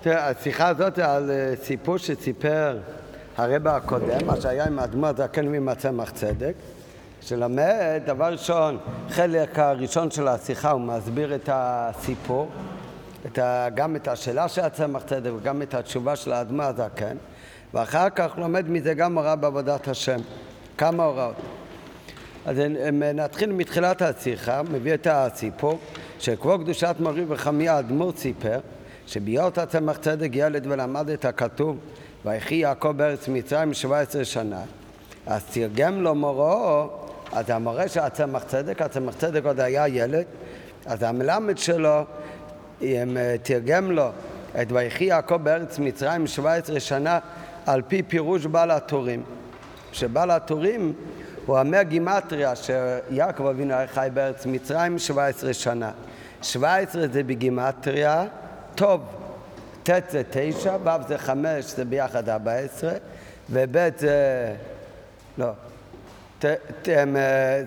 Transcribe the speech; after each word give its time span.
תראה, 0.00 0.28
השיחה 0.28 0.68
הזאת 0.68 0.98
על 0.98 1.30
אה, 1.30 1.54
סיפור 1.62 1.98
שסיפר 1.98 2.78
הרבה 3.36 3.76
הקודם, 3.76 4.26
מה 4.26 4.40
שהיה 4.40 4.64
עם 4.66 4.78
האדמו"ר 4.78 5.12
זקן 5.16 5.48
ועם 5.48 5.68
הצמח 5.68 6.10
צדק, 6.10 6.52
שלמד, 7.20 8.00
דבר 8.06 8.32
ראשון, 8.32 8.78
חלק 9.08 9.58
הראשון 9.58 10.10
של 10.10 10.28
השיחה 10.28 10.70
הוא 10.70 10.80
מסביר 10.80 11.34
את 11.34 11.48
הסיפור, 11.52 12.48
את 13.26 13.38
ה, 13.38 13.68
גם 13.74 13.96
את 13.96 14.08
השאלה 14.08 14.48
של 14.48 14.60
הצמח 14.60 15.02
צדק 15.02 15.30
וגם 15.36 15.62
את 15.62 15.74
התשובה 15.74 16.16
של 16.16 16.32
האדמו"ר 16.32 16.66
הזקן, 16.66 17.16
ואחר 17.74 18.10
כך 18.10 18.38
לומד 18.38 18.70
מזה 18.70 18.94
גם 18.94 19.18
הוראה 19.18 19.36
בעבודת 19.36 19.88
השם, 19.88 20.20
כמה 20.78 21.04
הוראות. 21.04 21.36
אז 22.46 22.56
נתחיל 23.14 23.52
מתחילת 23.52 24.02
השיחה, 24.02 24.62
מביא 24.62 24.94
את 24.94 25.06
הסיפור, 25.10 25.78
שכבוד 26.18 26.60
קדושת 26.60 26.96
מורי 27.00 27.24
וחמי 27.28 27.68
האדמו"ר 27.68 28.12
סיפר 28.16 28.58
שבהיות 29.08 29.58
הצמח 29.58 29.96
צדק 29.96 30.30
ילד 30.32 30.66
ולמד 30.66 31.10
את 31.10 31.24
הכתוב 31.24 31.76
ויחי 32.24 32.54
יעקב 32.54 32.92
בארץ 32.96 33.28
מצרים 33.28 33.74
17 33.74 34.24
שנה 34.24 34.60
אז 35.26 35.44
תרגם 35.44 36.02
לו 36.02 36.14
מורו 36.14 36.88
אז 37.32 37.50
המורה 37.50 37.88
של 37.88 38.00
הצמח 38.00 38.42
צדק, 38.44 38.82
הצמח 38.82 39.14
צדק 39.14 39.44
עוד 39.44 39.60
היה 39.60 39.88
ילד 39.88 40.24
אז 40.86 41.02
המלמד 41.02 41.58
שלו 41.58 42.04
תרגם 43.42 43.90
לו 43.90 44.08
את 44.62 44.72
ויחי 44.72 45.04
יעקב 45.04 45.36
בארץ 45.36 45.78
מצרים 45.78 46.26
17 46.26 46.80
שנה 46.80 47.18
על 47.66 47.82
פי 47.88 48.02
פירוש 48.02 48.46
בעל 48.46 48.70
הטורים. 48.70 49.22
שבעל 49.92 50.30
הטורים 50.30 50.92
הוא 51.46 51.58
אומר 51.58 51.82
גימטריה 51.82 52.52
שיעקב 52.56 53.46
אבינו 53.46 53.74
חי 53.86 54.08
בארץ 54.14 54.46
מצרים 54.46 54.98
17 54.98 55.52
שנה. 55.52 55.90
17 56.42 57.08
זה 57.12 57.22
בגימטריה 57.22 58.24
טוב, 58.78 59.00
ט' 59.82 59.90
זה 60.10 60.22
תשע, 60.30 60.76
ו' 60.84 61.08
זה 61.08 61.18
חמש, 61.18 61.64
זה 61.64 61.84
ביחד 61.84 62.28
ארבע 62.28 62.52
עשרה, 62.52 62.92
וב' 63.50 63.76
זה... 63.98 64.54
לא, 65.38 65.46
ת, 66.38 66.44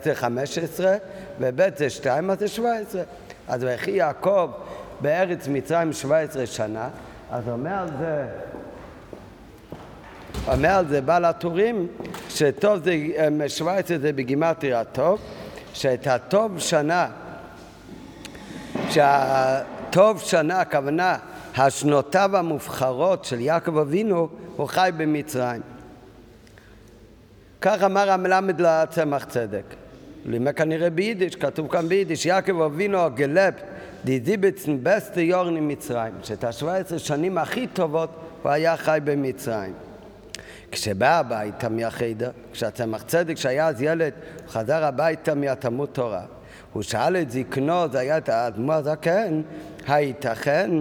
זה 0.04 0.16
חמש 0.16 0.58
עשרה, 0.58 0.96
וב' 1.40 1.78
זה 1.78 1.90
שתיים, 1.90 2.32
אז 2.32 2.40
זה 2.40 2.48
שבע 2.48 2.74
עשרה. 2.74 3.02
אז 3.48 3.64
ויחי 3.64 3.92
יעקב 3.92 4.52
בארץ 5.02 5.48
מצרים 5.48 5.94
שבע 5.94 6.20
עשרה 6.20 6.46
שנה, 6.46 6.90
אז 7.32 7.50
אומר 7.50 7.72
על 7.72 7.90
זה... 8.00 8.28
אומר 10.48 10.70
על 10.70 10.88
זה 10.88 11.02
בעל 11.02 11.26
הטורים 11.26 11.88
שטוב 12.30 12.84
זה, 12.84 12.96
שבע 13.48 13.74
עשרה 13.74 13.98
זה 13.98 14.14
בגימטריה 14.14 14.84
טוב, 14.84 15.20
שאת 15.74 16.08
הטוב 16.08 16.60
שנה, 16.60 17.08
שה... 18.90 19.62
טוב 19.92 20.20
שנה, 20.20 20.62
הכוונה, 20.62 21.18
השנותיו 21.56 22.38
המובחרות 22.38 23.26
של 23.26 23.40
יעקב 23.40 23.78
אבינו, 23.78 24.28
הוא 24.56 24.68
חי 24.68 24.90
במצרים. 24.98 25.62
כך 27.62 27.84
אמר 27.84 28.12
המלמד 28.12 28.62
לצמח 28.62 29.26
צדק. 29.26 29.64
לימד 30.26 30.52
כנראה 30.52 30.90
ביידיש, 30.90 31.36
כתוב 31.36 31.68
כאן 31.68 31.88
ביידיש, 31.88 32.26
יעקב 32.26 32.62
אבינו 32.62 33.00
גלב 33.16 33.54
דיזיבצן 34.06 34.78
בסטה 34.84 35.22
יורני 35.22 35.60
מצרים, 35.60 36.14
שאת 36.24 36.44
השבע 36.44 36.76
עשרה 36.76 37.00
שנים 37.00 37.38
הכי 37.38 37.68
טובות 37.68 38.10
הוא 38.44 38.52
היה 38.52 38.78
חי 38.78 39.00
במצרים. 39.04 39.74
כשבא 40.72 41.20
הביתה 41.20 41.70
מהחדר, 41.70 42.32
כשהצמח 42.54 43.04
צדק 43.04 43.38
שהיה 43.38 43.68
אז 43.68 43.82
ילד, 43.82 44.14
הוא 44.44 44.50
חזר 44.50 44.86
הביתה 44.86 45.36
מהתלמוד 45.36 45.90
תורה. 45.92 46.22
הוא 46.74 46.84
שאל 46.84 47.18
את 47.18 47.32
זקנו, 47.32 47.90
זה 47.92 48.00
היה 48.00 48.18
את 48.18 48.30
האדמו 48.30 48.74
הזקן, 48.74 49.42
הייתכן 49.88 50.72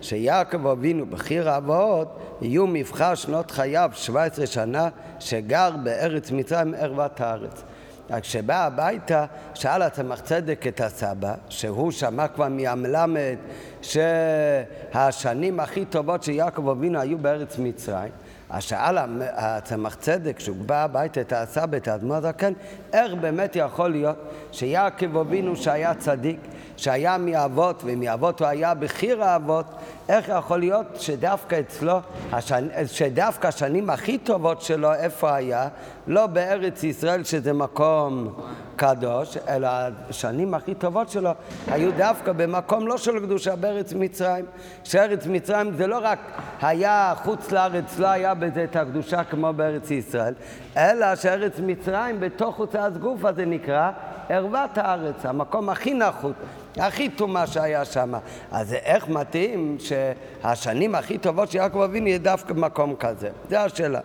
שיעקב 0.00 0.66
אבינו 0.66 1.06
בחיר 1.06 1.50
האבות 1.50 2.18
יהיו 2.40 2.66
מבחר 2.66 3.14
שנות 3.14 3.50
חייו 3.50 3.90
17 3.94 4.46
שנה 4.46 4.88
שגר 5.18 5.70
בארץ 5.82 6.30
מצרים 6.30 6.74
ערוות 6.74 7.20
הארץ. 7.20 7.62
רק 8.10 8.22
כשבא 8.22 8.66
הביתה 8.66 9.26
שאל 9.54 9.82
הצמח 9.82 10.20
צדק 10.20 10.66
את 10.66 10.80
הסבא, 10.80 11.34
שהוא 11.48 11.90
שמע 11.90 12.28
כבר 12.28 12.48
מהמלמד 12.48 13.36
שהשנים 13.82 15.60
הכי 15.60 15.84
טובות 15.84 16.22
של 16.22 16.32
יעקב 16.32 16.68
אבינו 16.68 17.00
היו 17.00 17.18
בארץ 17.18 17.58
מצרים, 17.58 18.12
אז 18.50 18.62
שאל 18.62 18.98
הצמח 19.34 19.94
צדק, 19.94 20.36
כשהוא 20.36 20.56
בא 20.56 20.84
הביתה 20.84 21.20
את 21.20 21.32
הסבא, 21.32 21.76
את 21.76 21.88
האדמו"ר 21.88 22.16
הזקן, 22.16 22.52
איך 22.92 23.14
באמת 23.14 23.56
יכול 23.56 23.90
להיות 23.90 24.16
שיעקב 24.52 25.16
אבינו 25.16 25.56
שהיה 25.56 25.94
צדיק, 25.94 26.40
שהיה 26.80 27.18
מאבות, 27.18 27.82
ומאבות 27.86 28.40
הוא 28.40 28.48
היה 28.48 28.74
בחיר 28.74 29.24
האבות, 29.24 29.66
איך 30.08 30.30
יכול 30.38 30.58
להיות 30.58 30.86
שדווקא 30.94 31.60
אצלו, 31.60 31.98
השנ... 32.32 32.68
שדווקא 32.86 33.46
השנים 33.46 33.90
הכי 33.90 34.18
טובות 34.18 34.62
שלו, 34.62 34.94
איפה 34.94 35.34
היה? 35.34 35.68
לא 36.06 36.26
בארץ 36.26 36.84
ישראל 36.84 37.24
שזה 37.24 37.52
מקום 37.52 38.34
קדוש, 38.76 39.36
אלא 39.48 39.68
השנים 40.08 40.54
הכי 40.54 40.74
טובות 40.74 41.08
שלו 41.08 41.30
היו 41.66 41.92
דווקא 41.96 42.32
במקום 42.32 42.86
לא 42.86 42.98
של 42.98 43.20
קדושה, 43.20 43.56
בארץ 43.56 43.92
מצרים. 43.92 44.44
שארץ 44.84 45.26
מצרים 45.26 45.74
זה 45.76 45.86
לא 45.86 45.98
רק 46.02 46.18
היה 46.62 47.14
חוץ 47.16 47.52
לארץ, 47.52 47.98
לא 47.98 48.06
היה 48.06 48.34
בזה 48.34 48.64
את 48.64 48.76
הקדושה 48.76 49.24
כמו 49.24 49.52
בארץ 49.52 49.90
ישראל, 49.90 50.34
אלא 50.76 51.16
שארץ 51.16 51.52
מצרים 51.66 52.20
בתוך 52.20 52.56
חוץ 52.56 52.74
לארץ 52.74 52.96
גופה 52.96 53.32
זה 53.32 53.44
נקרא 53.44 53.90
ערוות 54.28 54.78
הארץ, 54.78 55.26
המקום 55.26 55.68
הכי 55.68 55.94
נחות. 55.94 56.34
הכי 56.76 57.08
טומאה 57.08 57.46
שהיה 57.46 57.84
שם. 57.84 58.14
אז 58.50 58.74
איך 58.74 59.08
מתאים 59.08 59.76
שהשנים 59.78 60.94
הכי 60.94 61.18
טובות 61.18 61.50
של 61.50 61.58
יעקב 61.58 61.80
אבינו 61.80 62.06
יהיה 62.06 62.18
דווקא 62.18 62.54
במקום 62.54 62.94
כזה? 62.96 63.28
זו 63.50 63.56
השאלה. 63.56 64.00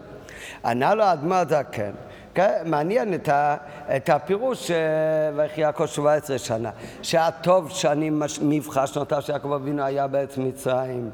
ענה 0.66 0.96
לו 0.96 1.04
האדמה 1.04 1.40
הזקן, 1.40 1.92
כן, 2.34 2.64
מעניין 2.66 3.14
את, 3.14 3.30
ה, 3.30 3.58
את 3.96 4.09
הפירוש 4.09 4.72
ויחי 5.36 5.62
יעקב 5.62 5.86
17 5.86 6.38
שנה, 6.38 6.70
שהטוב 7.02 7.70
שנים 7.70 8.22
מבחר 8.42 8.86
שנותיו 8.86 9.22
של 9.22 9.34
יעקב 9.34 9.54
אבינו 9.54 9.84
היה 9.84 10.08
בארץ 10.08 10.38
מצרים. 10.38 11.09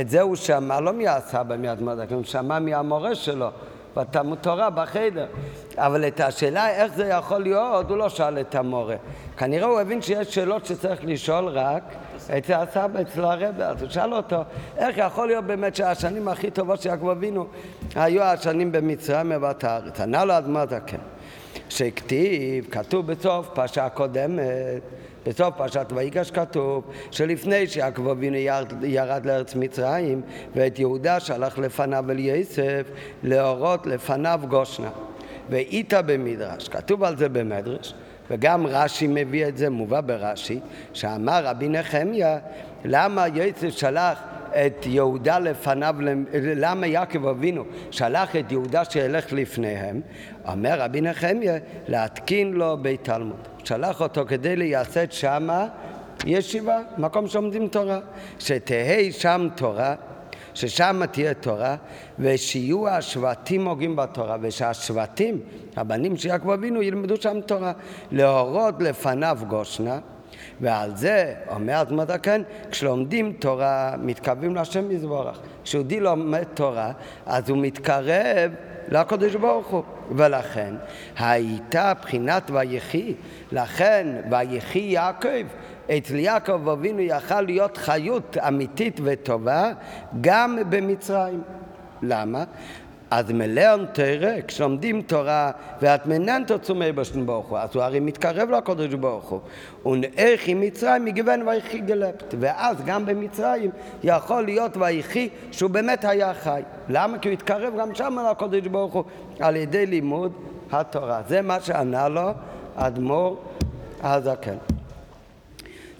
את 0.00 0.08
זה 0.08 0.20
הוא 0.20 0.36
שמע 0.36 0.80
לא 0.80 0.92
מהסבא 0.92 1.56
מאדמה 1.56 1.92
הזקן, 1.92 2.14
הוא 2.14 2.24
שמע 2.24 2.58
מהמורה 2.58 3.14
שלו. 3.14 3.48
בתלמוד 3.98 4.38
תורה 4.40 4.70
בחדר. 4.70 5.26
אבל 5.76 6.06
את 6.06 6.20
השאלה 6.20 6.70
איך 6.70 6.94
זה 6.94 7.06
יכול 7.06 7.42
להיות, 7.42 7.90
הוא 7.90 7.96
לא 7.96 8.08
שאל 8.08 8.40
את 8.40 8.54
המורה. 8.54 8.96
כנראה 9.36 9.66
הוא 9.66 9.80
הבין 9.80 10.02
שיש 10.02 10.34
שאלות 10.34 10.66
שצריך 10.66 11.00
לשאול 11.04 11.48
רק 11.48 11.82
את 12.38 12.50
הסבא 12.50 13.00
אצל 13.00 13.24
הרבה, 13.24 13.68
אז 13.68 13.82
הוא 13.82 13.90
שאל 13.90 14.14
אותו, 14.14 14.36
איך 14.76 14.98
יכול 14.98 15.26
להיות 15.26 15.44
באמת 15.44 15.76
שהשנים 15.76 16.28
הכי 16.28 16.50
טובות 16.50 16.82
של 16.82 16.88
יעקב 16.88 17.08
אבינו 17.08 17.46
היו 17.94 18.22
השנים 18.22 18.72
במצרים 18.72 19.28
בבת 19.28 19.64
הארץ? 19.64 20.00
ענה 20.00 20.24
לו 20.24 20.38
אדמה 20.38 20.66
זקן, 20.66 20.96
שכתיב, 21.68 22.66
כתוב 22.70 23.06
בסוף 23.06 23.48
פרשה 23.54 23.88
קודמת 23.88 24.82
בסוף 25.26 25.54
פרשת 25.56 25.86
ויגש 25.94 26.30
כתוב 26.30 26.84
שלפני 27.10 27.66
שיעקב 27.66 28.08
אבינו 28.08 28.36
ירד, 28.82 29.26
לארץ 29.26 29.54
מצרים 29.54 30.20
ואת 30.54 30.78
יהודה 30.78 31.20
שלח 31.20 31.58
לפניו 31.58 32.04
אל 32.10 32.18
יסף 32.18 32.86
להורות 33.22 33.86
לפניו 33.86 34.40
גושנה 34.48 34.90
ואיתה 35.50 36.02
במדרש, 36.02 36.68
כתוב 36.68 37.04
על 37.04 37.16
זה 37.16 37.28
במדרש 37.28 37.94
וגם 38.30 38.66
רש"י 38.66 39.06
מביא 39.06 39.46
את 39.46 39.56
זה, 39.56 39.70
מובא 39.70 40.00
ברש"י, 40.00 40.60
שאמר 40.92 41.46
רבי 41.46 41.68
נחמיה, 41.68 42.38
למה 42.84 43.26
יוסף 43.28 43.68
שלח 43.68 44.22
את 44.50 44.86
יהודה 44.86 45.38
לפניו, 45.38 45.94
למה 46.32 46.86
יעקב 46.86 47.26
אבינו 47.26 47.64
שלח 47.90 48.36
את 48.36 48.52
יהודה 48.52 48.84
שילך 48.84 49.32
לפניהם? 49.32 50.00
אומר 50.48 50.80
רבי 50.80 51.00
נחמיה, 51.00 51.56
להתקין 51.88 52.52
לו 52.52 52.76
בית 52.82 53.04
תלמוד. 53.04 53.48
שלח 53.68 54.00
אותו 54.00 54.24
כדי 54.28 54.56
לייסד 54.56 55.12
שמה 55.12 55.66
ישיבה, 56.26 56.78
מקום 56.98 57.28
שעומדים 57.28 57.68
תורה. 57.68 57.98
שתהא 58.38 59.10
שם 59.10 59.48
תורה, 59.54 59.94
ששם 60.54 61.02
תהיה 61.12 61.34
תורה, 61.34 61.76
ושיהיו 62.18 62.88
השבטים 62.88 63.68
הוגים 63.68 63.96
בתורה, 63.96 64.36
ושהשבטים, 64.40 65.40
הבנים 65.76 66.16
של 66.16 66.28
יעקב 66.28 66.50
אבינו, 66.50 66.82
ילמדו 66.82 67.16
שם 67.16 67.40
תורה. 67.40 67.72
להורות 68.12 68.74
לפניו 68.80 69.38
גושנה, 69.48 69.98
ועל 70.60 70.96
זה 70.96 71.34
אומר 71.48 71.82
אדמת 71.82 72.10
הכהן, 72.10 72.42
כשלומדים 72.70 73.32
תורה 73.32 73.94
מתקרבים 73.98 74.54
להשם 74.54 74.90
יזבורך. 74.90 75.38
כשיהודי 75.64 76.00
לומד 76.00 76.44
תורה, 76.54 76.92
אז 77.26 77.50
הוא 77.50 77.58
מתקרב 77.58 78.52
לקדוש 78.90 79.34
ברוך 79.34 79.66
הוא. 79.66 79.82
ולכן 80.16 80.74
הייתה 81.18 81.92
בחינת 82.02 82.50
ויחי, 82.50 83.14
לכן 83.52 84.06
ויחי 84.30 84.78
יעקב, 84.78 85.46
אצל 85.90 86.16
יעקב 86.16 86.68
אבינו 86.68 87.00
יכל 87.00 87.40
להיות 87.40 87.76
חיות 87.76 88.36
אמיתית 88.48 89.00
וטובה 89.04 89.72
גם 90.20 90.58
במצרים. 90.68 91.42
למה? 92.02 92.44
אז 93.10 93.30
מלאון 93.30 93.86
תרא, 93.92 94.30
כשלומדים 94.46 95.02
תורה 95.02 95.50
ואת 95.82 96.06
מננת 96.06 96.50
עצומי 96.50 96.92
בשן 96.92 97.26
ברוך 97.26 97.46
הוא, 97.46 97.58
אז 97.58 97.68
הוא 97.74 97.82
הרי 97.82 98.00
מתקרב 98.00 98.50
לקודש 98.50 98.94
ברוך 98.94 99.28
הוא. 99.28 99.40
עם 100.46 100.60
מצרים 100.60 101.04
מגוון 101.04 101.48
ויחי 101.48 101.78
גלפט. 101.78 102.34
ואז 102.40 102.76
גם 102.86 103.06
במצרים 103.06 103.70
יכול 104.04 104.44
להיות 104.44 104.76
ויחי 104.76 105.28
שהוא 105.52 105.70
באמת 105.70 106.04
היה 106.04 106.34
חי. 106.34 106.62
למה? 106.88 107.18
כי 107.18 107.28
הוא 107.28 107.32
התקרב 107.32 107.74
גם 107.78 107.94
שם 107.94 108.18
לקודש 108.30 108.66
ברוך 108.66 108.94
הוא 108.94 109.04
על 109.40 109.56
ידי 109.56 109.86
לימוד 109.86 110.32
התורה. 110.72 111.20
זה 111.28 111.42
מה 111.42 111.60
שענה 111.60 112.08
לו 112.08 112.30
אדמו"ר 112.76 113.36
הזקן. 114.02 114.56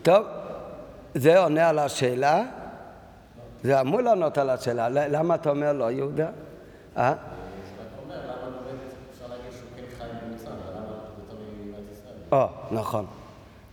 טוב, 0.02 0.26
זה 1.14 1.38
עונה 1.38 1.68
על 1.68 1.78
השאלה. 1.78 2.42
זה 3.62 3.80
אמור 3.80 4.00
לענות 4.00 4.38
על 4.38 4.50
השאלה. 4.50 4.88
למה 4.88 5.34
אתה 5.34 5.50
אומר 5.50 5.72
לא, 5.72 5.90
יהודה? 5.90 6.28
אה? 6.98 7.14
או, 12.32 12.46
נכון. 12.70 13.06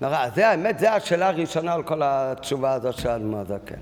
נורא, 0.02 0.30
זה 0.36 0.48
האמת, 0.48 0.80
זה 0.80 0.94
השאלה 0.94 1.28
הראשונה 1.28 1.74
על 1.74 1.84
כל 1.84 2.02
התשובה 2.04 2.74
הזאת 2.74 2.98
של 2.98 3.10
האדמו"ר 3.10 3.40
הזקן. 3.40 3.76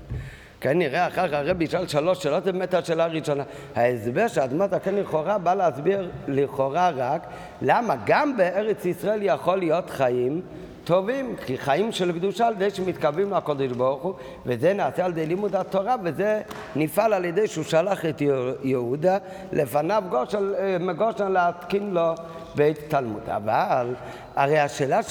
כן, 0.60 0.78
נראה 0.78 1.06
אחר 1.06 1.28
כך 1.28 1.34
הרבי 1.34 1.64
ישאל 1.64 1.86
שלוש 1.86 2.22
שאלות, 2.22 2.44
זה 2.44 2.52
באמת 2.52 2.74
השאלה 2.74 3.04
הראשונה. 3.04 3.44
ההסבר 3.76 4.28
שהאדמו"ר 4.28 4.64
הזקן 4.64 4.94
לכאורה 4.94 5.38
בא 5.38 5.54
להסביר 5.54 6.10
לכאורה 6.28 6.90
רק 6.90 7.26
למה 7.62 7.94
גם 8.06 8.36
בארץ 8.36 8.84
ישראל 8.84 9.18
יכול 9.22 9.58
להיות 9.58 9.90
חיים 9.90 10.42
טובים, 10.84 11.36
כי 11.46 11.58
חיים 11.58 11.92
של 11.92 12.12
קדושה 12.12 12.46
על 12.46 12.54
ידי 12.54 12.70
שמתקרבים 12.70 13.32
לקודש 13.32 13.70
ברוך 13.70 14.02
הוא, 14.02 14.14
וזה 14.46 14.72
נעשה 14.72 15.04
על 15.04 15.10
ידי 15.10 15.26
לימוד 15.26 15.56
התורה, 15.56 15.96
וזה 16.04 16.42
נפעל 16.76 17.12
על 17.12 17.24
ידי 17.24 17.46
שהוא 17.46 17.64
שלח 17.64 18.04
את 18.04 18.22
יהודה 18.62 19.18
לפניו 19.52 20.02
גושן, 20.10 20.52
אה, 20.58 20.92
גושן 20.92 21.32
להתקין 21.32 21.94
לו 21.94 22.14
בית 22.54 22.78
תלמוד. 22.88 23.22
אבל 23.28 23.94
הרי 24.36 24.58
השאלה 24.58 25.02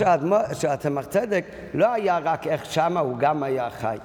של 0.54 0.68
הצמח 0.68 1.06
צדק 1.06 1.46
לא 1.74 1.94
היה 1.94 2.20
רק 2.24 2.48
איך 2.48 2.66
שמה 2.66 3.00
הוא 3.00 3.18
גם 3.18 3.44
היה 3.44 3.70
חי. 3.70 3.98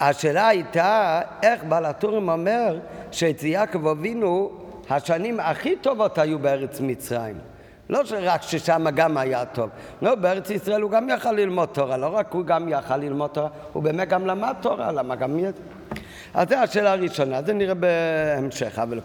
השאלה 0.00 0.48
הייתה 0.48 1.20
איך 1.42 1.64
בעל 1.64 1.84
הטורים 1.84 2.28
אומר 2.28 2.78
שאצל 3.10 3.46
יעקב 3.46 3.86
אבינו 3.86 4.50
השנים 4.90 5.40
הכי 5.40 5.76
טובות 5.76 6.18
היו 6.18 6.38
בארץ 6.38 6.80
מצרים. 6.80 7.51
לא 7.92 8.00
רק 8.22 8.42
ששם 8.42 8.84
גם 8.94 9.16
היה 9.16 9.44
טוב. 9.44 9.70
לא, 10.02 10.14
בארץ 10.14 10.50
ישראל 10.50 10.82
הוא 10.82 10.90
גם 10.90 11.08
יכל 11.08 11.32
ללמוד 11.32 11.68
תורה, 11.72 11.96
לא 11.96 12.06
רק 12.06 12.32
הוא 12.32 12.44
גם 12.44 12.68
יכל 12.68 12.96
ללמוד 12.96 13.30
תורה, 13.30 13.48
הוא 13.72 13.82
באמת 13.82 14.08
גם 14.08 14.26
למד 14.26 14.54
תורה, 14.60 14.92
למה 14.92 15.14
גם... 15.14 15.38
אז 16.34 16.48
זו 16.48 16.54
השאלה 16.54 16.92
הראשונה, 16.92 17.42
זה 17.42 17.52
נראה 17.52 17.74
בהמשך, 17.74 18.78
אבל 18.78 19.00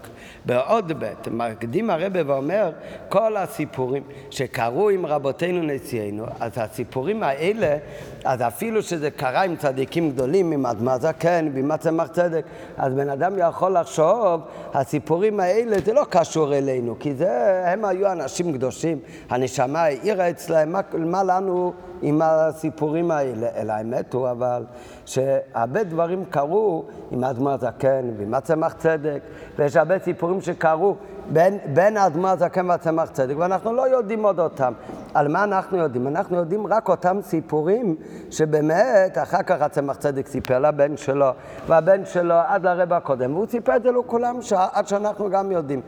בעוד 0.46 0.92
בית, 1.00 1.28
מקדים 1.28 1.90
הרבה 1.90 2.20
ואומר, 2.26 2.72
כל 3.10 3.38
הסיפורים 3.38 4.04
שקרו 4.32 4.90
עם 4.90 5.06
רבותינו 5.06 5.64
נשיאנו, 5.64 6.26
אז 6.40 6.52
הסיפורים 6.56 7.24
האלה, 7.24 7.78
אז 8.26 8.42
אפילו 8.42 8.84
שזה 8.84 9.12
קרה 9.12 9.44
עם 9.44 9.56
צדיקים 9.56 10.12
גדולים, 10.12 10.52
עם 10.52 10.66
אדמה 10.66 10.98
זקן, 10.98 11.50
ועם 11.54 11.78
צמח 11.78 12.08
צדק, 12.08 12.46
אז 12.78 12.94
בן 12.94 13.10
אדם 13.10 13.34
יכול 13.38 13.78
לחשוב, 13.78 14.42
הסיפורים 14.74 15.40
האלה 15.40 15.78
זה 15.86 15.94
לא 15.94 16.06
קשור 16.10 16.56
אלינו, 16.56 16.96
כי 17.00 17.14
זה, 17.14 17.64
הם 17.66 17.86
היו 17.86 18.12
אנשים 18.12 18.54
קדושים, 18.54 19.00
הנשמה 19.30 19.84
העירה 19.84 20.30
אצלהם, 20.30 20.72
מה, 20.72 20.82
מה 20.94 21.24
לנו 21.24 21.74
עם 22.02 22.22
הסיפורים 22.24 23.12
האלה? 23.12 23.48
אלא 23.56 23.74
האמת 23.74 24.14
הוא 24.14 24.32
אבל 24.32 24.64
שהרבה 25.06 25.84
דברים 25.84 26.26
קרו 26.30 26.86
עם 27.12 27.24
האדמו"ר 27.24 27.52
הזקן 27.52 28.06
ועם 28.18 28.34
הצמח 28.34 28.74
צדק, 28.74 29.20
ויש 29.60 29.76
הרבה 29.76 30.00
סיפורים 30.00 30.42
שקרו 30.42 30.96
בין, 31.30 31.58
בין 31.74 31.98
האדמו"ר 31.98 32.30
הזקן 32.30 32.70
והצמח 32.70 33.10
צדק, 33.10 33.36
ואנחנו 33.38 33.74
לא 33.74 33.90
יודעים 33.90 34.24
עוד 34.24 34.40
אותם. 34.40 34.74
על 35.14 35.28
מה 35.28 35.44
אנחנו 35.44 35.78
יודעים? 35.78 36.08
אנחנו 36.08 36.38
יודעים 36.38 36.68
רק 36.68 36.90
אותם 36.90 37.18
סיפורים 37.22 37.96
שבאמת 38.32 39.18
אחר 39.18 39.44
כך 39.44 39.62
הצמח 39.62 39.96
צדק 39.96 40.28
סיפר 40.28 40.60
לבן 40.60 40.98
שלו, 40.98 41.30
והבן 41.68 42.06
שלו 42.06 42.36
עד 42.48 42.66
לרבע 42.66 42.98
הקודם, 42.98 43.36
והוא 43.36 43.48
סיפר 43.48 43.76
את 43.76 43.84
זה 43.84 43.92
לכולם 43.92 44.40
עד 44.74 44.88
שאנחנו 44.88 45.30
גם 45.30 45.52
יודעים. 45.52 45.82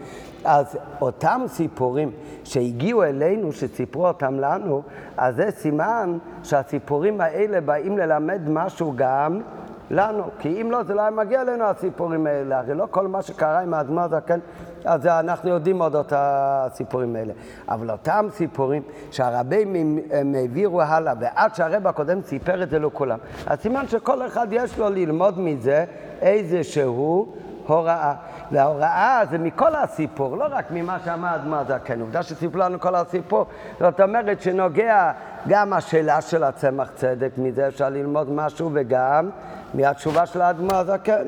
אז 0.45 0.77
אותם 1.01 1.41
סיפורים 1.47 2.11
שהגיעו 2.43 3.03
אלינו, 3.03 3.51
שסיפרו 3.51 4.07
אותם 4.07 4.39
לנו, 4.39 4.81
אז 5.17 5.35
זה 5.35 5.51
סימן 5.51 6.17
שהסיפורים 6.43 7.21
האלה 7.21 7.61
באים 7.61 7.97
ללמד 7.97 8.41
משהו 8.49 8.93
גם 8.95 9.41
לנו, 9.91 10.23
כי 10.39 10.61
אם 10.61 10.71
לא, 10.71 10.83
זה 10.83 10.93
לא 10.93 11.01
היה 11.01 11.11
מגיע 11.11 11.41
אלינו 11.41 11.63
הסיפורים 11.63 12.27
האלה. 12.27 12.59
הרי 12.59 12.73
לא 12.73 12.87
כל 12.91 13.07
מה 13.07 13.21
שקרה 13.21 13.59
עם 13.59 13.73
האדמה 13.73 14.03
הזקן, 14.03 14.39
אז 14.85 15.05
אנחנו 15.05 15.49
יודעים 15.49 15.81
עוד 15.81 15.95
את 15.95 16.13
הסיפורים 16.15 17.15
האלה. 17.15 17.33
אבל 17.69 17.91
אותם 17.91 18.27
סיפורים 18.31 18.81
שהרבים 19.11 19.75
הם 20.11 20.35
העבירו 20.35 20.81
הלאה, 20.81 21.13
ועד 21.19 21.55
שהרב 21.55 21.87
הקודם 21.87 22.21
סיפר 22.21 22.63
את 22.63 22.69
זה 22.69 22.79
לכולם, 22.79 23.19
אז 23.45 23.59
סימן 23.59 23.87
שכל 23.87 24.25
אחד 24.25 24.47
יש 24.51 24.79
לו 24.79 24.89
ללמוד 24.89 25.39
מזה 25.39 25.85
איזשהו 26.21 27.33
הוראה. 27.69 28.13
וההוראה 28.51 29.21
זה 29.29 29.37
מכל 29.37 29.75
הסיפור, 29.75 30.37
לא 30.37 30.45
רק 30.51 30.65
ממה 30.71 30.97
שאמר 31.05 31.35
אדמה 31.35 31.63
זקן. 31.67 32.01
עובדה 32.01 32.23
שסיפרו 32.23 32.59
לנו 32.59 32.79
כל 32.79 32.95
הסיפור. 32.95 33.45
זאת 33.79 34.01
אומרת 34.01 34.41
שנוגע 34.41 35.11
גם 35.47 35.73
השאלה 35.73 36.21
של 36.21 36.43
הצמח 36.43 36.91
צדק, 36.95 37.31
מזה 37.37 37.67
אפשר 37.67 37.89
ללמוד 37.89 38.31
משהו, 38.31 38.69
וגם 38.73 39.29
מהתשובה 39.73 40.25
של 40.25 40.41
האדמה 40.41 40.79
הזקן. 40.79 41.27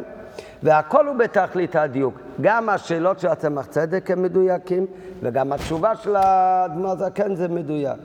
והכל 0.63 1.07
הוא 1.07 1.15
בתכלית 1.15 1.75
הדיוק. 1.75 2.13
גם 2.41 2.69
השאלות 2.69 3.19
של 3.19 3.27
הצמח 3.27 3.65
צדק 3.65 4.11
הם 4.11 4.23
מדויקים, 4.23 4.85
וגם 5.21 5.51
התשובה 5.51 5.95
של 5.95 6.15
האדמה 6.15 6.91
הזקן 6.91 7.35
זה 7.35 7.47
מדויק. 7.47 7.97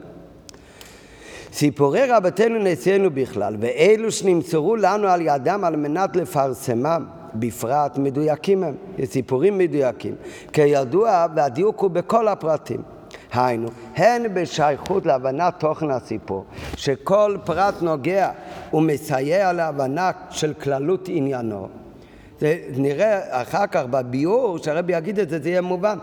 סיפורי 1.53 2.07
רבתנו 2.09 2.59
נשיאנו 2.59 3.11
בכלל, 3.11 3.55
ואלו 3.59 4.11
שנמסרו 4.11 4.75
לנו 4.75 5.07
על 5.07 5.21
ידם 5.21 5.63
על 5.63 5.75
מנת 5.75 6.15
לפרסמם, 6.15 7.05
בפרט 7.39 7.97
מדויקים 7.97 8.63
הם, 8.63 8.75
סיפורים 9.05 9.57
מדויקים. 9.57 10.15
כידוע, 10.53 11.25
והדיוק 11.35 11.79
הוא 11.79 11.91
בכל 11.91 12.27
הפרטים. 12.27 12.81
היינו, 13.33 13.69
הן 13.95 14.23
בשייכות 14.33 15.05
להבנת 15.05 15.53
תוכן 15.59 15.91
הסיפור, 15.91 16.45
שכל 16.75 17.37
פרט 17.45 17.81
נוגע 17.81 18.31
ומסייע 18.73 19.53
להבנה 19.53 20.11
של 20.29 20.53
כללות 20.53 21.09
עניינו. 21.11 21.67
זה 22.39 22.57
נראה 22.75 23.41
אחר 23.41 23.67
כך 23.67 23.83
בביאור, 23.89 24.57
שהרבי 24.57 24.93
יגיד 24.93 25.19
את 25.19 25.29
זה, 25.29 25.39
זה 25.39 25.49
יהיה 25.49 25.61
מובן, 25.61 25.97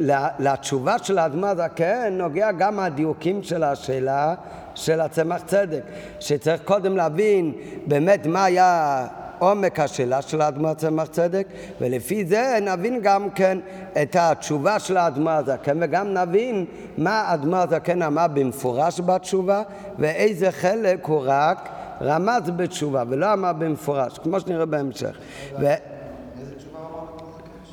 שלתשובה 0.00 0.98
של 0.98 1.18
האדמה 1.18 1.54
זקן 1.54 2.18
נוגע 2.18 2.52
גם 2.52 2.80
הדיוקים 2.80 3.42
של 3.42 3.62
השאלה 3.62 4.34
של 4.74 5.00
הצמח 5.00 5.42
צדק, 5.46 5.82
שצריך 6.20 6.62
קודם 6.64 6.96
להבין 6.96 7.52
באמת 7.86 8.26
מה 8.26 8.44
היה 8.44 9.06
עומק 9.40 9.80
השאלה 9.80 10.22
של 10.22 10.40
האדמה 10.40 10.74
צמח 10.74 11.06
צדק, 11.08 11.46
ולפי 11.80 12.24
זה 12.24 12.58
נבין 12.62 13.00
גם 13.02 13.30
כן 13.30 13.58
את 14.02 14.16
התשובה 14.18 14.78
של 14.78 14.96
האדמה 14.96 15.36
הזקן, 15.36 15.78
וגם 15.80 16.14
נבין 16.14 16.64
מה 16.98 17.20
האדמה 17.20 17.62
הזקן 17.62 18.02
אמר 18.02 18.26
במפורש 18.34 19.00
בתשובה, 19.00 19.62
ואיזה 19.98 20.52
חלק 20.52 21.04
הוא 21.04 21.22
רק 21.26 21.68
רמז 22.02 22.50
בתשובה, 22.56 23.02
ולא 23.08 23.32
אמר 23.32 23.52
במפורש, 23.52 24.18
כמו 24.18 24.40
שנראה 24.40 24.66
בהמשך. 24.66 25.18
ו... 25.60 25.66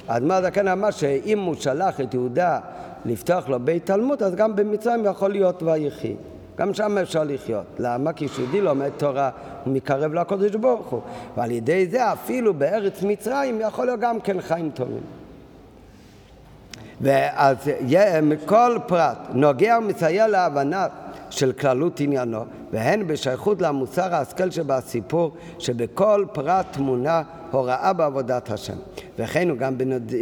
האדמה 0.08 0.36
הזקן 0.38 0.68
אמר 0.68 0.92
שאם 0.92 1.40
הוא 1.40 1.56
שלח 1.56 2.02
את 2.02 2.14
יהודה 2.14 2.60
לפתוח 3.06 3.50
לו 3.50 3.60
בית 3.60 3.86
תלמוד, 3.86 4.24
אז 4.24 4.36
גם 4.36 4.56
במצרים 4.56 5.06
יכול 5.06 5.32
להיות 5.32 5.64
ויחי. 5.64 6.16
גם 6.58 6.74
שם 6.74 6.98
אפשר 6.98 7.24
לחיות. 7.24 7.66
למה? 7.80 8.14
כי 8.14 8.30
כשיהודי 8.30 8.62
לומד 8.62 8.90
תורה, 8.98 9.30
הוא 9.64 9.74
מתקרב 9.74 10.14
לקודש 10.14 10.56
ברוך 10.56 10.88
הוא. 10.88 11.02
ועל 11.38 11.52
ידי 11.52 11.88
זה 11.88 12.14
אפילו 12.14 12.54
בארץ 12.54 13.04
מצרים 13.04 13.62
יכול 13.62 13.86
להיות 13.86 14.00
גם 14.00 14.20
כן 14.20 14.42
חיים 14.42 14.72
טובים. 14.74 15.02
ואז 17.02 17.58
כל 18.46 18.78
פרט 18.88 19.18
נוגע 19.34 19.78
ומסייע 19.78 20.28
להבנה 20.28 20.88
של 21.30 21.52
כללות 21.52 22.00
עניינו, 22.00 22.46
והן 22.72 23.08
בשייכות 23.08 23.62
למוסר 23.62 24.16
ההשכל 24.16 24.52
שבסיפור, 24.52 25.32
שבכל 25.60 26.26
פרט 26.34 26.66
תמונה 26.72 27.22
הוראה 27.52 27.94
בעבודת 27.94 28.52
השם. 28.52 28.78
וכן 29.20 29.50
הוא 29.50 29.58
גם 29.58 29.78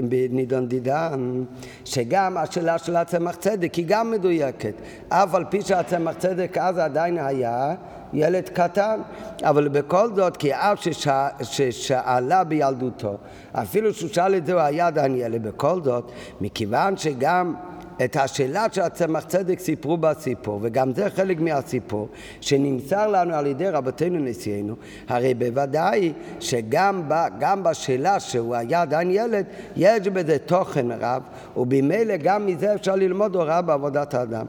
בנידון 0.10 0.68
דידן, 0.68 1.44
שגם 1.86 2.38
השאלה 2.38 2.78
של 2.78 2.96
הצמח 2.96 3.36
צדק 3.36 3.74
היא 3.74 3.86
גם 3.88 4.12
מדויקת, 4.12 4.74
אף 5.10 5.36
על 5.36 5.46
פי 5.50 5.62
שהצמח 5.62 6.14
צדק 6.18 6.58
אז 6.58 6.78
עדיין 6.78 7.18
היה 7.18 7.76
ילד 8.14 8.50
קטן, 8.50 9.00
אבל 9.44 9.68
בכל 9.68 10.16
זאת, 10.16 10.38
כי 10.38 10.54
אף 10.54 10.82
ששא, 10.82 11.28
ששאלה 11.44 12.44
בילדותו, 12.44 13.18
אפילו 13.54 13.94
שהוא 13.94 14.10
שאל 14.10 14.36
את 14.36 14.46
זה 14.46 14.54
הוא 14.54 14.62
היה 14.62 14.88
עדיין 14.88 15.16
ילד, 15.16 15.48
בכל 15.48 15.84
זאת, 15.84 16.12
מכיוון 16.42 16.98
שגם 16.98 17.56
את 18.04 18.16
השאלה 18.16 18.66
של 18.72 18.82
הצמח 18.82 19.24
צדק 19.24 19.60
סיפרו 19.60 19.98
בסיפור, 19.98 20.60
וגם 20.62 20.94
זה 20.94 21.10
חלק 21.10 21.40
מהסיפור, 21.40 22.08
שנמסר 22.42 23.08
לנו 23.08 23.34
על 23.34 23.48
ידי 23.48 23.70
רבותינו 23.70 24.20
נשיאנו, 24.20 24.76
הרי 25.08 25.34
בוודאי 25.34 26.14
שגם 26.40 27.02
ב, 27.08 27.14
גם 27.40 27.64
בשאלה 27.64 28.20
שהוא 28.20 28.56
היה 28.56 28.82
עדיין 28.82 29.12
ילד, 29.12 29.46
יש 29.76 30.08
בזה 30.08 30.38
תוכן 30.38 30.92
רב, 30.92 31.22
ובמילא 31.58 32.18
גם 32.18 32.46
מזה 32.46 32.76
אפשר 32.76 32.96
ללמוד 32.96 33.36
הוראה 33.36 33.62
בעבודת 33.62 34.14
האדם. 34.14 34.46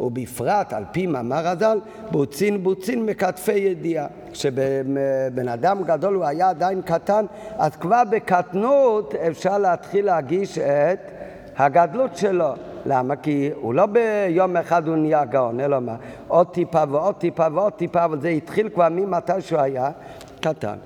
ובפרט 0.00 0.72
על 0.72 0.84
פי 0.92 1.06
מאמר 1.06 1.48
הז"ל, 1.48 1.78
בוצין 2.10 2.62
בוצין 2.62 3.06
מכתפי 3.06 3.52
ידיעה. 3.52 4.06
כשבן 4.32 5.48
אדם 5.48 5.82
גדול 5.84 6.14
הוא 6.14 6.24
היה 6.24 6.48
עדיין 6.48 6.82
קטן, 6.82 7.24
אז 7.58 7.76
כבר 7.76 8.02
בקטנות 8.10 9.14
אפשר 9.14 9.58
להתחיל 9.58 10.06
להגיש 10.06 10.58
את 10.58 10.98
הגדלות 11.56 12.16
שלו. 12.16 12.54
למה? 12.88 13.16
כי 13.16 13.50
הוא 13.54 13.74
לא 13.74 13.86
ביום 13.86 14.56
אחד 14.56 14.88
הוא 14.88 14.96
נהיה 14.96 15.24
גאון, 15.24 15.60
אלא 15.60 15.80
מה? 15.80 15.96
עוד 16.28 16.46
טיפה 16.46 16.82
ועוד 16.90 17.14
טיפה 17.14 17.46
ועוד 17.54 17.72
טיפה, 17.72 18.04
אבל 18.04 18.20
זה 18.20 18.28
התחיל 18.28 18.68
כבר 18.68 18.88
ממתי 18.90 19.40
שהוא 19.40 19.60
היה 19.60 19.90
קטן. 20.40 20.76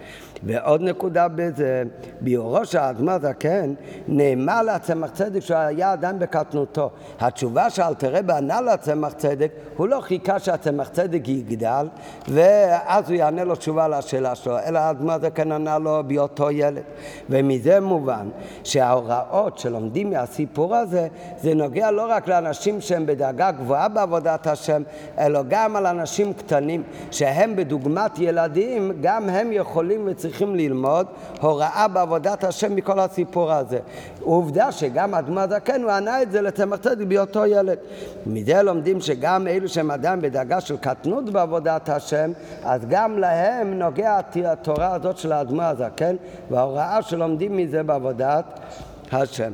ועוד 0.44 0.82
נקודה 0.82 1.28
בזה, 1.28 1.82
ביורו 2.20 2.64
של 2.64 2.78
האדמה 2.78 3.18
זקן, 3.18 3.74
נאמר 4.08 4.62
לצמח 4.62 5.10
צדק 5.10 5.40
שהוא 5.40 5.56
היה 5.56 5.92
עדיין 5.92 6.18
בקטנותו. 6.18 6.90
התשובה 7.20 7.70
שאלתרבה 7.70 8.36
ענה 8.36 8.60
לצמח 8.60 9.12
צדק, 9.12 9.52
הוא 9.76 9.88
לא 9.88 10.00
חיכה 10.00 10.38
שהצמח 10.38 10.88
צדק 10.88 11.28
יגדל, 11.28 11.86
ואז 12.28 13.10
הוא 13.10 13.16
יענה 13.16 13.44
לו 13.44 13.56
תשובה 13.56 13.88
לשאלה 13.88 14.34
שלו, 14.34 14.58
אלא 14.58 14.78
האדמה 14.78 15.18
זקן 15.18 15.52
ענה 15.52 15.78
לו 15.78 16.02
בהיותו 16.06 16.50
ילד. 16.50 16.82
ומזה 17.30 17.80
מובן 17.80 18.28
שההוראות 18.64 19.58
שלומדים 19.58 20.10
מהסיפור 20.10 20.76
הזה, 20.76 21.08
זה 21.42 21.54
נוגע 21.54 21.90
לא 21.90 22.06
רק 22.08 22.28
לאנשים 22.28 22.80
שהם 22.80 23.06
בדאגה 23.06 23.50
גבוהה 23.50 23.88
בעבודת 23.88 24.46
השם, 24.46 24.82
אלא 25.18 25.40
גם 25.48 25.76
על 25.76 25.86
אנשים 25.86 26.32
קטנים, 26.32 26.82
שהם 27.10 27.56
בדוגמת 27.56 28.18
ילדים, 28.18 28.92
גם 29.00 29.28
הם 29.28 29.52
יכולים 29.52 30.02
וצריכים 30.06 30.31
צריכים 30.32 30.54
ללמוד 30.54 31.06
הוראה 31.40 31.88
בעבודת 31.88 32.44
השם 32.44 32.76
מכל 32.76 33.00
הסיפור 33.00 33.52
הזה. 33.52 33.78
עובדה 34.20 34.72
שגם 34.72 35.14
אדמה 35.14 35.46
זקן 35.46 35.82
הוא 35.82 35.90
ענה 35.90 36.22
את 36.22 36.32
זה 36.32 36.40
צדיק 36.82 37.08
בהיותו 37.08 37.46
ילד. 37.46 37.78
מזה 38.26 38.62
לומדים 38.62 39.00
שגם 39.00 39.46
אלו 39.46 39.68
שהם 39.68 39.90
עדיין 39.90 40.20
בדרגה 40.20 40.60
של 40.60 40.76
קטנות 40.76 41.30
בעבודת 41.30 41.88
השם, 41.88 42.32
אז 42.64 42.80
גם 42.88 43.18
להם 43.18 43.78
נוגע 43.78 44.20
התורה 44.44 44.94
הזאת 44.94 45.18
של 45.18 45.32
האדמה 45.32 45.68
הזקן 45.68 46.16
וההוראה 46.50 47.02
שלומדים 47.02 47.56
מזה 47.56 47.82
בעבודת 47.82 48.60
השם. 49.12 49.52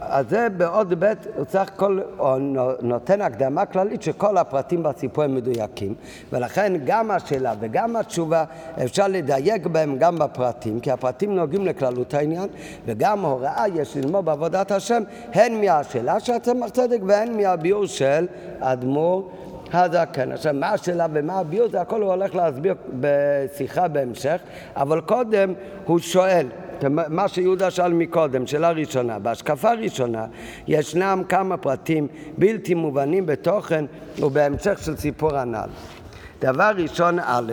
אז 0.00 0.26
זה 0.28 0.48
בעוד 0.56 0.94
ב' 0.98 1.12
הוא 1.36 1.44
צריך 1.44 1.70
כל, 1.76 2.00
או 2.18 2.38
נותן 2.82 3.20
הקדמה 3.20 3.66
כללית 3.66 4.02
שכל 4.02 4.36
הפרטים 4.36 4.82
בסיפור 4.82 5.24
הם 5.24 5.34
מדויקים 5.34 5.94
ולכן 6.32 6.72
גם 6.84 7.10
השאלה 7.10 7.54
וגם 7.60 7.96
התשובה 7.96 8.44
אפשר 8.84 9.08
לדייק 9.08 9.66
בהם 9.66 9.98
גם 9.98 10.18
בפרטים 10.18 10.80
כי 10.80 10.90
הפרטים 10.90 11.36
נוגעים 11.36 11.66
לכללות 11.66 12.14
העניין 12.14 12.48
וגם 12.86 13.20
הוראה 13.20 13.64
יש 13.74 13.96
ללמוד 13.96 14.24
בעבודת 14.24 14.70
השם 14.70 15.02
הן 15.32 15.60
מהשאלה 15.60 16.20
של 16.20 16.32
הצמח 16.32 16.68
צדק 16.68 16.98
והן 17.06 17.36
מהביאור 17.36 17.86
של 17.86 18.26
אדמו"ר 18.60 19.30
הזקן. 19.72 20.32
עכשיו, 20.32 20.54
מה 20.54 20.70
השאלה 20.70 21.06
ומה 21.12 21.38
הביאור 21.38 21.68
זה 21.68 21.80
הכל 21.80 22.02
הוא 22.02 22.10
הולך 22.10 22.34
להסביר 22.34 22.74
בשיחה 23.00 23.88
בהמשך, 23.88 24.40
אבל 24.76 25.00
קודם 25.00 25.52
הוא 25.84 25.98
שואל 25.98 26.46
מה 26.88 27.28
שיהודה 27.28 27.70
שאל 27.70 27.92
מקודם, 27.92 28.46
שאלה 28.46 28.70
ראשונה. 28.70 29.18
בהשקפה 29.18 29.72
ראשונה 29.72 30.26
ישנם 30.68 31.22
כמה 31.28 31.56
פרטים 31.56 32.08
בלתי 32.38 32.74
מובנים 32.74 33.26
בתוכן 33.26 33.84
ובהמשך 34.18 34.78
של 34.84 34.96
סיפור 34.96 35.36
הנ"ל. 35.36 35.68
דבר 36.40 36.72
ראשון, 36.76 37.18
א', 37.18 37.52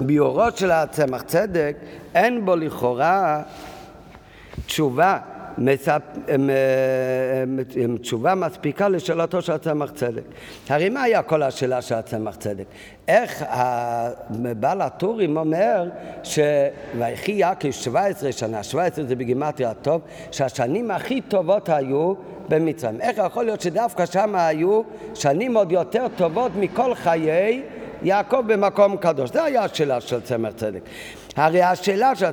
ביורו 0.00 0.50
של 0.54 0.70
הצמח 0.70 1.22
צדק 1.22 1.76
אין 2.14 2.44
בו 2.44 2.56
לכאורה 2.56 3.42
תשובה 4.66 5.18
מספ... 5.58 6.02
תשובה 8.00 8.34
מספיקה 8.34 8.88
לשאלתו 8.88 9.42
של 9.42 9.52
הצמח 9.52 9.90
צדק. 9.90 10.22
הרי 10.68 10.88
מה 10.88 11.02
היה 11.02 11.22
כל 11.22 11.42
השאלה 11.42 11.82
של 11.82 11.94
הצמח 11.94 12.36
צדק? 12.36 12.64
איך 13.08 13.44
בעל 14.30 14.80
הטורים 14.80 15.36
אומר 15.36 15.88
שויחי 16.22 17.32
יעקב 17.32 17.70
17 17.70 18.32
שנה, 18.32 18.62
17 18.62 19.04
זה 19.04 19.16
בגימטריה 19.16 19.74
טוב, 19.74 20.00
שהשנים 20.30 20.90
הכי 20.90 21.20
טובות 21.20 21.68
היו 21.68 22.14
במצרים. 22.48 23.00
איך 23.00 23.18
יכול 23.26 23.44
להיות 23.44 23.60
שדווקא 23.60 24.06
שם 24.06 24.34
היו 24.34 24.82
שנים 25.14 25.56
עוד 25.56 25.72
יותר 25.72 26.06
טובות 26.16 26.52
מכל 26.56 26.94
חיי 26.94 27.62
יעקב 28.02 28.42
במקום 28.46 28.96
קדוש? 28.96 29.30
זו 29.30 29.44
הייתה 29.44 29.64
השאלה 29.64 30.00
של 30.00 30.20
צמח 30.20 30.52
צדק. 30.56 30.80
הרי 31.38 31.62
השאלה 31.62 32.14
של 32.14 32.30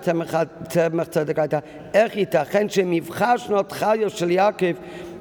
צמח 0.68 1.08
צדק 1.10 1.40
הייתה, 1.40 1.60
איך 1.94 2.16
ייתכן 2.16 2.70
שמבחר 2.70 3.38
שנות 3.38 3.72
חיו 3.72 4.10
של 4.10 4.32
יעקב 4.32 4.72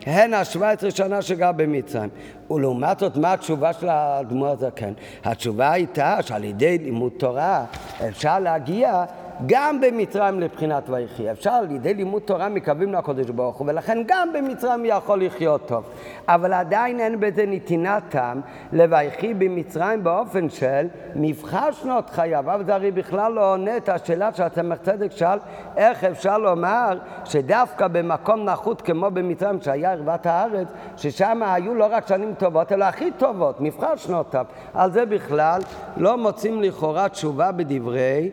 הן 0.07 0.35
השבע 0.35 0.71
עשרה 0.71 0.91
שנה 0.91 1.23
שגר 1.23 1.53
במצרים. 1.53 2.09
ולעומת 2.51 2.99
זאת, 2.99 3.17
מה 3.17 3.33
התשובה 3.33 3.73
של 3.73 3.89
האדמו"ר 3.89 4.49
הזקן? 4.49 4.93
התשובה 5.25 5.73
הייתה 5.73 6.17
שעל 6.23 6.45
ידי 6.45 6.79
לימוד 6.79 7.13
תורה 7.19 7.65
אפשר 8.09 8.39
להגיע 8.39 9.05
גם 9.47 9.81
במצרים 9.81 10.41
לבחינת 10.41 10.91
ויחי. 10.91 11.31
אפשר 11.31 11.51
על 11.51 11.71
ידי 11.71 11.95
לימוד 11.95 12.23
תורה 12.23 12.49
מקווים 12.49 12.93
לקודש 12.93 13.31
ברוך 13.31 13.57
הוא, 13.57 13.67
ולכן 13.69 13.99
גם 14.07 14.29
במצרים 14.33 14.85
יכול 14.85 15.25
לחיות 15.25 15.69
טוב. 15.69 15.85
אבל 16.29 16.53
עדיין 16.53 17.01
אין 17.01 17.21
בזה 17.21 17.45
נתינת 17.47 18.03
טעם 18.09 18.41
לויחי 18.73 19.35
במצרים 19.35 20.05
באופן 20.05 20.49
של 20.49 20.87
מבחר 21.15 21.71
שנות 21.73 22.11
חייו. 22.11 22.39
אבל 22.39 22.65
זה 22.65 22.75
הרי 22.75 22.91
בכלל 22.91 23.33
לא 23.33 23.53
עונה 23.53 23.77
את 23.77 23.89
השאלה 23.89 24.35
שהצמח 24.35 24.79
צדק 24.79 25.11
שאל, 25.11 25.39
איך 25.77 26.05
אפשר 26.05 26.39
לומר 26.39 26.99
שדווקא 27.25 27.89
במקום 27.89 28.45
נחות 28.45 28.83
כמו 28.83 29.11
במצרים, 29.11 29.61
שהיה 29.61 29.93
ערוות 29.93 30.27
הארץ, 30.27 30.69
ששם 30.97 31.41
היו 31.43 31.75
לא 31.75 31.87
רק 31.91 32.07
שנים 32.07 32.35
טובות, 32.39 32.73
אלא 32.73 32.85
הכי 32.85 33.11
טובות, 33.11 33.61
מבחר 33.61 33.97
שנותיו. 33.97 34.45
על 34.75 34.93
זה 34.93 35.07
בכלל 35.07 35.61
לא 35.97 36.19
מוצאים 36.19 36.63
לכאורה 36.63 37.09
תשובה 37.09 37.53
בדברי 37.53 38.31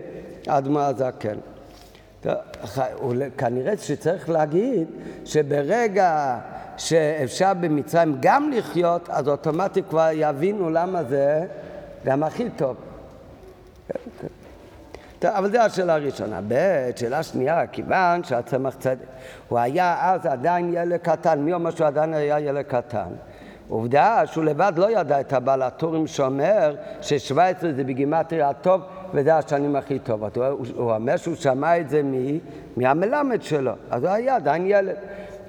האדמה 0.48 0.88
הזקן. 0.88 1.36
כנראה 3.38 3.78
שצריך 3.78 4.30
להגיד 4.30 4.88
שברגע 5.26 6.38
שאפשר 6.78 7.54
במצרים 7.54 8.18
גם 8.20 8.52
לחיות, 8.52 9.10
אז 9.10 9.28
אוטומטית 9.28 9.86
כבר 9.90 10.10
יבינו 10.14 10.70
למה 10.70 11.04
זה 11.04 11.46
גם 12.06 12.24
הכי 12.24 12.50
טוב. 12.50 12.76
אבל 15.26 15.52
זו 15.52 15.58
השאלה 15.58 15.94
הראשונה. 15.94 16.40
ב', 16.48 16.90
שאלה 16.96 17.24
שנייה, 17.24 17.68
כיוון 17.68 18.24
שהצמח 18.24 18.76
צדק, 18.80 19.06
הוא 19.50 19.60
היה 19.60 19.98
אז 20.02 20.26
עדיין 20.26 20.74
ילד 20.74 21.00
קטן, 21.00 21.40
מי 21.40 21.54
אומר 21.54 21.72
שהוא 21.72 21.88
עדיין 21.88 22.14
היה 22.14 22.40
ילד 22.40 22.66
קטן? 22.66 23.08
עובדה 23.72 24.22
שהוא 24.26 24.44
לבד 24.44 24.74
לא 24.76 25.00
ידע 25.00 25.20
את 25.20 25.34
הבעל 25.34 25.62
הטורים 25.62 26.08
שאומר 26.08 26.76
ש-17 27.02 27.36
זה 27.76 27.84
בגימטריה 27.84 28.50
הטוב 28.50 28.82
וזה 29.14 29.38
השנים 29.38 29.76
הכי 29.76 30.00
טובות. 30.00 30.38
הוא, 30.38 30.46
הוא 30.76 30.92
אומר 30.92 31.18
שהוא 31.18 31.36
שמע 31.36 31.80
את 31.80 31.90
זה 31.90 32.04
מי? 32.04 32.40
מהמלמד 32.78 33.42
שלו. 33.42 33.72
אז 33.90 34.04
הוא 34.04 34.12
היה 34.12 34.36
עדיין 34.36 34.66
ילד. 34.66 34.96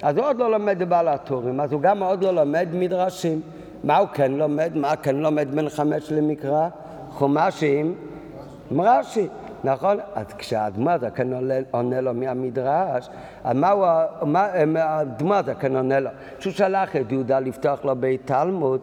אז 0.01 0.17
הוא 0.17 0.25
עוד 0.25 0.37
לא 0.37 0.51
לומד 0.51 0.79
בבעל 0.79 1.07
הטורים, 1.07 1.61
אז 1.61 1.73
הוא 1.73 1.81
גם 1.81 2.03
עוד 2.03 2.23
לא 2.23 2.31
לומד 2.31 2.67
מדרשים. 2.73 3.41
מה 3.83 3.97
הוא 3.97 4.07
כן 4.13 4.31
לומד? 4.31 4.71
מה 4.75 4.95
כן 4.95 5.15
לומד 5.15 5.47
בין 5.55 5.69
חמש 5.69 6.11
למקרא? 6.11 6.67
חומשים 7.11 7.95
עם 8.71 8.81
רש"י. 8.81 9.27
נכון? 9.63 9.97
אז 10.15 10.25
כשהאדמה 10.37 10.93
הזקן 10.93 11.29
עונה 11.71 12.01
לו 12.01 12.13
מהמדרש, 12.13 13.09
מה 13.53 13.69
הוא, 13.69 13.85
האדמה 14.75 15.37
הזקן 15.37 15.75
עונה 15.75 15.99
לו? 15.99 16.09
שהוא 16.39 16.53
שלח 16.53 16.95
את 16.95 17.11
יהודה 17.11 17.39
לפתוח 17.39 17.85
לו 17.85 17.95
בית 17.95 18.21
תלמוד, 18.25 18.81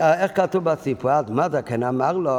אה, 0.00 0.22
איך 0.22 0.36
כתוב 0.36 0.64
בסיפור? 0.64 1.10
האדמה 1.10 1.44
הזקן 1.44 1.82
אמר 1.82 2.12
לו, 2.12 2.32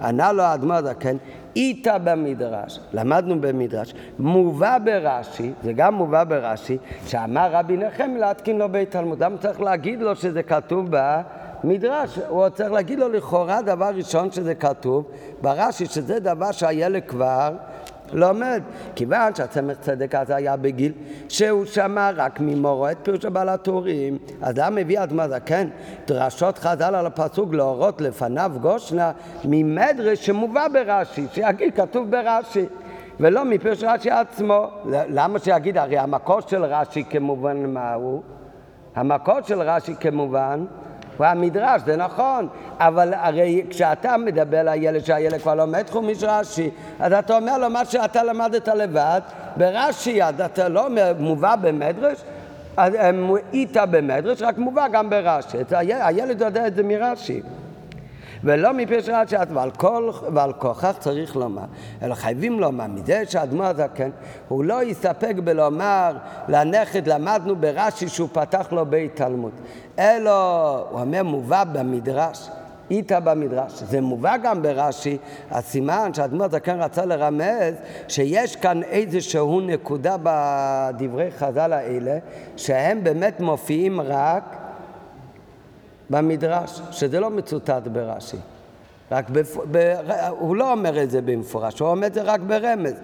ענה 0.00 0.32
לו 0.32 0.42
האדמה 0.42 0.76
הזקן, 0.76 1.16
איתה 1.56 1.98
במדרש, 1.98 2.80
למדנו 2.92 3.40
במדרש, 3.40 3.94
מובא 4.18 4.78
ברש"י, 4.84 5.52
זה 5.62 5.72
גם 5.72 5.94
מובא 5.94 6.24
ברש"י, 6.24 6.78
שאמר 7.06 7.48
רבי 7.52 7.76
נחם 7.76 8.10
להתקין 8.18 8.58
לו 8.58 8.68
בית 8.68 8.90
תלמוד. 8.90 9.22
למה 9.22 9.38
צריך 9.38 9.60
להגיד 9.60 10.02
לו 10.02 10.16
שזה 10.16 10.42
כתוב 10.42 10.90
בה? 10.90 11.22
מדרש, 11.64 12.18
הוא 12.28 12.48
צריך 12.48 12.72
להגיד 12.72 12.98
לו 12.98 13.08
לכאורה 13.08 13.62
דבר 13.62 13.90
ראשון 13.94 14.30
שזה 14.30 14.54
כתוב 14.54 15.04
ברש"י, 15.40 15.86
שזה 15.86 16.20
דבר 16.20 16.52
שהילד 16.52 17.02
כבר 17.06 17.52
לומד. 18.12 18.62
כיוון 18.94 19.34
שהצמח 19.34 19.76
צדק 19.80 20.14
אז 20.14 20.30
היה 20.30 20.56
בגיל 20.56 20.92
שהוא 21.28 21.64
שמע 21.64 22.10
רק 22.16 22.40
ממורו 22.40 22.88
את 22.90 22.96
פירוש 23.02 23.24
הבעל 23.24 23.48
הטורים, 23.48 24.18
אז 24.42 24.58
למה 24.58 24.70
מביא 24.70 25.02
אדמה 25.02 25.28
זקן? 25.28 25.68
דרשות 26.06 26.58
חז"ל 26.58 26.94
על 26.94 27.06
הפסוק 27.06 27.54
להורות 27.54 28.00
לפניו 28.00 28.52
גושנה 28.60 29.12
ממדרש 29.44 30.26
שמובא 30.26 30.68
ברש"י, 30.68 31.26
שיגיד 31.32 31.74
כתוב 31.74 32.10
ברש"י. 32.10 32.66
ולא 33.20 33.44
מפירוש 33.44 33.84
רש"י 33.84 34.10
עצמו. 34.10 34.66
למה 34.86 35.38
שיגיד? 35.38 35.78
הרי 35.78 35.98
המקור 35.98 36.40
של 36.40 36.64
רש"י 36.64 37.04
כמובן 37.10 37.66
מה 37.66 37.94
הוא? 37.94 38.22
המקור 38.94 39.38
של 39.42 39.62
רש"י 39.62 39.94
כמובן 40.00 40.64
המדרש, 41.26 41.82
זה 41.86 41.96
נכון, 41.96 42.48
אבל 42.78 43.14
הרי 43.14 43.64
כשאתה 43.70 44.16
מדבר 44.16 44.58
על 44.58 44.68
הילד 44.68 45.04
שהילד 45.04 45.40
כבר 45.40 45.54
לומד 45.54 45.84
חומיש 45.90 46.18
רש"י, 46.22 46.70
אז 47.00 47.12
אתה 47.12 47.36
אומר 47.36 47.58
לו 47.58 47.70
מה 47.70 47.84
שאתה 47.84 48.22
למדת 48.22 48.68
לבד, 48.68 49.20
ברש"י, 49.56 50.22
אז 50.22 50.40
אתה 50.40 50.68
לא 50.68 50.88
מובא 51.18 51.56
במדרש, 51.56 52.18
אז 52.76 52.92
היית 53.52 53.76
במדרש, 53.90 54.42
רק 54.42 54.58
מובא 54.58 54.88
גם 54.88 55.10
ברש"י. 55.10 55.58
הילד 55.78 56.40
יודע 56.40 56.66
את 56.66 56.74
זה 56.74 56.82
מרש"י. 56.82 57.42
ולא 58.44 58.72
מפי 58.72 59.02
שעת 59.02 59.28
שעת, 59.28 59.48
ועל, 59.52 59.70
כל, 59.70 60.10
ועל 60.34 60.52
כוכך 60.52 60.96
צריך 60.98 61.36
לומר, 61.36 61.64
אלא 62.02 62.14
חייבים 62.14 62.60
לומר, 62.60 62.86
מזה 62.86 63.22
שהאדמו"ר 63.26 63.66
הזקן, 63.66 64.10
הוא 64.48 64.64
לא 64.64 64.82
יסתפק 64.82 65.34
בלומר 65.44 66.16
לנכד, 66.48 67.06
למדנו 67.08 67.56
ברש"י 67.56 68.08
שהוא 68.08 68.28
פתח 68.32 68.68
לו 68.72 68.86
בית 68.86 69.16
תלמוד, 69.16 69.52
אלא, 69.98 70.30
הוא 70.90 71.00
אומר, 71.00 71.22
מובא 71.22 71.64
במדרש. 71.64 72.48
איתה 72.90 73.20
במדרש. 73.20 73.72
זה 73.72 74.00
מובא 74.00 74.36
גם 74.36 74.62
ברש"י, 74.62 75.18
הסימן 75.50 76.14
שהאדמו"ר 76.14 76.44
הזקן 76.44 76.80
רצה 76.80 77.04
לרמז 77.04 77.74
שיש 78.08 78.56
כאן 78.56 78.82
איזשהו 78.82 79.60
נקודה 79.60 80.16
בדברי 80.22 81.30
חז"ל 81.30 81.72
האלה, 81.72 82.18
שהם 82.56 83.04
באמת 83.04 83.40
מופיעים 83.40 84.00
רק 84.00 84.56
במדרש, 86.10 86.80
שזה 86.90 87.20
לא 87.20 87.30
מצוטט 87.30 87.86
ברש"י. 87.92 88.36
רק 89.12 89.30
בפ... 89.30 89.56
ב... 89.70 89.94
הוא 90.30 90.56
לא 90.56 90.72
אומר 90.72 91.02
את 91.02 91.10
זה 91.10 91.20
במפורש, 91.20 91.80
הוא 91.80 91.88
אומר 91.88 92.06
את 92.06 92.14
זה 92.14 92.22
רק 92.22 92.40
ברמז. 92.40 92.94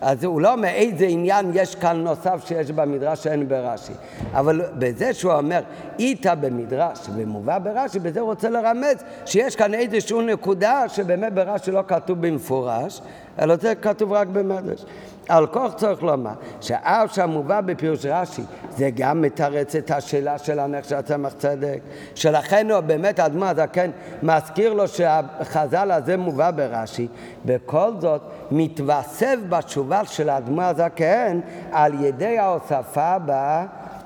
אז 0.00 0.24
הוא 0.24 0.40
לא 0.40 0.52
אומר 0.52 0.68
איזה 0.68 1.06
עניין 1.06 1.50
יש 1.54 1.74
כאן 1.74 1.96
נוסף 1.96 2.46
שיש 2.46 2.70
במדרש 2.70 3.24
שאין 3.24 3.48
ברש"י. 3.48 3.92
אבל 4.32 4.60
בזה 4.78 5.14
שהוא 5.14 5.32
אומר 5.32 5.60
איתה 5.98 6.34
במדרש 6.34 6.98
ומובא 7.16 7.58
ברש"י, 7.58 7.98
בזה 7.98 8.20
הוא 8.20 8.30
רוצה 8.30 8.50
לרמז 8.50 8.96
שיש 9.26 9.56
כאן 9.56 9.74
איזושהי 9.74 10.26
נקודה 10.26 10.88
שבאמת 10.88 11.32
ברש"י 11.32 11.70
לא 11.70 11.82
כתוב 11.88 12.26
במפורש, 12.26 13.00
אלא 13.38 13.56
זה 13.56 13.74
כתוב 13.74 14.12
רק 14.12 14.26
במדרש. 14.26 14.84
על 15.28 15.46
כוח 15.46 15.74
צריך 15.74 16.02
לומר 16.02 16.30
שאף 16.60 17.14
שהמובא 17.14 17.60
בפירוש 17.60 18.06
רש"י 18.06 18.42
זה 18.70 18.90
גם 18.94 19.22
מתרץ 19.22 19.76
את 19.76 19.90
השאלה 19.90 20.38
של 20.38 20.58
הנך 20.58 20.84
של 20.84 20.94
הצמח 20.94 21.32
צדק 21.32 21.80
שלכן 22.14 22.70
הוא 22.70 22.80
באמת 22.80 23.18
האדמו"ר 23.18 23.48
הזקן 23.48 23.90
מזכיר 24.22 24.72
לו 24.72 24.88
שהחז"ל 24.88 25.90
הזה 25.90 26.16
מובא 26.16 26.50
ברש"י 26.50 27.08
בכל 27.44 27.90
זאת 27.98 28.22
מתווסף 28.50 29.36
בתשובה 29.48 30.04
של 30.04 30.28
האדמו"ר 30.28 30.64
הזקן 30.64 31.40
על 31.72 32.04
ידי 32.04 32.38
ההוספה 32.38 33.16
ב... 33.26 33.32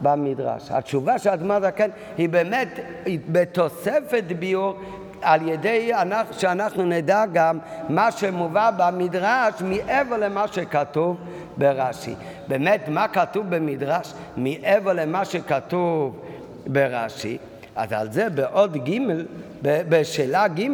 במדרש. 0.00 0.70
התשובה 0.70 1.18
של 1.18 1.30
האדמו"ר 1.30 1.56
הזקן 1.56 1.90
היא 2.18 2.28
באמת 2.28 2.68
בתוספת 3.06 4.24
ביור 4.38 4.76
על 5.22 5.48
ידי 5.48 5.90
שאנחנו 6.32 6.82
נדע 6.82 7.24
גם 7.32 7.58
מה 7.88 8.12
שמובא 8.12 8.70
במדרש 8.76 9.54
מעבר 9.60 10.16
למה 10.16 10.48
שכתוב 10.48 11.16
ברש"י. 11.56 12.14
באמת, 12.48 12.88
מה 12.88 13.08
כתוב 13.08 13.46
במדרש 13.50 14.12
מעבר 14.36 14.92
למה 14.92 15.24
שכתוב 15.24 16.20
ברש"י? 16.66 17.38
אז 17.76 17.92
על 17.92 18.12
זה 18.12 18.30
בעוד 18.30 18.76
ג', 18.76 18.98
בשאלה 19.62 20.48
ג', 20.48 20.66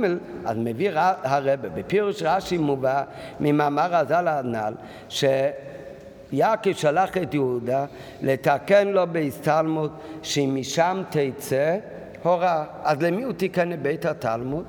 אז 0.45 0.57
מביא 0.57 0.91
הרבה, 1.23 1.69
בפירוש 1.69 2.23
רש"י 2.23 2.59
מובא 2.59 3.03
ממאמר 3.41 3.97
הז"ל 3.97 4.29
הנ"ל, 4.29 4.75
שיעקב 5.09 6.73
שלח 6.73 7.17
את 7.17 7.35
יהודה 7.35 7.85
לתקן 8.23 8.89
לו 8.89 9.03
בהסתלמות 9.13 9.91
שמשם 10.23 11.03
תצא 11.11 11.77
הוראה. 12.25 12.65
אז 12.83 13.03
למי 13.03 13.23
הוא 13.23 13.33
תיקן 13.33 13.83
בית 13.83 14.05
התלמוד? 14.07 14.65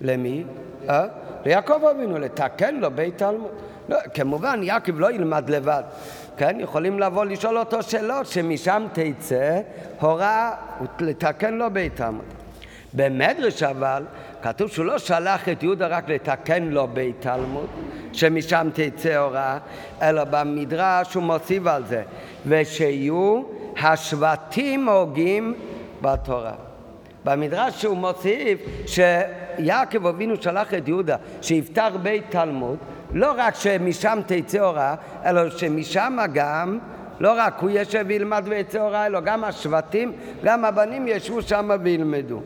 למי? 0.00 0.44
אה? 0.88 1.06
ליעקב 1.44 1.84
אבינו, 1.90 2.18
לתקן 2.18 2.74
לו 2.74 2.90
בית 2.90 3.18
תלמוד. 3.18 3.50
לא, 3.88 3.98
כמובן, 4.14 4.60
יעקב 4.62 4.98
לא 4.98 5.12
ילמד 5.12 5.50
לבד. 5.50 5.82
כן, 6.36 6.56
יכולים 6.60 6.98
לבוא 6.98 7.24
לשאול 7.24 7.58
אותו 7.58 7.82
שאלות, 7.82 8.26
שמשם 8.26 8.86
תצא 8.92 9.60
הוראה 10.00 10.52
לתקן 11.00 11.54
לו 11.54 11.70
בית 11.70 11.96
תלמוד. 11.96 12.24
במדרש 12.94 13.62
אבל, 13.62 14.04
כתוב 14.42 14.68
שהוא 14.68 14.86
לא 14.86 14.98
שלח 14.98 15.48
את 15.48 15.62
יהודה 15.62 15.86
רק 15.86 16.08
לתקן 16.08 16.62
לו 16.62 16.88
בית 16.88 17.16
תלמוד, 17.20 17.66
שמשם 18.12 18.68
תצא 18.74 19.16
הוראה, 19.16 19.58
אלא 20.02 20.24
במדרש 20.24 21.14
הוא 21.14 21.22
מוסיף 21.22 21.66
על 21.66 21.86
זה, 21.86 22.02
ושיהיו 22.46 23.42
השבטים 23.82 24.88
הוגים 24.88 25.54
בתורה. 26.02 26.52
במדרש 27.24 27.82
שהוא 27.82 27.96
מוסיף 27.96 28.60
שיעקב 28.86 30.06
אבינו 30.06 30.34
שלח 30.42 30.74
את 30.74 30.88
יהודה 30.88 31.16
שיפתח 31.42 31.92
בית 32.02 32.24
תלמוד, 32.28 32.78
לא 33.12 33.34
רק 33.36 33.54
שמשם 33.54 34.18
תצא 34.26 34.58
הוראה, 34.58 34.94
אלא 35.24 35.50
שמשם 35.50 36.16
גם 36.34 36.78
לא 37.20 37.32
רק 37.36 37.58
הוא 37.60 37.70
ישב 37.72 38.04
וילמד 38.08 38.44
ויצא 38.48 38.78
הוראה, 38.78 39.06
אלא 39.06 39.20
גם 39.20 39.44
השבטים, 39.44 40.12
גם 40.44 40.64
הבנים 40.64 41.08
ישבו 41.08 41.42
שם 41.42 41.70
וילמדו. 41.82 42.40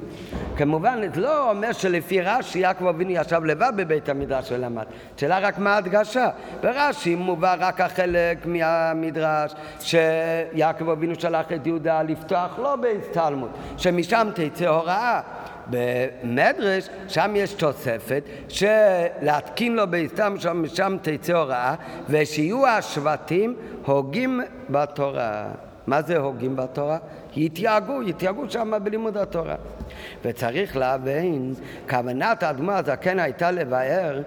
כמובן, 0.57 1.01
זה 1.15 1.21
לא 1.21 1.51
אומר 1.51 1.73
שלפי 1.73 2.21
רש"י 2.21 2.59
יעקב 2.59 2.87
אבינו 2.87 3.11
ישב 3.11 3.45
לבד 3.45 3.73
בבית 3.77 4.09
המדרש 4.09 4.53
ולמד. 4.53 4.85
שאלה 5.17 5.39
רק 5.39 5.59
מה 5.59 5.75
ההדגשה. 5.75 6.29
ברש"י 6.61 7.15
מובא 7.15 7.55
רק 7.59 7.81
החלק 7.81 8.47
מהמדרש 8.47 9.53
שיעקב 9.81 10.89
אבינו 10.89 11.15
שלח 11.15 11.53
את 11.53 11.67
יהודה 11.67 12.03
לפתוח 12.03 12.59
לא 12.59 12.77
בית 12.77 13.13
תלמוד, 13.13 13.51
שמשם 13.77 14.29
תצא 14.35 14.69
הוראה. 14.69 15.21
במדרש, 15.71 16.89
שם 17.09 17.33
יש 17.37 17.53
תוספת 17.53 18.23
שלהתקין 18.49 19.77
לו 19.77 19.87
ביתם, 19.87 20.35
שם 20.39 20.63
משם 20.63 20.97
תצא 21.03 21.33
הוראה, 21.33 21.75
ושיהיו 22.09 22.67
השבטים 22.67 23.57
הוגים 23.87 24.41
בתורה. 24.71 25.47
מה 25.87 26.03
זה 26.03 26.17
הוגים 26.17 26.57
בתורה? 26.57 26.99
יתייאגו, 27.37 28.03
יתייאגו 28.03 28.51
שם 28.51 28.73
בלימוד 28.83 29.17
התורה. 29.17 29.55
וצריך 30.25 30.77
להבין, 30.77 31.55
כוונת 31.91 32.43
האדמו"ר 32.43 32.75
הזקן 32.75 33.19
הייתה 33.19 33.51
לבאר 33.51 34.23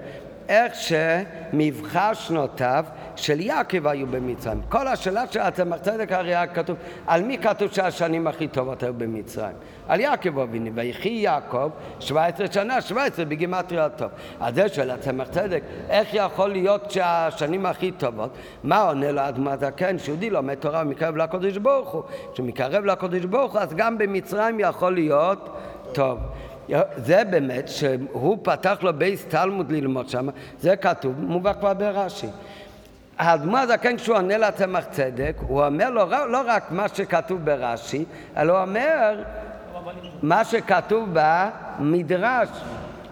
איך 0.49 0.73
שמבחר 0.75 2.13
שנותיו 2.13 2.85
של 3.17 3.39
יעקב 3.39 3.87
היו 3.87 4.07
במצרים. 4.07 4.61
כל 4.69 4.87
השאלה 4.87 5.23
של 5.31 5.39
הצמח 5.39 5.77
צדק 5.77 6.11
הרי 6.11 6.33
כתוב, 6.53 6.77
על 7.07 7.23
מי 7.23 7.37
כתוב 7.37 7.71
שהשנים 7.71 8.27
הכי 8.27 8.47
טובות 8.47 8.83
היו 8.83 8.93
במצרים? 8.93 9.55
על 9.87 9.99
יעקב 9.99 10.39
אבינו, 10.39 10.69
ויחי 10.73 11.09
יעקב 11.09 11.69
17 11.99 12.47
שנה, 12.51 12.81
17 12.81 13.25
בגימטריה 13.25 13.85
הטוב. 13.85 14.09
אז 14.39 14.55
זה 14.55 14.69
של 14.69 14.91
הצמח 14.91 15.27
צדק, 15.27 15.63
איך 15.89 16.07
יכול 16.13 16.49
להיות 16.49 16.91
שהשנים 16.91 17.65
הכי 17.65 17.91
טובות? 17.91 18.29
מה 18.63 18.81
עונה 18.81 19.11
לו 19.11 19.21
אדמה 19.21 19.57
זקן? 19.57 19.99
שיהודי 19.99 20.29
לומד 20.29 20.55
תורה 20.55 20.81
ומקרב 20.85 21.17
לקודש 21.17 21.57
ברוך 21.57 21.89
הוא. 21.89 22.03
כשמקרב 22.33 22.85
לקודש 22.85 23.25
ברוך 23.25 23.53
הוא, 23.53 23.61
אז 23.61 23.73
גם 23.73 23.97
במצרים 23.97 24.59
יכול 24.59 24.93
להיות 24.93 25.49
טוב. 25.91 26.19
זה 26.97 27.23
באמת, 27.29 27.67
שהוא 27.67 28.37
פתח 28.41 28.77
לו 28.81 28.93
בייס 28.93 29.25
תלמוד 29.25 29.71
ללמוד 29.71 30.09
שם, 30.09 30.27
זה 30.59 30.75
כתוב, 30.75 31.13
מובא 31.19 31.53
כבר 31.53 31.73
ברש"י. 31.73 32.27
האדמו"ר 33.17 33.57
הזקן 33.57 33.97
כשהוא 33.97 34.15
עונה 34.15 34.37
לצמח 34.37 34.85
צדק, 34.91 35.33
הוא 35.47 35.65
אומר 35.65 35.89
לו 35.89 36.05
לא, 36.09 36.31
לא 36.31 36.41
רק 36.45 36.71
מה 36.71 36.87
שכתוב 36.87 37.45
ברש"י, 37.45 38.05
אלא 38.37 38.53
הוא 38.53 38.61
אומר 38.61 39.23
מה 40.21 40.45
שכתוב 40.45 41.09
במדרש. 41.13 42.49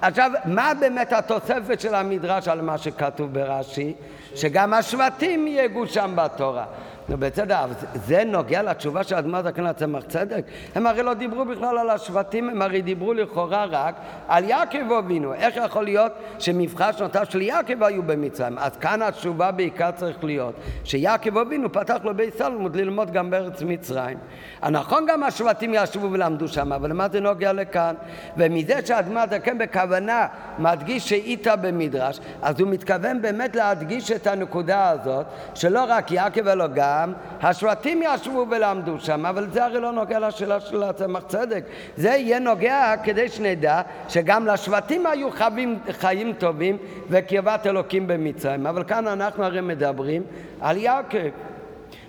עכשיו, 0.02 0.32
מה 0.46 0.72
באמת 0.80 1.14
התוספת 1.14 1.80
של 1.80 1.96
המדרש 1.96 2.48
על 2.48 2.62
מה 2.62 2.78
שכתוב 2.78 3.34
ברש"י? 3.34 3.94
שגם 4.36 4.74
השבטים 4.74 5.48
יהגו 5.48 5.88
שם 5.88 6.12
בתורה. 6.16 6.66
נו 7.10 7.18
בסדר, 7.18 7.66
זה 7.94 8.24
נוגע 8.26 8.64
לתשובה 8.64 9.04
של 9.04 9.16
אדמת 9.16 9.44
זקן 9.44 9.64
לצמח 9.64 10.04
צדק? 10.04 10.46
הם 10.76 10.88
הרי 10.88 11.04
לא 11.04 11.14
דיברו 11.14 11.46
בכלל 11.46 11.78
על 11.78 11.90
השבטים, 11.90 12.50
הם 12.50 12.62
הרי 12.62 12.82
דיברו 12.82 13.14
לכאורה 13.14 13.66
רק 13.66 13.96
על 14.28 14.44
יעקב 14.44 14.92
אבינו. 15.00 15.34
איך 15.34 15.56
יכול 15.66 15.84
להיות 15.84 16.12
שמבחר 16.40 16.92
שנותיו 16.92 17.26
של 17.30 17.42
יעקב 17.42 17.84
היו 17.84 18.04
במצרים? 18.04 18.58
אז 18.58 18.78
כאן 18.78 19.02
התשובה 19.02 19.52
בעיקר 19.52 19.92
צריך 19.92 20.24
להיות 20.24 20.56
שיעקב 20.84 21.38
אבינו 21.38 21.72
פתח 21.72 21.98
לו 22.04 22.16
בית 22.16 22.38
סלמוד 22.38 22.76
ללמוד 22.76 23.12
גם 23.12 23.30
בארץ 23.30 23.62
מצרים. 23.62 24.18
הנכון 24.62 25.06
גם 25.08 25.24
השבטים 25.24 25.72
ישבו 25.74 26.12
ולמדו 26.12 26.48
שם, 26.48 26.74
אבל 26.74 26.90
למה 26.90 27.08
זה 27.12 27.20
נוגע 27.20 27.54
לכאן? 27.54 27.96
ומזה 28.38 28.80
שאדמת 28.86 29.30
זקן 29.30 29.58
בכוונה 29.58 30.28
מדגיש 30.60 31.10
שאיתה 31.10 31.56
במדרש, 31.56 32.20
אז 32.42 32.60
הוא 32.60 32.70
מתכוון 32.70 33.22
באמת 33.22 33.56
להדגיש 33.56 34.12
את 34.12 34.28
הנקודה 34.28 34.90
הזאת, 34.90 35.26
שלא 35.56 35.86
רק 35.88 36.12
יעקב 36.12 36.48
אלא 36.48 36.68
גם 36.68 36.95
גם 36.96 37.14
השבטים 37.42 38.02
ישבו 38.04 38.46
ולמדו 38.50 39.00
שם, 39.00 39.26
אבל 39.26 39.50
זה 39.50 39.66
הרי 39.66 39.80
לא 39.80 39.92
נוגע 39.92 40.20
לשאלה 40.20 40.60
של 40.60 40.84
הצמח 40.84 41.24
צדק. 41.28 41.64
זה 41.98 42.10
יהיה 42.10 42.40
נוגע 42.40 42.94
כדי 43.04 43.30
שנדע 43.30 43.82
שגם 44.10 44.48
לשבטים 44.48 45.06
היו 45.06 45.32
חיים, 45.32 45.80
חיים 45.92 46.34
טובים 46.34 46.78
וקרבת 47.10 47.68
אלוקים 47.68 48.08
במצרים. 48.08 48.68
אבל 48.68 48.84
כאן 48.84 49.08
אנחנו 49.08 49.44
הרי 49.44 49.62
מדברים 49.62 50.24
על 50.62 50.78
יעקב. 50.78 51.30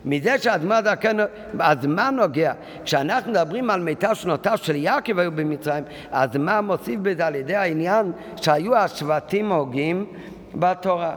מזה 0.05 0.39
שהאדמה 0.39 0.81
דרכנו, 0.81 1.23
אז 1.59 1.87
מה 1.87 2.11
נוגע? 2.11 2.53
כשאנחנו 2.85 3.33
מדברים 3.33 3.71
על 3.71 3.81
מיטה 3.81 4.15
שנותיו 4.15 4.59
של 4.63 4.77
יעקב 4.77 5.19
היו 5.19 5.33
במצרים, 5.33 5.85
אז 6.11 6.37
מה 6.37 6.61
מוסיף 6.61 7.01
בזה 7.01 7.27
על 7.27 7.35
ידי 7.35 7.55
העניין 7.55 8.13
שהיו 8.37 8.77
השבטים 8.77 9.53
הוגים 9.53 10.07
בתורה? 10.55 11.15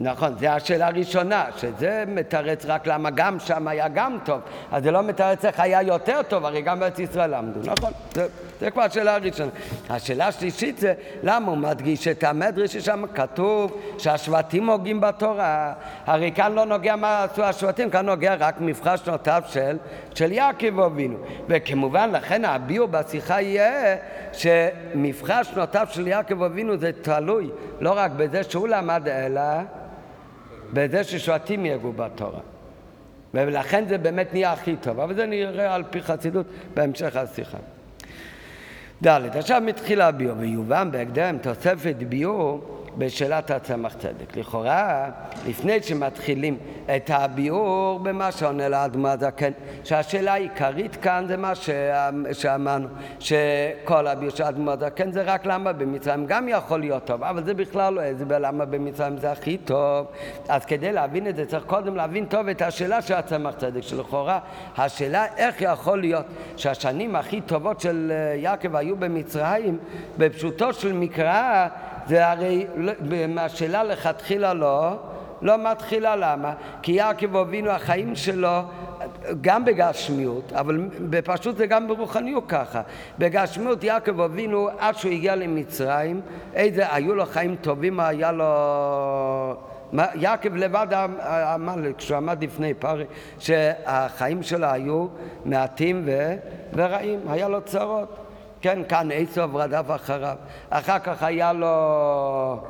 נכון, 0.00 0.34
זו 0.38 0.46
השאלה 0.46 0.86
הראשונה, 0.86 1.44
שזה 1.56 2.04
מתרץ 2.06 2.64
רק 2.66 2.86
למה 2.86 3.10
גם 3.10 3.40
שם 3.40 3.68
היה 3.68 3.88
גם 3.88 4.18
טוב, 4.24 4.40
אז 4.72 4.82
זה 4.82 4.90
לא 4.90 5.02
מתרץ 5.02 5.44
איך 5.44 5.60
היה 5.60 5.82
יותר 5.82 6.20
טוב, 6.28 6.44
הרי 6.44 6.62
גם 6.62 6.80
בארץ 6.80 6.98
ישראל 6.98 7.36
למדו, 7.36 7.60
נכון, 7.64 7.92
זה, 8.14 8.26
זה 8.60 8.70
כבר 8.70 8.82
השאלה 8.82 9.14
הראשונה. 9.14 9.50
השאלה 9.90 10.26
השלישית 10.26 10.78
זה 10.78 10.94
למה 11.22 11.50
הוא 11.50 11.58
מדגיש 11.58 12.08
את 12.08 12.24
המדרש 12.24 12.72
ששם 12.76 13.04
כתוב 13.14 13.80
שהשבטים 13.98 14.70
הוגים 14.70 15.00
בתורה, 15.00 15.72
הרי 16.06 16.32
כאן 16.34 16.52
לא 16.52 16.64
נוגע 16.64 16.96
מה 16.96 17.22
עשו 17.24 17.44
השבטים, 17.44 17.90
כאן 17.90 18.06
נוגע 18.06 18.34
רק 18.34 18.54
מבחר 18.60 18.96
שנותיו 18.96 19.42
של, 19.46 19.76
של 20.14 20.32
יעקב 20.32 20.80
אבינו, 20.80 21.18
וכמובן 21.48 22.10
לכן 22.12 22.44
הביאו 22.44 22.88
בשיחה 22.88 23.40
יהיה 23.40 23.96
שמבחר 24.32 25.42
שנותיו 25.42 25.86
של 25.90 26.06
יעקב 26.06 26.42
אבינו 26.42 26.76
זה 26.76 26.90
תלוי 27.02 27.50
לא 27.80 27.92
רק 27.96 28.10
בזה 28.16 28.42
שהוא 28.42 28.68
למד 28.68 29.08
אלא 29.08 29.42
בזה 30.72 31.04
ששבטים 31.04 31.66
יגעו 31.66 31.92
בתורה. 31.92 32.40
ולכן 33.34 33.84
זה 33.88 33.98
באמת 33.98 34.32
נהיה 34.32 34.52
הכי 34.52 34.76
טוב, 34.76 35.00
אבל 35.00 35.14
זה 35.14 35.26
נראה 35.26 35.74
על 35.74 35.82
פי 35.90 36.02
חסידות 36.02 36.46
בהמשך 36.74 37.16
השיחה. 37.16 37.58
ד', 39.06 39.36
עכשיו 39.36 39.62
מתחיל 39.64 40.00
הביור, 40.00 40.36
ויובן 40.38 40.88
בהקדם 40.90 41.38
תוספת 41.38 41.96
ביור 42.08 42.75
בשאלת 42.98 43.50
הצמח 43.50 43.94
צדק. 43.94 44.36
לכאורה, 44.36 45.10
לפני 45.46 45.82
שמתחילים 45.82 46.58
את 46.96 47.10
הביאור 47.14 47.98
במה 47.98 48.32
שעונה 48.32 48.68
לאדמה 48.68 49.12
הזקן, 49.12 49.50
שהשאלה 49.84 50.32
העיקרית 50.32 50.96
כאן 50.96 51.24
זה 51.28 51.36
מה 51.36 51.52
שאמרנו, 52.32 52.88
שכל 53.18 54.06
הביאור 54.06 54.36
של 54.36 54.42
האדמה 54.42 54.72
הזקן 54.72 55.12
זה 55.12 55.22
רק 55.22 55.46
למה 55.46 55.72
במצרים 55.72 56.26
גם 56.26 56.48
יכול 56.48 56.80
להיות 56.80 57.04
טוב, 57.04 57.24
אבל 57.24 57.44
זה 57.44 57.54
בכלל 57.54 57.94
לא 57.94 58.00
הסבר 58.00 58.38
למה 58.38 58.64
במצרים 58.64 59.16
זה 59.16 59.32
הכי 59.32 59.56
טוב. 59.56 60.06
אז 60.48 60.64
כדי 60.64 60.92
להבין 60.92 61.26
את 61.26 61.36
זה 61.36 61.46
צריך 61.46 61.64
קודם 61.64 61.96
להבין 61.96 62.26
טוב 62.26 62.48
את 62.48 62.62
השאלה 62.62 63.02
של 63.02 63.14
הצמח 63.14 63.54
צדק, 63.54 63.80
שלכאורה 63.80 64.38
השאלה 64.76 65.26
איך 65.36 65.56
יכול 65.60 66.00
להיות 66.00 66.26
שהשנים 66.56 67.16
הכי 67.16 67.40
טובות 67.40 67.80
של 67.80 68.12
יעקב 68.36 68.76
היו 68.76 68.96
במצרים, 68.96 69.78
בפשוטו 70.18 70.72
של 70.72 70.92
מקרא 70.92 71.68
זה 72.08 72.30
הרי 72.30 72.66
מהשאלה 73.28 73.84
לכתחילה 73.84 74.54
לא, 74.54 74.96
לא 75.42 75.70
מתחילה 75.70 76.16
למה? 76.16 76.54
כי 76.82 76.92
יעקב 76.92 77.36
אבינו 77.36 77.70
החיים 77.70 78.16
שלו 78.16 78.60
גם 79.40 79.64
בגשמיות, 79.64 80.52
אבל 80.52 80.88
בפשוט 81.00 81.56
גם 81.56 81.88
ברוחניות 81.88 82.44
ככה. 82.48 82.82
בגשמיות 83.18 83.84
יעקב 83.84 84.20
אבינו 84.20 84.68
עד 84.78 84.96
שהוא 84.96 85.12
הגיע 85.12 85.36
למצרים, 85.36 86.20
איזה, 86.54 86.94
היו 86.94 87.14
לו 87.14 87.26
חיים 87.26 87.56
טובים, 87.60 88.00
היה 88.00 88.32
לו... 88.32 88.46
יעקב 90.14 90.56
לבד 90.56 90.86
אמר, 91.54 91.74
כשהוא 91.98 92.16
עמד 92.16 92.44
לפני 92.44 92.74
פרי, 92.74 93.04
שהחיים 93.38 94.42
שלו 94.42 94.66
היו 94.66 95.06
מעטים. 95.44 96.08
ורעים, 96.74 97.20
היה 97.28 97.48
לו 97.48 97.60
צרות. 97.60 98.25
כן, 98.60 98.78
כאן 98.88 99.08
עשב 99.12 99.50
רדף 99.54 99.84
אחריו. 99.94 100.36
אחר 100.70 100.98
כך 100.98 101.22
היה 101.22 101.52
לו... 101.52 102.66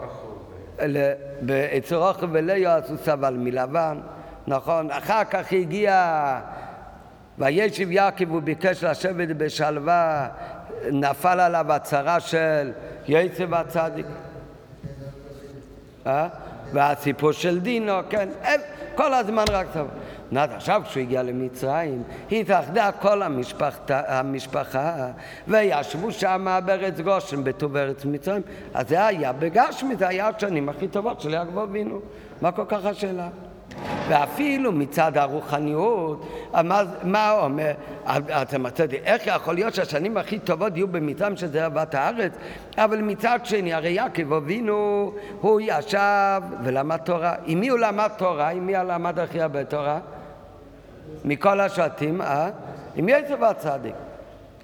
אצל 1.78 1.94
רוחב 1.94 2.28
ולאו 2.32 2.70
עשו 2.70 2.96
סבל 3.04 3.34
מלבן, 3.34 3.98
נכון? 4.46 4.90
אחר 4.90 5.24
כך 5.24 5.52
הגיע 5.52 6.40
וישב 7.38 7.90
יעקב 7.90 8.32
וביקש 8.32 8.84
לשבת 8.84 9.28
בשלווה, 9.28 10.28
נפל 10.92 11.40
עליו 11.40 11.72
הצהרה 11.72 12.20
של 12.20 12.72
יצב 13.08 13.54
הצדיק. 13.54 14.06
אה? 16.06 16.28
והסיפור 16.72 17.32
של 17.32 17.60
דינו, 17.60 17.92
כן, 18.10 18.28
כל 18.94 19.14
הזמן 19.14 19.44
רק 19.50 19.66
טוב. 19.72 19.86
נת 20.32 20.52
עכשיו 20.52 20.82
כשהוא 20.84 21.02
הגיע 21.02 21.22
למצרים, 21.22 22.02
התאחדה 22.32 22.92
כל 22.92 23.22
המשפחת, 23.22 23.90
המשפחה 23.90 25.06
וישבו 25.48 26.12
שם 26.12 26.60
בארץ 26.64 27.00
גושן, 27.00 27.44
בטוב 27.44 27.76
ארץ 27.76 28.04
מצרים. 28.04 28.42
אז 28.74 28.88
זה 28.88 29.06
היה 29.06 29.32
בגשמי, 29.32 29.96
זה 29.96 30.08
היה 30.08 30.28
השנים 30.28 30.68
הכי 30.68 30.88
טובות 30.88 31.20
של 31.20 31.32
יעקב 31.32 31.58
אבינו. 31.58 32.00
מה 32.40 32.52
כל 32.52 32.64
כך 32.68 32.84
השאלה? 32.84 33.28
ואפילו 34.08 34.72
מצד 34.72 35.16
הרוחניות, 35.16 36.26
מה, 36.64 36.82
מה 37.02 37.32
אומר, 37.32 37.72
אתה 38.42 38.58
מצאת, 38.58 38.92
איך 38.92 39.26
יכול 39.26 39.54
להיות 39.54 39.74
שהשנים 39.74 40.16
הכי 40.16 40.38
טובות 40.38 40.76
יהיו 40.76 40.88
במצרים 40.88 41.36
שזה 41.36 41.62
אהבת 41.62 41.94
הארץ, 41.94 42.32
אבל 42.78 43.00
מצד 43.00 43.38
שני, 43.44 43.74
הרי 43.74 43.88
יעקב 43.88 44.32
אבינו, 44.32 45.12
הוא 45.40 45.60
ישב 45.64 46.42
ולמד 46.64 46.96
תורה. 46.96 47.34
עם 47.44 47.60
מי 47.60 47.68
הוא 47.68 47.78
למד 47.78 48.10
תורה? 48.18 48.48
עם 48.48 48.66
מי 48.66 48.72
למד 48.72 49.18
הכי 49.18 49.40
הרבה 49.40 49.64
תורה? 49.64 49.98
מכל 51.24 51.60
השבטים, 51.60 52.22
אה? 52.22 52.50
עם 52.96 53.08
יצב 53.08 53.44
הצדיק. 53.44 53.94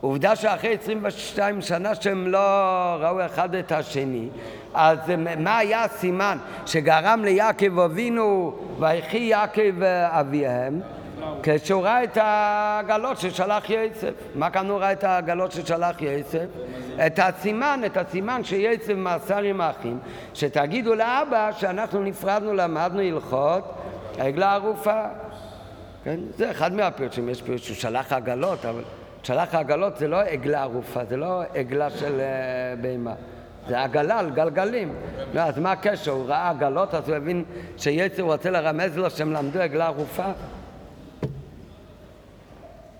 עובדה 0.00 0.36
שאחרי 0.36 0.76
22 0.82 1.60
שנה 1.60 1.94
שהם 1.94 2.26
לא 2.26 2.38
ראו 3.00 3.26
אחד 3.26 3.54
את 3.54 3.72
השני, 3.72 4.28
אז 4.74 4.98
מה 5.38 5.58
היה 5.58 5.84
הסימן 5.84 6.38
שגרם 6.66 7.24
ליעקב 7.24 7.78
אבינו 7.78 8.54
ויחי 8.78 9.18
יעקב 9.18 9.82
אביהם? 10.08 10.80
כשהוא 11.42 11.82
ראה 11.82 12.04
את 12.04 12.16
העגלות 12.16 13.18
ששלח 13.18 13.70
יצב. 13.70 14.06
מה 14.34 14.50
כאן 14.50 14.70
הוא 14.70 14.78
ראה 14.78 14.92
את 14.92 15.04
העגלות 15.04 15.52
ששלח 15.52 15.96
יצב? 16.00 16.38
את 17.06 17.18
הסימן, 17.18 17.80
את 17.86 17.96
הסימן 17.96 18.44
שיצב 18.44 18.94
מסר 18.94 19.38
עם 19.38 19.60
האחים, 19.60 19.98
שתגידו 20.34 20.94
לאבא 20.94 21.50
שאנחנו 21.52 22.02
נפרדנו, 22.02 22.54
למדנו 22.54 23.00
הלכות 23.00 23.74
עגלה 24.18 24.52
ערופה. 24.52 25.02
כן? 26.04 26.20
זה 26.36 26.50
אחד 26.50 26.72
מהפיוטים, 26.72 27.28
יש 27.28 27.42
פיוט 27.42 27.62
שהוא 27.62 27.76
שלח 27.76 28.12
עגלות, 28.12 28.64
אבל 28.64 28.82
שלח 29.22 29.54
העגלות 29.54 29.96
זה 29.96 30.08
לא 30.08 30.20
עגלה 30.20 30.62
ערופה, 30.62 31.04
זה 31.04 31.16
לא 31.16 31.42
עגלה 31.54 31.90
של 31.90 32.20
uh, 32.20 32.82
בהמה. 32.82 33.14
זה 33.68 33.82
עגלה 33.82 34.18
על 34.18 34.30
גלגלים. 34.30 34.94
אז 35.38 35.58
מה 35.58 35.72
הקשר? 35.72 36.10
הוא 36.10 36.26
ראה 36.26 36.50
עגלות, 36.50 36.94
אז 36.94 37.08
הוא 37.08 37.16
הבין 37.16 37.44
שיצר 37.76 38.22
רוצה 38.22 38.50
לרמז 38.50 38.96
לו 38.98 39.10
שהם 39.10 39.32
למדו 39.32 39.60
עגלה 39.60 39.86
ערופה? 39.86 40.26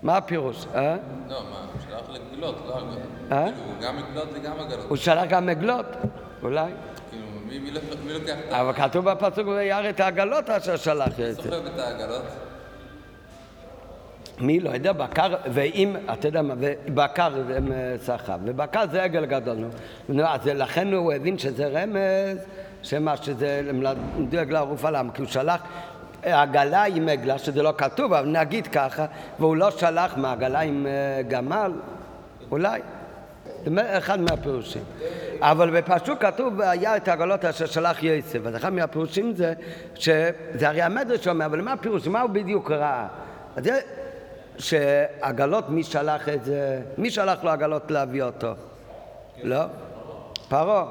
מה 0.03 0.17
הפירוש? 0.17 0.65
אה? 0.75 0.95
לא, 1.29 1.43
מה, 1.51 1.65
הוא 1.73 1.81
שלח 1.89 2.09
לגלות, 2.09 2.55
לא 2.67 2.77
עגלות. 2.77 2.97
אה? 3.31 3.43
כאילו, 3.43 3.81
גם 3.81 3.97
עגלות 3.97 4.27
וגם 4.33 4.59
עגלות. 4.59 4.85
הוא 4.89 4.97
שלח 4.97 5.23
גם 5.29 5.49
עגלות, 5.49 5.85
אולי. 6.43 6.71
כאילו, 7.09 7.25
מי 8.05 8.13
לוקח 8.13 8.35
את 8.47 8.53
ה... 8.53 8.61
אבל 8.61 8.73
כתוב 8.73 9.09
בפסוק, 9.09 9.47
וירא 9.47 9.89
את 9.89 9.99
העגלות 9.99 10.49
אשר 10.49 10.75
שלח 10.75 11.19
יצר. 11.19 11.43
סוחב 11.43 11.65
את 11.65 11.79
העגלות. 11.79 12.23
מי 14.39 14.59
לא 14.59 14.69
יודע, 14.69 14.91
בקר, 14.91 15.35
ואם, 15.53 15.95
אתה 16.13 16.27
יודע 16.27 16.41
מה, 16.41 16.53
בקר 16.93 17.33
זה 17.47 17.59
סחב, 18.01 18.39
ובקר 18.45 18.83
זה 18.91 19.03
עגל 19.03 19.25
גדול, 19.25 19.57
אז 20.25 20.47
לכן 20.47 20.93
הוא 20.93 21.13
הבין 21.13 21.37
שזה 21.37 21.67
רמז, 21.67 22.37
שמה, 22.83 23.17
שזה 23.17 23.61
למדו 23.63 24.39
עגלה 24.39 24.59
ערופה, 24.59 24.89
למה? 24.89 25.11
כי 25.11 25.21
הוא 25.21 25.29
שלח 25.29 25.61
עגלה 26.23 26.83
עם 26.83 27.09
עגלה, 27.09 27.37
שזה 27.37 27.63
לא 27.63 27.73
כתוב, 27.77 28.13
אבל 28.13 28.29
נגיד 28.29 28.67
ככה, 28.67 29.05
והוא 29.39 29.55
לא 29.55 29.71
שלח 29.71 30.17
מעגלה 30.17 30.59
עם 30.59 30.87
אה, 30.87 31.21
גמל, 31.21 31.71
אולי. 32.51 32.81
זה 33.65 33.97
אחד 33.97 34.19
מהפירושים. 34.19 34.83
אבל 35.39 35.81
בפשוט 35.81 36.17
כתוב, 36.19 36.61
היה 36.61 36.97
את 36.97 37.07
העגלות 37.07 37.45
אשר 37.45 37.65
שלח 37.65 38.03
יוסף. 38.03 38.45
אז 38.45 38.55
אחד 38.55 38.73
מהפירושים 38.73 39.35
זה, 39.35 39.53
שזה 39.95 40.31
הרי 40.67 40.81
המדרש 40.81 41.27
אומר, 41.27 41.45
אבל 41.45 41.61
מה 41.61 41.73
הפירוש? 41.73 42.07
מה 42.07 42.21
הוא 42.21 42.29
בדיוק 42.29 42.71
ראה? 42.71 43.07
אז 43.55 43.63
זה 43.63 43.79
שעגלות, 44.57 45.69
מי 45.69 45.83
שלח 45.83 46.29
את 46.29 46.43
זה? 46.45 46.81
מי 46.97 47.09
שלח 47.09 47.43
לו 47.43 47.49
עגלות 47.49 47.91
להביא 47.91 48.23
אותו? 48.23 48.53
לא? 49.43 49.61
פרעה. 50.49 50.85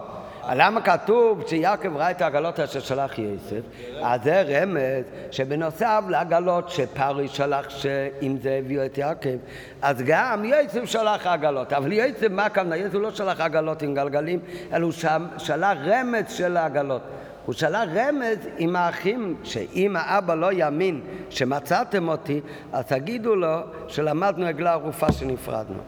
למה 0.51 0.81
כתוב 0.81 1.44
שיעקב 1.46 1.96
ראה 1.96 2.11
את 2.11 2.22
העגלות 2.22 2.61
אשר 2.61 2.81
שלח 2.81 3.18
יוסף? 3.18 3.61
אז 4.03 4.22
זה 4.22 4.42
רמז 4.42 5.05
שבנוסף 5.31 6.05
לעגלות 6.09 6.68
שפרי 6.68 7.29
שלח 7.29 7.68
שאם 7.68 8.37
זה 8.42 8.59
הביאו 8.59 8.85
את 8.85 8.98
יעקב, 8.98 9.37
אז 9.83 10.03
גם 10.07 10.44
יוסף 10.44 10.85
שלח 10.85 11.27
עגלות. 11.27 11.72
אבל 11.72 11.92
יוסף, 11.92 12.31
מה 12.31 12.46
הכוונה? 12.46 12.77
יוסף 12.77 12.94
לא 12.94 13.11
שלח 13.11 13.40
עגלות 13.40 13.83
עם 13.83 13.94
גלגלים, 13.94 14.40
אלא 14.72 14.85
הוא 14.85 14.92
שלח 15.38 15.79
רמז 15.85 16.33
של 16.33 16.57
העגלות. 16.57 17.03
הוא 17.46 17.55
שלח 17.55 17.88
רמז 17.94 18.38
עם 18.59 18.76
האחים, 18.76 19.37
שאם 19.44 19.96
האבא 19.96 20.35
לא 20.35 20.52
יאמין 20.52 21.00
שמצאתם 21.31 22.09
אותי, 22.09 22.40
אז 22.72 22.85
תגידו 22.85 23.37
לו 23.37 23.59
שלמדנו 23.88 24.46
עגלה 24.46 24.72
ערופה 24.72 25.12
שנפרדנו. 25.12 25.78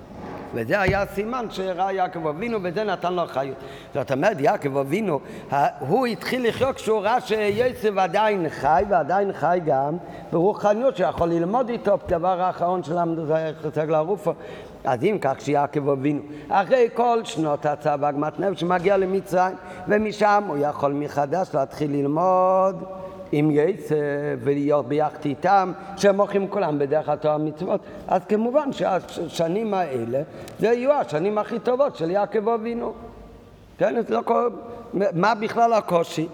וזה 0.55 0.81
היה 0.81 1.07
סימן 1.07 1.47
שראה 1.51 1.93
יעקב 1.93 2.27
אבינו, 2.27 2.59
וזה 2.63 2.85
נתן 2.85 3.13
לו 3.13 3.27
חיות. 3.27 3.57
זאת 3.95 4.13
אומרת, 4.13 4.41
יעקב 4.41 4.77
אבינו, 4.77 5.21
הוא 5.79 6.07
התחיל 6.07 6.49
לחיות 6.49 6.77
כשהוא 6.77 7.01
ראה 7.01 7.21
שיצב 7.21 7.99
עדיין 7.99 8.49
חי, 8.49 8.85
ועדיין 8.89 9.33
חי 9.33 9.61
גם 9.67 9.97
ברוחניות, 10.33 10.97
שיכול 10.97 11.29
ללמוד 11.29 11.69
איתו, 11.69 11.99
דבר 12.09 12.41
האחרון 12.41 12.83
שלמדו 12.83 13.27
זה 13.27 13.53
סגל 13.75 13.95
הרופו. 13.95 14.33
אז 14.85 15.05
אם 15.05 15.19
כך 15.21 15.41
שיעקב 15.41 15.89
אבינו, 15.89 16.21
אחרי 16.49 16.89
כל 16.95 17.21
שנות 17.25 17.67
הצבא, 17.67 18.11
גמת 18.11 18.41
נפש, 18.41 18.61
שמגיע 18.61 18.97
למצרים, 18.97 19.57
ומשם 19.89 20.45
הוא 20.47 20.57
יכול 20.61 20.93
מחדש 20.93 21.49
להתחיל 21.55 21.91
ללמוד. 21.91 22.85
עם 23.33 23.51
יצא 23.51 23.95
ולהיות 24.41 24.89
ביחד 24.89 25.25
איתם, 25.25 25.73
שהם 25.97 26.21
הולכים 26.21 26.49
כולם 26.49 26.79
בדרך 26.79 27.09
התורה 27.09 27.39
מצוות, 27.39 27.81
אז 28.09 28.25
כמובן 28.29 28.73
שהשנים 28.73 29.75
האלה, 29.75 30.23
זה 30.59 30.67
יהיו 30.67 30.93
השנים 30.93 31.39
הכי 31.39 31.59
טובות 31.59 31.97
של 31.97 32.11
יעקב 32.11 32.49
אבינו. 32.49 32.93
כן, 33.79 33.95
לא 34.09 34.21
כל... 34.25 34.51
מה 35.13 35.35
בכלל 35.35 35.73
הקושי? 35.73 36.27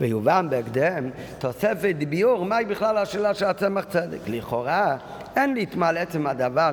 ויובן 0.00 0.46
בהקדם 0.50 1.10
תוספת 1.38 1.94
ביור, 2.08 2.44
מהי 2.44 2.64
בכלל 2.64 2.96
השאלה 2.96 3.34
של 3.34 3.44
הצמח 3.44 3.84
צדק. 3.84 4.18
לכאורה 4.26 4.96
אין 5.36 5.54
להתמל 5.54 5.96
עצם 5.98 6.26
הדבר 6.26 6.70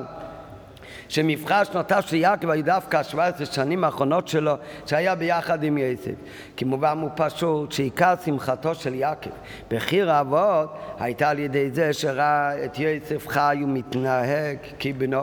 שמבחר 1.08 1.64
שנותיו 1.64 2.02
של 2.06 2.16
יעקב 2.16 2.50
היו 2.50 2.64
דווקא 2.64 3.02
17 3.02 3.46
שנים 3.46 3.84
האחרונות 3.84 4.28
שלו 4.28 4.54
שהיה 4.86 5.14
ביחד 5.14 5.62
עם 5.62 5.78
יוסף. 5.78 6.14
כמובן 6.56 6.98
הוא 7.00 7.10
פשוט 7.16 7.72
שעיקר 7.72 8.14
שמחתו 8.24 8.74
של 8.74 8.94
יעקב 8.94 9.30
בחיר 9.70 10.10
האבות 10.10 10.74
הייתה 10.98 11.28
על 11.28 11.38
ידי 11.38 11.70
זה 11.70 11.92
שראה 11.92 12.64
את 12.64 12.78
יוסף 12.78 13.28
חי 13.28 13.60
ומתנהג 13.64 14.56
כבנו 14.78 15.22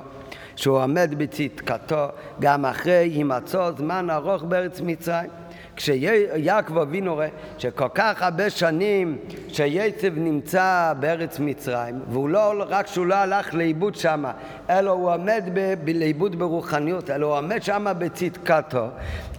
שהוא 0.55 0.83
עומד 0.83 1.13
בצדקתו 1.17 2.05
גם 2.39 2.65
אחרי 2.65 2.93
הימצאו 2.93 3.71
זמן 3.77 4.09
ארוך 4.09 4.43
בארץ 4.43 4.81
מצרים. 4.81 5.29
כשיעקב 5.77 6.77
אבינו 6.77 7.13
רואה 7.13 7.27
שכל 7.57 7.87
כך 7.93 8.21
הרבה 8.21 8.49
שנים 8.49 9.17
שיצב 9.47 10.07
נמצא 10.15 10.93
בארץ 10.99 11.39
מצרים, 11.39 11.99
והוא 12.09 12.29
לא, 12.29 12.63
רק 12.67 12.87
שהוא 12.87 13.05
לא 13.05 13.15
הלך 13.15 13.53
לאיבוד 13.53 13.95
שם, 13.95 14.23
אלא 14.69 14.91
הוא 14.91 15.13
עומד 15.13 15.43
ב, 15.53 15.89
לאיבוד 15.89 16.39
ברוחניות, 16.39 17.09
אלא 17.09 17.25
הוא 17.25 17.37
עומד 17.37 17.63
שם 17.63 17.85
בצדקתו, 17.97 18.87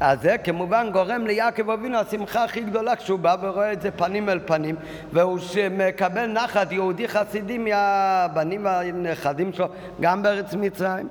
אז 0.00 0.20
זה 0.22 0.36
כמובן 0.44 0.90
גורם 0.92 1.26
ליעקב 1.26 1.70
אבינו 1.70 1.98
השמחה 1.98 2.44
הכי 2.44 2.60
גדולה 2.60 2.96
כשהוא 2.96 3.18
בא 3.18 3.36
ורואה 3.42 3.72
את 3.72 3.80
זה 3.80 3.90
פנים 3.90 4.28
אל 4.28 4.40
פנים, 4.46 4.76
והוא 5.12 5.38
מקבל 5.70 6.26
נחת 6.26 6.72
יהודי 6.72 7.08
חסידי 7.08 7.58
מהבנים 7.58 8.64
והנכדים 8.64 9.52
שלו 9.52 9.68
גם 10.00 10.22
בארץ 10.22 10.54
מצרים. 10.54 11.08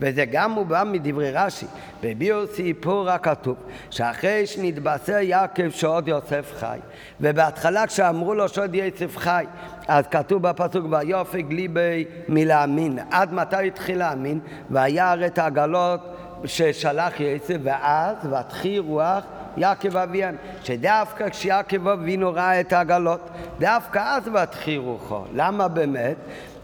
וזה 0.00 0.24
גם 0.24 0.50
מובא 0.50 0.82
מדברי 0.86 1.30
רש"י, 1.32 1.66
בביאו 2.02 2.46
סיפור 2.46 3.10
הכתוב, 3.10 3.56
שאחרי 3.90 4.46
שנתבשר 4.46 5.18
יעקב 5.18 5.70
שעוד 5.70 6.08
יוסף 6.08 6.52
חי, 6.58 6.78
ובהתחלה 7.20 7.86
כשאמרו 7.86 8.34
לו 8.34 8.48
שעוד 8.48 8.74
יוסף 8.74 9.16
חי, 9.16 9.44
אז 9.88 10.04
כתוב 10.06 10.42
בפסוק 10.42 10.86
ויופק 10.90 11.44
ליבי 11.50 12.04
מלהאמין. 12.28 12.98
עד 13.10 13.32
מתי 13.32 13.66
התחיל 13.66 13.98
להאמין? 13.98 14.40
וירא 14.70 15.26
את 15.26 15.38
העגלות 15.38 16.00
ששלח 16.44 17.20
יוסף, 17.20 17.56
ואז 17.62 18.16
ותחי 18.32 18.78
רוח 18.78 19.24
יעקב 19.56 19.96
אביהם, 19.96 20.36
שדווקא 20.62 21.28
כשיעקב 21.28 21.88
אבינו 21.88 22.32
ראה 22.32 22.60
את 22.60 22.72
העגלות, 22.72 23.30
דווקא 23.58 23.98
אז 24.04 24.28
ותחי 24.28 24.76
רוחו. 24.76 25.24
למה 25.34 25.68
באמת? 25.68 26.16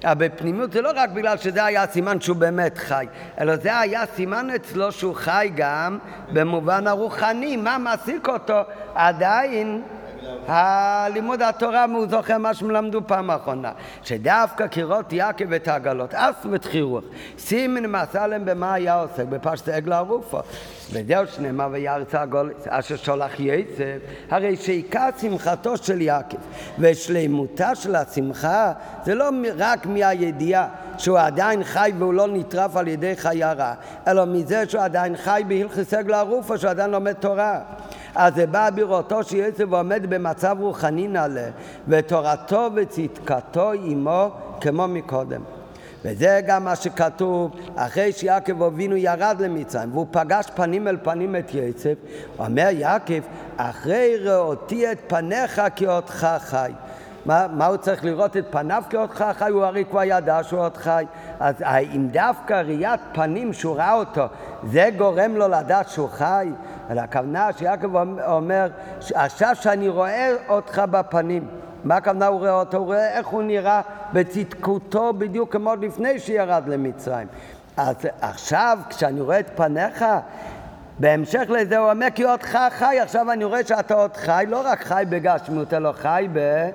בפנימיות 0.05 0.73
זה 0.73 0.83
לא 0.83 0.91
רק 0.97 1.11
בגלל 1.11 1.37
שזה 1.37 1.65
היה 1.65 1.87
סימן 1.87 2.21
שהוא 2.21 2.37
באמת 2.37 2.79
חי, 2.79 3.07
אלא 3.41 3.57
זה 3.57 3.79
היה 3.79 4.07
סימן 4.07 4.51
אצלו 4.51 4.93
שהוא 4.93 5.15
חי 5.15 5.51
גם 5.55 5.99
במובן 6.33 6.87
הרוחני, 6.87 7.57
מה 7.57 7.79
מעסיק 7.79 8.29
אותו? 8.29 8.61
עדיין 8.95 9.83
הלימוד 10.47 11.43
התורה 11.43 11.85
הוא 11.85 12.07
זוכר 12.11 12.39
מה 12.39 12.55
שהם 12.55 12.71
למדו 12.71 13.01
פעם 13.07 13.31
האחרונה, 13.31 13.73
שדווקא 14.03 14.67
קירות 14.67 15.13
יעקב 15.13 15.53
את 15.53 15.69
העגלות, 15.69 16.15
אס 16.15 16.47
ותחי 16.51 16.81
רוח, 16.81 17.05
סימן 17.39 17.87
מסלם 17.87 18.45
במה 18.45 18.75
היה 18.75 19.01
עוסק, 19.01 19.25
בפשט 19.25 19.69
עגלה 19.69 19.99
ערופו. 19.99 20.39
וזהו 20.93 21.27
שנאמר 21.27 21.69
ויארץ 21.71 22.15
הגולס, 22.15 22.67
אשר 22.69 22.97
שולח 22.97 23.41
יצב, 23.41 23.83
הרי 24.31 24.57
שעיקר 24.57 25.09
שמחתו 25.21 25.77
של 25.77 26.01
יעקב 26.01 26.37
ושלימותה 26.79 27.75
של 27.75 27.97
השמחה 27.97 28.73
זה 29.05 29.15
לא 29.15 29.29
רק 29.59 29.87
מהידיעה 29.87 30.69
שהוא 30.99 31.19
עדיין 31.19 31.65
חי 31.65 31.93
והוא 31.99 32.15
לא 32.15 32.29
נטרף 32.29 32.77
על 32.77 32.89
ידי 32.89 33.17
חיה 33.17 33.53
רעה, 33.53 33.75
אלא 34.09 34.27
מזה 34.27 34.65
שהוא 34.69 34.83
עדיין 34.83 35.17
חי 35.17 35.43
בהלכי 35.49 35.97
עגלה 35.97 36.21
ערופו, 36.21 36.59
שהוא 36.59 36.71
עדיין 36.71 36.91
לומד 36.91 37.13
תורה. 37.13 37.61
אז 38.15 38.35
זה 38.35 38.47
בא 38.47 38.71
בראותו 38.71 39.25
שיוסף 39.25 39.65
עומד 39.71 40.07
במצב 40.09 40.57
רוחני 40.61 41.09
נעלה, 41.09 41.49
ותורתו 41.89 42.69
וצדקתו 42.75 43.73
עמו 43.73 44.31
כמו 44.61 44.89
מקודם. 44.89 45.43
וזה 46.05 46.41
גם 46.47 46.65
מה 46.65 46.77
שכתוב 46.77 47.51
אחרי 47.77 48.13
שיעקב 48.13 48.63
אבינו 48.63 48.97
ירד 48.97 49.37
למצרים 49.41 49.93
והוא 49.93 50.07
פגש 50.11 50.47
פנים 50.55 50.89
אל 50.89 50.97
פנים 51.03 51.37
את 51.37 51.55
יוסף, 51.55 51.95
אומר 52.39 52.69
יעקב, 52.71 53.21
אחרי 53.57 54.17
ראותי 54.21 54.93
את 54.93 54.99
פניך 55.07 55.63
כי 55.75 55.87
אותך 55.87 56.27
חי. 56.39 56.73
מה, 57.27 57.47
מה 57.53 57.67
הוא 57.67 57.77
צריך 57.77 58.05
לראות 58.05 58.37
את 58.37 58.45
פניו 58.51 58.83
כאותך 58.91 59.25
חי? 59.33 59.51
הוא 59.51 59.65
הרי 59.65 59.85
כבר 59.85 60.03
ידע 60.05 60.43
שהוא 60.43 60.61
עוד 60.61 60.77
חי. 60.77 61.05
אז 61.41 61.55
אם 61.97 62.09
דווקא 62.11 62.55
ראיית 62.55 63.01
פנים 63.13 63.53
שהוא 63.53 63.77
ראה 63.77 63.95
אותו, 63.95 64.23
זה 64.63 64.89
גורם 64.97 65.37
לו 65.37 65.49
לדעת 65.49 65.89
שהוא 65.89 66.09
חי? 66.09 66.49
אלא 66.91 67.01
הכוונה 67.01 67.49
שיעקב 67.59 67.97
אומר, 68.27 68.69
עכשיו 69.15 69.55
שאני 69.55 69.89
רואה 69.89 70.31
אותך 70.49 70.83
בפנים, 70.91 71.49
מה 71.85 71.97
הכוונה 71.97 72.27
הוא 72.27 72.39
רואה 72.39 72.61
אותו? 72.61 72.77
הוא 72.77 72.87
רואה 72.87 73.19
איך 73.19 73.27
הוא 73.27 73.43
נראה 73.43 73.81
בצדקותו 74.13 75.13
בדיוק 75.13 75.53
כמו 75.53 75.75
לפני 75.81 76.19
שירד 76.19 76.63
למצרים. 76.69 77.27
אז 77.77 77.97
עכשיו, 78.21 78.79
כשאני 78.89 79.21
רואה 79.21 79.41
את 79.41 79.51
פניך, 79.57 80.05
בהמשך 80.99 81.43
לזה 81.49 81.79
הוא 81.79 81.91
אומר, 81.91 82.07
כי 82.15 82.25
אותך 82.25 82.59
חי, 82.71 83.01
עכשיו 83.01 83.33
אני 83.33 83.45
רואה 83.45 83.65
שאתה 83.65 83.95
עוד 83.95 84.17
חי, 84.17 84.45
לא 84.49 84.63
רק 84.65 84.85
חי 84.85 85.05
בגשמיות, 85.09 85.75
אלא 85.75 85.93
חי 85.93 86.29
ב... 86.33 86.69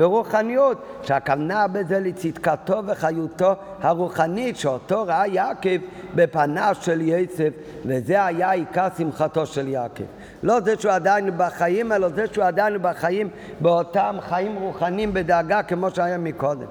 ברוחניות, 0.00 0.78
שהכוונה 1.02 1.66
בזה 1.66 2.00
לצדקתו 2.00 2.80
וחיותו 2.86 3.52
הרוחנית, 3.80 4.56
שאותו 4.56 5.04
ראה 5.06 5.26
יעקב 5.26 5.76
בפניו 6.14 6.76
של 6.80 7.00
יצב, 7.00 7.44
וזה 7.84 8.24
היה 8.24 8.50
עיקר 8.50 8.88
שמחתו 8.98 9.46
של 9.46 9.68
יעקב. 9.68 10.04
לא 10.42 10.60
זה 10.60 10.74
שהוא 10.78 10.92
עדיין 10.92 11.30
בחיים, 11.36 11.92
אלא 11.92 12.08
זה 12.08 12.24
שהוא 12.32 12.44
עדיין 12.44 12.76
בחיים 12.82 13.28
באותם 13.60 14.16
חיים 14.20 14.56
רוחניים 14.56 15.14
בדאגה 15.14 15.62
כמו 15.62 15.90
שהיה 15.90 16.18
מקודם. 16.18 16.66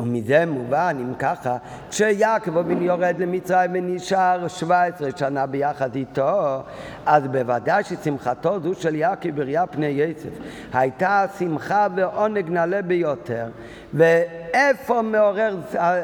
ומזה 0.00 0.44
מובן, 0.46 0.96
אם 1.00 1.14
ככה, 1.18 1.56
כשיעקב 1.90 2.56
אבינו 2.58 2.82
יורד 2.82 3.14
למצרים 3.18 3.70
ונשאר 3.74 4.48
17 4.48 5.08
שנה 5.16 5.46
ביחד 5.46 5.94
איתו, 5.94 6.62
אז 7.06 7.26
בוודאי 7.26 7.84
ששמחתו 7.84 8.60
זו 8.60 8.74
של 8.74 8.94
יעקב 8.94 9.30
בראייה 9.30 9.66
פני 9.66 9.86
יצף 9.86 10.28
הייתה 10.72 11.24
שמחה 11.38 11.86
ועונג 11.94 12.50
נעלה 12.50 12.82
ביותר. 12.82 13.46
ואיפה 13.94 15.02
מעורר 15.02 15.56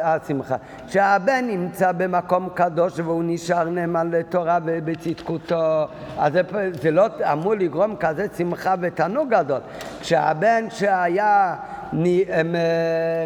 השמחה? 0.03 0.57
שהבן 0.89 1.45
נמצא 1.47 1.93
במקום 1.93 2.49
קדוש 2.55 2.99
והוא 2.99 3.23
נשאר 3.27 3.65
נאמן 3.65 4.11
לתורה 4.11 4.59
ובצדקותו, 4.65 5.87
אז 6.19 6.33
זה, 6.33 6.43
זה 6.83 6.91
לא 6.91 7.07
אמור 7.33 7.55
לגרום 7.55 7.97
כזה 7.97 8.27
שמחה 8.39 8.75
ותענוג 8.81 9.31
גדול. 9.31 9.61
כשהבן 10.01 10.65
שהיה 10.71 11.55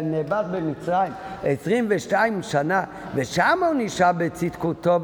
נאבד 0.03 0.43
במצרים 0.51 1.13
22 1.43 2.41
שנה, 2.43 2.83
ושם 3.15 3.59
הוא 3.65 3.75
נשאר 3.77 4.11
בצדקותו 4.17 4.99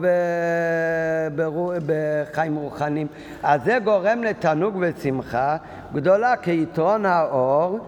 בחיים 1.86 2.56
רוחניים. 2.56 3.08
אז 3.43 3.63
זה 3.63 3.78
גורם 3.84 4.23
לתענוג 4.23 4.78
ושמחה 4.80 5.58
גדולה 5.93 6.38
כיתרון 6.38 7.06
האור 7.06 7.80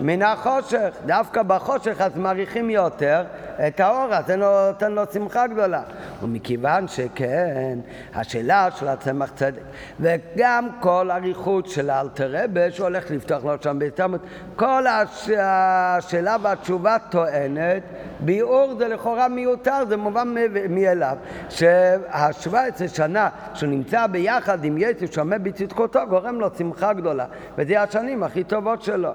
מן 0.00 0.22
החושך. 0.22 0.88
דווקא 1.06 1.42
בחושך 1.42 2.00
אז 2.00 2.16
מעריכים 2.16 2.70
יותר 2.70 3.24
את 3.68 3.80
האור, 3.80 4.14
אז 4.14 4.26
זה 4.26 4.36
נותן 4.36 4.92
לו 4.92 5.02
שמחה 5.12 5.46
גדולה. 5.46 5.82
ומכיוון 6.22 6.88
שכן, 6.88 7.78
השאלה 8.14 8.68
של 8.76 8.88
הצמח 8.88 9.30
צדק, 9.30 9.60
וגם 10.00 10.68
כל 10.80 11.10
אריכות 11.10 11.68
של 11.68 11.90
האלתר 11.90 12.30
רבה 12.32 12.70
שהולך 12.70 13.10
לפתוח 13.10 13.44
לו 13.44 13.52
שם 13.60 13.78
בהסתמות, 13.78 14.20
כל 14.56 14.86
הש... 14.86 15.30
השאלה 15.38 16.36
והתשובה 16.42 16.96
טוענת, 17.10 17.82
ביאור 18.20 18.74
זה 18.78 18.88
לכאורה 18.88 19.28
מיותר, 19.28 19.84
זה 19.88 19.96
מובן 19.96 20.34
מאליו, 20.68 21.16
שהשבע 21.48 22.62
עשרה 22.62 22.88
שנה 22.88 23.28
שהוא 23.54 23.70
נמצא 23.70 24.06
ביחד 24.06 24.64
עם 24.64 24.78
יצוא 24.78 25.06
שעומד 25.06 25.44
בצדקותו 25.44 26.00
גורם 26.08 26.40
לו 26.40 26.48
שמחה 26.58 26.92
גדולה, 26.92 27.24
וזה 27.58 27.82
השנים 27.82 28.22
הכי 28.22 28.44
טובות 28.44 28.82
שלו. 28.82 29.10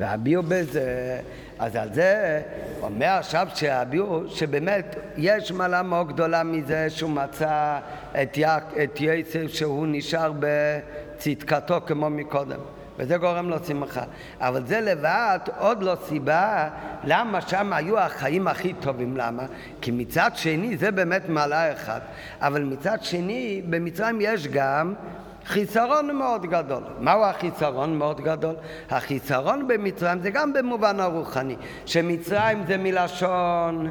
והביאו 0.00 0.42
בזה 0.42 1.20
אז 1.58 1.76
על 1.76 1.92
זה 1.92 2.42
אומר 2.82 3.06
עכשיו 3.06 3.48
שהביאו 3.54 4.28
שבאמת 4.28 4.96
יש 5.16 5.52
מעלה 5.52 5.82
מאוד 5.82 6.08
גדולה 6.08 6.42
מזה 6.42 6.90
שהוא 6.90 7.10
מצא 7.10 7.78
את, 8.22 8.36
יק, 8.36 8.64
את 8.84 9.00
יצב 9.00 9.48
שהוא 9.48 9.86
נשאר 9.88 10.32
בצדקתו 10.38 11.80
כמו 11.86 12.10
מקודם. 12.10 12.60
וזה 12.98 13.16
גורם 13.16 13.48
לו 13.48 13.56
שמחה. 13.64 14.02
אבל 14.40 14.66
זה 14.66 14.80
לבד 14.80 15.38
עוד 15.58 15.82
לא 15.82 15.96
סיבה 16.08 16.68
למה 17.04 17.40
שם 17.40 17.72
היו 17.72 17.98
החיים 17.98 18.48
הכי 18.48 18.72
טובים. 18.72 19.16
למה? 19.16 19.42
כי 19.80 19.90
מצד 19.90 20.30
שני 20.34 20.76
זה 20.76 20.90
באמת 20.90 21.28
מעלה 21.28 21.72
אחת, 21.72 22.02
אבל 22.40 22.62
מצד 22.62 22.98
שני 23.02 23.62
במצרים 23.70 24.18
יש 24.20 24.48
גם 24.48 24.94
חיסרון 25.46 26.16
מאוד 26.16 26.46
גדול. 26.46 26.82
מהו 27.00 27.24
החיסרון 27.24 27.98
מאוד 27.98 28.20
גדול? 28.20 28.54
החיסרון 28.90 29.68
במצרים 29.68 30.20
זה 30.20 30.30
גם 30.30 30.52
במובן 30.52 31.00
הרוחני, 31.00 31.56
שמצרים 31.86 32.64
זה 32.66 32.76
מלשון 32.76 33.90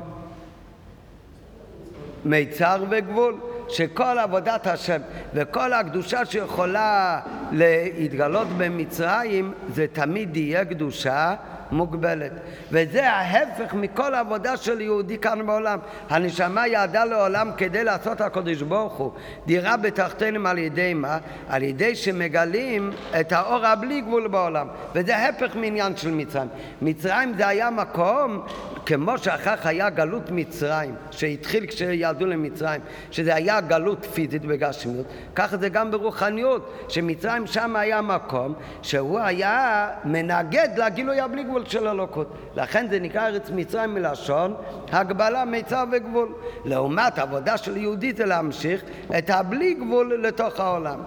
מיצר 2.25 2.83
וגבול. 2.89 3.39
שכל 3.69 4.19
עבודת 4.19 4.67
השם 4.67 5.01
וכל 5.33 5.73
הקדושה 5.73 6.25
שיכולה 6.25 7.19
להתגלות 7.51 8.47
במצרים 8.57 9.53
זה 9.73 9.85
תמיד 9.93 10.37
יהיה 10.37 10.65
קדושה 10.65 11.35
מוגבלת. 11.71 12.31
וזה 12.71 13.09
ההפך 13.09 13.73
מכל 13.73 14.13
עבודה 14.13 14.57
של 14.57 14.81
יהודי 14.81 15.17
כאן 15.17 15.45
בעולם. 15.45 15.79
הנשמה 16.09 16.67
יעדה 16.67 17.05
לעולם 17.05 17.51
כדי 17.57 17.83
לעשות 17.83 18.21
הקדוש 18.21 18.61
ברוך 18.61 18.93
הוא 18.93 19.11
דירה 19.45 19.77
בתחתינו 19.77 20.47
על 20.47 20.57
ידי 20.57 20.93
מה? 20.93 21.17
על 21.49 21.63
ידי 21.63 21.95
שמגלים 21.95 22.91
את 23.19 23.31
האור 23.31 23.65
הבלי 23.65 24.01
גבול 24.01 24.27
בעולם. 24.27 24.67
וזה 24.95 25.17
ההפך 25.17 25.55
מעניין 25.55 25.97
של 25.97 26.11
מצרים. 26.11 26.47
מצרים 26.81 27.33
זה 27.37 27.47
היה 27.47 27.69
מקום 27.69 28.41
כמו 28.85 29.17
שאחר 29.17 29.55
כך 29.55 29.65
היה 29.65 29.89
גלות 29.89 30.31
מצרים, 30.31 30.95
שהתחיל 31.11 31.65
כשירדו 31.65 32.25
למצרים, 32.25 32.81
שזה 33.11 33.35
היה 33.35 33.61
גלות 33.61 34.05
פיזית 34.13 34.45
בגשמיות, 34.45 35.05
ככה 35.35 35.57
זה 35.57 35.69
גם 35.69 35.91
ברוחניות, 35.91 36.85
שמצרים 36.89 37.47
שם 37.47 37.75
היה 37.75 38.01
מקום 38.01 38.53
שהוא 38.81 39.19
היה 39.19 39.87
מנגד 40.03 40.69
לגילוי 40.77 41.19
הבלי 41.19 41.43
גבול 41.43 41.54
של 41.65 41.87
אלוקות. 41.87 42.27
לכן 42.55 42.87
זה 42.89 42.99
נקרא 42.99 43.27
ארץ 43.27 43.49
מצרים 43.55 43.93
מלשון 43.93 44.55
הגבלה, 44.91 45.45
מיצר 45.45 45.83
וגבול. 45.91 46.33
לעומת 46.65 47.19
עבודה 47.19 47.57
של 47.57 47.77
יהודי 47.77 48.13
זה 48.13 48.25
להמשיך 48.25 48.81
את 49.17 49.29
הבלי 49.29 49.73
גבול 49.73 50.19
לתוך 50.23 50.59
העולם. 50.59 50.99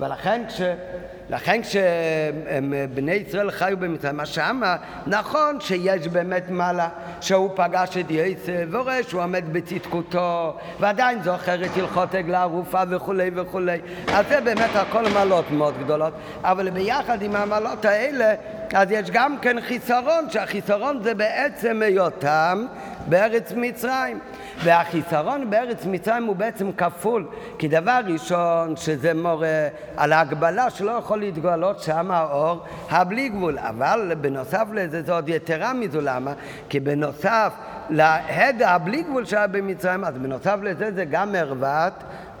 ולכן 0.00 0.42
כש... 0.48 0.60
לכן 1.30 1.60
כשבני 1.62 3.12
ישראל 3.12 3.50
חיו 3.50 3.76
במצרים, 3.76 4.20
אז 4.20 4.28
שמה 4.28 4.76
נכון 5.06 5.60
שיש 5.60 6.08
באמת 6.08 6.50
מעלה, 6.50 6.88
שהוא 7.20 7.50
פגש 7.54 7.96
את 7.96 8.06
יצא 8.10 8.64
ורואה 8.70 9.02
שהוא 9.02 9.22
עומד 9.22 9.44
בצדקותו 9.52 10.56
ועדיין 10.80 11.22
זוכר 11.22 11.64
את 11.64 11.76
הלכות 11.76 12.14
עגלה 12.14 12.42
ערופה 12.42 12.82
וכולי 12.90 13.30
וכולי. 13.34 13.80
אז 14.12 14.28
זה 14.28 14.40
באמת 14.40 14.70
הכל 14.74 15.04
מעלות 15.14 15.50
מאוד 15.50 15.74
גדולות, 15.84 16.12
אבל 16.42 16.70
ביחד 16.70 17.22
עם 17.22 17.36
המעלות 17.36 17.84
האלה 17.84 18.34
אז 18.74 18.90
יש 18.90 19.10
גם 19.10 19.38
כן 19.38 19.60
חיסרון, 19.60 20.30
שהחיסרון 20.30 21.02
זה 21.02 21.14
בעצם 21.14 21.82
היותם 21.82 22.66
בארץ 23.08 23.52
מצרים. 23.56 24.18
והחיסרון 24.64 25.50
בארץ 25.50 25.86
מצרים 25.86 26.24
הוא 26.24 26.36
בעצם 26.36 26.72
כפול, 26.72 27.26
כי 27.58 27.68
דבר 27.68 28.00
ראשון 28.06 28.76
שזה 28.76 29.14
מורה 29.14 29.68
על 29.96 30.12
ההגבלה 30.12 30.70
שלא 30.70 30.90
יכול 30.90 31.18
להתגלות 31.18 31.80
שם 31.80 32.10
האור 32.10 32.60
הבלי 32.90 33.28
גבול, 33.28 33.58
אבל 33.58 34.12
בנוסף 34.20 34.66
לזה 34.72 35.02
זה 35.02 35.12
עוד 35.12 35.28
יתרה 35.28 35.72
מזו, 35.72 36.00
למה? 36.00 36.32
כי 36.68 36.80
בנוסף 36.80 37.52
להד 37.90 38.62
הבלי 38.62 39.02
גבול 39.02 39.24
שהיה 39.24 39.46
במצרים, 39.46 40.04
אז 40.04 40.18
בנוסף 40.18 40.56
לזה 40.62 40.92
זה 40.92 41.04
גם 41.04 41.34
ערוות 41.34 41.92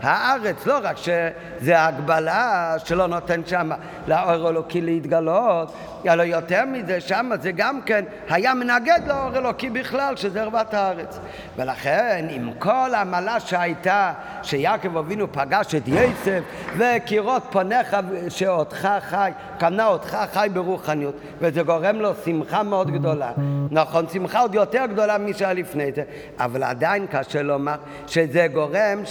הארץ, 0.02 0.66
לא 0.66 0.78
רק 0.82 0.96
שזה 0.96 1.84
הגבלה 1.84 2.74
שלא 2.84 3.06
נותן 3.06 3.40
שם 3.46 3.70
לאור 4.06 4.48
אלוקי 4.48 4.80
להתגלות, 4.80 5.74
אלא 6.06 6.22
יותר 6.22 6.64
מזה, 6.66 7.00
שם 7.00 7.30
זה 7.40 7.52
גם 7.52 7.80
כן 7.86 8.04
היה 8.30 8.54
מנגד 8.54 9.00
לאור 9.06 9.36
אלוקי 9.36 9.70
בכלל, 9.70 10.16
שזה 10.16 10.42
ערוות 10.42 10.74
הארץ. 10.74 11.18
ולכן, 11.56 12.26
עם 12.30 12.50
כל 12.58 12.94
העמלה 12.94 13.40
שהייתה, 13.40 14.12
שיעקב 14.42 14.96
אבינו 14.96 15.32
פגש 15.32 15.74
את 15.74 15.88
יסף, 15.88 16.40
וקירות 16.76 17.42
פניך 17.50 17.96
שאותך 18.28 18.88
חי, 19.00 19.30
קנה 19.58 19.86
אותך 19.86 20.18
חי 20.32 20.48
ברוחניות, 20.52 21.14
וזה 21.38 21.62
גורם 21.62 21.96
לו 21.96 22.10
שמחה 22.24 22.62
מאוד 22.62 22.90
גדולה. 22.90 23.32
נכון, 23.70 24.08
שמחה 24.08 24.40
עוד 24.40 24.54
יותר 24.54 24.86
גדולה 24.86 25.18
משהיה 25.18 25.52
לפני 25.52 25.92
זה, 25.92 26.02
אבל 26.38 26.62
עדיין 26.62 27.06
קשה 27.06 27.42
לומר 27.42 27.76
שזה 28.06 28.46
גורם 28.52 29.02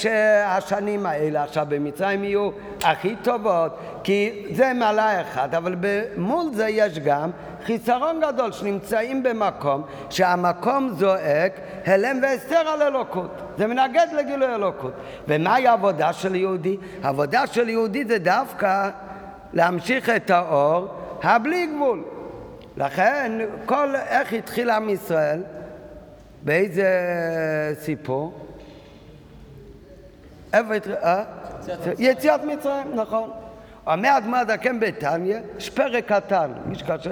שהשנים 0.82 1.06
האלה 1.06 1.44
עכשיו 1.44 1.66
במצרים 1.70 2.24
יהיו 2.24 2.50
הכי 2.84 3.16
טובות, 3.24 3.78
כי 4.04 4.46
זה 4.54 4.72
מעלה 4.76 5.22
אחד, 5.22 5.56
אבל 5.56 5.76
מול 6.18 6.46
זה 6.54 6.70
יש 6.70 7.00
גם 7.00 7.32
חיסרון 7.66 8.22
גדול 8.22 8.52
שנמצאים 8.52 9.24
במקום 9.24 9.82
שהמקום 10.10 10.90
זועק 10.98 11.54
הלם 11.86 12.20
והסתר 12.22 12.56
על 12.56 12.82
אלוקות. 12.82 13.42
זה 13.58 13.68
מנגד 13.68 14.08
לגילוי 14.18 14.56
אלוקות. 14.56 14.94
ומהי 15.28 15.68
העבודה 15.68 16.14
של 16.14 16.36
יהודי? 16.36 16.78
העבודה 17.04 17.48
של 17.48 17.70
יהודי 17.70 18.06
זה 18.06 18.18
דווקא 18.20 18.90
להמשיך 19.54 20.10
את 20.10 20.30
האור 20.30 20.88
הבלי 21.24 21.68
גבול. 21.76 22.04
לכן, 22.78 23.32
כל, 23.66 23.96
איך 23.96 24.34
התחיל 24.34 24.70
עם 24.70 24.90
ישראל? 24.90 25.42
באיזה 26.44 26.90
סיפור? 27.80 28.51
איפה 30.54 30.74
התחיל? 30.74 30.96
אה? 31.04 31.24
יציאת 32.00 32.44
מצרים, 32.44 32.96
נכון. 32.96 33.30
אומר 33.88 34.18
אדמה 34.18 34.44
דקם 34.44 34.80
בתניא, 34.80 35.38
יש 35.58 35.70
פרק 35.70 36.12
קטן, 36.12 36.52
מי 36.66 36.76
שקשה, 36.76 37.12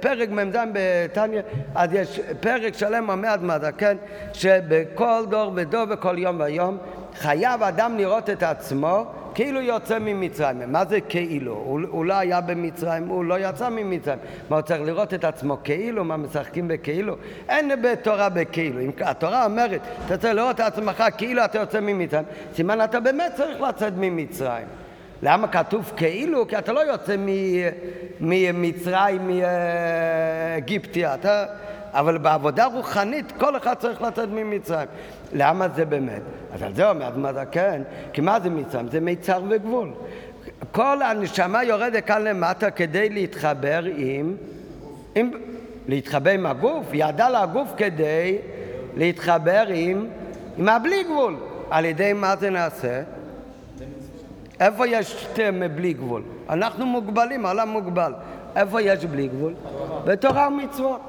פרק 0.00 0.28
מ"ז 0.28 0.56
בתניא, 0.72 1.40
אז 1.74 1.92
יש 1.92 2.20
פרק 2.40 2.74
שלם 2.74 3.10
אומר 3.10 3.34
אדמה 3.34 3.58
דקן, 3.58 3.96
שבכל 4.32 5.22
דור 5.30 5.52
ודור 5.54 5.84
וכל 5.90 6.18
יום 6.18 6.40
ויום 6.40 6.78
חייב 7.14 7.62
אדם 7.62 7.96
לראות 7.96 8.30
את 8.30 8.42
עצמו 8.42 9.04
כאילו 9.34 9.60
יוצא 9.60 9.98
ממצרים. 9.98 10.72
מה 10.72 10.84
זה 10.84 11.00
כאילו? 11.00 11.52
הוא, 11.52 11.80
הוא 11.88 12.04
לא 12.04 12.14
היה 12.14 12.40
במצרים, 12.40 13.08
הוא 13.08 13.24
לא 13.24 13.48
יצא 13.48 13.68
ממצרים. 13.68 14.18
מה, 14.50 14.56
הוא 14.56 14.62
צריך 14.62 14.82
לראות 14.82 15.14
את 15.14 15.24
עצמו 15.24 15.58
כאילו? 15.64 16.04
מה, 16.04 16.16
משחקים 16.16 16.68
בכאילו? 16.68 17.16
אין 17.48 17.70
בתורה 17.82 18.28
בכאילו. 18.28 18.80
אם 18.80 18.90
התורה 19.00 19.44
אומרת, 19.44 19.80
אתה 20.06 20.16
צריך 20.16 20.34
לראות 20.34 20.54
את 20.54 20.60
עצמך 20.60 21.04
כאילו 21.18 21.44
אתה 21.44 21.58
יוצא 21.58 21.80
ממצרים, 21.80 22.24
סימן 22.54 22.84
אתה 22.84 23.00
באמת 23.00 23.32
צריך 23.36 23.60
לצאת 23.60 23.92
ממצרים. 23.96 24.66
למה 25.22 25.48
כתוב 25.48 25.92
כאילו? 25.96 26.48
כי 26.48 26.58
אתה 26.58 26.72
לא 26.72 26.80
יוצא 26.80 27.16
ממצרים, 28.20 29.28
מאגיפטיה. 29.28 31.14
אתה... 31.14 31.44
אבל 31.92 32.18
בעבודה 32.18 32.66
רוחנית 32.66 33.32
כל 33.32 33.56
אחד 33.56 33.74
צריך 33.74 34.02
לצאת 34.02 34.28
ממצרים. 34.28 34.88
למה 35.32 35.68
זה 35.68 35.84
באמת? 35.84 36.22
אז 36.52 36.62
על 36.62 36.74
זה 36.74 36.90
אומר 36.90 37.08
אדמת 37.08 37.34
כן, 37.50 37.82
כי 38.12 38.20
מה 38.20 38.40
זה 38.40 38.50
מצרים? 38.50 38.88
זה 38.88 39.00
מיצר 39.00 39.42
וגבול. 39.48 39.90
כל 40.72 41.02
הנשמה 41.02 41.64
יורדת 41.64 42.04
כאן 42.04 42.24
למטה 42.24 42.70
כדי 42.70 43.08
להתחבר 43.08 43.84
עם, 43.96 44.36
עם 45.14 45.30
להתחבר 45.88 46.30
עם 46.30 46.46
הגוף, 46.46 46.86
ידע 46.92 47.42
לגוף 47.42 47.68
כדי 47.76 48.38
להתחבר 48.96 49.64
עם, 49.74 50.06
עם 50.58 50.68
הבלי 50.68 51.04
גבול. 51.04 51.36
על 51.70 51.84
ידי 51.84 52.12
מה 52.12 52.36
זה 52.36 52.50
נעשה? 52.50 53.02
איפה 54.60 54.86
יש 54.86 55.26
בלי 55.74 55.92
גבול? 55.92 56.22
אנחנו 56.50 56.86
מוגבלים, 56.86 57.46
העולם 57.46 57.68
מוגבל. 57.68 58.12
איפה 58.56 58.82
יש 58.82 59.04
בלי 59.04 59.28
גבול? 59.28 59.54
בתורה 60.04 60.48
ומצוות. 60.48 61.00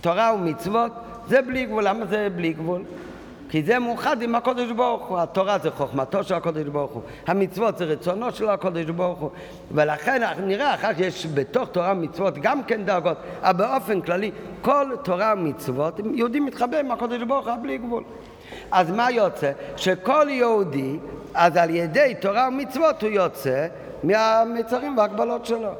תורה 0.00 0.34
ומצוות 0.34 0.92
זה 1.28 1.42
בלי 1.42 1.66
גבול. 1.66 1.88
למה 1.88 2.06
זה 2.06 2.28
בלי 2.36 2.52
גבול? 2.52 2.82
כי 3.48 3.62
זה 3.62 3.78
מאוחד 3.78 4.22
עם 4.22 4.34
הקודש 4.34 4.70
ברוך 4.70 5.06
הוא. 5.06 5.18
התורה 5.18 5.58
זה 5.58 5.70
חוכמתו 5.70 6.24
של 6.24 6.34
הקודש 6.34 6.64
ברוך 6.64 6.92
הוא. 6.92 7.02
המצוות 7.26 7.78
זה 7.78 7.84
רצונו 7.84 8.32
של 8.32 8.48
הקודש 8.48 8.84
ברוך 8.84 9.18
הוא. 9.18 9.30
ולכן 9.72 10.22
נראה 10.46 10.74
אחר 10.74 10.94
כך 10.94 11.00
יש 11.00 11.26
בתוך 11.34 11.68
תורה 11.68 11.92
ומצוות 11.92 12.34
גם 12.38 12.62
כן 12.62 12.84
דרגות, 12.84 13.16
אבל 13.40 13.56
באופן 13.56 14.00
כללי 14.00 14.30
כל 14.62 14.86
תורה 15.02 15.34
ומצוות, 15.36 16.00
יהודי 16.14 16.40
מתחבר 16.40 16.76
עם 16.76 16.90
הקודש 16.90 17.22
ברוך 17.22 17.46
הוא 17.46 17.54
בלי 17.62 17.78
גבול. 17.78 18.04
אז 18.70 18.90
מה 18.90 19.10
יוצא? 19.10 19.52
שכל 19.76 20.26
יהודי, 20.30 20.98
אז 21.34 21.56
על 21.56 21.70
ידי 21.70 22.14
תורה 22.20 22.48
ומצוות 22.48 23.02
הוא 23.02 23.10
יוצא 23.10 23.66
מהמצרים 24.02 24.98
וההגבלות 24.98 25.46
שלו. 25.46 25.70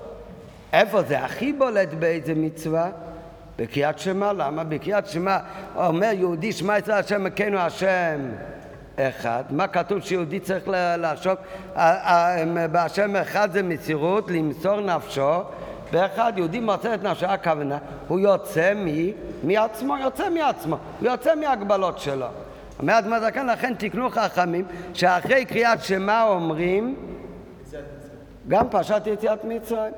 איפה 0.72 1.02
זה 1.02 1.18
הכי 1.18 1.52
בולט 1.52 1.94
באיזה 1.94 2.34
מצווה? 2.34 2.90
בקריאת 3.58 3.98
שמע, 3.98 4.32
למה? 4.32 4.64
בקריאת 4.64 5.06
שמע 5.06 5.38
אומר 5.76 6.10
יהודי 6.12 6.52
שמע 6.52 6.78
ישראל 6.78 6.98
השם 6.98 7.24
מכנו 7.24 7.58
השם 7.58 8.20
אחד. 8.96 9.44
מה 9.50 9.66
כתוב 9.66 10.00
שיהודי 10.00 10.40
צריך 10.40 10.68
לעשוק? 10.98 11.40
בהשם 12.72 13.16
אחד 13.16 13.52
זה 13.52 13.62
מסירות 13.62 14.30
למסור 14.30 14.80
נפשו 14.80 15.42
באחד 15.92 16.32
יהודי 16.36 16.60
מוצא 16.60 16.94
את 16.94 17.02
נפשו, 17.02 17.26
הכוונה, 17.26 17.78
הוא 18.08 18.18
יוצא 18.18 18.74
מ, 18.74 18.86
מעצמו, 19.42 19.96
יוצא 19.96 20.30
מעצמו, 20.30 20.76
הוא 21.00 21.08
יוצא 21.08 21.34
מהגבלות 21.34 21.98
שלו. 21.98 22.26
אומרת 22.80 23.04
מזקן, 23.06 23.46
לכן 23.46 23.74
תקנו 23.74 24.10
חכמים, 24.10 24.64
שאחרי 24.94 25.44
קריאת 25.44 25.82
שמע 25.82 26.24
אומרים 26.24 26.96
גם 28.48 28.68
פרשת 28.68 29.02
יציאת 29.06 29.44
מצרים. 29.44 29.92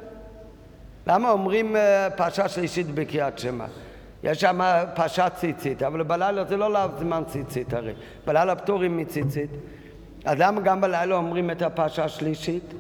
למה 1.08 1.30
אומרים 1.30 1.76
אה, 1.76 2.08
פרשה 2.16 2.48
שלישית 2.48 2.86
בקריאת 2.94 3.38
שמע? 3.38 3.64
יש 4.22 4.40
שם 4.40 4.60
פרשת 4.94 5.32
ציצית, 5.34 5.82
אבל 5.82 6.02
בלילה 6.02 6.44
זה 6.44 6.56
לא 6.56 6.86
זמן 6.98 7.22
ציצית 7.26 7.74
הרי. 7.74 7.92
בלילה 8.26 8.54
פטורים 8.54 8.96
מציצית. 8.96 9.50
אז 10.24 10.38
למה 10.38 10.60
גם 10.60 10.80
בלילה 10.80 11.14
אומרים 11.14 11.50
את 11.50 11.62
הפרשה 11.62 12.04
השלישית? 12.04 12.74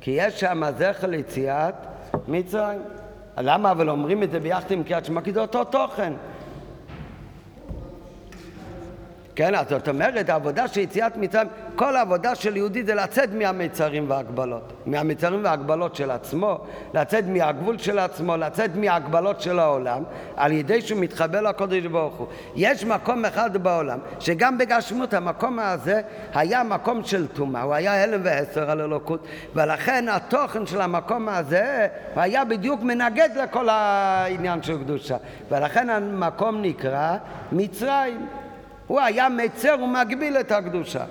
כי 0.00 0.10
יש 0.10 0.40
שם 0.40 0.62
זכר 0.78 1.06
ליציאת 1.06 1.74
מצרים. 2.28 2.80
למה 3.38 3.70
אבל 3.70 3.90
אומרים 3.90 4.22
את 4.22 4.30
זה 4.30 4.40
ביחד 4.40 4.70
עם 4.70 4.82
קריאת 4.82 5.04
שמע? 5.04 5.20
כי 5.20 5.32
זה 5.32 5.40
אותו 5.40 5.64
תוכן. 5.64 6.12
כן, 9.34 9.54
אז 9.54 9.68
זאת 9.68 9.88
אומרת, 9.88 10.28
העבודה 10.28 10.68
של 10.68 10.80
יציאת 10.80 11.16
מצרים, 11.16 11.48
כל 11.76 11.96
העבודה 11.96 12.34
של 12.34 12.56
יהודי 12.56 12.84
זה 12.84 12.94
לצאת 12.94 13.28
מהמצרים 13.34 14.10
וההגבלות. 14.10 14.72
מהמצרים 14.86 15.44
וההגבלות 15.44 15.96
של 15.96 16.10
עצמו, 16.10 16.58
לצאת 16.94 17.24
מהגבול 17.26 17.78
של 17.78 17.98
עצמו, 17.98 18.36
לצאת 18.36 18.70
מההגבלות 18.76 19.40
של 19.40 19.58
העולם, 19.58 20.02
על 20.36 20.52
ידי 20.52 20.80
שהוא 20.80 21.00
מתחבר 21.00 21.40
לקודש 21.40 21.86
ברוך 21.86 22.14
הוא. 22.14 22.26
יש 22.56 22.84
מקום 22.84 23.24
אחד 23.24 23.56
בעולם, 23.56 23.98
שגם 24.20 24.58
בגשמות 24.58 25.14
המקום 25.14 25.58
הזה 25.58 26.00
היה 26.34 26.62
מקום 26.62 27.04
של 27.04 27.26
טומאה, 27.26 27.62
הוא 27.62 27.74
היה 27.74 28.02
הלם 28.02 28.20
ועשר 28.24 28.70
על 28.70 28.80
אלוקות, 28.80 29.26
ולכן 29.54 30.08
התוכן 30.08 30.66
של 30.66 30.80
המקום 30.80 31.28
הזה 31.28 31.88
היה 32.16 32.44
בדיוק 32.44 32.82
מנגד 32.82 33.28
לכל 33.42 33.68
העניין 33.68 34.62
של 34.62 34.78
קדושה. 34.78 35.16
ולכן 35.50 35.90
המקום 35.90 36.62
נקרא 36.62 37.16
מצרים. 37.52 38.26
הוא 38.86 39.00
היה 39.00 39.28
מצר 39.28 39.76
ומגביל 39.82 40.36
את 40.36 40.52
הקדושה. 40.52 41.04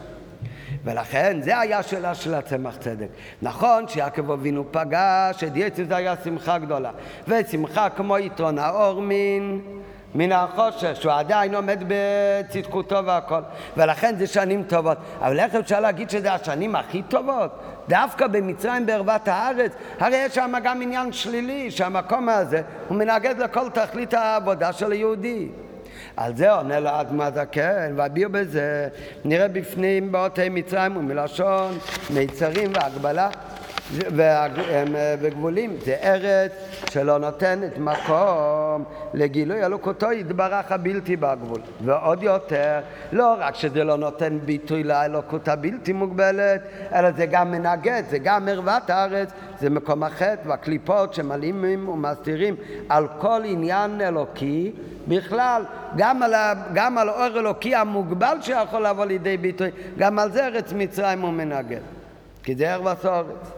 ולכן 0.84 1.41
זה 1.41 1.59
היה 1.59 1.84
שאלה 1.84 2.15
של 2.15 2.34
הצמח 2.34 2.78
צדק. 2.78 3.07
נכון 3.41 3.88
שיעקב 3.88 4.32
אבינו 4.32 4.65
פגש 4.72 5.43
את 5.43 5.51
יצוא 5.55 5.84
זה 5.88 5.95
היה 5.95 6.15
שמחה 6.24 6.57
גדולה. 6.57 6.91
ושמחה 7.28 7.89
כמו 7.89 8.17
יתרון 8.17 8.59
האור 8.59 9.01
מן, 9.01 9.59
מן 10.15 10.32
החושך, 10.32 10.95
שהוא 10.95 11.11
עדיין 11.11 11.55
עומד 11.55 11.84
בצדקותו 11.88 13.05
והכל. 13.05 13.41
ולכן 13.78 14.15
זה 14.17 14.28
שנים 14.28 14.63
טובות. 14.63 14.97
אבל 15.22 15.39
איך 15.39 15.55
אפשר 15.55 15.80
להגיד 15.80 16.09
שזה 16.09 16.34
השנים 16.34 16.76
הכי 16.76 17.01
טובות? 17.01 17.51
דווקא 17.88 18.28
במצרים 18.28 18.86
בערוות 18.86 19.28
הארץ, 19.28 19.72
הרי 19.99 20.17
יש 20.17 20.36
שם 20.36 20.53
גם 20.63 20.82
עניין 20.82 21.11
שלילי, 21.11 21.72
שהמקום 21.72 22.30
הזה 22.30 22.61
הוא 22.88 22.97
מנגד 22.97 23.38
לכל 23.38 23.69
תכלית 23.69 24.13
העבודה 24.13 24.74
של 24.74 24.91
היהודי. 24.91 25.47
על 26.18 26.36
זה 26.36 26.51
עונה 26.51 26.80
לו 26.80 26.89
אדמה 26.89 27.32
זקן, 27.32 27.93
ואביר 27.95 28.28
בזה, 28.28 28.88
נראה 29.26 29.47
בפנים 29.47 30.12
באותי 30.12 30.49
מצרים 30.49 30.97
ומלשון 30.97 31.78
מיצרים 32.14 32.72
והגבלה 32.74 33.30
וגבולים. 35.22 35.78
זה 35.86 35.95
ארץ 36.03 36.51
שלא 36.91 37.18
נותנת 37.18 37.78
מקום 37.78 38.84
לגילוי 39.14 39.66
אלוקותו 39.66 40.12
יתברך 40.12 40.72
הבלתי 40.72 41.16
בגבול. 41.16 41.62
ועוד 41.86 42.24
יותר, 42.24 42.80
לא 43.12 43.36
רק 43.39 43.55
שזה 43.55 43.84
לא 43.84 43.97
נותן 43.97 44.38
ביטוי 44.45 44.84
לאלוקות 44.84 45.47
הבלתי 45.47 45.93
מוגבלת, 45.93 46.62
אלא 46.93 47.12
זה 47.12 47.26
גם 47.26 47.51
מנגד, 47.51 48.03
זה 48.09 48.18
גם 48.18 48.47
ערוות 48.47 48.89
הארץ, 48.89 49.30
זה 49.59 49.70
מקום 49.70 50.03
החטא 50.03 50.41
והקליפות 50.45 51.14
שמלאימים 51.14 51.89
ומסתירים 51.89 52.55
על 52.89 53.07
כל 53.20 53.41
עניין 53.45 54.01
אלוקי 54.01 54.72
בכלל, 55.07 55.64
גם 55.98 56.24
על, 56.24 56.34
גם 56.74 56.98
על 56.98 57.10
אור 57.10 57.39
אלוקי 57.39 57.76
המוגבל 57.76 58.38
שיכול 58.42 58.88
לבוא 58.88 59.06
לידי 59.06 59.38
ביטוי, 59.38 59.70
גם 59.98 60.20
על 60.20 60.32
זה 60.32 60.46
ארץ 60.46 60.74
מצרים 60.74 61.22
הוא 61.22 61.32
מנגד, 61.32 61.82
כי 62.44 62.56
זה 62.56 62.74
ערוות 62.74 63.06
הארץ. 63.06 63.52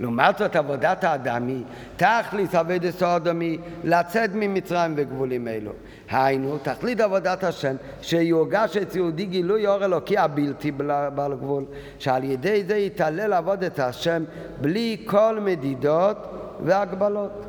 לעומת 0.00 0.38
זאת 0.38 0.56
עבודת 0.56 1.04
האדם 1.04 1.46
היא 1.46 1.62
תכלית 1.96 2.54
אבדת 2.54 3.02
האדמי 3.02 3.58
לצאת 3.84 4.30
ממצרים 4.34 4.94
וגבולים 4.96 5.48
אלו. 5.48 5.70
היינו, 6.10 6.58
תכלית 6.58 7.00
עבודת 7.00 7.44
השם, 7.44 7.76
שיורגש 8.02 8.76
את 8.76 8.96
יהודי 8.96 9.24
גילוי 9.24 9.66
אור 9.66 9.84
אלוקי 9.84 10.18
הבלתי 10.18 10.70
בעל 11.14 11.34
גבול, 11.34 11.64
שעל 11.98 12.24
ידי 12.24 12.64
זה 12.64 12.76
יתעלה 12.76 13.26
לעבוד 13.26 13.64
את 13.64 13.78
השם 13.78 14.24
בלי 14.60 14.96
כל 15.06 15.38
מדידות 15.42 16.16
והגבלות. 16.64 17.46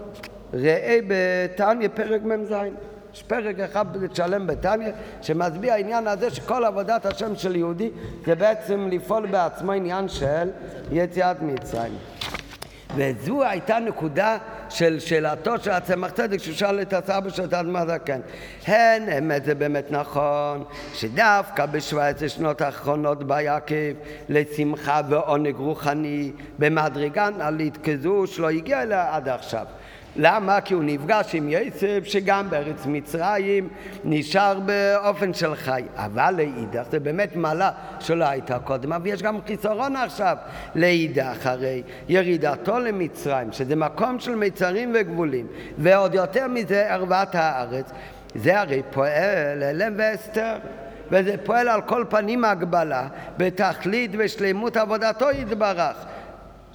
ראה 0.54 1.00
בתניא 1.08 1.90
פרק 1.96 2.22
מ"ז. 2.22 2.54
יש 3.18 3.24
פרק 3.24 3.60
אחד 3.60 3.86
שלם 4.14 4.48
בתניא 4.48 4.92
שמצביע 5.22 5.74
העניין 5.74 6.08
הזה 6.08 6.30
שכל 6.30 6.66
עבודת 6.66 7.06
השם 7.06 7.36
של 7.36 7.56
יהודי 7.56 7.90
זה 8.26 8.36
בעצם 8.36 8.88
לפעול 8.92 9.26
בעצמו 9.26 9.72
עניין 9.72 10.10
של 10.10 10.50
יציאת 10.92 11.42
מצרים. 11.42 11.94
וזו 12.96 13.44
הייתה 13.44 13.80
נקודה 13.80 14.38
של 14.70 15.00
שאלתו 15.00 15.60
של 15.60 15.72
הצמח 15.72 16.12
צדק 16.12 16.38
שהוא 16.38 16.56
שאל 16.56 16.82
את 16.82 16.94
הסבא 16.94 17.30
של 17.30 17.48
תדמה 17.48 17.86
זקן. 17.86 18.20
הן 18.68 19.10
אמת 19.10 19.46
זה 19.46 19.56
באמת 19.56 19.92
נכון 19.92 20.64
שדווקא 20.94 21.66
בשבע 21.66 22.08
עשרה 22.08 22.30
שנות 22.30 22.62
האחרונות 22.62 23.24
בא 23.24 23.42
יעקב 23.42 23.94
לשמחה 24.30 25.02
ועונג 25.10 25.56
רוחני 25.56 26.32
במדרגה 26.60 27.30
נעלית 27.30 27.78
כזו 27.84 28.28
שלא 28.28 28.50
הגיע 28.50 28.82
אליה 28.82 29.16
עד 29.16 29.30
עכשיו. 29.30 29.66
למה? 30.18 30.62
כי 30.62 30.74
הוא 30.74 30.84
נפגש 30.84 31.36
עם 31.36 31.50
יוסף 31.50 32.04
שגם 32.04 32.50
בארץ 32.50 32.86
מצרים 32.86 33.70
נשאר 34.04 34.60
באופן 34.60 35.34
של 35.34 35.56
חי. 35.56 35.84
אבל 35.96 36.34
לאידך 36.38 36.84
זה 36.92 37.00
באמת 37.00 37.36
מעלה 37.36 37.72
שלא 38.00 38.26
הייתה 38.26 38.60
קודם, 38.60 38.94
אבל 38.94 39.08
יש 39.08 39.24
גם 39.24 39.38
חיסרון 39.48 39.96
עכשיו. 39.96 40.38
לאידך 40.76 41.48
הרי 41.48 41.84
ירידתו 42.10 42.80
למצרים, 42.80 43.52
שזה 43.52 43.76
מקום 43.76 44.20
של 44.20 44.36
מצרים 44.36 44.92
וגבולים, 44.96 45.48
ועוד 45.78 46.14
יותר 46.14 46.48
מזה 46.48 46.94
ערוות 46.94 47.36
הארץ, 47.36 47.92
זה 48.36 48.60
הרי 48.60 48.82
פועל 48.92 49.64
אלם 49.64 49.94
ואסתר. 49.98 50.56
וזה 51.12 51.36
פועל 51.44 51.68
על 51.68 51.82
כל 51.82 52.06
פנים 52.10 52.46
הגבלה 52.46 53.08
בתכלית 53.38 54.12
ושלמות 54.18 54.78
עבודתו 54.78 55.32
יתברך. 55.32 56.06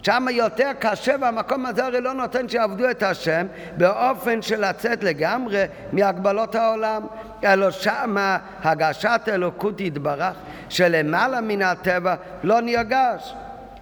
שם 0.03 0.27
יותר 0.31 0.71
קשה 0.79 1.15
והמקום 1.21 1.67
הזה 1.67 1.87
הרי 1.87 2.01
לא 2.01 2.13
נותן 2.13 2.49
שיעבדו 2.49 2.91
את 2.91 3.03
השם 3.03 3.47
באופן 3.77 4.43
של 4.43 4.69
לצאת 4.69 5.05
לגמרי 5.05 5.65
מהגבלות 5.93 6.55
העולם. 6.55 7.07
אלא 7.45 7.71
שמה 7.71 8.39
הגשת 8.63 9.21
אלוקות 9.29 9.81
יתברך 9.81 10.35
שלמעלה 10.69 11.41
מן 11.41 11.63
הטבע 11.63 12.15
לא 12.43 12.61
נרגש. 12.61 13.35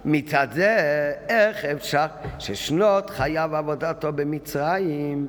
מצד 0.05 0.47
זה 0.51 0.77
איך 1.29 1.65
אפשר 1.65 2.05
ששנות 2.39 3.09
חייו 3.09 3.55
עבודתו 3.55 4.13
במצרים 4.13 5.27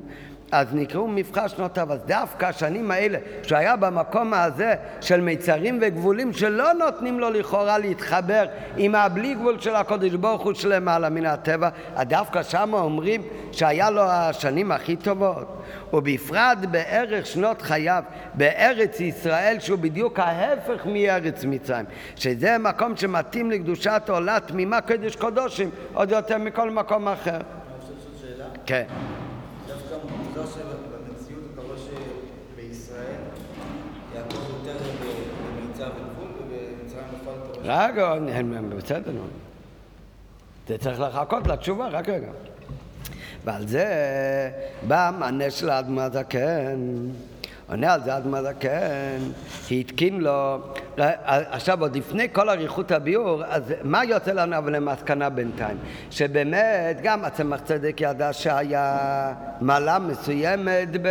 אז 0.53 0.67
נקראו 0.73 1.07
מבחר 1.07 1.47
שנותיו. 1.47 1.93
אז 1.93 1.99
דווקא 2.05 2.45
השנים 2.45 2.91
האלה, 2.91 3.17
שהוא 3.43 3.57
היה 3.57 3.75
במקום 3.75 4.33
הזה 4.33 4.75
של 5.01 5.21
מיצרים 5.21 5.79
וגבולים 5.81 6.33
שלא 6.33 6.73
נותנים 6.73 7.19
לו 7.19 7.29
לכאורה 7.29 7.77
להתחבר 7.77 8.45
עם 8.77 8.95
הבלי 8.95 9.33
גבול 9.33 9.59
של 9.59 9.75
הקודש 9.75 10.13
ברוך 10.13 10.41
הוא 10.41 10.53
שלמעלה 10.53 11.09
מן 11.09 11.25
הטבע, 11.25 11.69
אז 11.95 12.07
דווקא 12.07 12.43
שם 12.43 12.73
אומרים 12.73 13.21
שהיה 13.51 13.89
לו 13.89 14.01
השנים 14.01 14.71
הכי 14.71 14.95
טובות. 14.95 15.63
ובפרט 15.93 16.57
בערך 16.71 17.25
שנות 17.25 17.61
חייו 17.61 18.03
בארץ 18.33 18.99
ישראל 18.99 19.55
שהוא 19.59 19.79
בדיוק 19.79 20.19
ההפך 20.19 20.85
מארץ 20.85 21.45
מצרים 21.45 21.85
שזה 22.15 22.57
מקום 22.57 22.97
שמתאים 22.97 23.51
לקדושת 23.51 24.01
עולה 24.09 24.39
תמימה 24.39 24.81
קדוש 24.81 25.15
קודשים 25.15 25.69
עוד 25.93 26.11
יותר 26.11 26.37
מכל 26.37 26.69
מקום 26.69 27.07
אחר. 27.07 27.39
כן. 28.65 28.83
רגע, 37.63 38.13
בסדר, 38.77 39.11
נו. 39.11 39.21
זה 40.67 40.77
צריך 40.77 40.99
לחכות 40.99 41.47
לתשובה, 41.47 41.87
רק 41.87 42.09
רגע. 42.09 42.27
ועל 43.45 43.67
זה 43.67 43.87
בא 44.87 45.11
מענה 45.19 45.51
של 45.51 45.69
האדמה 45.69 46.09
זקן. 46.09 46.77
עונה 47.69 47.93
על 47.93 48.03
זה 48.03 48.17
אדמה 48.17 48.43
זקן, 48.43 49.17
התקין 49.71 50.21
לו, 50.21 50.57
עכשיו 51.27 51.81
עוד 51.81 51.95
לפני 51.95 52.27
כל 52.31 52.49
אריכות 52.49 52.91
הביאור, 52.91 53.43
אז 53.45 53.73
מה 53.83 54.03
יוצא 54.03 54.31
לנו 54.31 54.57
אבל 54.57 54.75
למסקנה 54.75 55.29
בינתיים? 55.29 55.77
שבאמת 56.11 56.99
גם 57.03 57.25
הצמח 57.25 57.59
צדק 57.61 57.95
ידע 57.99 58.33
שהיה 58.33 59.33
מעלה 59.61 59.99
מסוימת 59.99 60.87
ב... 61.01 61.09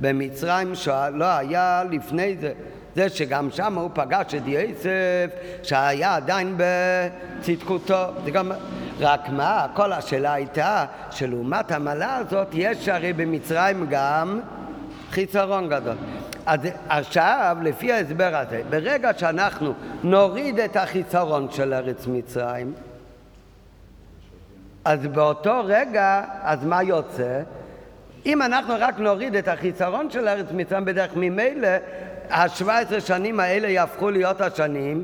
במצרים 0.00 0.74
שלא 0.74 1.24
היה 1.24 1.82
לפני 1.90 2.36
זה. 2.40 2.52
זה 2.96 3.08
שגם 3.08 3.50
שם 3.50 3.78
הוא 3.78 3.90
פגש 3.94 4.34
את 4.34 4.42
יוסף 4.46 5.30
שהיה 5.62 6.14
עדיין 6.14 6.56
בצדקותו. 6.56 8.04
זה 8.24 8.30
גם... 8.30 8.52
רק 9.00 9.28
מה, 9.28 9.66
כל 9.74 9.92
השאלה 9.92 10.32
הייתה 10.32 10.84
שלעומת 11.10 11.72
המעלה 11.72 12.16
הזאת 12.16 12.48
יש 12.52 12.88
הרי 12.88 13.12
במצרים 13.12 13.86
גם 13.90 14.40
חיסרון 15.10 15.68
גדול. 15.68 15.96
אז 16.46 16.60
עכשיו, 16.88 17.56
לפי 17.62 17.92
ההסבר 17.92 18.36
הזה, 18.36 18.62
ברגע 18.70 19.10
שאנחנו 19.18 19.74
נוריד 20.02 20.58
את 20.58 20.76
החיסרון 20.76 21.50
של 21.50 21.74
ארץ 21.74 22.06
מצרים, 22.06 22.72
אז 24.84 25.06
באותו 25.06 25.60
רגע, 25.64 26.22
אז 26.42 26.64
מה 26.64 26.82
יוצא? 26.82 27.42
אם 28.26 28.42
אנחנו 28.42 28.74
רק 28.78 28.98
נוריד 28.98 29.36
את 29.36 29.48
החיסרון 29.48 30.10
של 30.10 30.28
ארץ 30.28 30.46
מצרים 30.52 30.84
בדרך 30.84 31.10
ממילא, 31.16 31.68
ה-17 32.30 33.00
שנים 33.06 33.40
האלה 33.40 33.68
יהפכו 33.68 34.10
להיות 34.10 34.40
השנים 34.40 35.02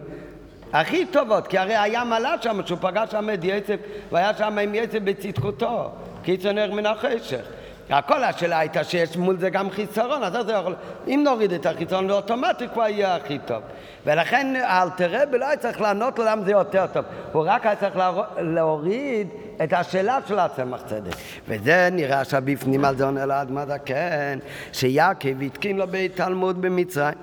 הכי 0.73 1.07
טובות, 1.07 1.47
כי 1.47 1.59
הרי 1.59 1.77
היה 1.77 2.05
מלאט 2.05 2.43
שם, 2.43 2.61
שהוא 2.67 2.79
פגש 2.81 3.11
שם 3.11 3.31
את 3.35 3.39
יצב, 3.43 3.75
והיה 4.13 4.35
שם 4.35 4.59
עם 4.59 4.75
יצב 4.75 4.99
בצדקותו, 4.99 5.91
קיצור 6.23 6.53
נר 6.53 6.73
מן 6.73 6.87
החשך. 6.87 7.45
הכל 7.93 8.25
השאלה 8.25 8.59
הייתה 8.59 8.85
שיש 8.85 9.17
מול 9.17 9.39
זה 9.39 9.51
גם 9.51 9.71
חיסרון, 9.71 10.23
אז 10.23 10.33
זה 10.47 10.53
יכול... 10.53 10.75
אם 11.09 11.21
נוריד 11.25 11.53
את 11.53 11.67
החיסרון, 11.67 12.11
אוטומטית 12.11 12.73
כבר 12.73 12.83
יהיה 12.83 13.17
הכי 13.17 13.39
טוב. 13.39 13.63
ולכן 14.07 14.57
אלתרבה 14.57 15.39
לא 15.39 15.47
היה 15.47 15.57
צריך 15.57 15.81
לענות 15.81 16.19
לו 16.19 16.25
למה 16.25 16.43
זה 16.43 16.51
יותר 16.51 16.87
טוב, 16.93 17.05
הוא 17.33 17.45
רק 17.47 17.67
היה 17.67 17.77
צריך 17.77 17.99
להוריד 18.39 19.29
את 19.65 19.73
השאלה 19.73 20.19
של 20.29 20.39
הצמח 20.39 20.83
צדק. 20.87 21.13
וזה 21.49 21.89
נראה 21.93 22.25
שבפנים 22.25 22.85
על 22.85 22.97
זה 22.97 23.05
עונה 23.05 23.27
לאדמת 23.27 23.69
כן, 23.85 24.39
שיעקב 24.73 25.43
התקין 25.43 25.77
לו 25.77 25.87
בית 25.87 26.17
תלמוד 26.17 26.63
במצרים. 26.63 27.15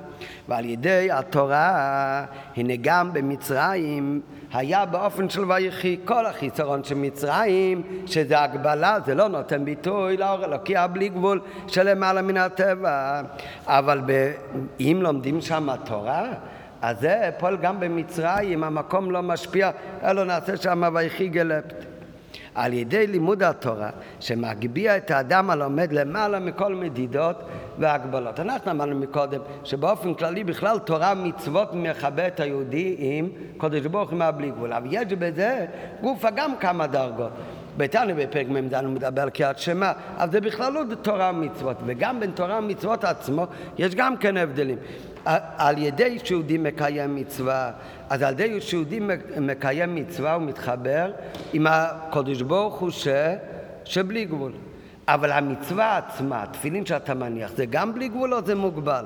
ועל 0.47 0.65
ידי 0.65 1.11
התורה, 1.11 2.25
הנה 2.57 2.73
גם 2.81 3.13
במצרים 3.13 4.21
היה 4.53 4.85
באופן 4.85 5.29
של 5.29 5.51
ויחי 5.51 5.97
כל 6.05 6.25
החיסרון 6.25 6.83
של 6.83 6.95
מצרים, 6.95 7.81
שזה 8.05 8.41
הגבלה, 8.43 8.97
זה 9.05 9.15
לא 9.15 9.27
נותן 9.27 9.65
ביטוי 9.65 10.17
לאור 10.17 10.45
אלוקי 10.45 10.73
בלי 10.93 11.09
גבול 11.09 11.41
שלמעלה 11.67 12.21
מן 12.21 12.37
הטבע. 12.37 13.21
אבל 13.65 14.01
ב... 14.05 14.31
אם 14.79 14.99
לומדים 15.01 15.41
שם 15.41 15.69
התורה, 15.69 16.27
אז 16.81 16.99
זה 16.99 17.29
פועל 17.39 17.57
גם 17.57 17.79
במצרים, 17.79 18.63
המקום 18.63 19.11
לא 19.11 19.21
משפיע, 19.21 19.71
אלא 20.03 20.23
נעשה 20.23 20.57
שם 20.57 20.83
ויחי 20.93 21.27
גלפט. 21.27 21.85
על 22.55 22.73
ידי 22.73 23.07
לימוד 23.07 23.43
התורה, 23.43 23.89
שמגביה 24.19 24.97
את 24.97 25.11
האדם 25.11 25.49
הלומד 25.49 25.91
למעלה 25.91 26.39
מכל 26.39 26.75
מדידות 26.75 27.35
והגבלות. 27.79 28.39
אנחנו 28.39 28.71
אמרנו 28.71 28.95
מקודם 28.95 29.39
שבאופן 29.63 30.13
כללי 30.13 30.43
בכלל 30.43 30.79
תורה 30.79 31.13
מצוות 31.13 31.69
מכבה 31.73 32.27
את 32.27 32.39
היהודי 32.39 32.95
עם 32.99 33.29
קודש 33.57 33.85
ברוך 33.85 34.11
הוא 34.11 34.19
בלי 34.37 34.51
גבול, 34.51 34.73
אבל 34.73 34.87
יש 34.91 35.13
בזה 35.13 35.65
גופה 36.01 36.29
גם 36.29 36.57
כמה 36.59 36.87
דרגות. 36.87 37.31
בתניא 37.77 38.15
בפרק 38.15 38.47
מ"ד 38.47 38.73
הוא 38.73 38.93
מדבר 38.93 39.21
על 39.21 39.29
קריאת 39.29 39.59
שמע, 39.59 39.91
אז 40.17 40.31
זה 40.31 40.41
בכלל 40.41 40.73
לא 40.73 40.81
תורה 41.01 41.31
ומצוות, 41.35 41.77
וגם 41.85 42.19
בין 42.19 42.31
תורה 42.31 42.57
ומצוות 42.57 43.03
עצמו 43.03 43.45
יש 43.77 43.95
גם 43.95 44.17
כן 44.17 44.37
הבדלים. 44.37 44.77
על 45.57 45.77
ידי 45.77 46.19
שיהודי 46.23 46.57
מקיים 46.57 47.15
מצווה, 47.15 47.71
אז 48.09 48.21
על 48.21 48.33
ידי 48.33 48.61
שיהודי 48.61 48.99
מקיים 49.41 49.95
מצווה 49.95 50.33
הוא 50.33 50.43
מתחבר 50.43 51.11
עם 51.53 51.67
הקודש 51.69 52.41
ברוך 52.41 52.79
הוא 52.79 52.91
ש... 52.91 53.07
שבלי 53.85 54.25
גבול. 54.25 54.51
אבל 55.07 55.31
המצווה 55.31 55.97
עצמה, 55.97 56.43
התפילין 56.43 56.85
שאתה 56.85 57.13
מניח, 57.13 57.51
זה 57.55 57.65
גם 57.65 57.93
בלי 57.93 58.07
גבול 58.07 58.33
או 58.33 58.45
זה 58.45 58.55
מוגבל? 58.55 59.05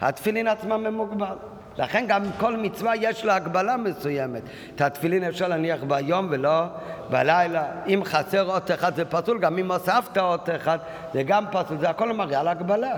התפילין 0.00 0.46
עצמם 0.46 0.86
הם 0.86 0.94
מוגבל. 0.94 1.36
לכן 1.80 2.04
גם 2.08 2.22
כל 2.38 2.56
מצווה 2.56 2.96
יש 2.96 3.24
לה 3.24 3.36
הגבלה 3.36 3.76
מסוימת. 3.76 4.42
את 4.74 4.80
התפילין 4.80 5.24
אפשר 5.24 5.48
להניח 5.48 5.80
ביום 5.88 6.26
ולא 6.30 6.64
בלילה. 7.10 7.64
אם 7.86 8.00
חסר 8.04 8.50
אות 8.50 8.70
אחד 8.70 8.94
זה 8.94 9.04
פסול, 9.04 9.38
גם 9.38 9.58
אם 9.58 9.72
הוספת 9.72 10.18
אות 10.18 10.48
אחד 10.56 10.78
זה 11.12 11.22
גם 11.22 11.44
פסול, 11.52 11.78
זה 11.78 11.90
הכל 11.90 12.12
מראה 12.12 12.40
על 12.40 12.48
הגבלה. 12.48 12.94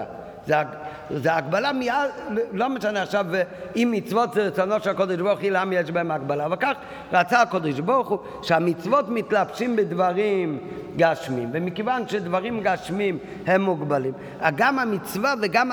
זה, 0.46 0.54
זה 1.10 1.36
הגבלה 1.36 1.72
מיד, 1.72 1.94
לא 2.52 2.68
משנה 2.68 3.02
עכשיו 3.02 3.26
אם 3.76 3.88
מצוות 3.92 4.32
זה 4.34 4.46
רצונו 4.46 4.80
של 4.80 4.90
הקודש 4.90 5.18
ברוך 5.18 5.40
הוא, 5.40 5.50
למה 5.50 5.74
יש 5.74 5.90
בהם 5.90 6.10
הגבלה? 6.10 6.46
אבל 6.46 6.56
כך 6.56 6.72
רצה 7.12 7.42
הקודש 7.42 7.80
ברוך 7.80 8.08
הוא 8.08 8.18
שהמצוות 8.42 9.08
מתלבשים 9.08 9.76
בדברים 9.76 10.58
גשמים, 10.96 11.50
ומכיוון 11.52 12.08
שדברים 12.08 12.60
גשמים 12.62 13.18
הם 13.46 13.62
מוגבלים, 13.62 14.12
גם 14.56 14.78
המצווה 14.78 15.34
וגם 15.42 15.70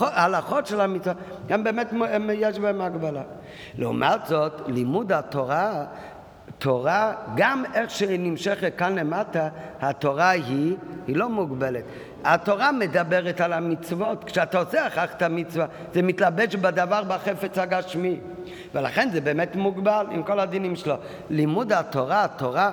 ההלכות 0.00 0.66
של 0.66 0.80
המצווה, 0.80 1.14
גם 1.46 1.64
באמת 1.64 1.92
יש 2.32 2.58
בהם 2.58 2.80
הגבלה. 2.80 3.22
לעומת 3.78 4.26
זאת, 4.26 4.52
לימוד 4.66 5.12
התורה 5.12 5.84
תורה, 6.58 7.12
גם 7.36 7.64
איך 7.74 7.90
שהיא 7.90 8.20
נמשכת 8.20 8.72
כאן 8.76 8.98
למטה, 8.98 9.48
התורה 9.80 10.30
היא, 10.30 10.76
היא 11.06 11.16
לא 11.16 11.28
מוגבלת. 11.28 11.84
התורה 12.26 12.72
מדברת 12.72 13.40
על 13.40 13.52
המצוות, 13.52 14.24
כשאתה 14.24 14.58
עושה 14.58 14.86
אחר 14.86 15.06
כך 15.06 15.14
את 15.16 15.22
המצווה, 15.22 15.66
זה 15.94 16.02
מתלבש 16.02 16.54
בדבר 16.54 17.02
בחפץ 17.02 17.58
הגשמי. 17.58 18.16
ולכן 18.74 19.08
זה 19.12 19.20
באמת 19.20 19.56
מוגבל 19.56 20.06
עם 20.10 20.22
כל 20.22 20.40
הדינים 20.40 20.76
שלו. 20.76 20.94
לימוד 21.30 21.72
התורה, 21.72 22.24
התורה, 22.24 22.72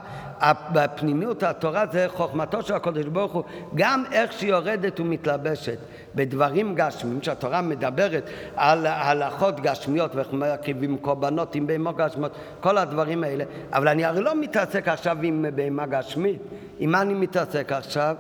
בפנימיות 0.73 1.43
התורה 1.43 1.85
זה 1.91 2.05
חוכמתו 2.09 2.61
של 2.61 2.73
הקדוש 2.73 3.05
ברוך 3.05 3.31
הוא, 3.31 3.43
גם 3.75 4.03
איך 4.11 4.33
שהיא 4.33 4.49
יורדת 4.49 4.99
ומתלבשת 4.99 5.77
בדברים 6.15 6.75
גשמיים, 6.75 7.21
שהתורה 7.21 7.61
מדברת 7.61 8.29
על 8.55 8.85
הלכות 8.85 9.59
גשמיות 9.59 10.15
ואיך 10.15 10.33
מקריבים 10.33 10.97
קורבנות 10.97 11.55
עם 11.55 11.67
בהמה 11.67 11.91
גשמיות, 11.91 12.31
כל 12.59 12.77
הדברים 12.77 13.23
האלה, 13.23 13.43
אבל 13.73 13.87
אני 13.87 14.05
הרי 14.05 14.21
לא 14.21 14.41
מתעסק 14.41 14.87
עכשיו 14.87 15.17
עם 15.23 15.45
בהמה 15.55 15.85
גשמית, 15.85 16.41
עם 16.79 16.91
מה 16.91 17.01
אני 17.01 17.13
מתעסק 17.13 17.71
עכשיו? 17.71 18.15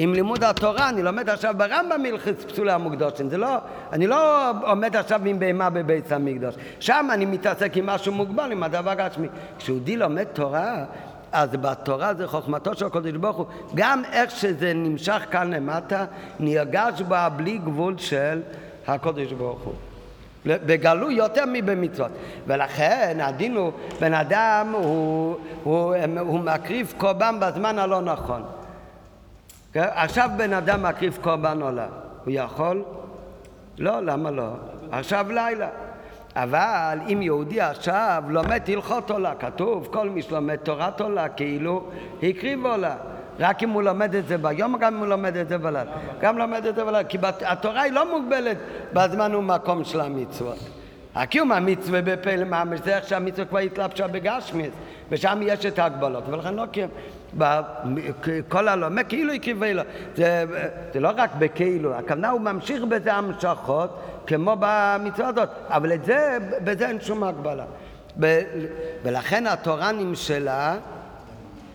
עם 0.00 0.14
לימוד 0.14 0.44
התורה, 0.44 0.88
אני 0.88 1.02
לומד 1.02 1.28
עכשיו 1.28 1.54
ברמב"ם 1.56 2.02
מלכס 2.02 2.44
פסולי 2.44 2.72
המוקדושים, 2.72 3.30
זה 3.30 3.38
לא, 3.38 3.56
אני 3.92 4.06
לא 4.06 4.50
עומד 4.50 4.96
עכשיו 4.96 5.20
עם 5.26 5.38
בהמה 5.38 5.70
בבית 5.70 6.12
המקדוש, 6.12 6.54
שם 6.80 7.08
אני 7.12 7.26
מתעסק 7.26 7.76
עם 7.76 7.86
משהו 7.86 8.12
מוגבל, 8.12 8.52
עם 8.52 8.62
הדבר 8.62 8.94
גשמי. 8.94 9.28
כשיהודי 9.58 9.96
לומד 9.96 10.24
תורה, 10.24 10.84
אז 11.32 11.50
בתורה 11.50 12.14
זה 12.14 12.26
חוכמתו 12.26 12.74
של 12.74 12.86
הקדוש 12.86 13.12
ברוך 13.12 13.36
הוא, 13.36 13.46
גם 13.74 14.02
איך 14.12 14.30
שזה 14.30 14.72
נמשך 14.74 15.22
כאן 15.30 15.54
למטה, 15.54 16.04
נרגש 16.40 17.02
בה 17.02 17.28
בלי 17.28 17.58
גבול 17.58 17.98
של 17.98 18.40
הקדוש 18.86 19.32
ברוך 19.32 19.60
הוא. 19.60 19.74
בגלוי 20.46 21.14
יותר 21.14 21.44
מבמצוות. 21.52 22.10
ולכן 22.46 23.18
הדין 23.20 23.56
הוא, 23.56 23.72
בן 24.00 24.14
אדם 24.14 24.72
הוא, 24.72 24.82
הוא, 25.64 25.94
הוא, 25.94 25.94
הוא 26.18 26.40
מקריב 26.40 26.94
קורבן 26.96 27.36
בזמן 27.40 27.78
הלא 27.78 28.00
נכון. 28.00 28.42
עכשיו 29.74 30.30
בן 30.36 30.52
אדם 30.52 30.82
מקריב 30.82 31.18
קורבן 31.22 31.62
עולה, 31.62 31.86
הוא 32.24 32.32
יכול? 32.36 32.82
לא, 33.78 34.00
למה 34.00 34.30
לא? 34.30 34.48
עכשיו 34.90 35.26
לילה. 35.32 35.68
אבל 36.36 36.98
אם 37.12 37.22
יהודי 37.22 37.60
עכשיו 37.60 38.22
לומד 38.28 38.60
הלכות 38.68 39.10
עולה, 39.10 39.34
כתוב 39.34 39.88
כל 39.92 40.08
מי 40.08 40.22
שלומד 40.22 40.56
תורת 40.56 41.00
עולה 41.00 41.28
כאילו 41.28 41.90
הקריב 42.22 42.66
עולה. 42.66 42.96
רק 43.38 43.62
אם 43.62 43.70
הוא 43.70 43.82
לומד 43.82 44.14
את 44.14 44.26
זה 44.26 44.38
ביום, 44.38 44.76
גם 44.76 44.94
אם 44.94 45.00
הוא 45.00 45.06
לומד 45.06 45.36
את 45.36 45.48
זה 45.48 45.58
בלילה. 45.58 45.92
גם 46.20 46.38
לומד 46.38 46.66
את 46.66 46.74
זה 46.74 46.84
בלילה, 46.84 47.04
כי 47.04 47.18
התורה 47.44 47.82
היא 47.82 47.92
לא 47.92 48.18
מוגבלת 48.18 48.56
בזמן 48.92 49.34
ומקום 49.34 49.84
של 49.84 50.00
המצוות. 50.00 50.58
הקיום 51.14 51.52
המצווה 51.52 52.02
בפלא 52.02 52.44
ממש 52.44 52.80
זה 52.84 52.96
איך 52.96 53.08
שהמצווה 53.08 53.44
כבר 53.44 53.58
התלבשה 53.58 54.06
בגשמיס, 54.06 54.72
ושם 55.10 55.38
יש 55.42 55.66
את 55.66 55.78
ההגבלות, 55.78 56.24
ולכן 56.28 56.54
לא 56.54 56.66
קיום. 56.66 56.90
כל 58.48 58.68
הלומד 58.68 59.04
כאילו 59.08 59.32
הקריב 59.32 59.64
לו. 59.64 59.82
זה, 60.16 60.44
זה 60.92 61.00
לא 61.00 61.10
רק 61.16 61.30
בכאילו, 61.38 61.94
הכוונה 61.94 62.30
הוא 62.30 62.40
ממשיך 62.40 62.82
בזה 62.82 63.14
המשכות 63.14 64.00
כמו 64.26 64.56
במצווה 64.58 65.28
הזאת, 65.28 65.48
אבל 65.68 65.92
את 65.92 66.04
זה, 66.04 66.38
בזה 66.64 66.88
אין 66.88 67.00
שום 67.00 67.24
הגבלה. 67.24 67.64
ב, 68.20 68.40
ולכן 69.02 69.46
התורה 69.46 69.92
נמשלה 69.92 70.76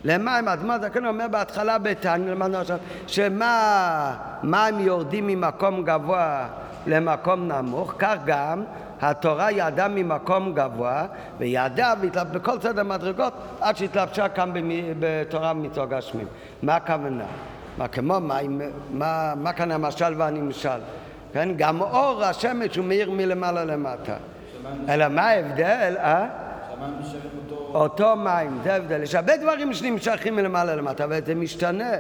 למים, 0.03 0.47
אז 0.47 0.63
מה 0.63 0.79
זה 0.79 0.89
כן 0.89 1.05
אומר 1.05 1.27
בהתחלה 1.27 1.77
בתניא, 1.77 2.31
למדנו 2.31 2.57
עכשיו, 2.57 2.77
שמה 3.07 4.15
מים 4.43 4.79
יורדים 4.79 5.27
ממקום 5.27 5.83
גבוה 5.83 6.47
למקום 6.87 7.51
נמוך, 7.51 7.93
כך 7.99 8.15
גם 8.25 8.63
התורה 9.09 9.51
ירדה 9.51 9.87
ממקום 9.87 10.53
גבוה 10.53 11.05
וירדה 11.37 11.93
בכל 12.31 12.59
סדר 12.61 12.83
מדרגות 12.83 13.33
עד 13.61 13.77
שהתלבשה 13.77 14.29
כאן 14.29 14.51
בתורה 14.99 15.51
ומצווה 15.51 15.85
גשמים. 15.85 16.27
מה 16.63 16.75
הכוונה? 16.75 17.25
מה 17.77 17.87
כמו 17.87 18.19
מים, 18.19 18.61
מה, 18.91 19.33
מה 19.35 19.53
כאן 19.53 19.71
המשל 19.71 20.13
והנמשל? 20.17 20.79
כן? 21.33 21.49
גם 21.57 21.81
אור 21.81 22.23
השמש 22.23 22.75
הוא 22.75 22.85
מאיר 22.85 23.11
מלמעלה 23.11 23.65
למטה. 23.65 24.15
אלא 24.89 25.07
מה 25.07 25.21
ההבדל? 25.21 25.95
אה? 25.97 26.27
אותו 27.73 28.15
מים, 28.15 28.59
זה 28.63 28.73
ההבדל. 28.73 29.03
יש 29.03 29.15
הרבה 29.15 29.37
דברים 29.37 29.73
שנמשכים 29.73 30.35
מלמעלה 30.35 30.75
למטה, 30.75 31.03
אבל 31.03 31.19
זה 31.25 31.35
משתנה. 31.35 31.91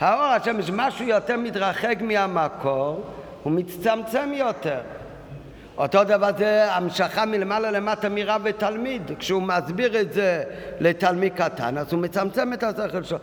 האור 0.00 0.22
השמש, 0.24 0.70
משהו 0.70 1.04
יותר 1.04 1.36
מתרחק 1.36 1.96
מהמקור, 2.00 3.04
הוא 3.42 3.52
מצטמצם 3.52 4.30
יותר. 4.34 4.80
אותו 5.80 6.04
דבר 6.04 6.30
זה 6.38 6.74
המשכה 6.74 7.26
מלמעלה 7.26 7.70
למטה 7.70 8.08
מרב 8.08 8.40
ותלמיד. 8.44 9.02
כשהוא 9.18 9.42
מסביר 9.42 10.00
את 10.00 10.12
זה 10.12 10.42
לתלמיד 10.80 11.32
קטן, 11.34 11.78
אז 11.78 11.92
הוא 11.92 12.00
מצמצם 12.00 12.52
את 12.52 12.62
השכל 12.62 13.02
שלו. 13.02 13.18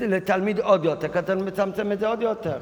לתלמיד 0.00 0.60
עוד 0.60 0.84
יותר 0.84 1.08
קטן, 1.08 1.38
הוא 1.38 1.46
מצמצם 1.46 1.92
את 1.92 1.98
זה 1.98 2.08
עוד 2.08 2.22
יותר. 2.22 2.58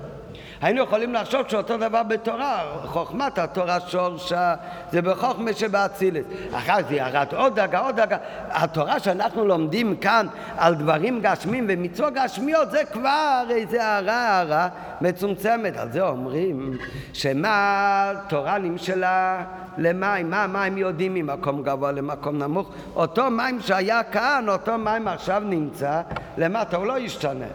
היינו 0.60 0.82
יכולים 0.82 1.14
לחשוב 1.14 1.48
שאותו 1.48 1.76
דבר 1.76 2.02
בתורה, 2.02 2.62
חוכמת 2.84 3.38
התורה 3.38 3.80
שורשה 3.80 4.54
זה 4.92 5.02
בחוכמה 5.02 5.52
שבאצילת. 5.52 6.24
אחר 6.52 6.76
זה 6.88 6.94
ירד 6.94 7.26
עוד 7.36 7.60
דגה, 7.60 7.78
עוד 7.78 8.00
דגה. 8.00 8.16
התורה 8.50 9.00
שאנחנו 9.00 9.46
לומדים 9.46 9.96
כאן 9.96 10.26
על 10.56 10.74
דברים 10.74 11.20
גשמים 11.20 11.66
ומצוות 11.68 12.14
גשמיות 12.14 12.70
זה 12.70 12.84
כבר 12.92 13.42
איזה 13.50 13.84
הערה 13.84 14.14
הערה 14.14 14.68
מצומצמת. 15.00 15.76
על 15.76 15.92
זה 15.92 16.02
אומרים 16.02 16.78
שמה 17.12 18.12
תורה 18.28 18.58
נמשלה 18.58 19.44
למים, 19.78 20.30
מה 20.30 20.44
המים 20.44 20.78
יודעים 20.78 21.14
ממקום 21.14 21.62
גבוה 21.62 21.92
למקום 21.92 22.38
נמוך? 22.38 22.70
אותו 22.94 23.30
מים 23.30 23.60
שהיה 23.60 24.02
כאן, 24.02 24.44
אותו 24.48 24.78
מים 24.78 25.08
עכשיו 25.08 25.42
נמצא 25.44 26.02
למטה, 26.38 26.76
הוא 26.76 26.86
לא 26.86 26.98
ישתנה. 26.98 27.46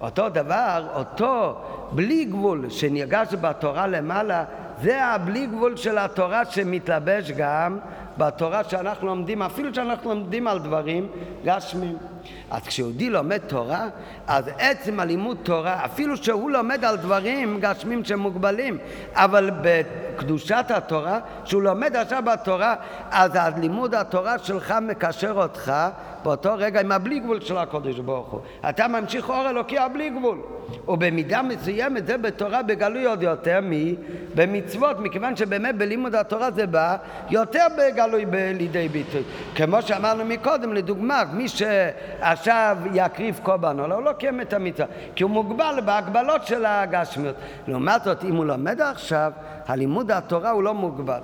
אותו 0.00 0.28
דבר, 0.28 0.86
אותו 0.94 1.60
בלי 1.92 2.24
גבול 2.24 2.70
שנרגש 2.70 3.34
בתורה 3.40 3.86
למעלה, 3.86 4.44
זה 4.82 5.04
הבלי 5.04 5.46
גבול 5.46 5.76
של 5.76 5.98
התורה 5.98 6.44
שמתלבש 6.44 7.30
גם 7.30 7.78
בתורה 8.18 8.64
שאנחנו 8.64 9.06
לומדים, 9.06 9.42
אפילו 9.42 9.74
שאנחנו 9.74 10.10
לומדים 10.10 10.46
על 10.46 10.58
דברים 10.58 11.06
גשמים. 11.44 11.96
אז 12.50 12.62
כשיהודי 12.62 13.10
לומד 13.10 13.38
תורה, 13.38 13.88
אז 14.26 14.50
עצם 14.58 15.00
הלימוד 15.00 15.36
תורה, 15.42 15.84
אפילו 15.84 16.16
שהוא 16.16 16.50
לומד 16.50 16.84
על 16.84 16.96
דברים 16.96 17.60
גשמים 17.60 18.04
שמוגבלים, 18.04 18.78
אבל 19.14 19.50
בקדושת 19.62 20.64
התורה, 20.68 21.18
שהוא 21.44 21.62
לומד 21.62 21.96
עכשיו 21.96 22.22
בתורה, 22.32 22.74
אז 23.10 23.30
לימוד 23.60 23.94
התורה 23.94 24.38
שלך 24.38 24.74
מקשר 24.82 25.32
אותך 25.36 25.72
באותו 26.22 26.54
רגע 26.56 26.80
עם 26.80 26.92
הבלי 26.92 27.18
גבול 27.18 27.40
של 27.40 27.58
הקודש 27.58 27.98
ברוך 27.98 28.28
הוא. 28.28 28.40
אתה 28.68 28.88
ממשיך 28.88 29.28
אור 29.28 29.50
אלוקי 29.50 29.78
הבלי 29.78 30.10
גבול. 30.10 30.38
ובמידה 30.88 31.42
מסוימת 31.42 32.06
זה 32.06 32.16
בתורה 32.16 32.62
בגלוי 32.62 33.04
עוד 33.04 33.22
יותר 33.22 33.60
מבמצוות, 33.62 35.00
מכיוון 35.00 35.36
שבאמת 35.36 35.76
בלימוד 35.76 36.14
התורה 36.14 36.50
זה 36.50 36.66
בא 36.66 36.96
יותר 37.30 37.66
בגלוי 37.78 38.24
לידי 38.54 38.88
ביטוי. 38.88 39.22
כמו 39.54 39.82
שאמרנו 39.82 40.24
מקודם, 40.24 40.72
לדוגמה, 40.72 41.22
מי 41.32 41.48
שעכשיו 42.42 42.76
יקריב 42.94 43.40
קורבן 43.42 43.80
עולה, 43.80 43.94
הוא 43.94 44.04
לא 44.04 44.12
קיים 44.12 44.40
את 44.40 44.52
המצווה, 44.52 44.86
כי 45.14 45.22
הוא 45.22 45.30
מוגבל 45.30 45.78
בהגבלות 45.84 46.46
של 46.46 46.64
הגשמיות. 46.66 47.36
לעומת 47.68 48.04
זאת, 48.04 48.24
אם 48.24 48.36
הוא 48.36 48.44
לומד 48.44 48.80
עכשיו, 48.80 49.32
הלימוד 49.66 50.10
התורה 50.10 50.50
הוא 50.50 50.62
לא 50.62 50.74
מוגבל. 50.74 51.20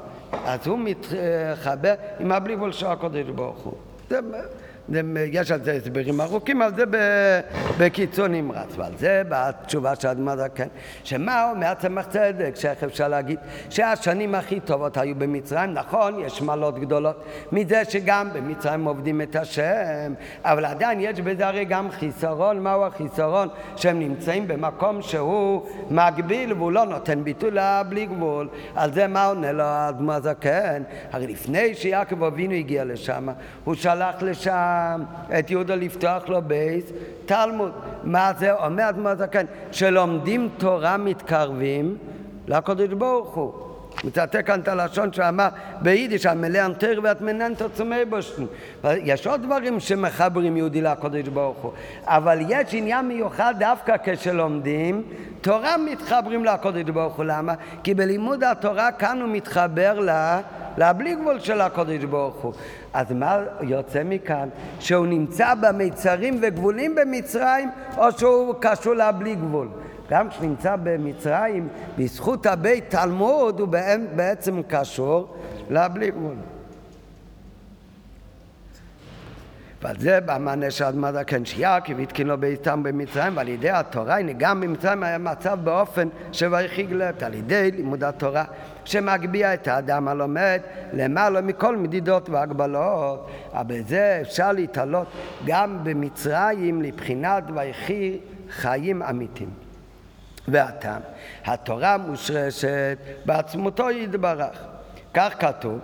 אז 0.46 0.66
הוא 0.66 0.78
מתחבר 0.78 1.94
עם 2.20 2.32
הבלי 2.32 2.56
גבול 2.56 2.72
של 2.72 2.86
הקודש 2.86 3.26
ברוך 3.26 3.58
הוא. 3.58 3.74
זה 4.10 4.20
יש 5.32 5.50
על 5.50 5.62
זה 5.62 5.72
הסברים 5.72 6.20
ארוכים, 6.20 6.62
אבל 6.62 6.76
זה 6.76 6.84
בקיצור 7.78 8.26
נמרץ. 8.26 8.76
ועל 8.76 8.92
זה 8.96 9.22
בתשובה 9.28 9.94
של 9.94 10.08
אדמה 10.08 10.36
זקן, 10.36 10.66
שמה 11.04 11.50
אומר 11.50 11.74
צמח 11.74 12.06
צדק, 12.06 12.52
שאיך 12.54 12.84
אפשר 12.84 13.08
להגיד 13.08 13.38
שהשנים 13.70 14.34
הכי 14.34 14.60
טובות 14.60 14.96
היו 14.96 15.14
במצרים, 15.14 15.74
נכון, 15.74 16.20
יש 16.20 16.42
מעלות 16.42 16.78
גדולות 16.78 17.24
מזה 17.52 17.82
שגם 17.84 18.28
במצרים 18.32 18.84
עובדים 18.84 19.20
את 19.20 19.36
השם, 19.36 20.14
אבל 20.44 20.64
עדיין 20.64 21.00
יש 21.00 21.20
בזה 21.20 21.46
הרי 21.46 21.64
גם 21.64 21.90
חיסרון, 21.90 22.60
מהו 22.60 22.84
החיסרון? 22.84 23.48
שהם 23.76 23.98
נמצאים 23.98 24.48
במקום 24.48 25.02
שהוא 25.02 25.66
מגביל 25.90 26.52
והוא 26.52 26.72
לא 26.72 26.84
נותן 26.84 27.24
ביטוי 27.24 27.50
בלי 27.88 28.06
גבול. 28.06 28.48
על 28.74 28.92
זה 28.92 29.06
מה 29.06 29.26
עונה 29.26 29.52
לו 29.52 29.64
אדמה 29.64 30.20
זקן? 30.20 30.82
הרי 31.12 31.26
לפני 31.26 31.74
שיעקב 31.74 32.24
אבינו 32.24 32.54
הגיע 32.54 32.84
לשם, 32.84 33.28
הוא 33.64 33.74
שלח 33.74 34.14
לשם 34.22 34.75
את 35.38 35.50
יהודה 35.50 35.74
לפתוח 35.74 36.28
לו 36.28 36.42
בייס 36.42 36.84
תלמוד. 37.26 37.72
מה 38.04 38.32
זה 38.38 38.52
אומר 38.52 38.88
אדמו"ר 38.88 39.14
זקן? 39.14 39.46
שלומדים 39.72 40.48
תורה 40.56 40.96
מתקרבים 40.96 41.96
לקדוש 42.46 42.88
ברוך 42.88 43.34
הוא. 43.34 43.52
מצטט 44.04 44.36
כאן 44.46 44.60
את 44.60 44.68
הלשון 44.68 45.12
שאמר 45.12 45.48
ביידיש, 45.80 46.26
המלא 46.26 46.58
אנטר 46.66 47.00
ואת 47.02 47.20
מננת 47.20 47.62
עצמי 47.62 48.04
בושן. 48.08 48.44
יש 48.84 49.26
עוד 49.26 49.42
דברים 49.42 49.80
שמחברים 49.80 50.56
יהודי 50.56 50.80
לקדוש 50.80 51.28
ברוך 51.28 51.58
הוא, 51.58 51.72
אבל 52.04 52.38
יש 52.48 52.74
עניין 52.74 53.08
מיוחד 53.08 53.54
דווקא 53.58 53.96
כשלומדים, 54.04 55.02
תורה 55.40 55.76
מתחברים 55.76 56.44
לקדוש 56.44 56.82
ברוך 56.82 57.16
הוא. 57.16 57.24
למה? 57.24 57.54
כי 57.82 57.94
בלימוד 57.94 58.44
התורה 58.44 58.92
כאן 58.92 59.20
הוא 59.20 59.28
מתחבר 59.28 60.00
לה... 60.00 60.40
לבלי 60.78 61.14
גבול 61.14 61.40
של 61.40 61.60
הקודש 61.60 62.04
ברוך 62.04 62.36
הוא. 62.36 62.52
אז 62.94 63.12
מה 63.12 63.38
יוצא 63.60 64.02
מכאן? 64.04 64.48
שהוא 64.80 65.06
נמצא 65.06 65.54
במיצרים 65.54 66.38
וגבולים 66.42 66.94
במצרים, 66.94 67.70
או 67.96 68.12
שהוא 68.12 68.54
קשור 68.60 68.94
לבלי 68.94 69.34
גבול? 69.34 69.68
גם 70.10 70.30
כשנמצא 70.30 70.76
במצרים, 70.82 71.68
בזכות 71.98 72.46
הבית 72.46 72.90
תלמוד, 72.90 73.60
הוא 73.60 73.68
בעצם 74.14 74.62
קשור 74.68 75.36
לבלי 75.70 76.10
גבול. 76.10 76.36
ועל 79.82 79.96
זה 79.98 80.18
במענה 80.26 80.70
של 80.70 80.84
אדמדה 80.84 81.24
כן 81.24 81.44
שיעקב 81.44 82.00
התקין 82.00 82.26
לו 82.26 82.38
ביתם 82.38 82.82
במצרים 82.82 83.36
ועל 83.36 83.48
ידי 83.48 83.70
התורה, 83.70 84.18
הנה 84.18 84.32
גם 84.32 84.60
במצרים 84.60 85.02
היה 85.02 85.18
מצב 85.18 85.58
באופן 85.64 86.08
שויכי 86.32 86.82
גלת 86.82 87.22
על 87.22 87.34
ידי 87.34 87.70
לימוד 87.70 88.04
התורה 88.04 88.44
שמגביה 88.84 89.54
את 89.54 89.68
האדם 89.68 90.08
הלומד 90.08 90.60
למעלה 90.92 91.40
מכל 91.40 91.76
מדידות 91.76 92.28
והגבלות. 92.30 93.30
אבל 93.52 93.82
זה 93.88 94.18
אפשר 94.22 94.52
להתעלות 94.52 95.06
גם 95.46 95.78
במצרים 95.82 96.82
לבחינת 96.82 97.44
ויחי 97.54 98.18
חיים 98.50 99.02
אמיתיים. 99.02 99.65
והטעם, 100.48 101.00
התורה 101.44 101.96
מושרשת 101.96 102.98
בעצמותו 103.24 103.90
יתברך. 103.90 104.58
כך 105.14 105.34
כתוב, 105.38 105.78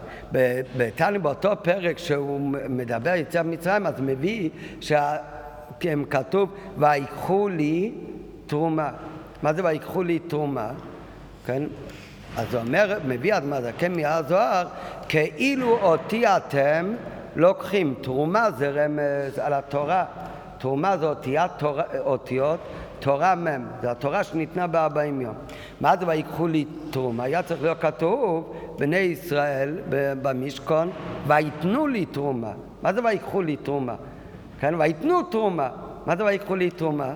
בתניא 0.77 1.19
באותו 1.19 1.51
פרק 1.63 1.99
שהוא 1.99 2.41
מדבר 2.69 3.15
יציאת 3.15 3.47
מצרים, 3.47 3.87
אז 3.87 3.95
מביא 4.01 4.51
שכתוב 4.81 6.55
ויקחו 6.79 7.49
לי 7.49 7.93
תרומה. 8.47 8.91
מה 9.43 9.53
זה 9.53 9.65
ויקחו 9.65 10.03
לי 10.03 10.19
תרומה? 10.19 10.71
כן? 11.47 11.63
אז 12.37 12.55
הוא 12.55 12.63
אומר, 12.63 12.99
מביא 13.07 13.35
עד 13.35 13.45
מזקן 13.45 13.93
מהזוהר, 13.93 14.67
כאילו 15.09 15.79
אותי 15.83 16.27
אתם 16.27 16.95
לוקחים. 17.37 17.95
תרומה 18.01 18.51
זה 18.51 18.71
רמז 18.71 19.39
על 19.39 19.53
התורה. 19.53 20.05
תרומה 20.59 20.97
זה 20.97 21.07
אותיות, 21.07 21.51
תורה, 21.57 21.85
אותיות 21.99 22.61
תורה 23.03 23.35
מ', 23.35 23.65
זה 23.83 23.91
התורה 23.91 24.25
שניתנה 24.25 24.67
בארבעים 24.67 25.21
יום. 25.21 25.35
מה 25.81 25.97
זה 25.97 26.07
ויקחו 26.07 26.47
לי 26.47 26.65
תרומה? 26.91 27.25
היה 27.25 27.43
צריך 27.43 27.63
להיות 27.63 27.81
כתוב, 27.81 28.53
בני 28.79 28.97
ישראל 28.97 29.79
במשכון, 30.23 30.91
ויתנו 31.27 31.87
לי 31.87 32.07
תרומה. 32.07 32.53
מה 32.83 32.93
זה 32.93 33.01
ויקחו 33.05 33.43
לי 33.43 33.57
תרומה? 33.57 33.95
כן, 34.61 34.75
ויתנו 34.79 35.23
תרומה. 35.23 35.69
מה 36.07 36.17
זה 36.17 36.25
ויקחו 36.25 36.57
לי 36.57 36.71
תרומה? 36.71 37.13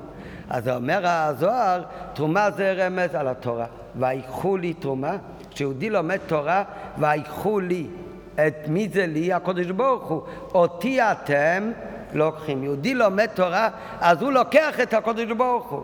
אז 0.51 0.69
אומר 0.69 1.01
הזוהר, 1.05 1.83
תרומה 2.13 2.51
זה 2.51 2.73
רמז 2.73 3.15
על 3.15 3.29
התורה. 3.29 3.67
ויקחו 3.97 4.57
לי 4.57 4.75
תרומה, 4.75 5.17
כשיהודי 5.51 5.91
לומד 5.91 6.19
תורה, 6.27 6.63
ויקחו 6.99 7.61
לי. 7.61 7.87
את 8.35 8.69
מי 8.69 8.89
זה 8.93 9.07
לי? 9.07 9.33
הקדוש 9.33 9.67
ברוך 9.67 10.09
הוא. 10.09 10.23
אותי 10.55 11.03
אתם 11.03 11.71
לוקחים. 12.17 12.65
יהודי 12.65 12.95
לומד 12.95 13.27
תורה, 13.27 13.69
אז 14.01 14.23
הוא 14.23 14.33
לוקח 14.33 14.81
את 14.81 14.95
הקדוש 14.95 15.33
ברוך 15.37 15.71
הוא. 15.71 15.83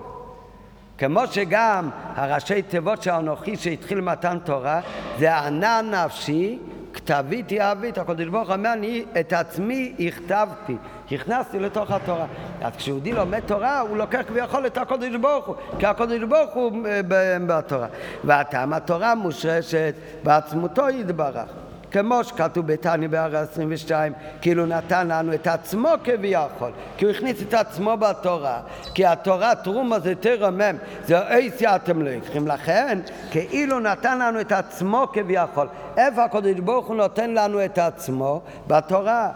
כמו 0.98 1.26
שגם 1.26 1.90
הראשי 2.14 2.62
תיבות 2.62 3.02
של 3.02 3.10
אנוכי 3.10 3.56
שהתחיל 3.56 4.00
מתן 4.00 4.38
תורה, 4.44 4.80
זה 5.18 5.38
ענה 5.38 5.80
נפשי, 5.82 6.58
כתביתי 6.94 7.60
אהבית. 7.60 7.98
הקדוש 7.98 8.26
ברוך 8.26 8.48
הוא 8.48 8.56
אומר, 8.56 8.72
אני 8.72 9.04
את 9.20 9.32
עצמי 9.32 9.94
הכתבתי, 10.06 10.76
הכנסתי 11.12 11.58
לתוך 11.58 11.90
התורה. 11.90 12.26
אז 12.62 12.76
כשיהודי 12.76 13.12
לומד 13.12 13.40
תורה, 13.40 13.80
הוא 13.80 13.96
לוקח 13.96 14.20
כביכול 14.28 14.66
את 14.66 14.78
הקדוש 14.78 15.16
ברוך 15.20 15.46
הוא, 15.46 15.54
כי 15.78 15.86
הקדוש 15.86 16.22
ברוך 16.28 16.54
הוא 16.54 16.86
אה, 16.86 17.00
בתורה. 17.46 17.86
והטעם 18.24 18.72
התורה 18.72 19.14
מושרשת 19.14 19.94
בעצמותו 20.22 20.88
יתברך. 20.88 21.48
כמו 21.92 22.24
שכתוב 22.24 22.66
בתניא 22.66 23.08
בהר 23.08 23.36
22, 23.36 24.12
כאילו 24.40 24.66
נתן 24.66 25.08
לנו 25.08 25.34
את 25.34 25.46
עצמו 25.46 25.88
כביכול, 26.04 26.70
כי 26.96 27.04
הוא 27.04 27.12
הכניס 27.12 27.42
את 27.42 27.54
עצמו 27.54 27.96
בתורה, 27.96 28.60
כי 28.94 29.06
התורה 29.06 29.54
תרומה 29.54 29.98
זה 29.98 30.14
תרמם, 30.14 30.76
זה 31.04 31.18
אייס 31.18 31.62
אתם 31.62 32.02
לא 32.02 32.10
יקחים, 32.10 32.48
לכן 32.48 32.98
כאילו 33.30 33.80
נתן 33.80 34.18
לנו 34.18 34.40
את 34.40 34.52
עצמו 34.52 35.06
כביכול. 35.12 35.66
איפה 35.96 36.24
הקדוש 36.24 36.60
ברוך 36.60 36.86
הוא 36.86 36.96
נותן 36.96 37.30
לנו 37.30 37.64
את 37.64 37.78
עצמו? 37.78 38.40
בתורה. 38.66 39.30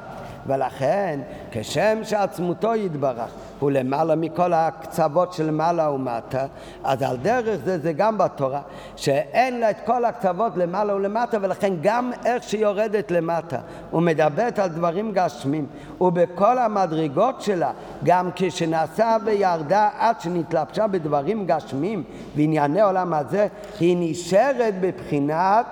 ולכן, 0.47 1.21
כשם 1.51 1.99
שעצמותו 2.03 2.75
יתברך, 2.75 3.31
הוא 3.59 3.71
למעלה 3.71 4.15
מכל 4.15 4.53
הקצוות 4.53 5.33
של 5.33 5.51
מעלה 5.51 5.91
ומטה, 5.91 6.47
אז 6.85 7.03
על 7.03 7.17
דרך 7.17 7.59
זה 7.65 7.79
זה 7.79 7.93
גם 7.93 8.19
בתורה, 8.19 8.61
שאין 8.97 9.61
לה 9.61 9.71
את 9.71 9.77
כל 9.87 10.05
הקצוות 10.05 10.57
למעלה 10.57 10.95
ולמטה, 10.95 11.39
ולכן 11.41 11.73
גם 11.83 12.11
איך 12.25 12.43
שהיא 12.43 12.63
יורדת 12.63 13.11
למטה, 13.11 13.59
ומדברת 13.93 14.59
על 14.59 14.69
דברים 14.69 15.13
גשמים, 15.13 15.67
ובכל 16.01 16.59
המדרגות 16.59 17.41
שלה, 17.41 17.71
גם 18.05 18.31
כשנעשה 18.35 19.17
וירדה 19.25 19.89
עד 19.99 20.21
שנתלבשה 20.21 20.87
בדברים 20.87 21.47
גשמים 21.47 22.03
וענייני 22.37 22.81
עולם 22.81 23.15
הזה, 23.15 23.47
היא 23.81 23.97
נשארת 24.01 24.75
בבחינת 24.81 25.67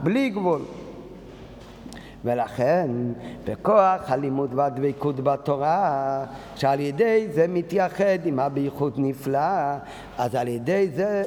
בלי 0.00 0.28
גבול. 0.28 0.60
ולכן 2.26 2.90
בכוח 3.44 4.10
הלימוד 4.10 4.54
והדבקות 4.54 5.20
בתורה, 5.20 6.24
שעל 6.56 6.80
ידי 6.80 7.28
זה 7.32 7.46
מתייחד 7.48 8.18
עם 8.24 8.40
הבייחוד 8.40 8.94
נפלא, 8.96 9.74
אז 10.18 10.34
על 10.34 10.48
ידי 10.48 10.88
זה 10.94 11.22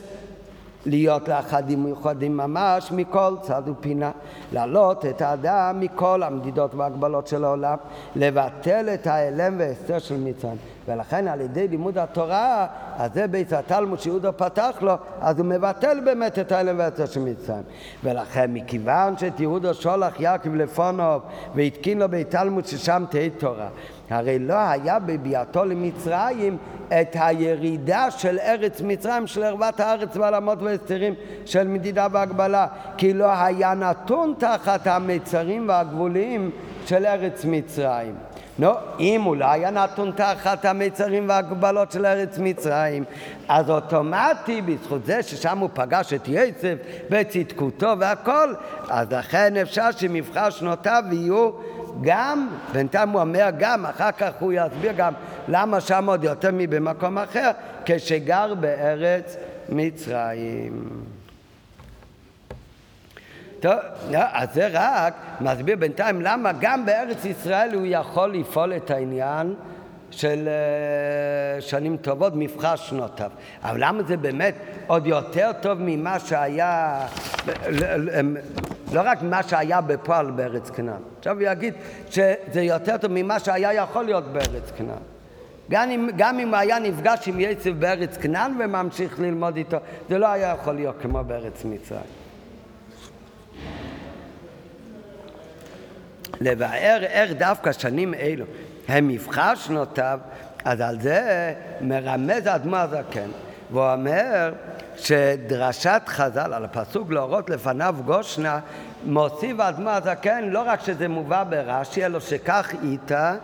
להיות 0.85 1.27
לאחדים 1.27 1.83
מיוחדים 1.83 2.37
ממש 2.37 2.91
מכל 2.91 3.35
צד 3.41 3.63
ופינה, 3.67 4.11
להעלות 4.53 5.05
את 5.05 5.21
האדם 5.21 5.79
מכל 5.79 6.23
המדידות 6.23 6.75
והגבלות 6.75 7.27
של 7.27 7.43
העולם, 7.43 7.77
לבטל 8.15 8.89
את 8.93 9.07
ההלם 9.07 9.55
וההסתר 9.59 9.99
של 9.99 10.17
מצרים. 10.17 10.57
ולכן 10.87 11.27
על 11.27 11.41
ידי 11.41 11.67
לימוד 11.67 11.97
התורה, 11.97 12.67
אז 12.97 13.13
זה 13.13 13.27
בית 13.27 13.53
התלמוד 13.53 13.99
שיהודה 13.99 14.31
פתח 14.31 14.77
לו, 14.81 14.93
אז 15.21 15.39
הוא 15.39 15.45
מבטל 15.45 15.99
באמת 16.05 16.39
את 16.39 16.51
ההלם 16.51 16.79
וההסתר 16.79 17.05
של 17.05 17.19
מצרים. 17.19 17.63
ולכן 18.03 18.53
מכיוון 18.53 19.17
שאת 19.17 19.39
יהודה 19.39 19.73
שולח 19.73 20.19
יעקב 20.19 20.55
לפונוב 20.55 21.21
והתקין 21.55 21.99
לו 21.99 22.09
בית 22.09 22.29
תלמוד 22.29 22.65
ששם 22.65 23.03
תהיה 23.09 23.29
תורה, 23.37 23.67
הרי 24.09 24.39
לא 24.39 24.57
היה 24.69 24.99
בביאתו 24.99 25.65
למצרים 25.65 26.57
את 26.87 27.15
הירידה 27.19 28.11
של 28.11 28.39
ארץ 28.39 28.81
מצרים, 28.81 29.27
של 29.27 29.43
ערוות 29.43 29.79
הארץ 29.79 30.17
והעלמות 30.17 30.61
והסתרים 30.61 31.13
של 31.45 31.67
מדידה 31.67 32.07
והגבלה, 32.11 32.67
כי 32.97 33.13
לא 33.13 33.31
היה 33.31 33.73
נתון 33.73 34.33
תחת 34.37 34.87
המצרים 34.87 35.69
והגבולים 35.69 36.51
של 36.85 37.05
ארץ 37.05 37.45
מצרים. 37.45 38.15
נו, 38.59 38.71
אם 38.99 39.21
הוא 39.21 39.35
לא 39.35 39.45
היה 39.45 39.69
נתון 39.71 40.11
תחת 40.15 40.65
המצרים 40.65 41.29
והגבלות 41.29 41.91
של 41.91 42.05
ארץ 42.05 42.37
מצרים, 42.37 43.03
אז 43.47 43.69
אוטומטי, 43.69 44.61
בזכות 44.61 45.05
זה 45.05 45.23
ששם 45.23 45.57
הוא 45.57 45.69
פגש 45.73 46.13
את 46.13 46.27
יצב 46.27 46.75
בצדקותו 47.09 47.93
והכל, 47.99 48.53
אז 48.89 49.11
לכן 49.11 49.57
אפשר 49.57 49.91
שמבחר 49.91 50.49
שנותיו 50.49 51.03
יהיו 51.11 51.49
גם, 52.01 52.49
בינתיים 52.73 53.09
הוא 53.09 53.21
אומר 53.21 53.49
גם, 53.59 53.85
אחר 53.85 54.11
כך 54.11 54.31
הוא 54.39 54.53
יסביר 54.55 54.91
גם 54.97 55.13
למה 55.47 55.81
שם 55.81 56.09
עוד 56.09 56.23
יותר 56.23 56.49
מבמקום 56.53 57.17
אחר, 57.17 57.51
כשגר 57.85 58.53
בארץ 58.53 59.37
מצרים. 59.69 60.89
טוב, 63.59 63.73
אז 64.13 64.53
זה 64.53 64.69
רק 64.71 65.13
מסביר 65.41 65.75
בינתיים 65.75 66.21
למה 66.21 66.51
גם 66.59 66.85
בארץ 66.85 67.25
ישראל 67.25 67.73
הוא 67.73 67.85
יכול 67.85 68.33
לפעול 68.33 68.73
את 68.73 68.91
העניין 68.91 69.55
של 70.11 70.47
אה, 70.47 71.61
שנים 71.61 71.97
טובות, 71.97 72.33
מבחר 72.35 72.75
שנותיו. 72.75 73.31
אבל 73.63 73.77
למה 73.79 74.03
זה 74.03 74.17
באמת 74.17 74.55
עוד 74.87 75.07
יותר 75.07 75.51
טוב 75.61 75.77
ממה 75.81 76.19
שהיה, 76.19 77.05
לא 78.93 79.01
רק 79.05 79.21
ממה 79.21 79.43
שהיה 79.43 79.81
בפועל 79.81 80.31
בארץ 80.31 80.69
כנען. 80.69 81.01
עכשיו 81.19 81.35
הוא 81.35 81.47
יגיד 81.51 81.73
שזה 82.09 82.61
יותר 82.61 82.97
טוב 82.97 83.11
ממה 83.13 83.39
שהיה 83.39 83.73
יכול 83.73 84.05
להיות 84.05 84.23
בארץ 84.23 84.71
כנען. 84.77 85.01
גם 85.69 86.09
גם 86.15 86.39
אם 86.39 86.53
היה 86.53 86.79
נפגש 86.79 87.27
עם 87.27 87.39
יצב 87.39 87.69
בארץ 87.69 88.17
כנען 88.17 88.53
וממשיך 88.59 89.19
ללמוד 89.19 89.55
איתו, 89.55 89.77
זה 90.09 90.17
לא 90.17 90.27
היה 90.27 90.55
יכול 90.59 90.75
להיות 90.75 90.95
כמו 91.01 91.23
בארץ 91.23 91.65
מצרים. 91.65 92.01
לבאר 96.41 97.03
איך 97.03 97.31
דווקא 97.31 97.71
שנים 97.71 98.13
אלו 98.13 98.45
הם 98.87 99.07
מבחר 99.07 99.55
שנותיו, 99.55 100.19
אז 100.65 100.81
על 100.81 101.01
זה 101.01 101.53
מרמז 101.81 102.45
האדמו 102.45 102.75
הזקן, 102.75 103.29
והוא 103.71 103.93
אומר 103.93 104.53
שדרשת 104.95 106.01
חז"ל 106.07 106.53
על 106.53 106.65
הפסוק 106.65 107.11
להורות 107.11 107.49
לפניו 107.49 107.95
גושנה 108.05 108.59
מוסיף 109.05 109.59
האדמו 109.59 109.89
הזקן 109.89 110.43
לא 110.49 110.63
רק 110.65 110.81
שזה 110.81 111.07
מובא 111.07 111.43
ברש"י, 111.43 112.05
אלא 112.05 112.19
שכך 112.19 112.71
איתה 112.83 113.35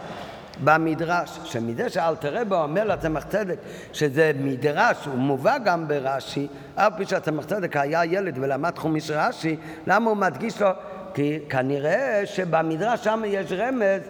במדרש, 0.64 1.40
שמזה 1.44 1.90
שאלתרבה 1.90 2.64
אומר 2.64 2.84
לצמח 2.84 3.24
צדק 3.24 3.56
שזה 3.94 4.32
מדרש, 4.40 5.06
הוא 5.06 5.18
מובא 5.18 5.58
גם 5.58 5.88
ברש"י, 5.88 6.48
אף 6.76 6.94
פי 6.98 7.06
שהצמח 7.06 7.46
צדק 7.46 7.78
היה 7.78 8.06
ילד 8.06 8.38
ולמד 8.42 8.78
חומיש 8.78 9.12
רש"י, 9.12 9.58
למה 9.88 10.10
הוא 10.10 10.18
מדגיש 10.18 10.62
לו? 10.62 10.70
כי 11.14 11.40
כנראה 11.50 12.22
שבמדרש 12.26 13.04
שם 13.04 13.22
יש 13.26 13.52
רמז 13.52 14.02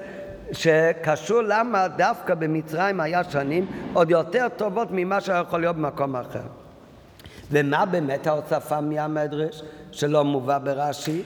שקשור 0.52 1.42
למה 1.42 1.88
דווקא 1.88 2.34
במצרים 2.34 3.00
היה 3.00 3.24
שנים 3.24 3.66
עוד 3.94 4.10
יותר 4.10 4.48
טובות 4.58 4.88
ממה 4.92 5.22
שיכול 5.22 5.60
להיות 5.60 5.76
במקום 5.76 6.16
אחר. 6.16 6.40
ומה 7.52 7.86
באמת 7.86 8.28
ההוספה 8.28 8.82
מהמדרש 8.82 9.62
שלא 9.92 10.24
מובא 10.24 10.58
ברש"י? 10.58 11.22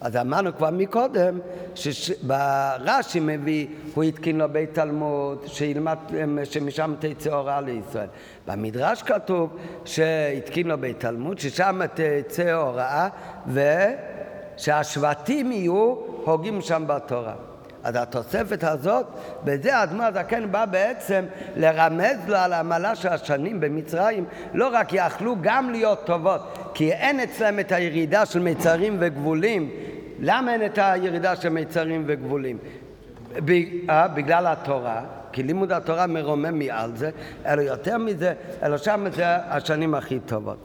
אז 0.00 0.16
אמרנו 0.16 0.56
כבר 0.56 0.70
מקודם 0.70 1.38
שברש"י 1.74 3.20
מביא, 3.20 3.66
הוא 3.94 4.04
התקין 4.04 4.38
לו 4.38 4.48
בית 4.48 4.74
תלמוד, 4.74 5.42
שילמד, 5.46 5.96
שמשם 6.44 6.94
תצא 6.98 7.30
הוראה 7.30 7.60
לישראל. 7.60 8.06
במדרש 8.46 9.02
כתוב 9.02 9.56
שהתקין 9.84 10.66
לו 10.66 10.78
בית 10.78 11.00
תלמוד, 11.00 11.38
ששם 11.38 11.80
תצא 11.94 12.52
הוראה 12.52 13.08
ושהשבטים 14.56 15.52
יהיו 15.52 15.94
הוגים 16.24 16.60
שם 16.60 16.84
בתורה. 16.86 17.34
אז 17.84 17.96
התוספת 17.96 18.64
הזאת, 18.64 19.06
בזה 19.44 19.76
האדמו"ר 19.76 20.04
הזקן 20.04 20.52
בא 20.52 20.64
בעצם 20.64 21.24
לרמז 21.56 22.16
לו 22.28 22.36
על 22.36 22.52
העמלה 22.52 22.94
של 22.94 23.08
השנים 23.08 23.60
במצרים, 23.60 24.24
לא 24.54 24.68
רק 24.72 24.88
יכלו 24.92 25.36
גם 25.40 25.70
להיות 25.70 26.06
טובות, 26.06 26.58
כי 26.74 26.92
אין 26.92 27.20
אצלם 27.20 27.60
את 27.60 27.72
הירידה 27.72 28.26
של 28.26 28.38
מיצרים 28.40 28.96
וגבולים. 29.00 29.70
למה 30.20 30.52
אין 30.52 30.66
את 30.66 30.78
הירידה 30.82 31.36
של 31.36 31.48
מיצרים 31.48 32.04
וגבולים? 32.06 32.58
אה, 33.90 34.08
בגלל 34.08 34.46
התורה, 34.46 35.02
כי 35.32 35.42
לימוד 35.42 35.72
התורה 35.72 36.06
מרומם 36.06 36.58
מעל 36.58 36.96
זה, 36.96 37.10
אלא 37.46 37.62
יותר 37.62 37.98
מזה, 37.98 38.32
אלא 38.62 38.76
שם 38.76 39.04
זה 39.10 39.24
השנים 39.26 39.94
הכי 39.94 40.20
טובות. 40.20 40.58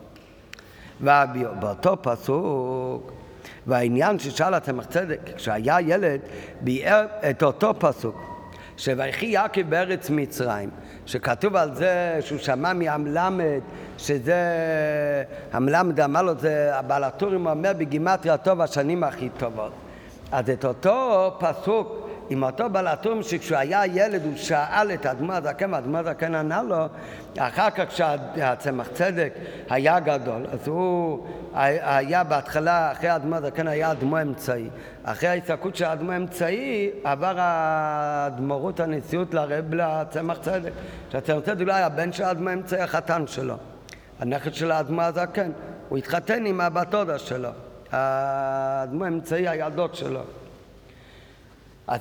ובאותו 1.02 1.98
פסוק 2.02 3.23
והעניין 3.68 4.20
ששאל 4.20 4.54
התמח 4.54 4.86
צדק, 4.86 5.20
כשהיה 5.36 5.78
ילד, 5.82 6.20
ביאר 6.62 7.06
את 7.30 7.44
אותו 7.44 7.74
פסוק, 7.80 8.34
שויחי 8.78 9.26
יעקב 9.26 9.62
בארץ 9.62 10.10
מצרים, 10.10 10.70
שכתוב 11.06 11.56
על 11.56 11.76
זה 11.76 12.18
שהוא 12.22 12.40
שמע 12.40 12.74
מהמלמד, 12.74 13.60
שזה, 13.98 14.36
המלמד 15.52 16.00
אמר 16.00 16.22
לו, 16.22 16.38
זה 16.40 16.76
הבעל 16.76 17.04
הטורים 17.04 17.48
אומר 17.48 17.74
בגימטריה 17.78 18.38
טוב 18.38 18.62
השנים 18.62 19.04
הכי 19.04 19.30
טובות. 19.38 19.72
אז 20.32 20.50
את 20.50 20.66
אותו 20.66 21.32
פסוק 21.40 22.10
עם 22.30 22.44
אותו 22.44 22.70
בעל 22.70 22.88
התום 22.88 23.24
שכשהוא 23.24 23.58
היה 23.58 23.86
ילד 23.86 24.26
הוא 24.26 24.36
שאל 24.36 24.92
את 24.92 25.06
האדמו"ר 25.06 25.36
הזקן 25.36 25.74
והאדמו"ר 25.74 26.00
הזקן 26.00 26.36
ענה 26.36 26.64
לו 26.64 26.86
אחר 27.38 27.70
כך 27.70 27.84
כשהצמח 27.90 28.88
צדק 28.88 29.34
היה 29.70 30.00
גדול. 30.00 30.46
אז 30.52 30.68
הוא 30.68 31.28
היה 31.54 32.24
בהתחלה 32.24 32.92
אחרי 32.92 33.10
האדמו"ר 33.10 33.38
הזקן 33.38 33.68
היה 33.68 33.92
אדמו"ר 33.92 34.22
אמצעי. 34.22 34.70
אחרי 35.04 35.30
ההסתכלות 35.30 35.76
של 35.76 35.86
האדמו"ר 35.86 36.16
אמצעי 36.16 36.90
עבר 37.04 37.36
האדמו"רות 37.38 38.80
הנשיאות 38.80 39.34
לרב 39.34 39.74
לצמח 39.74 40.38
צדק. 40.38 40.72
שהצמח 41.12 41.40
צדק 41.40 41.66
לא 41.66 41.74
היה 41.74 41.90
בן 41.90 42.12
של 42.12 42.24
האדמו"ר 42.24 42.54
אמצעי 42.54 42.82
החתן 42.82 43.28
שלו. 43.28 43.56
הנכד 44.20 44.54
של 44.54 44.72
האדמו"ר 44.72 45.04
הזקן. 45.04 45.52
הוא 45.90 45.98
התחתן 45.98 46.46
עם 46.46 46.62
הבת 46.62 46.88
דודה 46.90 47.20
שלו. 47.20 47.50
האדמו"ר 47.92 49.08
אמצעי 49.08 49.48
הילדות 49.48 49.96
שלו 49.96 50.22
אז 51.88 52.00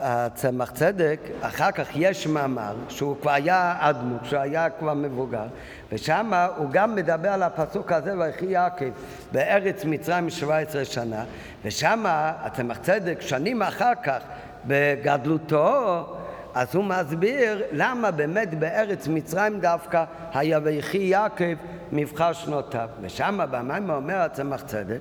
הצמח 0.00 0.70
צדק, 0.70 1.20
אחר 1.40 1.70
כך 1.70 1.88
יש 1.94 2.26
מאמר 2.26 2.74
שהוא 2.88 3.16
כבר 3.20 3.30
היה 3.30 3.76
אדמו"ר, 3.80 4.18
שהוא 4.24 4.40
היה 4.40 4.70
כבר 4.70 4.94
מבוגר, 4.94 5.46
ושם 5.92 6.32
הוא 6.56 6.70
גם 6.70 6.94
מדבר 6.94 7.28
על 7.28 7.42
הפסוק 7.42 7.92
הזה, 7.92 8.18
ויחי 8.18 8.46
יעקב 8.46 8.90
בארץ 9.32 9.84
מצרים 9.84 10.30
17 10.30 10.84
שנה, 10.84 11.24
ושם 11.64 12.04
הצמח 12.08 12.78
צדק, 12.78 13.20
שנים 13.20 13.62
אחר 13.62 13.92
כך, 14.02 14.18
בגדלותו, 14.66 16.06
אז 16.54 16.74
הוא 16.74 16.84
מסביר 16.84 17.62
למה 17.72 18.10
באמת 18.10 18.54
בארץ 18.54 19.08
מצרים 19.08 19.60
דווקא 19.60 20.04
היה 20.34 20.58
ויחי 20.62 20.98
יעקב 20.98 21.54
מבחר 21.92 22.32
שנותיו. 22.32 22.88
ושם 23.00 23.40
במים 23.50 23.90
אומר 23.90 24.16
הצמח 24.16 24.62
צדק 24.62 25.00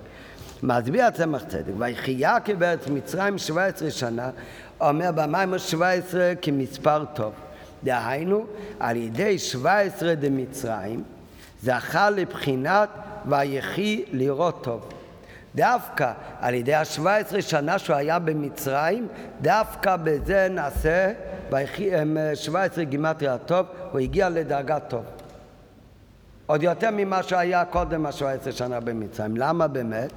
מצביע 0.63 1.07
הצמח 1.07 1.43
צדק, 1.43 1.73
ויחיה 1.77 2.39
כבארץ 2.39 2.87
מצרים 2.87 3.37
17 3.37 3.91
שנה, 3.91 4.29
אומר 4.81 5.11
במים 5.15 5.57
17 5.57 6.33
כמספר 6.41 7.05
טוב. 7.13 7.33
דהיינו, 7.83 8.45
על 8.79 8.95
ידי 8.95 9.39
17 9.39 10.15
דמצרים, 10.15 11.03
זכה 11.63 12.09
לבחינת 12.09 12.89
ויחי 13.25 14.03
לראות 14.11 14.63
טוב. 14.63 14.89
דווקא 15.55 16.11
על 16.39 16.53
ידי 16.53 16.75
השבע 16.75 17.15
עשרה 17.15 17.41
שנה 17.41 17.79
שהוא 17.79 17.95
היה 17.95 18.19
במצרים, 18.19 19.07
דווקא 19.41 19.95
בזה 19.95 20.47
נעשה, 20.51 21.11
שבע 22.35 22.63
עשרה 22.63 22.83
גימטריה 22.83 23.37
טוב, 23.37 23.65
הוא 23.91 23.99
הגיע 23.99 24.29
לדרגה 24.29 24.79
טוב. 24.79 25.03
עוד 26.49 26.63
יותר 26.63 26.89
ממה 26.93 27.23
שהיה 27.23 27.65
קודם 27.65 28.05
השבע 28.05 28.31
עשרה 28.31 28.51
שנה 28.51 28.79
במצרים. 28.79 29.37
למה 29.37 29.67
באמת? 29.67 30.13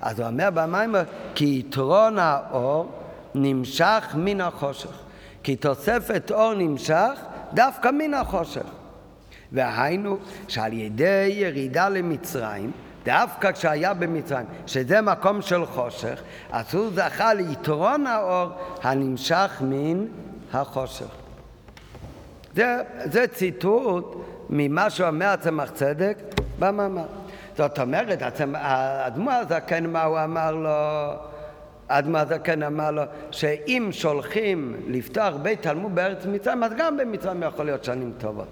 אז 0.00 0.20
הוא 0.20 0.28
אומר 0.28 0.48
במים, 0.54 0.94
כי 1.34 1.62
יתרון 1.66 2.18
האור 2.18 2.90
נמשך 3.34 4.14
מן 4.14 4.40
החושך. 4.40 4.90
כי 5.42 5.56
תוספת 5.56 6.30
אור 6.30 6.54
נמשך 6.54 7.20
דווקא 7.54 7.88
מן 7.88 8.14
החושך. 8.14 8.66
והיינו 9.52 10.16
שעל 10.48 10.72
ידי 10.72 11.32
ירידה 11.32 11.88
למצרים, 11.88 12.70
דווקא 13.04 13.52
כשהיה 13.52 13.94
במצרים, 13.94 14.46
שזה 14.66 15.00
מקום 15.00 15.42
של 15.42 15.66
חושך, 15.66 16.20
אז 16.50 16.74
הוא 16.74 16.90
זכה 16.94 17.34
ליתרון 17.34 18.06
האור 18.06 18.50
הנמשך 18.82 19.62
מן 19.64 20.04
החושך. 20.52 21.10
זה, 22.54 22.76
זה 23.04 23.26
ציטוט 23.26 24.16
ממה 24.50 24.90
שאומר 24.90 25.26
הצמח 25.26 25.70
צדק 25.70 26.18
במאמר. 26.58 27.06
זאת 27.56 27.78
אומרת, 27.78 28.22
האדמו"ר 28.54 29.32
הזקן, 29.32 29.86
מה 29.86 30.04
הוא 30.04 30.18
אמר 30.24 30.52
לו? 30.52 30.70
האדמו"ר 31.88 32.20
הזקן 32.20 32.62
אמר 32.62 32.90
לו 32.90 33.02
שאם 33.30 33.88
שולחים 33.92 34.76
לפתוח 34.86 35.34
בית 35.42 35.62
תלמוד 35.62 35.94
בארץ 35.94 36.26
מצרים, 36.26 36.64
אז 36.64 36.72
גם 36.78 36.96
במצרים 36.96 37.42
יכול 37.42 37.64
להיות 37.64 37.84
שנים 37.84 38.12
טובות. 38.18 38.48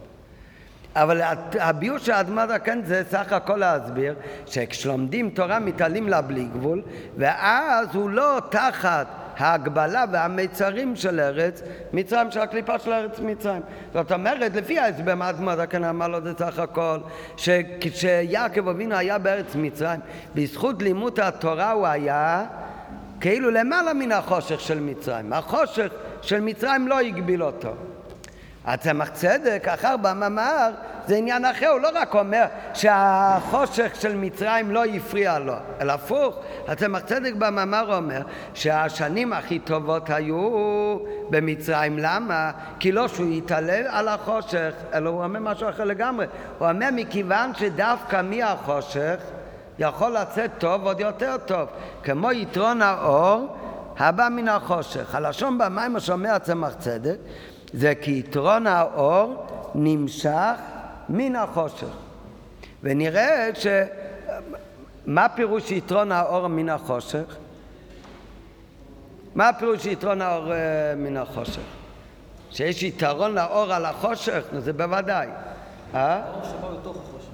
אבל 0.97 1.21
הביור 1.61 1.99
של 1.99 2.13
האדמו"ר 2.13 2.41
הזקן 2.41 2.81
זה 2.85 3.03
סך 3.11 3.33
הכל 3.33 3.57
להסביר 3.57 4.15
שכשלומדים 4.47 5.31
תורה 5.31 5.59
מתעלים 5.59 6.09
לה 6.09 6.23
בלי 6.23 6.45
גבול 6.45 6.83
ואז 7.17 7.95
הוא 7.95 8.11
לא 8.11 8.41
תחת 8.49 9.07
ההגבלה 9.39 10.05
והמיצרים 10.12 10.97
של 10.97 11.20
ארץ 11.20 11.62
מצרים, 11.93 12.30
של 12.30 12.41
הקליפה 12.41 12.78
של 12.78 12.93
ארץ 12.93 13.18
מצרים. 13.18 13.62
זאת 13.93 14.12
אומרת, 14.12 14.57
לפי 14.57 14.78
ההסבר 14.78 15.14
מה 15.14 15.26
האדמו"ר 15.26 15.51
הזקן 15.51 15.85
אמר 15.85 16.09
לו 16.09 16.20
זה 16.20 16.32
סך 16.39 16.59
הכל 16.59 16.99
שכשיעקב 17.37 18.68
אבינו 18.68 18.95
היה 18.95 19.18
בארץ 19.18 19.55
מצרים 19.55 20.01
בזכות 20.35 20.82
לימוד 20.82 21.20
התורה 21.20 21.72
הוא 21.72 21.87
היה 21.87 22.45
כאילו 23.20 23.51
למעלה 23.51 23.95
מן 23.95 24.12
החושך 24.12 24.61
של 24.61 24.80
מצרים. 24.80 25.32
החושך 25.32 25.89
של 26.22 26.41
מצרים 26.41 26.89
לא 26.89 27.01
הגביל 27.01 27.43
אותו. 27.43 27.74
הצמח 28.67 29.09
צדק, 29.09 29.69
אחר 29.69 29.97
במאמר, 29.97 30.71
זה 31.07 31.17
עניין 31.17 31.45
אחר, 31.45 31.69
הוא 31.69 31.81
לא 31.81 31.89
רק 31.95 32.15
אומר 32.15 32.45
שהחושך 32.75 33.95
של 34.01 34.17
מצרים 34.17 34.71
לא 34.71 34.85
הפריע 34.85 35.39
לו, 35.39 35.55
אלא 35.81 35.93
הפוך, 35.93 36.37
הצמח 36.69 37.01
צדק 37.01 37.33
במאמר 37.39 37.97
אומר 37.97 38.23
שהשנים 38.55 39.33
הכי 39.33 39.59
טובות 39.59 40.11
היו 40.11 40.49
במצרים, 41.31 41.99
למה? 41.99 42.51
כי 42.81 42.93
לא 42.93 43.09
שהוא 43.09 43.33
יתעלה 43.33 43.99
על 43.99 44.09
החושך, 44.09 44.73
אלא 44.95 45.11
הוא 45.11 45.25
אומר 45.25 45.41
משהו 45.41 45.69
אחר 45.69 45.85
לגמרי, 45.85 46.27
הוא 46.59 46.69
אומר 46.69 46.89
מכיוון 46.93 47.55
שדווקא 47.55 48.23
מהחושך 48.23 49.17
יכול 49.79 50.12
לצאת 50.12 50.51
טוב 50.59 50.87
עוד 50.87 51.01
יותר 51.01 51.37
טוב, 51.47 51.69
כמו 52.03 52.33
יתרון 52.33 52.83
האור 52.83 53.57
הבא 53.99 54.29
מן 54.31 54.49
החושך. 54.49 55.15
הלשון 55.15 55.59
במים 55.59 55.97
השומע 55.97 56.35
הצמח 56.35 56.75
צדק 56.79 57.17
זה 57.75 57.95
כי 57.95 58.18
יתרון 58.18 58.66
האור 58.66 59.47
נמשך 59.75 60.55
מן 61.09 61.37
החושך. 61.37 61.97
ונראה 62.83 63.49
ש... 63.55 63.66
מה 65.07 65.29
פירוש 65.29 65.70
יתרון 65.70 66.12
האור 66.12 66.49
מן 66.49 66.68
החושך? 66.68 67.37
מה 69.35 69.51
פירוש 69.59 69.87
יתרון 69.87 70.22
האור 70.22 70.47
uh, 70.47 70.97
מן 70.97 71.16
החושך? 71.16 71.62
שיש 72.51 72.83
יתרון 72.83 73.35
לאור 73.35 73.72
על 73.72 73.85
החושך? 73.85 74.45
זה 74.59 74.72
בוודאי. 74.72 75.29
אה? 75.95 76.22
אור 76.35 76.43
שבא 76.45 76.72
בתוך 76.72 76.97
החושך. 76.97 77.29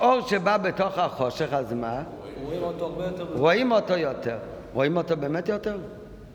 אור 0.00 0.20
שבא 0.28 0.56
בתוך 0.56 0.98
החושך, 0.98 1.52
אז 1.52 1.72
מה? 1.72 2.02
רואים 2.42 2.62
אותו 2.62 2.84
הרבה 2.84 3.04
יותר. 3.04 3.26
רואים 3.34 3.72
אותו 3.72 3.96
יותר. 3.96 4.38
רואים 4.74 4.96
אותו 4.96 5.16
באמת 5.16 5.48
יותר? 5.48 5.76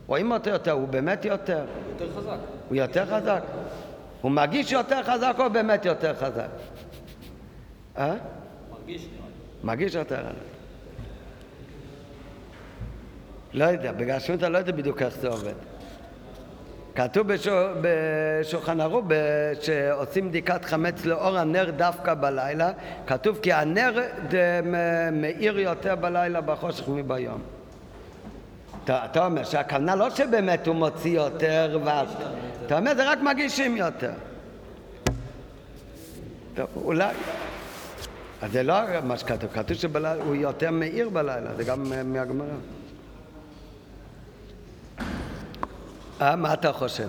רואים 0.07 0.31
אותו 0.31 0.49
יותר, 0.49 0.71
הוא 0.71 0.87
באמת 0.87 1.25
יותר. 1.25 1.65
יותר 1.89 2.13
חזק. 2.17 2.37
הוא 2.69 2.75
יותר 2.75 3.05
חזק. 3.05 3.43
הוא 4.21 4.31
מרגיש 4.31 4.71
יותר 4.71 5.03
חזק 5.03 5.35
או 5.39 5.49
באמת 5.49 5.85
יותר 5.85 6.13
חזק? 6.15 6.47
אה? 7.97 8.15
מרגיש 8.71 9.01
נראה 9.01 9.27
לי. 9.27 9.63
מרגיש 9.63 9.95
יותר 9.95 10.17
חזק. 10.17 10.53
לא 13.53 13.65
יודע, 13.65 13.91
בגלל 13.91 14.19
שאתה 14.19 14.49
לא 14.49 14.57
יודע 14.57 14.71
בדיוק 14.71 15.01
איך 15.01 15.15
זה 15.17 15.27
עובד. 15.27 15.53
כתוב 16.95 17.27
בשולחן 17.81 18.81
ערוך 18.81 19.05
שעושים 19.61 20.29
בדיקת 20.29 20.65
חמץ 20.65 21.05
לאור 21.05 21.37
הנר 21.37 21.71
דווקא 21.71 22.13
בלילה, 22.13 22.71
כתוב 23.07 23.39
כי 23.41 23.53
הנר 23.53 23.93
מאיר 25.11 25.59
יותר 25.59 25.95
בלילה 25.95 26.41
בחושך 26.41 26.89
מביום. 26.89 27.41
אתה 28.83 29.25
אומר 29.25 29.43
שהכוונה 29.43 29.95
לא 29.95 30.09
שבאמת 30.09 30.67
הוא 30.67 30.75
מוציא 30.75 31.11
יותר, 31.11 31.79
אתה 32.65 32.77
אומר 32.77 32.95
זה 32.95 33.11
רק 33.11 33.19
מגישים 33.21 33.77
יותר. 33.77 34.11
טוב, 36.55 36.67
אולי... 36.75 37.07
אז 38.41 38.51
זה 38.51 38.63
לא 38.63 38.75
מה 39.03 39.17
שכתוב, 39.17 39.51
כתוב 39.53 39.77
שהוא 39.77 40.35
יותר 40.35 40.71
מאיר 40.71 41.09
בלילה, 41.09 41.55
זה 41.55 41.63
גם 41.63 41.83
מהגמרא. 42.13 42.47
אה, 46.21 46.35
מה 46.35 46.53
אתה 46.53 46.73
חושב? 46.73 47.07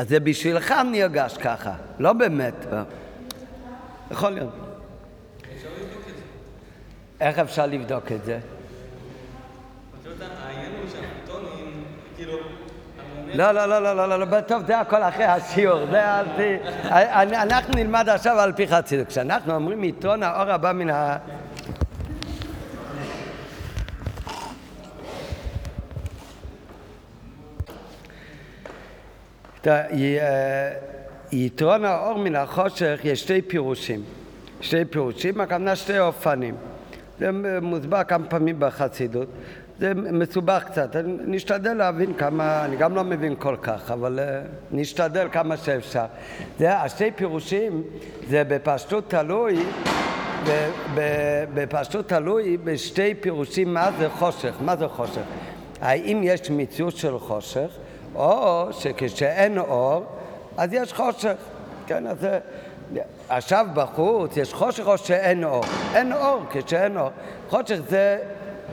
אז 0.00 0.08
זה 0.08 0.20
בשבילך 0.20 0.74
נרגש 0.92 1.36
ככה, 1.36 1.72
לא 1.98 2.12
באמת. 2.12 2.54
יכול 4.10 4.30
להיות. 4.30 4.54
איך 7.20 7.38
אפשר 7.38 7.66
לבדוק 7.66 8.12
את 8.12 8.24
זה? 8.24 8.38
לא, 13.34 13.52
לא, 13.52 13.66
לא, 13.66 13.94
לא, 13.94 14.08
לא, 14.08 14.18
לא, 14.18 14.40
טוב, 14.40 14.66
זה 14.66 14.78
הכל 14.78 15.02
אחרי 15.02 15.24
השיעור, 15.24 15.86
זה 15.90 16.14
על 16.14 16.26
פי... 16.36 16.56
אנחנו 17.24 17.74
נלמד 17.74 18.08
עכשיו 18.08 18.40
על 18.40 18.52
פי 18.52 18.68
חסידות. 18.68 19.08
כשאנחנו 19.08 19.54
אומרים 19.54 19.82
עיתון 19.82 20.22
האור 20.22 20.50
הבא 20.50 20.72
מן 20.72 20.90
ה... 20.90 21.16
יתרון 31.32 31.84
האור 31.84 32.18
מן 32.18 32.36
החושך 32.36 33.00
יש 33.04 33.20
שתי 33.20 33.42
פירושים. 33.42 34.02
שתי 34.60 34.84
פירושים, 34.84 35.40
הכוונה 35.40 35.76
שתי 35.76 35.98
אופנים. 35.98 36.54
זה 37.18 37.30
מוסבר 37.62 38.04
כמה 38.04 38.26
פעמים 38.28 38.56
בחסידות. 38.58 39.28
זה 39.80 39.94
מסובך 39.94 40.64
קצת, 40.64 40.96
נשתדל 41.04 41.72
להבין 41.72 42.14
כמה, 42.14 42.64
אני 42.64 42.76
גם 42.76 42.94
לא 42.94 43.04
מבין 43.04 43.34
כל 43.38 43.56
כך, 43.62 43.90
אבל 43.90 44.18
uh, 44.18 44.22
נשתדל 44.72 45.28
כמה 45.32 45.56
שאפשר. 45.56 46.04
זה, 46.58 46.78
השתי 46.78 47.10
פירושים 47.10 47.82
זה 48.28 48.44
בפשטות 48.44 49.10
תלוי, 49.10 49.62
בפשטות 51.54 52.08
תלוי 52.08 52.56
בשתי 52.56 53.14
פירושים 53.14 53.74
מה 53.74 53.90
זה 53.98 54.08
חושך, 54.08 54.54
מה 54.60 54.76
זה 54.76 54.88
חושך. 54.88 55.22
האם 55.80 56.20
יש 56.24 56.50
מציאות 56.50 56.96
של 56.96 57.18
חושך, 57.18 57.68
או 58.14 58.68
שכשאין 58.72 59.58
אור, 59.58 60.04
אז 60.56 60.72
יש 60.72 60.92
חושך. 60.92 61.34
כן, 61.86 62.06
אז 62.06 62.26
עכשיו 63.28 63.66
בחוץ 63.74 64.36
יש 64.36 64.54
חושך 64.54 64.86
או 64.86 64.98
שאין 64.98 65.44
אור? 65.44 65.64
אין 65.94 66.12
אור 66.12 66.42
כשאין 66.50 66.98
אור. 66.98 67.10
חושך 67.48 67.78
זה 67.88 68.18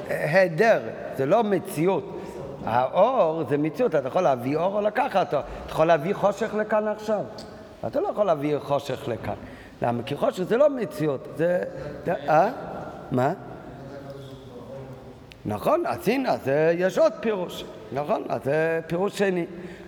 היעדר, 0.09 0.81
זה 1.17 1.25
לא 1.25 1.43
מציאות. 1.43 2.21
האור 2.65 3.43
זה 3.49 3.57
מציאות, 3.57 3.95
אתה 3.95 4.07
יכול 4.07 4.21
להביא 4.21 4.57
אור 4.57 4.75
או 4.75 4.81
לקחת 4.81 5.15
אותו. 5.15 5.37
אתה 5.37 5.71
יכול 5.71 5.85
להביא 5.85 6.13
חושך 6.13 6.55
לכאן 6.55 6.87
עכשיו. 6.87 7.21
אתה 7.87 7.99
לא 7.99 8.07
יכול 8.07 8.25
להביא 8.25 8.59
חושך 8.59 9.07
לכאן. 9.07 9.33
למה? 9.81 10.03
כי 10.03 10.15
חושך 10.15 10.43
זה 10.43 10.57
לא 10.57 10.69
מציאות, 10.69 11.27
זה... 11.35 11.63
אה? 12.07 12.49
מה? 13.11 13.33
נכון, 15.47 15.83
אז 15.85 16.07
הנה, 16.07 16.31
אז 16.31 16.51
יש 16.73 16.97
עוד 16.97 17.13
פירוש, 17.19 17.65
נכון? 17.91 18.23
אז 18.29 18.43
זה 18.43 18.79
פירוש 18.87 19.17
שני. 19.17 19.45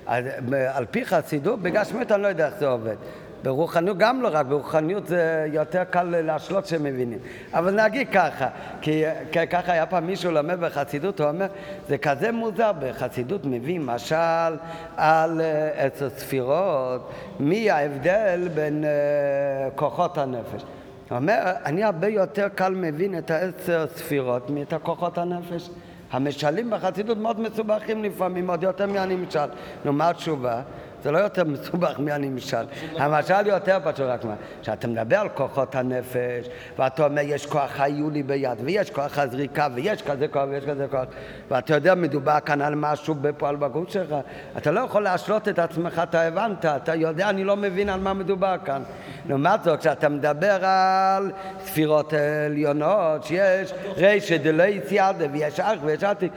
אז 0.07 0.25
על 0.73 0.85
פי 0.91 1.05
חסידות, 1.05 1.61
בגשמיות 1.61 2.11
אני 2.11 2.21
לא 2.21 2.27
יודע 2.27 2.45
איך 2.45 2.55
זה 2.59 2.67
עובד. 2.67 2.95
ברוחניות 3.43 3.97
גם 3.97 4.21
לא 4.21 4.29
רק, 4.31 4.45
ברוחניות 4.45 5.07
זה 5.07 5.47
יותר 5.53 5.83
קל 5.83 6.03
להשלות 6.03 6.65
שמבינים. 6.65 7.19
אבל 7.53 7.83
נגיד 7.83 8.07
ככה, 8.09 8.47
כי 8.81 9.03
ככה 9.49 9.71
היה 9.71 9.85
פעם 9.85 10.07
מישהו 10.07 10.31
לומד 10.31 10.59
בחסידות, 10.59 11.19
הוא 11.19 11.29
אומר, 11.29 11.47
זה 11.87 11.97
כזה 11.97 12.31
מוזר, 12.31 12.71
בחסידות 12.79 13.45
מביא 13.45 13.79
משל 13.79 14.55
על 14.97 15.41
אה, 15.41 15.69
עץ 15.85 16.01
הספירות, 16.01 17.11
מי 17.39 17.69
ההבדל 17.69 18.49
בין 18.53 18.83
uh, 18.83 19.77
כוחות 19.77 20.17
הנפש. 20.17 20.63
אומר, 21.11 21.51
אני 21.65 21.83
הרבה 21.83 22.07
יותר 22.07 22.47
קל 22.55 22.73
מבין 22.75 23.17
את 23.17 23.31
העשר 23.31 23.85
ספירות 23.95 24.49
מאת 24.49 24.73
הכוחות 24.73 25.17
הנפש. 25.17 25.69
המשלים 26.11 26.69
בחסידות 26.69 27.17
מאוד 27.17 27.39
מסובכים 27.39 28.03
לפעמים, 28.03 28.49
עוד 28.49 28.63
יותר 28.63 28.87
מהנמשל. 28.87 29.39
נו, 29.85 29.93
מה 29.93 30.09
התשובה? 30.09 30.61
זה 31.03 31.11
לא 31.11 31.17
יותר 31.17 31.43
מסובך 31.43 31.99
מהנמשל. 31.99 32.65
המשל 32.97 33.47
יותר 33.47 33.77
פשוט 33.83 34.05
רק 34.05 34.25
מה, 34.25 34.35
כשאתה 34.61 34.87
מדבר 34.87 35.17
על 35.17 35.29
כוחות 35.29 35.75
הנפש, 35.75 36.49
ואתה 36.79 37.05
אומר 37.05 37.21
יש 37.25 37.45
כוח 37.45 37.71
חיולי 37.71 38.23
ביד, 38.23 38.57
ויש 38.63 38.91
כוח 38.91 39.19
הזריקה, 39.19 39.67
ויש 39.75 40.01
כזה 40.01 40.27
כוח, 40.27 40.43
ויש 40.49 40.65
כזה 40.65 40.87
כוח, 40.91 41.05
ואתה 41.49 41.75
יודע 41.75 41.95
מדובר 41.95 42.39
כאן 42.45 42.61
על 42.61 42.75
משהו 42.75 43.15
בפועל 43.15 43.55
בגוף 43.55 43.89
שלך, 43.89 44.15
אתה 44.57 44.71
לא 44.71 44.79
יכול 44.79 45.03
להשלות 45.03 45.47
את 45.47 45.59
עצמך, 45.59 46.01
אתה 46.03 46.21
הבנת, 46.21 46.65
אתה 46.65 46.95
יודע, 46.95 47.29
אני 47.29 47.43
לא 47.43 47.55
מבין 47.55 47.89
על 47.89 47.99
מה 47.99 48.13
מדובר 48.13 48.55
כאן. 48.65 48.81
לעומת 49.29 49.63
זאת, 49.63 49.79
כשאתה 49.79 50.09
מדבר 50.09 50.65
על 50.65 51.31
ספירות 51.59 52.13
עליונות, 52.45 53.23
שיש 53.23 54.31
דלא 54.31 54.63
סייעדה, 54.87 55.25
ויש 55.31 55.59
אח 55.59 55.77
ויש 55.83 56.03
עתיק, 56.03 56.31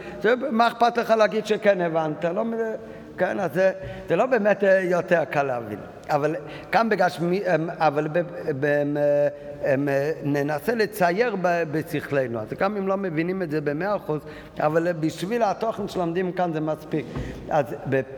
מה 0.51 0.69
אכפת 0.69 0.99
לך 0.99 1.11
להגיד 1.11 1.47
שכן 1.47 1.81
הבנת? 1.81 2.25
לא... 2.25 2.45
כן, 3.19 3.41
אז 3.41 3.51
זה, 3.55 3.73
זה 4.09 4.17
לא 4.17 4.27
באמת 4.27 4.65
אה, 4.65 4.81
יותר 4.81 5.25
קל 5.25 5.43
להבין. 5.43 5.79
אבל 6.09 6.37
כאן 6.73 6.89
בגשמי, 6.89 7.43
אבל 7.79 8.09
ב, 8.09 8.19
ב, 8.19 8.27
ב, 8.61 8.67
ננסה 10.23 10.75
לצייר 10.75 11.37
בשכלנו. 11.43 12.41
אז 12.41 12.53
גם 12.59 12.77
אם 12.77 12.89
לא 12.89 12.97
מבינים 12.97 13.43
את 13.43 13.51
זה 13.51 13.61
במאה 13.61 13.97
אחוז, 13.97 14.21
אבל 14.61 14.93
בשביל 14.93 15.43
התוכן 15.43 15.89
שלומדים 15.89 16.33
כאן 16.33 16.53
זה 16.53 16.61
מספיק. 16.61 17.07
אז 17.51 17.67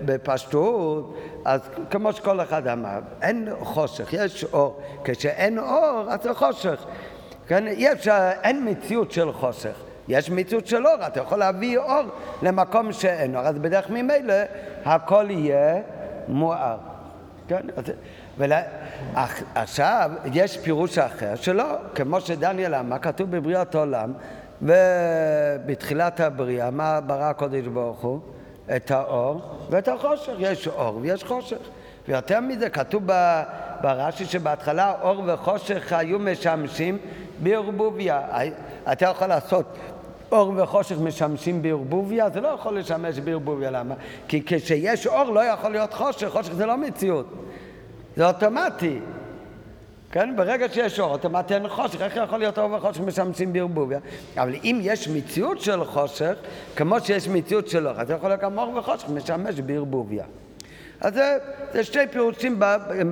בפשטות, 0.05 1.17
אז 1.45 1.61
כמו 1.91 2.13
שכל 2.13 2.41
אחד 2.41 2.69
אמר, 2.69 2.99
אין 3.23 3.49
חושך, 3.61 4.13
יש 4.13 4.45
אור. 4.45 4.81
כשאין 5.05 5.59
אור, 5.59 6.07
אז 6.09 6.23
זה 6.23 6.35
חושך. 6.35 6.85
כן, 7.47 7.65
אפשר, 7.93 8.31
אין 8.43 8.69
מציאות 8.69 9.13
של 9.13 9.33
חושך. 9.33 9.94
יש 10.09 10.31
מציאות 10.31 10.67
של 10.67 10.87
אור, 10.87 11.07
אתה 11.07 11.21
יכול 11.21 11.39
להביא 11.39 11.79
אור 11.79 12.03
למקום 12.43 12.93
שאין 12.93 13.37
אור, 13.37 13.45
אז 13.45 13.59
בדרך 13.59 13.91
ממילא 13.91 14.35
הכל 14.85 15.27
יהיה 15.31 15.81
מואר. 16.29 16.77
כן? 17.49 17.67
אז, 17.77 17.85
ולה, 18.39 18.63
עכשיו, 19.55 20.11
יש 20.33 20.59
פירוש 20.59 20.99
אחר 20.99 21.35
שלא, 21.35 21.65
כמו 21.95 22.21
שדניאל 22.21 22.75
אמר, 22.75 22.99
כתוב 22.99 23.31
בבריאת 23.31 23.75
עולם, 23.75 24.13
ובתחילת 24.63 26.21
הבריאה, 26.21 26.71
מה 26.71 27.01
ברא 27.01 27.25
הקודש 27.25 27.67
ברוך 27.67 28.01
הוא? 28.01 28.21
את 28.77 28.91
האור 28.91 29.41
ואת 29.71 29.89
החושך. 29.89 30.33
יש 30.39 30.69
אור 30.69 30.99
ויש 31.03 31.25
חושך. 31.25 31.57
ויותר 32.09 32.41
מזה, 32.41 32.71
כתוב 32.71 33.03
ברש"י 33.81 34.25
שבהתחלה 34.25 34.95
אור 35.03 35.23
וחושך 35.27 35.93
היו 35.93 36.19
משמשים 36.19 36.99
בערבוביה. 37.43 38.21
אתה 38.93 39.05
יכול 39.05 39.27
לעשות 39.27 39.79
אור 40.33 40.53
וחושך 40.57 40.97
משמשים 41.01 41.63
בערבוביה, 41.63 42.31
זה 42.31 42.41
לא 42.41 42.49
יכול 42.49 42.79
לשמש 42.79 43.19
בערבוביה, 43.19 43.71
למה? 43.71 43.95
כי 44.29 44.43
כשיש 44.47 45.07
אור 45.07 45.31
לא 45.31 45.45
יכול 45.45 45.73
להיות 45.73 45.95
חושך, 45.95 46.29
חושך 46.29 46.53
זה 46.53 46.67
לא 46.67 46.77
מציאות, 46.77 47.27
זה 48.17 48.27
אוטומטי. 48.27 48.99
כן? 50.11 50.37
ברגע 50.37 50.69
שיש 50.69 51.01
אור, 51.01 51.11
אוטומטי 51.11 51.55
אין 51.55 51.69
חושך, 51.69 52.03
איך 52.03 52.17
יכול 52.17 52.39
להיות 52.39 52.59
אור 52.59 52.73
וחושך 52.73 53.01
משמשים 53.01 53.53
בערבוביה? 53.53 53.99
אבל 54.37 54.55
אם 54.65 54.79
יש 54.83 55.09
מציאות 55.09 55.61
של 55.61 55.85
חושך, 55.85 56.35
כמו 56.77 57.01
שיש 57.01 57.29
מציאות 57.29 57.69
של 57.69 57.89
אור, 57.89 58.01
אז 58.01 58.11
יכול 58.11 58.29
להיות 58.29 58.41
גם 58.41 58.59
אור 58.59 58.77
וחושך 58.77 59.09
משמש 59.09 59.61
בערבוביה. 59.61 60.25
אז 61.01 61.15
זה, 61.15 61.39
זה 61.73 61.85
שתי 61.85 62.07
פירושים 62.11 62.61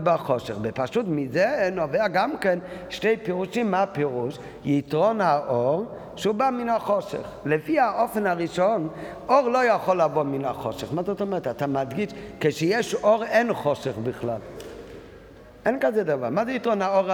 בחושך. 0.03 0.57
בפשוט 0.57 1.07
מזה 1.09 1.69
נובע 1.73 2.09
גם 2.09 2.37
כן 2.41 2.59
שתי 2.89 3.17
פירושים, 3.17 3.71
מה 3.71 3.83
הפירוש? 3.83 4.39
יתרון 4.65 5.21
האור 5.21 5.87
שהוא 6.17 6.35
בא 6.35 6.51
מן 6.51 6.69
החושך. 6.69 7.23
לפי 7.45 7.79
האופן 7.79 8.27
הראשון, 8.27 8.89
אור 9.29 9.49
לא 9.49 9.65
יכול 9.65 10.01
לבוא 10.01 10.23
מן 10.23 10.45
החושך. 10.45 10.93
מה 10.93 11.03
זאת 11.03 11.21
אומרת? 11.21 11.47
אתה 11.47 11.67
מדגיש, 11.67 12.11
כשיש 12.41 12.95
אור 12.95 13.25
אין 13.25 13.55
חושך 13.55 13.93
בכלל. 14.03 14.39
אין 15.67 15.79
כזה 15.81 16.05
דבר. 16.05 16.31
מה 16.31 16.45
זה 16.45 16.53
יתרון 16.53 16.83
האור 16.83 17.09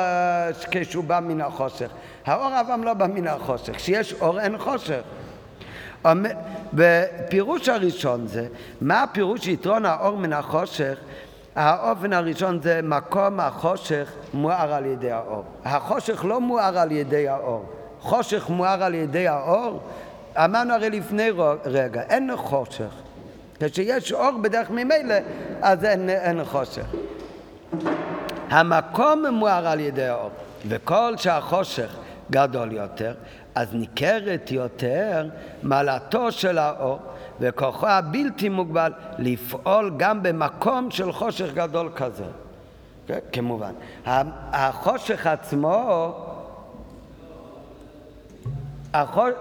כשהוא 0.71 1.05
בא 1.05 1.21
מן 1.21 1.41
החושך? 1.41 1.91
האור 2.27 2.61
אף 2.61 2.67
פעם 2.67 2.85
לא 2.85 2.95
בא 2.95 3.07
מן 3.07 3.27
החושך. 3.27 3.73
כשיש 3.77 4.15
אור 4.21 4.41
אין 4.41 4.59
חושך. 4.59 5.01
בפירוש 6.75 7.69
הראשון 7.69 8.27
זה, 8.27 8.47
מה 8.81 9.03
הפירוש 9.03 9.47
יתרון 9.47 9.85
האור 9.85 10.17
מן 10.17 10.33
החושך? 10.33 10.99
האופן 11.57 12.13
הראשון 12.13 12.61
זה 12.63 12.81
מקום 12.83 13.41
החושך 13.41 14.13
מואר 14.35 14.73
על 14.75 14.87
ידי 14.87 15.11
האור. 15.11 15.45
החושך 15.65 16.25
לא 16.25 16.41
מואר 16.41 16.79
על 16.79 16.93
ידי 16.93 17.29
האור. 17.29 17.65
חושך 18.01 18.49
מואר 18.49 18.83
על 18.83 18.95
ידי 18.95 19.29
האור? 19.29 19.81
אמרנו 20.37 20.75
הרי 20.75 20.91
לפני 20.91 21.31
רגע, 21.65 22.03
אין 22.03 22.31
חושך. 22.37 22.91
כשיש 23.61 24.13
אור 24.13 24.39
בדרך 24.43 24.71
ממילא, 24.71 25.15
אז 25.63 25.85
אין, 25.85 26.11
אין 26.11 26.45
חושך. 26.45 26.87
המקום 28.51 29.27
מואר 29.27 29.69
על 29.69 29.81
ידי 29.81 30.07
האור, 30.07 30.31
וכל 30.69 31.17
שהחושך 31.17 31.97
גדול 32.31 32.73
יותר, 32.73 33.15
אז 33.59 33.75
ניכרת 33.75 34.51
יותר 34.51 35.29
מעלתו 35.63 36.33
של 36.33 36.59
האור 36.59 36.99
וכוחו 37.41 37.87
הבלתי 37.87 38.49
מוגבל 38.49 38.93
לפעול 39.19 39.95
גם 39.97 40.23
במקום 40.23 40.91
של 40.91 41.13
חושך 41.13 41.55
גדול 41.55 41.91
כזה. 41.97 42.25
כן, 43.07 43.19
כמובן. 43.33 43.73
החושך 44.53 45.27
עצמו, 45.27 46.13
החוש... 48.95 49.33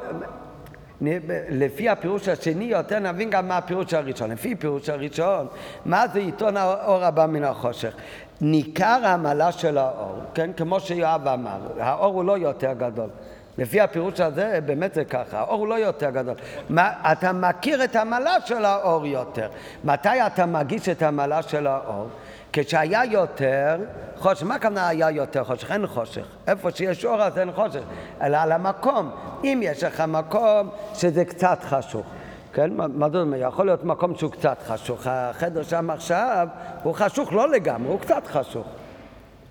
לפי 1.49 1.89
הפירוש 1.89 2.27
השני 2.27 2.65
יותר 2.65 2.99
נבין 2.99 3.29
גם 3.29 3.47
מה 3.47 3.57
הפירוש 3.57 3.93
הראשון. 3.93 4.31
לפי 4.31 4.53
הפירוש 4.53 4.89
הראשון, 4.89 5.47
מה 5.85 6.07
זה 6.07 6.19
עיתון 6.19 6.57
האור 6.57 7.03
הבא 7.03 7.25
מן 7.25 7.43
החושך? 7.43 7.93
ניכר 8.41 8.99
העמלה 9.03 9.51
של 9.51 9.77
האור, 9.77 10.19
כן? 10.33 10.51
כמו 10.57 10.79
שיואב 10.79 11.27
אמר, 11.27 11.59
האור 11.79 12.13
הוא 12.13 12.25
לא 12.25 12.37
יותר 12.37 12.73
גדול. 12.73 13.09
לפי 13.57 13.81
הפירוש 13.81 14.19
הזה, 14.19 14.59
באמת 14.65 14.93
זה 14.93 15.05
ככה, 15.05 15.39
האור 15.39 15.59
הוא 15.59 15.67
לא 15.67 15.75
יותר 15.75 16.09
גדול. 16.09 16.35
מה, 16.69 16.91
אתה 17.11 17.33
מכיר 17.33 17.83
את 17.83 17.95
המעלה 17.95 18.35
של 18.45 18.65
האור 18.65 19.05
יותר. 19.05 19.49
מתי 19.83 20.21
אתה 20.27 20.45
מגיש 20.45 20.89
את 20.89 21.01
המעלה 21.01 21.41
של 21.41 21.67
האור? 21.67 22.07
כשהיה 22.53 23.05
יותר 23.05 23.77
חושך, 24.17 24.43
מה 24.43 24.55
הכוונה 24.55 24.87
היה 24.87 25.11
יותר 25.11 25.43
חושך? 25.43 25.71
אין 25.71 25.87
חושך. 25.87 26.25
איפה 26.47 26.71
שיש 26.71 27.05
אור 27.05 27.21
אז 27.21 27.37
אין 27.37 27.51
חושך, 27.51 27.81
אלא 28.21 28.37
על 28.37 28.51
המקום. 28.51 29.11
אם 29.43 29.59
יש 29.63 29.83
לך 29.83 30.01
מקום 30.01 30.69
שזה 30.93 31.25
קצת 31.25 31.59
חשוך. 31.63 32.05
כן, 32.53 32.69
מה 32.73 33.09
זאת 33.09 33.21
אומרת? 33.21 33.41
יכול 33.43 33.65
להיות 33.65 33.83
מקום 33.83 34.15
שהוא 34.15 34.31
קצת 34.31 34.57
חשוך. 34.67 35.01
החדר 35.05 35.63
שם 35.63 35.89
עכשיו 35.89 36.47
הוא 36.83 36.93
חשוך 36.93 37.33
לא 37.33 37.49
לגמרי, 37.49 37.89
הוא 37.89 37.99
קצת 37.99 38.27
חשוך. 38.27 38.67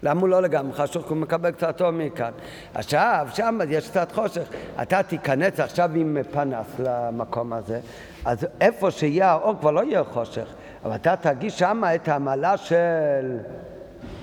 למה 0.02 0.20
הוא 0.20 0.28
לא 0.28 0.42
לגמרי 0.42 0.72
חשוך? 0.72 1.08
הוא 1.08 1.16
מקבל 1.16 1.50
קצת 1.50 1.80
אור 1.80 1.90
מכאן. 1.90 2.30
עכשיו, 2.74 3.28
שם 3.34 3.58
יש 3.68 3.90
קצת 3.90 4.12
חושך. 4.12 4.48
אתה 4.82 5.02
תיכנס 5.02 5.60
עכשיו 5.60 5.90
עם 5.94 6.18
פנס 6.32 6.66
למקום 6.78 7.52
הזה, 7.52 7.80
אז 8.24 8.46
איפה 8.60 8.90
שיהיה 8.90 9.30
האור 9.30 9.54
כבר 9.60 9.70
לא 9.70 9.84
יהיה 9.84 10.04
חושך. 10.04 10.46
אבל 10.84 10.94
אתה 10.94 11.16
תגיש 11.16 11.58
שם 11.58 11.82
את 11.94 12.08
המעלה 12.08 12.56
של, 12.56 13.38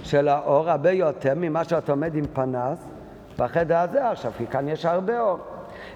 של 0.03 0.27
האור 0.27 0.69
הרבה 0.69 0.91
יותר 0.91 1.33
ממה 1.35 1.63
שאתה 1.63 1.91
עומד 1.91 2.15
עם 2.15 2.25
פנס 2.33 2.79
בחדר 3.37 3.77
הזה 3.77 4.09
עכשיו, 4.09 4.31
כי 4.37 4.47
כאן 4.47 4.67
יש 4.67 4.85
הרבה 4.85 5.19
אור. 5.19 5.37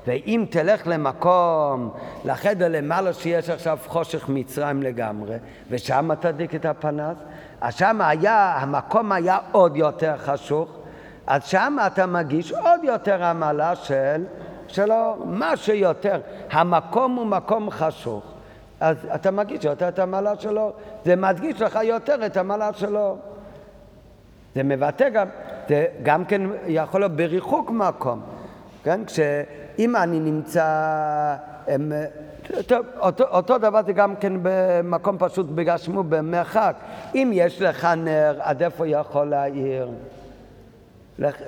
ואם 0.07 0.45
תלך 0.49 0.81
למקום, 0.85 1.89
לחדר 2.25 2.67
למעלה 2.67 3.13
שיש 3.13 3.49
עכשיו 3.49 3.77
חושך 3.85 4.29
מצרים 4.29 4.83
לגמרי, 4.83 5.35
ושם 5.69 6.09
תדליק 6.19 6.55
את 6.55 6.65
הפנס, 6.65 7.17
אז 7.61 7.75
שם 7.75 8.01
היה, 8.01 8.57
המקום 8.59 9.11
היה 9.11 9.37
עוד 9.51 9.77
יותר 9.77 10.17
חשוך, 10.17 10.69
אז 11.27 11.43
שם 11.43 11.77
אתה 11.87 12.05
מגיש 12.05 12.51
עוד 12.51 12.83
יותר 12.83 13.23
עמלה 13.23 13.75
של, 13.75 14.25
שלא, 14.67 15.17
מה 15.25 15.57
שיותר, 15.57 16.21
המקום 16.51 17.15
הוא 17.15 17.25
מקום 17.25 17.69
חשוך, 17.71 18.23
אז 18.79 18.97
אתה 19.15 19.31
מגיש 19.31 19.63
יותר 19.65 19.87
את 19.87 19.99
המעלה 19.99 20.35
שלו, 20.39 20.73
זה 21.05 21.15
מדגיש 21.15 21.61
לך 21.61 21.79
יותר 21.83 22.25
את 22.25 22.37
המעלה 22.37 22.69
שלו. 22.73 23.17
זה 24.55 24.63
מבטא 24.63 25.09
גם 25.09 25.27
זה 25.69 25.85
גם 26.03 26.25
כן 26.25 26.41
יכול 26.67 27.01
להיות 27.01 27.11
בריחוק 27.11 27.71
מקום, 27.71 28.21
כן? 28.83 29.05
כשאם 29.05 29.95
אני 29.95 30.19
נמצא... 30.19 30.65
הם, 31.67 31.91
טוב, 32.67 32.85
אותו, 32.99 33.23
אותו 33.23 33.57
דבר 33.57 33.81
זה 33.85 33.93
גם 33.93 34.15
כן 34.15 34.33
במקום 34.41 35.15
פשוט 35.19 35.45
בגשמו, 35.45 36.03
במרחק. 36.03 36.75
אם 37.15 37.31
יש 37.33 37.61
לך 37.61 37.87
נר, 37.97 38.35
עד 38.39 38.63
איפה 38.63 38.87
יכול 38.87 39.29
להעיר? 39.29 39.89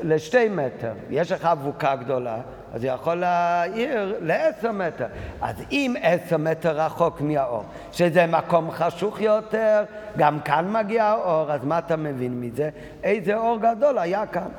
לשתי 0.04 0.50
מטר. 0.50 0.92
יש 1.10 1.32
לך 1.32 1.46
אבוקה 1.46 1.96
גדולה, 1.96 2.38
אז 2.74 2.84
יכול 2.84 3.16
להעיר 3.16 4.18
לעשר 4.22 4.72
מטר. 4.72 5.06
אז 5.42 5.56
אם 5.72 5.96
עשר 6.02 6.38
מטר 6.38 6.80
רחוק 6.80 7.22
מהאור, 7.22 7.64
שזה 7.92 8.26
מקום 8.26 8.72
חשוך 8.72 9.22
יותר, 9.22 9.84
גם 10.18 10.40
כאן 10.40 10.74
מגיע 10.74 11.06
האור, 11.06 11.52
אז 11.52 11.66
מה 11.66 11.80
אתה 11.80 11.96
מבין 11.96 12.42
מזה? 12.42 12.70
איזה 13.04 13.38
אור 13.38 13.58
גדול 13.58 13.98
היה 13.98 14.26
כאן. 14.26 14.50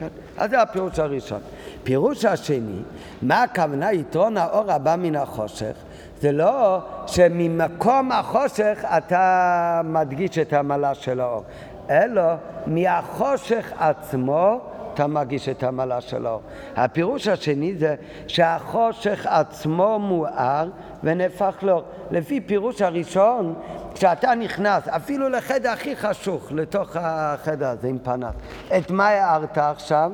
כן? 0.00 0.08
אז 0.38 0.50
זה 0.50 0.62
הפירוש 0.62 0.98
הראשון. 0.98 1.40
פירוש 1.82 2.24
השני, 2.24 2.82
מה 3.22 3.42
הכוונה 3.42 3.92
יתרון 3.92 4.36
האור 4.36 4.72
הבא 4.72 4.96
מן 4.98 5.16
החושך? 5.16 5.72
זה 6.20 6.32
לא 6.32 6.78
שממקום 7.06 8.12
החושך 8.12 8.84
אתה 8.96 9.80
מדגיש 9.84 10.38
את 10.38 10.52
המעלה 10.52 10.94
של 10.94 11.20
האור, 11.20 11.44
אלא 11.90 12.22
מהחושך 12.66 13.72
עצמו 13.78 14.60
אתה 14.94 15.06
מגיש 15.06 15.48
את 15.48 15.62
המעלה 15.62 16.00
של 16.00 16.26
האור. 16.26 16.42
הפירוש 16.76 17.28
השני 17.28 17.74
זה 17.74 17.94
שהחושך 18.26 19.26
עצמו 19.26 19.98
מואר 19.98 20.68
ונהפך 21.04 21.54
לאור. 21.62 21.82
לפי 22.10 22.40
פירוש 22.40 22.82
הראשון, 22.82 23.54
כשאתה 23.94 24.34
נכנס 24.34 24.88
אפילו 24.88 25.28
לחדר 25.28 25.70
הכי 25.70 25.96
חשוך, 25.96 26.52
לתוך 26.52 26.96
החדר 27.00 27.68
הזה 27.68 27.88
עם 27.88 27.98
פנס, 27.98 28.34
את 28.78 28.90
מה 28.90 29.08
הערת 29.08 29.58
עכשיו? 29.58 30.12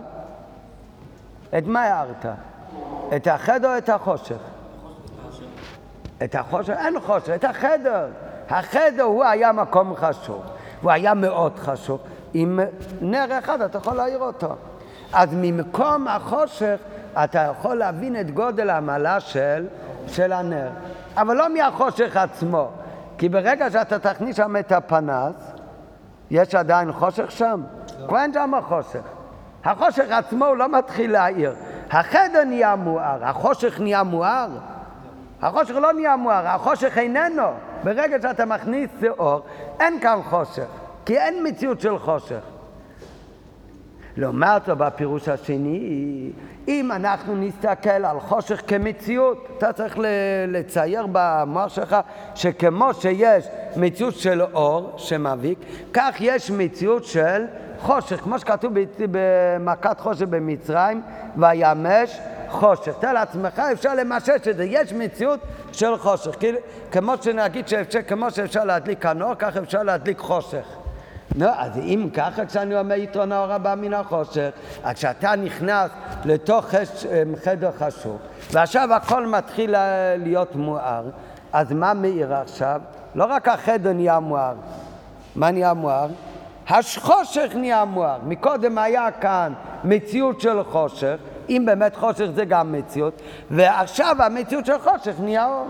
את 1.58 1.66
מה 1.66 1.82
הערת? 1.82 2.26
את 3.16 3.26
החדר 3.26 3.72
או 3.72 3.78
את 3.78 3.88
החושך? 3.88 4.38
את 6.24 6.34
החושך? 6.34 6.74
אין 6.78 7.00
חושך, 7.00 7.30
את 7.34 7.44
החדר. 7.44 8.06
החדר 8.48 9.02
הוא 9.02 9.24
היה 9.24 9.52
מקום 9.52 9.94
חשוך, 9.96 10.42
הוא 10.82 10.90
היה 10.90 11.14
מאוד 11.14 11.58
חשוך. 11.58 12.00
עם 12.38 12.60
נר 13.00 13.38
אחד 13.38 13.62
אתה 13.62 13.78
יכול 13.78 13.94
להעיר 13.94 14.18
אותו. 14.18 14.56
אז 15.12 15.28
ממקום 15.32 16.08
החושך 16.08 16.76
אתה 17.24 17.38
יכול 17.38 17.74
להבין 17.74 18.20
את 18.20 18.30
גודל 18.30 18.70
המעלה 18.70 19.20
של, 19.20 19.66
של 20.06 20.32
הנר. 20.32 20.68
אבל 21.16 21.36
לא 21.36 21.54
מהחושך 21.54 22.16
עצמו, 22.16 22.68
כי 23.18 23.28
ברגע 23.28 23.70
שאתה 23.70 23.98
תכניס 23.98 24.36
שם 24.36 24.56
את 24.56 24.72
הפנס, 24.72 25.34
יש 26.30 26.54
עדיין 26.54 26.92
חושך 26.92 27.30
שם? 27.30 27.62
לא. 28.00 28.06
כבר 28.06 28.18
אין 28.18 28.32
שם 28.32 28.52
חושך. 28.62 29.02
החושך 29.64 30.10
עצמו 30.10 30.46
הוא 30.46 30.56
לא 30.56 30.78
מתחיל 30.78 31.12
להעיר. 31.12 31.54
החדר 31.90 32.44
נהיה 32.44 32.76
מואר, 32.76 33.24
החושך 33.24 33.80
נהיה 33.80 34.02
מואר. 34.02 34.48
החושך 35.42 35.74
לא 35.74 35.92
נהיה 35.92 36.16
מואר, 36.16 36.46
החושך 36.46 36.98
איננו. 36.98 37.48
ברגע 37.84 38.16
שאתה 38.22 38.44
מכניס 38.44 38.90
אור, 39.18 39.40
אין 39.80 40.00
כאן 40.00 40.18
חושך, 40.22 40.66
כי 41.06 41.18
אין 41.18 41.46
מציאות 41.46 41.80
של 41.80 41.98
חושך. 41.98 42.40
לעומת 44.16 44.64
זאת, 44.66 44.78
בפירוש 44.78 45.28
השני, 45.28 46.30
אם 46.68 46.92
אנחנו 46.92 47.36
נסתכל 47.36 47.90
על 47.90 48.20
חושך 48.20 48.62
כמציאות, 48.66 49.48
אתה 49.58 49.72
צריך 49.72 49.98
לצייר 50.48 51.06
במוח 51.12 51.68
שלך 51.68 51.96
שכמו 52.34 52.94
שיש 52.94 53.48
מציאות 53.76 54.14
של 54.14 54.42
אור 54.42 54.92
שמביק, 54.96 55.58
כך 55.92 56.14
יש 56.20 56.50
מציאות 56.50 57.04
של 57.04 57.44
חושך, 57.78 58.20
כמו 58.20 58.38
שכתוב 58.38 58.72
במכת 59.10 60.00
חושך 60.00 60.26
במצרים, 60.30 61.02
וימש 61.36 62.18
חושך. 62.48 62.92
תאר 63.00 63.12
לעצמך, 63.12 63.58
אפשר 63.58 63.94
למשש 63.94 64.48
את 64.50 64.56
זה, 64.56 64.64
יש 64.64 64.92
מציאות 64.92 65.40
של 65.72 65.96
חושך. 65.96 66.34
כמו 66.90 67.14
שנגיד 67.20 67.68
שאפשר, 67.68 68.02
כמו 68.02 68.30
שאפשר 68.30 68.64
להדליק 68.64 69.06
הנור, 69.06 69.34
כך 69.38 69.56
אפשר 69.56 69.82
להדליק 69.82 70.18
חושך. 70.18 70.85
נו, 71.34 71.46
אז 71.56 71.78
אם 71.78 72.08
ככה 72.14 72.46
כשאני 72.46 72.78
אומר 72.78 72.94
יתרון 72.94 73.32
האור 73.32 73.52
הבא 73.52 73.74
מן 73.74 73.94
החושך, 73.94 74.50
אז 74.84 74.94
כשאתה 74.94 75.36
נכנס 75.36 75.90
לתוך 76.24 76.74
אמ, 76.74 77.36
חדר 77.44 77.70
חשוך, 77.78 78.16
ועכשיו 78.52 78.94
הכל 78.94 79.26
מתחיל 79.26 79.74
להיות 80.18 80.56
מואר, 80.56 81.04
אז 81.52 81.72
מה 81.72 81.94
מאיר 81.94 82.34
עכשיו? 82.34 82.80
לא 83.14 83.24
רק 83.24 83.48
החדר 83.48 83.92
נהיה 83.92 84.20
מואר, 84.20 84.54
מה 85.36 85.50
נהיה 85.50 85.74
מואר? 85.74 86.08
החושך 86.68 87.52
נהיה 87.54 87.84
מואר. 87.84 88.18
מקודם 88.26 88.78
היה 88.78 89.10
כאן 89.10 89.52
מציאות 89.84 90.40
של 90.40 90.62
חושך, 90.62 91.16
אם 91.48 91.62
באמת 91.66 91.96
חושך 91.96 92.26
זה 92.34 92.44
גם 92.44 92.72
מציאות, 92.72 93.22
ועכשיו 93.50 94.16
המציאות 94.18 94.66
של 94.66 94.78
חושך 94.78 95.14
נהיה 95.20 95.46
אור. 95.46 95.66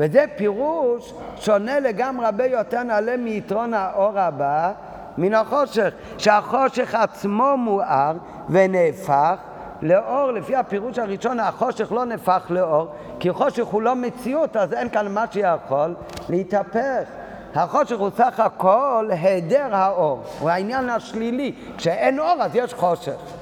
וזה 0.00 0.24
פירוש 0.36 1.12
שונה 1.36 1.80
לגמרי 1.80 2.26
הרבה 2.26 2.46
יותר 2.46 2.82
נעלה 2.82 3.16
מיתרון 3.16 3.74
האור 3.74 4.18
הבא 4.18 4.72
מן 5.18 5.34
החושך, 5.34 5.90
שהחושך 6.18 6.94
עצמו 6.94 7.56
מואר 7.56 8.12
ונהפך 8.48 9.36
לאור, 9.82 10.30
לפי 10.30 10.56
הפירוש 10.56 10.98
הראשון 10.98 11.40
החושך 11.40 11.92
לא 11.92 12.04
נהפך 12.04 12.46
לאור, 12.50 12.86
כי 13.18 13.32
חושך 13.32 13.64
הוא 13.64 13.82
לא 13.82 13.94
מציאות, 13.94 14.56
אז 14.56 14.72
אין 14.72 14.88
כאן 14.88 15.14
מה 15.14 15.24
שיכול 15.30 15.94
להתהפך. 16.28 17.04
החושך 17.54 17.98
הוא 17.98 18.10
סך 18.16 18.40
הכל 18.40 19.08
היעדר 19.10 19.74
האור, 19.74 20.22
הוא 20.38 20.50
העניין 20.50 20.90
השלילי. 20.90 21.54
כשאין 21.76 22.20
אור 22.20 22.36
אז 22.40 22.50
יש 22.54 22.74
חושך. 22.74 23.39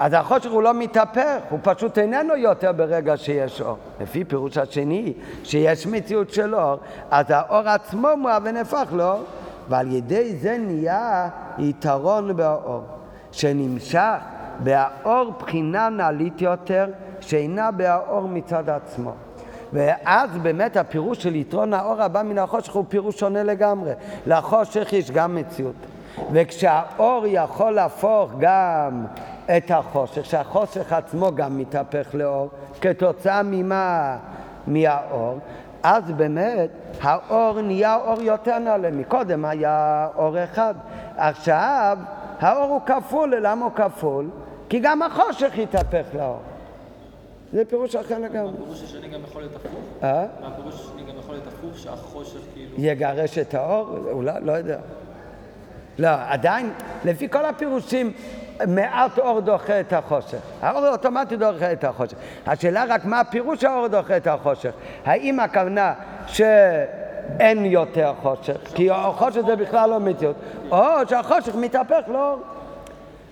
אז 0.00 0.12
החושך 0.12 0.50
הוא 0.50 0.62
לא 0.62 0.74
מתהפך, 0.74 1.36
הוא 1.50 1.58
פשוט 1.62 1.98
איננו 1.98 2.36
יותר 2.36 2.72
ברגע 2.72 3.16
שיש 3.16 3.60
אור. 3.60 3.76
לפי 4.00 4.24
פירוש 4.24 4.58
השני, 4.58 5.12
שיש 5.44 5.86
מציאות 5.86 6.30
של 6.30 6.54
אור, 6.54 6.76
אז 7.10 7.26
האור 7.28 7.68
עצמו 7.68 8.08
מואר 8.16 8.38
ונהפך 8.44 8.88
לאור, 8.92 9.20
ועל 9.68 9.92
ידי 9.92 10.36
זה 10.36 10.56
נהיה 10.58 11.28
יתרון 11.58 12.36
באור, 12.36 12.82
שנמשך 13.32 14.16
באור 14.58 15.32
בחינה 15.38 15.88
נעלית 15.88 16.42
יותר, 16.42 16.86
שאינה 17.20 17.70
באור 17.70 18.28
מצד 18.28 18.70
עצמו. 18.70 19.12
ואז 19.72 20.30
באמת 20.42 20.76
הפירוש 20.76 21.22
של 21.22 21.36
יתרון 21.36 21.74
האור 21.74 22.02
הבא 22.02 22.22
מן 22.22 22.38
החושך 22.38 22.72
הוא 22.72 22.84
פירוש 22.88 23.20
שונה 23.20 23.42
לגמרי. 23.42 23.92
לחושך 24.26 24.92
יש 24.92 25.10
גם 25.10 25.34
מציאות. 25.34 25.74
וכשהאור 26.32 27.24
יכול 27.26 27.70
להפוך 27.70 28.30
גם 28.38 29.04
את 29.56 29.70
החושך, 29.70 30.24
שהחושך 30.24 30.92
עצמו 30.92 31.34
גם 31.34 31.58
מתהפך 31.58 32.08
לאור, 32.14 32.48
כתוצאה 32.80 33.42
ממה? 33.42 34.18
מהאור, 34.66 35.38
אז 35.82 36.10
באמת 36.10 36.70
האור 37.00 37.60
נהיה 37.60 37.96
אור 37.96 38.22
יותר 38.22 38.58
נעלה. 38.58 38.90
מקודם 38.90 39.44
היה 39.44 40.08
אור 40.16 40.44
אחד. 40.44 40.74
עכשיו 41.16 41.98
האור 42.40 42.64
הוא 42.64 42.80
כפול, 42.86 43.34
למה 43.40 43.64
הוא 43.64 43.72
כפול? 43.72 44.30
כי 44.68 44.78
גם 44.78 45.02
החושך 45.02 45.58
התהפך 45.62 46.04
לאור. 46.14 46.40
זה 47.52 47.64
פירוש 47.64 47.96
אחר 47.96 48.18
לגמרי. 48.18 48.52
הפירוש 48.52 48.82
השני 48.82 49.08
גם 49.08 49.20
יכול 49.24 49.42
להיות 49.42 49.56
הפוך? 49.56 49.80
אה? 50.02 50.26
הפירוש 50.42 50.74
השני 50.74 51.02
גם 51.02 51.18
יכול 51.18 51.34
להיות 51.34 51.46
הפוך, 51.46 51.78
שהחושך 51.78 52.40
כאילו... 52.54 52.74
יגרש 52.78 53.38
את 53.38 53.54
האור? 53.54 53.98
אולי, 54.10 54.32
לא 54.42 54.52
יודע. 54.52 54.78
לא, 55.98 56.08
עדיין, 56.28 56.72
לפי 57.04 57.28
כל 57.28 57.44
הפירושים, 57.44 58.12
מעט 58.66 59.18
אור 59.18 59.40
דוחה 59.40 59.80
את 59.80 59.92
החושך. 59.92 60.38
האור 60.62 60.88
אוטומטית 60.88 61.38
דוחה 61.38 61.72
את 61.72 61.84
החושך. 61.84 62.16
השאלה 62.46 62.84
רק 62.88 63.04
מה 63.04 63.20
הפירוש 63.20 63.64
האור 63.64 63.88
דוחה 63.88 64.16
את 64.16 64.26
החושך. 64.26 64.70
האם 65.04 65.40
הכוונה 65.40 65.92
שאין 66.26 67.64
יותר 67.64 68.12
חושך, 68.22 68.56
כי 68.74 68.90
החושך 68.90 69.40
זה 69.46 69.56
בכלל 69.56 69.90
לא 69.90 70.00
מציאות, 70.00 70.36
או 70.70 70.86
שהחושך 71.08 71.54
מתהפך 71.54 72.00
לאור. 72.08 72.38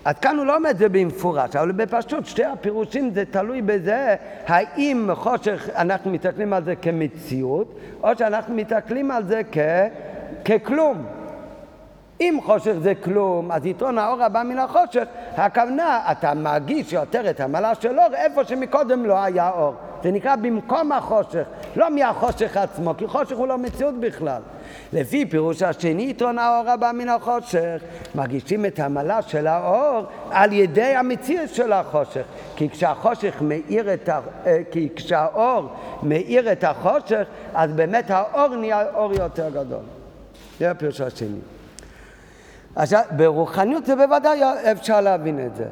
אז 0.04 0.14
כאן 0.18 0.36
הוא 0.36 0.46
לא 0.46 0.56
אומר 0.56 0.70
את 0.70 0.78
זה 0.78 0.88
במפורש, 0.88 1.56
אבל 1.56 1.72
בפשוט 1.72 2.26
שתי 2.26 2.44
הפירושים 2.44 3.10
זה 3.14 3.24
תלוי 3.30 3.62
בזה 3.62 4.14
האם 4.46 5.10
חושך, 5.14 5.68
אנחנו 5.76 6.10
מסתכלים 6.10 6.52
על 6.52 6.64
זה 6.64 6.76
כמציאות, 6.76 7.74
או 8.02 8.08
שאנחנו 8.18 8.54
מסתכלים 8.54 9.10
על 9.10 9.24
זה 9.24 9.40
כ... 9.52 9.58
ככלום. 10.44 11.17
אם 12.20 12.38
חושך 12.44 12.72
זה 12.82 12.92
כלום, 12.94 13.52
אז 13.52 13.66
יתרון 13.66 13.98
האור 13.98 14.22
הבא 14.22 14.42
מן 14.42 14.58
החושך, 14.58 15.04
הכוונה, 15.36 16.00
אתה 16.10 16.34
מרגיש 16.34 16.92
יותר 16.92 17.30
את 17.30 17.40
המעלה 17.40 17.74
של 17.74 17.98
אור 17.98 18.14
איפה 18.14 18.44
שמקודם 18.44 19.06
לא 19.06 19.22
היה 19.22 19.50
אור. 19.50 19.74
זה 20.02 20.10
נקרא 20.10 20.36
במקום 20.36 20.92
החושך, 20.92 21.42
לא 21.76 21.90
מהחושך 21.90 22.56
עצמו, 22.56 22.94
כי 22.98 23.06
חושך 23.06 23.36
הוא 23.36 23.46
לא 23.46 23.58
מציאות 23.58 24.00
בכלל. 24.00 24.42
לפי 24.92 25.26
פירוש 25.26 25.62
השני, 25.62 26.10
יתרון 26.10 26.38
האור 26.38 26.70
הבא 26.70 26.90
מן 26.94 27.08
החושך, 27.08 27.82
מרגישים 28.14 28.66
את 28.66 28.78
המעלה 28.78 29.22
של 29.22 29.46
האור 29.46 30.06
על 30.30 30.52
ידי 30.52 30.82
המציאות 30.82 31.48
של 31.48 31.72
החושך. 31.72 32.22
כי 32.56 32.70
כשהחושך 32.70 33.34
מאיר 33.40 33.94
את 33.94 34.08
ה... 34.08 34.20
אה, 34.46 34.58
כי 34.70 34.88
כשהאור 34.96 35.68
מאיר 36.02 36.52
את 36.52 36.64
החושך, 36.64 37.22
אז 37.54 37.72
באמת 37.72 38.10
האור 38.10 38.56
נהיה 38.56 38.84
אור 38.94 39.12
יותר 39.12 39.48
גדול. 39.48 39.82
זה 40.58 40.70
הפירוש 40.70 41.00
השני. 41.00 41.57
עכשיו, 42.76 43.02
ברוחניות 43.16 43.86
זה 43.86 43.96
בוודאי 43.96 44.42
אפשר 44.72 45.00
להבין 45.00 45.46
את 45.46 45.56
זה. 45.56 45.64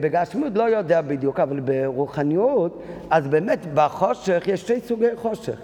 בגשמיות 0.00 0.52
לא 0.54 0.62
יודע 0.62 1.00
בדיוק, 1.00 1.40
אבל 1.40 1.60
ברוחניות, 1.60 2.82
אז 3.10 3.26
באמת 3.26 3.58
בחושך 3.74 4.42
יש 4.46 4.60
שתי 4.60 4.80
סוגי 4.80 5.16
חושך. 5.16 5.56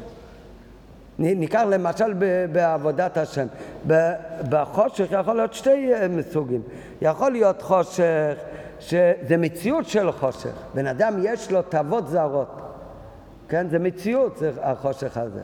ניקח 1.18 1.62
למשל 1.70 2.14
בעבודת 2.52 3.16
השם. 3.16 3.46
בחושך 4.48 5.06
יכול 5.20 5.36
להיות 5.36 5.54
שתי 5.54 5.94
אה, 5.94 6.06
סוגים. 6.32 6.62
יכול 7.02 7.32
להיות 7.32 7.62
חושך 7.62 8.34
שזה 8.80 9.36
מציאות 9.38 9.86
של 9.86 10.12
חושך. 10.12 10.52
בן 10.74 10.86
אדם 10.86 11.14
יש 11.22 11.50
לו 11.52 11.62
תאוות 11.62 12.08
זרות. 12.08 12.60
כן? 13.48 13.68
זה 13.68 13.78
מציאות, 13.78 14.36
זה 14.36 14.50
החושך 14.62 15.16
הזה. 15.16 15.40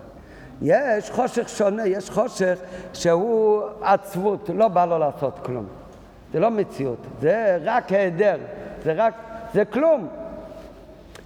יש 0.62 1.10
חושך 1.10 1.48
שונה, 1.48 1.86
יש 1.86 2.10
חושך 2.10 2.58
שהוא 2.92 3.62
עצבות, 3.82 4.50
לא 4.54 4.68
בא 4.68 4.84
לו 4.84 4.98
לעשות 4.98 5.38
כלום. 5.42 5.66
זה 6.32 6.40
לא 6.40 6.50
מציאות, 6.50 6.98
זה 7.20 7.58
רק 7.64 7.92
היעדר, 7.92 8.36
זה 8.84 8.92
רק, 8.92 9.14
זה 9.54 9.64
כלום. 9.64 10.08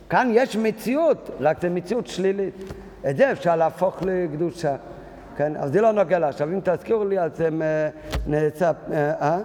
כאן 0.08 0.30
יש 0.34 0.56
מציאות, 0.56 1.30
רק 1.40 1.60
זה 1.60 1.68
מציאות 1.68 2.06
שלילית. 2.06 2.54
את 3.10 3.16
זה 3.16 3.32
אפשר 3.32 3.56
להפוך 3.56 4.02
לקדושה, 4.02 4.76
כן? 5.36 5.56
אבל 5.56 5.72
זה 5.72 5.80
לא 5.80 5.92
נוגע 5.92 6.18
לה. 6.18 6.28
עכשיו, 6.28 6.48
אם 6.48 6.60
תזכירו 6.64 7.04
לי, 7.04 7.20
אז 7.20 7.36
זה 7.36 7.48
נעצה... 8.26 8.72
אה? 8.92 9.38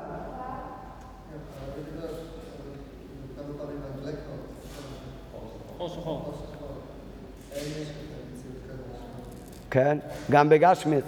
כן, 9.75 9.97
גם 10.31 10.49
בגשמית. 10.49 11.03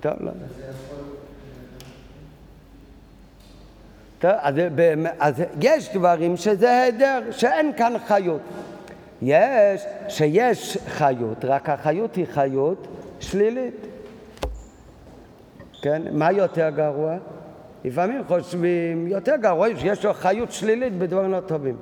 טוב, 0.00 0.12
לא. 0.20 0.30
טוב, 4.18 4.30
אז, 4.40 4.54
אז 5.18 5.42
יש 5.60 5.94
דברים 5.94 6.36
שזה 6.36 6.70
היעדר, 6.70 7.22
שאין 7.30 7.72
כאן 7.76 7.92
חיות. 8.06 8.40
יש, 9.22 9.84
שיש 10.08 10.78
חיות, 10.88 11.44
רק 11.44 11.68
החיות 11.68 12.14
היא 12.14 12.26
חיות 12.32 12.86
שלילית. 13.20 13.86
כן, 15.82 16.02
מה 16.12 16.32
יותר 16.32 16.70
גרוע? 16.70 17.16
לפעמים 17.84 18.22
חושבים, 18.26 19.06
יותר 19.06 19.36
גרוע 19.36 19.68
שיש 19.76 20.04
לו 20.04 20.14
חיות 20.14 20.52
שלילית 20.52 20.98
בדברים 20.98 21.30
לא 21.30 21.40
טובים. 21.40 21.76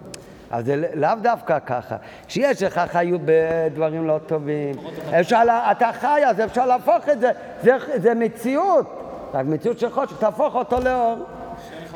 אז 0.50 0.64
זה 0.64 0.76
לאו 0.94 1.14
דווקא 1.22 1.58
ככה. 1.66 1.96
כשיש 2.26 2.62
לך 2.62 2.80
חיות 2.86 3.20
בדברים 3.24 4.06
לא 4.06 4.18
טובים, 4.26 4.74
אפשר, 5.20 5.42
אתה 5.70 5.90
חי, 6.00 6.20
אז 6.26 6.40
אפשר 6.40 6.66
להפוך 6.66 7.08
את 7.12 7.20
זה. 7.20 7.30
זה, 7.62 7.76
זה 7.96 8.14
מציאות, 8.14 8.86
רק 9.34 9.46
מציאות 9.46 9.78
של 9.78 9.90
חושך, 9.90 10.18
תהפוך 10.18 10.54
אותו 10.54 10.80
לאור. 10.80 11.16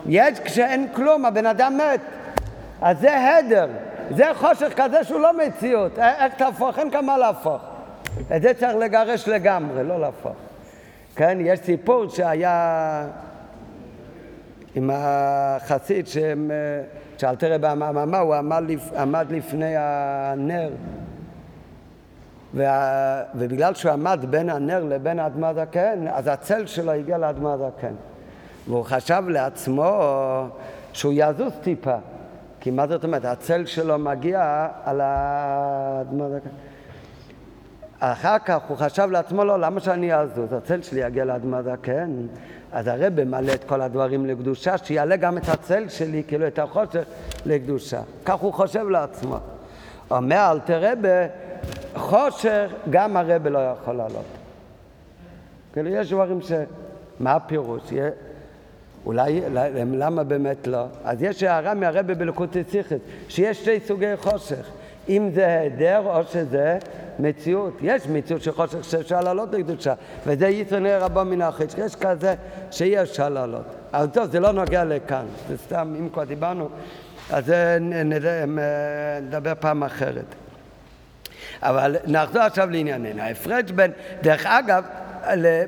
יש 0.06 0.40
כשאין 0.40 0.88
כלום, 0.94 1.24
הבן 1.24 1.46
אדם 1.46 1.78
מת. 1.78 2.00
אז 2.82 3.00
זה 3.00 3.38
הדר. 3.38 3.68
זה 4.10 4.24
חושך 4.34 4.72
כזה 4.76 5.04
שהוא 5.04 5.20
לא 5.20 5.46
מציאות. 5.46 5.98
איך 5.98 6.34
תהפוך? 6.34 6.78
אין 6.78 6.90
כמה 6.90 7.18
להפוך. 7.18 7.62
את 8.36 8.42
זה 8.42 8.54
צריך 8.54 8.74
לגרש 8.76 9.28
לגמרי, 9.28 9.84
לא 9.84 10.00
להפוך. 10.00 10.36
כן, 11.16 11.38
יש 11.40 11.60
סיפור 11.60 12.08
שהיה 12.08 13.06
עם 14.74 14.90
החסיד 14.92 16.06
שהם... 16.06 16.50
שאלתר 17.22 17.54
רבי 17.54 17.66
המאמה, 17.66 18.18
הוא 18.18 18.34
עמד, 18.34 18.62
לפ, 18.68 18.92
עמד 18.92 19.26
לפני 19.30 19.74
הנר, 19.76 20.70
וה, 22.54 23.22
ובגלל 23.34 23.74
שהוא 23.74 23.92
עמד 23.92 24.24
בין 24.30 24.50
הנר 24.50 24.84
לבין 24.84 25.18
האדמת 25.18 25.56
הקן, 25.56 26.04
אז 26.12 26.26
הצל 26.26 26.66
שלו 26.66 26.92
הגיע 26.92 27.18
לאדמת 27.18 27.60
הקן. 27.68 27.94
והוא 28.68 28.84
חשב 28.84 29.22
לעצמו 29.28 30.02
שהוא 30.92 31.12
יזוז 31.16 31.52
טיפה, 31.62 31.96
כי 32.60 32.70
מה 32.70 32.86
זאת 32.86 33.04
אומרת? 33.04 33.24
הצל 33.24 33.66
שלו 33.66 33.98
מגיע 33.98 34.68
על 34.84 35.00
האדמת 35.00 36.30
הקן. 36.36 36.50
אחר 37.98 38.38
כך 38.38 38.58
הוא 38.68 38.76
חשב 38.76 39.08
לעצמו, 39.10 39.44
לא, 39.44 39.60
למה 39.60 39.80
שאני 39.80 40.14
אזוז? 40.14 40.52
הצל 40.52 40.82
שלי 40.82 41.00
יגיע 41.00 41.24
לאדמת 41.24 41.66
הקן. 41.66 42.10
אז 42.72 42.86
הרב 42.86 43.24
מעלה 43.24 43.54
את 43.54 43.64
כל 43.64 43.80
הדברים 43.80 44.26
לקדושה, 44.26 44.78
שיעלה 44.78 45.16
גם 45.16 45.38
את 45.38 45.48
הצל 45.48 45.88
שלי, 45.88 46.22
כאילו 46.28 46.46
את 46.46 46.58
החושך, 46.58 47.02
לקדושה. 47.46 48.00
כך 48.24 48.34
הוא 48.34 48.52
חושב 48.52 48.88
לעצמו. 48.88 49.36
אומר 50.10 50.48
אלתר 50.50 50.92
רבה, 50.92 51.26
חושך 51.96 52.70
גם 52.90 53.16
הרבה 53.16 53.50
לא 53.50 53.58
יכול 53.58 53.94
לעלות. 53.94 54.24
כאילו 55.72 55.88
יש 55.88 56.12
דברים 56.12 56.40
ש... 56.40 56.52
מה 57.20 57.32
הפירוש? 57.32 57.82
אולי, 59.06 59.40
למה 59.92 60.24
באמת 60.24 60.66
לא? 60.66 60.84
אז 61.04 61.22
יש 61.22 61.42
הערה 61.42 61.74
מהרבה 61.74 62.14
בלקוטי 62.14 62.64
ציחס, 62.64 62.98
שיש 63.28 63.60
שתי 63.60 63.80
סוגי 63.80 64.16
חושך. 64.16 64.66
אם 65.08 65.30
זה 65.34 65.46
היעדר 65.46 66.02
או 66.04 66.24
שזה 66.24 66.78
מציאות. 67.18 67.78
יש 67.82 68.06
מציאות 68.06 68.42
של 68.42 68.52
חושך 68.52 68.84
שאפשר 68.84 69.20
לעלות 69.20 69.52
לקדושה, 69.52 69.94
וזה 70.26 70.48
יתרונה 70.48 70.98
רבו 70.98 71.24
מן 71.24 71.42
החשך. 71.42 71.78
יש 71.78 71.96
כזה 71.96 72.34
שאי 72.70 73.02
אפשר 73.02 73.28
לעלות. 73.28 73.66
אבל 73.92 74.06
טוב, 74.06 74.30
זה 74.30 74.40
לא 74.40 74.52
נוגע 74.52 74.84
לכאן. 74.84 75.24
זה 75.48 75.56
סתם, 75.58 75.94
אם 75.98 76.08
כבר 76.08 76.24
דיברנו, 76.24 76.68
אז 77.30 77.52
נדבר 79.22 79.52
פעם 79.60 79.82
אחרת. 79.82 80.24
אבל 81.62 81.96
נחזור 82.06 82.42
עכשיו 82.42 82.70
לענייננו. 82.70 83.22
ההפרש 83.22 83.70
בין, 83.70 83.92
דרך 84.22 84.46
אגב, 84.46 84.84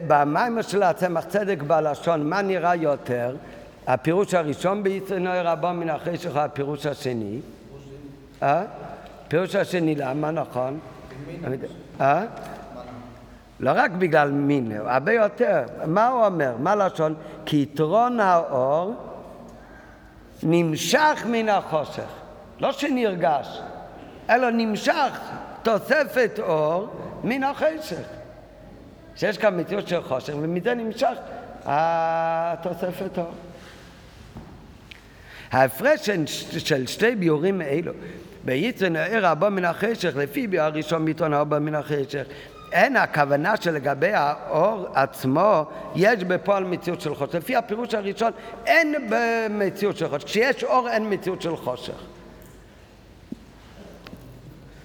במים 0.06 0.62
של 0.62 0.82
הצמח 0.82 1.24
צדק 1.24 1.62
בלשון, 1.62 2.30
מה 2.30 2.42
נראה 2.42 2.74
יותר? 2.74 3.36
הפירוש 3.86 4.34
הראשון 4.34 4.82
ביתרונה 4.82 5.42
רבו 5.42 5.72
מן 5.72 5.90
החשך, 5.90 6.36
הפירוש 6.36 6.86
השני. 6.86 7.40
אה? 8.42 8.62
הפירוש 9.26 9.54
השני, 9.54 9.94
למה 9.94 10.30
נכון? 10.30 10.78
אה? 12.00 12.24
לא 13.60 13.70
רק 13.74 13.90
בגלל 13.90 14.30
מין, 14.30 14.72
הרבה 14.86 15.12
יותר. 15.12 15.62
מה 15.86 16.08
הוא 16.08 16.26
אומר? 16.26 16.54
מה 16.58 16.74
לשון? 16.74 17.14
כי 17.46 17.62
יתרון 17.62 18.20
האור 18.20 18.94
נמשך 20.42 21.24
מן 21.26 21.48
החושך. 21.48 22.08
לא 22.60 22.72
שנרגש, 22.72 23.60
אלא 24.30 24.50
נמשך 24.50 25.20
תוספת 25.62 26.40
אור 26.42 26.88
מן 27.24 27.44
החשך. 27.44 28.06
שיש 29.16 29.38
כאן 29.38 29.60
מציאות 29.60 29.88
של 29.88 30.02
חושך, 30.02 30.32
ומזה 30.40 30.74
נמשך 30.74 31.14
התוספת 31.64 33.18
אור. 33.18 33.32
ההפרש 35.52 36.10
של 36.58 36.86
שתי 36.86 37.14
ביורים 37.14 37.62
אלו 37.62 37.92
העיר 38.48 39.26
הבא 39.26 39.48
מן 39.48 39.64
החשך, 39.64 40.16
לפי 40.16 40.46
ביור 40.46 40.64
הראשון 40.64 41.04
בעיתון 41.04 41.34
הבא 41.34 41.58
מן 41.58 41.74
החשך. 41.74 42.24
אין 42.72 42.96
הכוונה 42.96 43.56
שלגבי 43.56 44.12
האור 44.12 44.86
עצמו 44.94 45.64
יש 45.94 46.24
בפועל 46.24 46.64
מציאות 46.64 47.00
של 47.00 47.14
חושך. 47.14 47.34
לפי 47.34 47.56
הפירוש 47.56 47.94
הראשון 47.94 48.32
אין 48.66 48.94
במציאות 49.08 49.96
של 49.96 50.08
חושך. 50.08 50.24
כשיש 50.24 50.64
אור 50.64 50.88
אין 50.88 51.12
מציאות 51.12 51.42
של 51.42 51.56
חושך. 51.56 52.13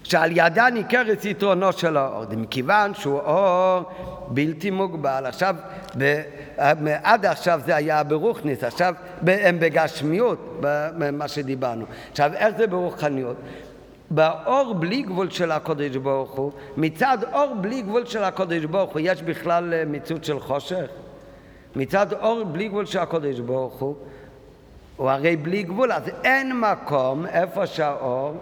שעל 0.10 0.31
ידה 0.34 0.69
ניכרת 0.69 1.26
יתרונו 1.26 1.73
של 1.73 1.98
האור, 1.98 2.23
מכיוון 2.38 2.94
שהוא 2.94 3.19
אור 3.19 3.84
בלתי 4.27 4.69
מוגבל. 4.69 5.26
עכשיו, 5.26 5.56
ב, 5.98 6.22
עד 7.03 7.26
עכשיו 7.26 7.61
זה 7.65 7.76
היה 7.76 8.03
ברוכניס, 8.03 8.64
עכשיו 8.64 8.94
הם 9.27 9.60
בגשמיות, 9.60 10.61
מה 11.14 11.27
שדיברנו. 11.27 11.86
עכשיו, 12.11 12.31
איך 12.34 12.57
זה 12.57 12.68
ברוחניות? 12.68 13.36
באור 14.11 14.73
בלי 14.73 15.02
גבול 15.02 15.30
של 15.30 15.52
הקודש 15.52 15.95
ברוך 15.95 16.31
הוא, 16.31 16.52
מצד 16.77 17.18
אור 17.34 17.56
בלי 17.61 17.81
גבול 17.81 18.06
של 18.06 18.23
הקודש 18.23 18.65
ברוך 18.65 18.91
הוא, 18.91 19.02
יש 19.03 19.23
בכלל 19.23 19.73
אה, 19.73 19.84
מציאות 19.86 20.23
של 20.23 20.40
חושך? 20.40 20.86
מצד 21.76 22.14
אור 22.14 22.44
בלי 22.44 22.68
גבול 22.68 22.86
של 22.86 22.99
הקודש 22.99 23.40
ברוך 23.40 23.73
הוא, 23.73 23.95
הוא 24.98 25.10
הרי 25.10 25.36
בלי 25.36 25.64
גבול, 25.64 25.91
אז 25.91 26.03
אין 26.23 26.60
מקום 26.60 27.26
איפה 27.26 27.68
שהאור 27.68 28.34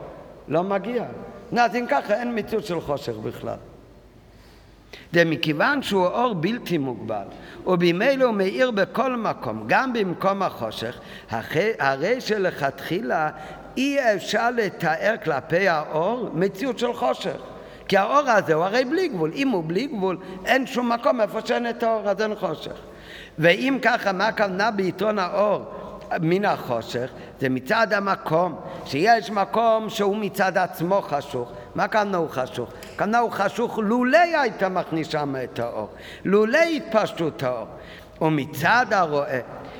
לא 0.47 0.63
מגיע. 0.63 1.03
אז 1.51 1.75
אם 1.75 1.85
ככה 1.89 2.13
אין 2.13 2.39
מציאות 2.39 2.65
של 2.65 2.81
חושך 2.81 3.13
בכלל. 3.13 3.57
זה 5.13 5.25
מכיוון 5.25 5.81
שהוא 5.81 6.05
אור 6.05 6.33
בלתי 6.33 6.77
מוגבל, 6.77 7.25
ובמילא 7.65 8.23
הוא 8.23 8.33
מאיר 8.33 8.71
בכל 8.71 9.15
מקום, 9.15 9.63
גם 9.67 9.93
במקום 9.93 10.43
החושך, 10.43 10.99
הרי 11.79 12.21
שלכתחילה 12.21 13.29
אי 13.77 13.99
אפשר 14.15 14.49
לתאר 14.51 15.15
כלפי 15.23 15.67
האור 15.67 16.29
מציאות 16.33 16.79
של 16.79 16.93
חושך. 16.93 17.37
כי 17.87 17.97
האור 17.97 18.29
הזה 18.29 18.53
הוא 18.53 18.63
הרי 18.63 18.85
בלי 18.85 19.07
גבול. 19.07 19.31
אם 19.35 19.49
הוא 19.49 19.63
בלי 19.67 19.87
גבול, 19.87 20.17
אין 20.45 20.67
שום 20.67 20.91
מקום 20.91 21.21
איפה 21.21 21.39
שאין 21.45 21.69
את 21.69 21.83
האור, 21.83 22.09
אז 22.09 22.21
אין 22.21 22.35
חושך. 22.35 22.75
ואם 23.39 23.77
ככה, 23.81 24.11
מה 24.11 24.27
הכוונה 24.27 24.71
בעיתון 24.71 25.19
האור? 25.19 25.65
מן 26.21 26.45
החושך, 26.45 27.09
זה 27.39 27.49
מצד 27.49 27.93
המקום, 27.93 28.55
שיש 28.85 29.31
מקום 29.31 29.89
שהוא 29.89 30.17
מצד 30.17 30.57
עצמו 30.57 31.01
חשוך. 31.01 31.51
מה 31.75 31.87
כוונה 31.87 32.17
הוא 32.17 32.29
חשוך? 32.29 32.69
כוונה 32.97 33.19
הוא 33.19 33.31
חשוך 33.31 33.79
לולא 33.83 34.17
הייתה 34.17 34.69
מכניס 34.69 35.07
שם 35.07 35.35
את 35.43 35.59
האור, 35.59 35.89
לולא 36.25 36.59
התפשטות 36.59 37.43
האור. 37.43 37.67
ומצד 38.21 38.85
הרואה, 38.91 39.39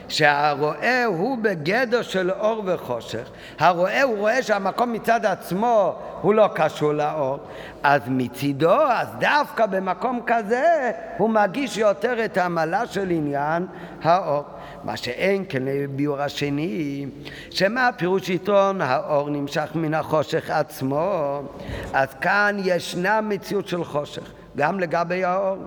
שהרואה 0.09 1.05
הוא 1.05 1.37
בגדר 1.41 2.01
של 2.01 2.31
אור 2.31 2.63
וחושך. 2.65 3.29
הרואה 3.59 4.03
הוא 4.03 4.17
רואה 4.17 4.43
שהמקום 4.43 4.93
מצד 4.93 5.25
עצמו 5.25 5.95
הוא 6.21 6.33
לא 6.33 6.49
קשור 6.55 6.93
לאור, 6.93 7.39
אז 7.83 8.01
מצידו, 8.07 8.81
אז 8.81 9.07
דווקא 9.19 9.65
במקום 9.65 10.21
כזה 10.27 10.91
הוא 11.17 11.29
מגיש 11.29 11.77
יותר 11.77 12.25
את 12.25 12.37
העמלה 12.37 12.87
של 12.87 13.09
עניין 13.09 13.67
האור. 14.03 14.43
מה 14.87 14.97
שאין 14.97 15.45
כן 15.49 15.63
לביאור 15.65 16.21
השני, 16.21 17.05
שמה 17.51 17.89
פירוש 17.97 18.29
יתרון 18.29 18.81
האור 18.81 19.29
נמשך 19.29 19.69
מן 19.75 19.93
החושך 19.93 20.49
עצמו, 20.49 21.41
אז 21.93 22.07
כאן 22.21 22.57
ישנה 22.63 23.21
מציאות 23.21 23.67
של 23.67 23.83
חושך, 23.83 24.31
גם 24.55 24.79
לגבי 24.79 25.23
האור. 25.23 25.57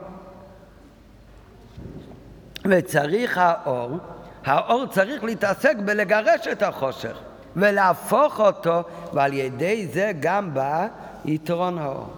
וצריך 2.64 3.38
האור, 3.38 3.98
האור 4.44 4.86
צריך 4.86 5.24
להתעסק 5.24 5.76
בלגרש 5.84 6.46
את 6.52 6.62
החושך 6.62 7.18
ולהפוך 7.56 8.40
אותו, 8.40 8.82
ועל 9.12 9.32
ידי 9.32 9.86
זה 9.86 10.12
גם 10.20 10.54
בא 10.54 10.86
יתרון 11.24 11.78
האור. 11.78 12.08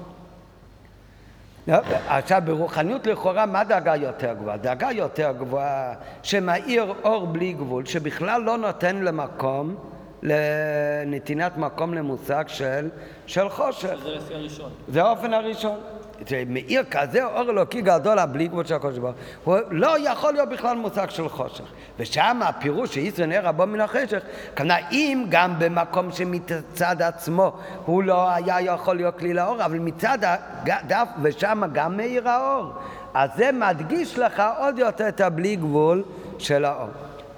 לא, 1.69 1.77
עכשיו 2.09 2.43
ברוחניות 2.45 3.07
לכאורה 3.07 3.47
מה 3.47 3.65
דאגה 3.65 3.97
יותר 3.97 4.33
גבוהה? 4.33 4.57
דאגה 4.57 4.93
יותר 4.93 5.33
גבוהה 5.39 5.95
שמאיר 6.23 6.95
אור 7.05 7.27
בלי 7.27 7.53
גבול, 7.53 7.87
שבכלל 7.87 8.43
לא 8.43 8.59
נותן 8.59 8.97
למקום, 8.97 9.77
לנתינת 10.23 11.57
מקום 11.57 11.95
למושג 11.95 12.45
של, 12.47 12.89
של 13.27 13.49
חושך. 13.49 13.95
זה 14.03 14.11
לפי 14.11 14.35
הראשון. 14.35 14.71
זה 14.89 15.03
האופן 15.03 15.33
הראשון. 15.35 15.77
מאיר 16.47 16.85
כזה 16.91 17.25
אור 17.25 17.51
אלוקי 17.51 17.81
גדול 17.81 18.25
בלי 18.25 18.49
גבול 18.49 18.65
של 18.65 18.75
הקודש 18.75 18.99
ברוך 18.99 19.15
הוא 19.45 19.57
לא 19.71 20.11
יכול 20.11 20.33
להיות 20.33 20.49
בכלל 20.49 20.77
מושג 20.77 21.11
של 21.11 21.29
חושך. 21.29 21.65
ושם 21.99 22.41
הפירוש 22.45 22.95
שישראל 22.95 23.29
נר 23.29 23.41
רבו 23.47 23.67
מן 23.67 23.81
החשך, 23.81 24.23
כנראה 24.57 24.89
אם 24.91 25.27
גם 25.29 25.55
במקום 25.59 26.13
שמצד 26.13 27.03
עצמו 27.03 27.53
הוא 27.85 28.03
לא 28.03 28.31
היה 28.31 28.61
יכול 28.61 28.97
להיות 28.97 29.19
כלי 29.19 29.35
לאור, 29.35 29.65
אבל 29.65 29.79
מצד 29.79 30.19
הדף 30.67 31.09
ושם 31.23 31.63
גם 31.73 31.97
מאיר 31.97 32.29
האור. 32.29 32.73
אז 33.15 33.31
זה 33.37 33.51
מדגיש 33.53 34.19
לך 34.19 34.43
עוד 34.59 34.79
יותר 34.79 35.09
את 35.09 35.21
הבלי 35.21 35.57
גבול 35.57 36.03
של 36.39 36.65
האור. 36.65 36.89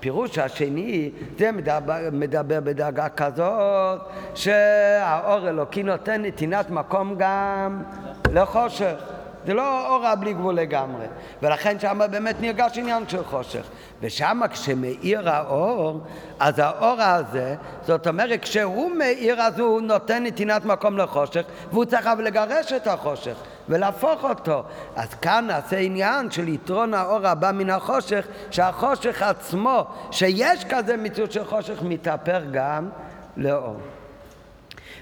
הפירוש 0.05 0.39
השני, 0.39 1.11
זה 1.39 1.53
מדבר, 1.53 1.99
מדבר 2.13 2.61
בדרגה 2.61 3.09
כזאת, 3.09 4.01
שהאור 4.35 5.49
אלוקי 5.49 5.83
נותן 5.83 6.23
נתינת 6.23 6.71
מקום 6.71 7.15
גם 7.19 7.83
לחושך. 8.35 8.95
זה 9.47 9.55
לא 9.55 9.89
אורה 9.89 10.15
בלי 10.15 10.33
גבול 10.33 10.55
לגמרי. 10.55 11.07
ולכן 11.43 11.81
שם 11.81 12.01
באמת 12.11 12.37
נרגש 12.41 12.79
עניין 12.79 13.09
של 13.09 13.25
חושך. 13.25 13.65
ושם 14.01 14.41
כשמאיר 14.51 15.31
האור, 15.31 16.01
אז 16.41 16.59
האור 16.59 17.03
הזה, 17.03 17.57
זאת 17.87 18.07
אומרת, 18.07 18.43
כשהוא 18.43 18.91
מאיר 18.91 19.43
אז 19.43 19.59
הוא 19.59 19.81
נותן 19.81 20.23
נתינת 20.23 20.65
מקום 20.65 20.99
לחושך, 20.99 21.43
והוא 21.71 21.85
צריך 21.85 22.07
אבל 22.07 22.25
לגרש 22.25 22.73
את 22.73 22.87
החושך 22.87 23.35
ולהפוך 23.69 24.25
אותו. 24.25 24.63
אז 24.97 25.15
כאן 25.15 25.45
נעשה 25.47 25.77
עניין 25.77 26.31
של 26.31 26.49
יתרון 26.49 26.95
האור 26.95 27.27
הבא 27.27 27.51
מן 27.53 27.71
החושך, 27.71 28.27
שהחושך 28.51 29.23
עצמו, 29.23 29.85
שיש 30.11 30.65
כזה 30.65 30.97
מציאות 30.97 31.33
של 31.33 31.45
חושך, 31.45 31.83
מתהפך 31.83 32.41
גם 32.53 32.89
לאור. 33.37 33.77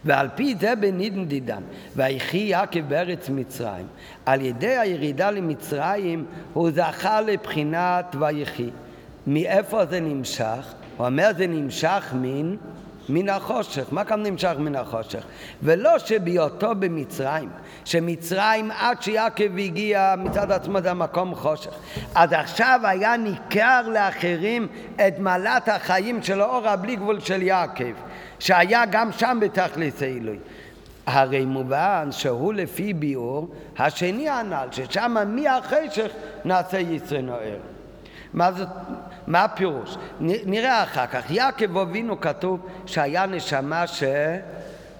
ועל 0.04 0.28
פי 0.34 0.54
זה 0.60 0.74
בנידן 0.76 1.24
דידן, 1.24 1.62
ויחי 1.96 2.38
יעקב 2.38 2.80
בארץ 2.80 3.28
מצרים. 3.28 3.86
על 4.26 4.40
ידי 4.40 4.76
הירידה 4.78 5.30
למצרים 5.30 6.24
הוא 6.52 6.70
זכה 6.70 7.20
לבחינת 7.20 8.16
ויחי. 8.20 8.70
מאיפה 9.26 9.86
זה 9.86 10.00
נמשך? 10.00 10.74
הוא 10.96 11.06
אומר 11.06 11.30
זה 11.36 11.46
נמשך 11.46 12.14
מן 12.14 12.56
מן 13.08 13.28
החושך. 13.28 13.92
מה 13.92 14.04
כאן 14.04 14.22
נמשך 14.22 14.52
מן 14.58 14.76
החושך? 14.76 15.24
ולא 15.62 15.98
שבהיותו 15.98 16.74
במצרים, 16.78 17.48
שמצרים 17.84 18.70
עד 18.70 19.02
שיעקב 19.02 19.58
הגיע 19.58 20.14
מצד 20.18 20.52
עצמו 20.52 20.80
זה 20.80 20.90
המקום 20.90 21.34
חושך. 21.34 21.70
אז 22.14 22.32
עכשיו 22.32 22.80
היה 22.84 23.16
ניכר 23.16 23.88
לאחרים 23.88 24.66
את 24.94 25.18
מעלת 25.18 25.68
החיים 25.68 26.22
של 26.22 26.40
האור 26.40 26.68
הבלי 26.68 26.96
גבול 26.96 27.20
של 27.20 27.42
יעקב. 27.42 27.92
שהיה 28.42 28.86
גם 28.90 29.12
שם 29.12 29.38
בתכלית 29.40 30.02
העילוי. 30.02 30.38
הרי 31.06 31.44
מובן 31.44 32.08
שהוא 32.10 32.54
לפי 32.54 32.92
ביאור 32.92 33.54
השני 33.78 34.28
הנ"ל, 34.28 34.68
ששם 34.70 35.16
מהחשך 35.26 36.12
נעשה 36.44 36.78
יצרי 36.78 37.22
נוער. 37.22 37.58
מה, 38.32 38.52
זאת, 38.52 38.68
מה 39.26 39.44
הפירוש? 39.44 39.96
נראה 40.20 40.82
אחר 40.82 41.06
כך. 41.06 41.30
יעקב 41.30 41.78
אבינו 41.78 42.20
כתוב 42.20 42.66
שהיה 42.86 43.26
נשמה 43.26 43.86
ש... 43.86 44.02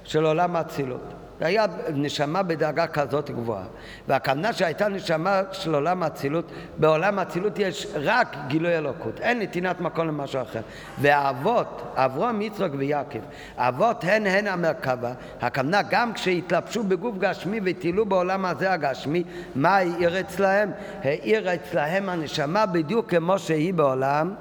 של 0.05 0.25
עולם 0.25 0.57
האצילות. 0.57 1.13
היה 1.45 1.67
נשמה 1.95 2.43
בדרגה 2.43 2.87
כזאת 2.87 3.31
גבוהה. 3.31 3.65
והכוונה 4.09 4.53
שהייתה 4.53 4.89
נשמה 4.89 5.41
של 5.53 5.75
עולם 5.75 6.03
האצילות, 6.03 6.45
בעולם 6.77 7.19
האצילות 7.19 7.59
יש 7.59 7.87
רק 7.95 8.37
גילוי 8.47 8.77
אלוקות, 8.79 9.21
אין 9.21 9.39
נתינת 9.39 9.81
מקום 9.81 10.09
למשהו 10.09 10.43
אחר. 10.43 10.61
והאבות, 11.01 11.83
אברהם, 11.95 12.43
יצחק 12.43 12.71
ויעקב, 12.79 13.19
האבות 13.57 14.05
הן 14.05 14.27
הן 14.27 14.47
המרכבה, 14.47 15.13
הכוונה 15.41 15.81
גם 15.91 16.13
כשהתלבשו 16.13 16.83
בגוף 16.83 17.19
גשמי 17.19 17.61
וטילו 17.65 18.07
בעולם 18.07 18.45
הזה 18.45 18.73
הגשמי, 18.73 19.25
מה 19.55 19.77
העיר 19.77 20.21
אצלהם? 20.21 20.71
העיר 21.03 21.55
אצלהם 21.55 22.09
הנשמה 22.09 22.67
בדיוק 22.67 23.11
כמו 23.11 23.39
שהיא 23.39 23.75
בעולם, 23.75 24.35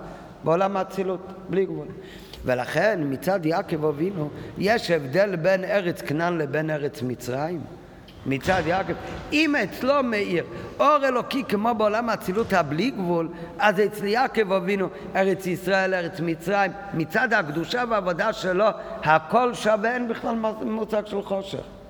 בעולם 0.43 0.77
האצילות, 0.77 1.27
בלי 1.49 1.65
גבול. 1.65 1.87
ולכן 2.45 2.99
מצד 3.03 3.45
יעקב 3.45 3.85
אבינו 3.85 4.29
יש 4.57 4.91
הבדל 4.91 5.35
בין 5.35 5.63
ארץ 5.63 6.01
כנען 6.01 6.37
לבין 6.37 6.69
ארץ 6.69 7.01
מצרים. 7.01 7.61
מצד 8.25 8.61
יעקב, 8.65 8.93
אם 9.33 9.55
אצלו 9.55 10.03
מאיר 10.03 10.43
אור 10.79 11.07
אלוקי 11.07 11.43
כמו 11.43 11.75
בעולם 11.75 12.09
האצילות 12.09 12.53
הבלי 12.53 12.91
גבול, 12.91 13.29
אז 13.59 13.79
אצל 13.79 14.05
יעקב 14.05 14.51
אבינו 14.51 14.87
ארץ 15.15 15.47
ישראל, 15.47 15.93
ארץ 15.93 16.19
מצרים, 16.19 16.71
מצד 16.93 17.33
הקדושה 17.33 17.83
והעבודה 17.89 18.33
שלו, 18.33 18.65
הכל 19.03 19.53
שווה, 19.53 19.93
אין 19.93 20.07
בכלל 20.07 20.35
מושג 20.61 21.05
של 21.05 21.21
חושך. 21.21 21.80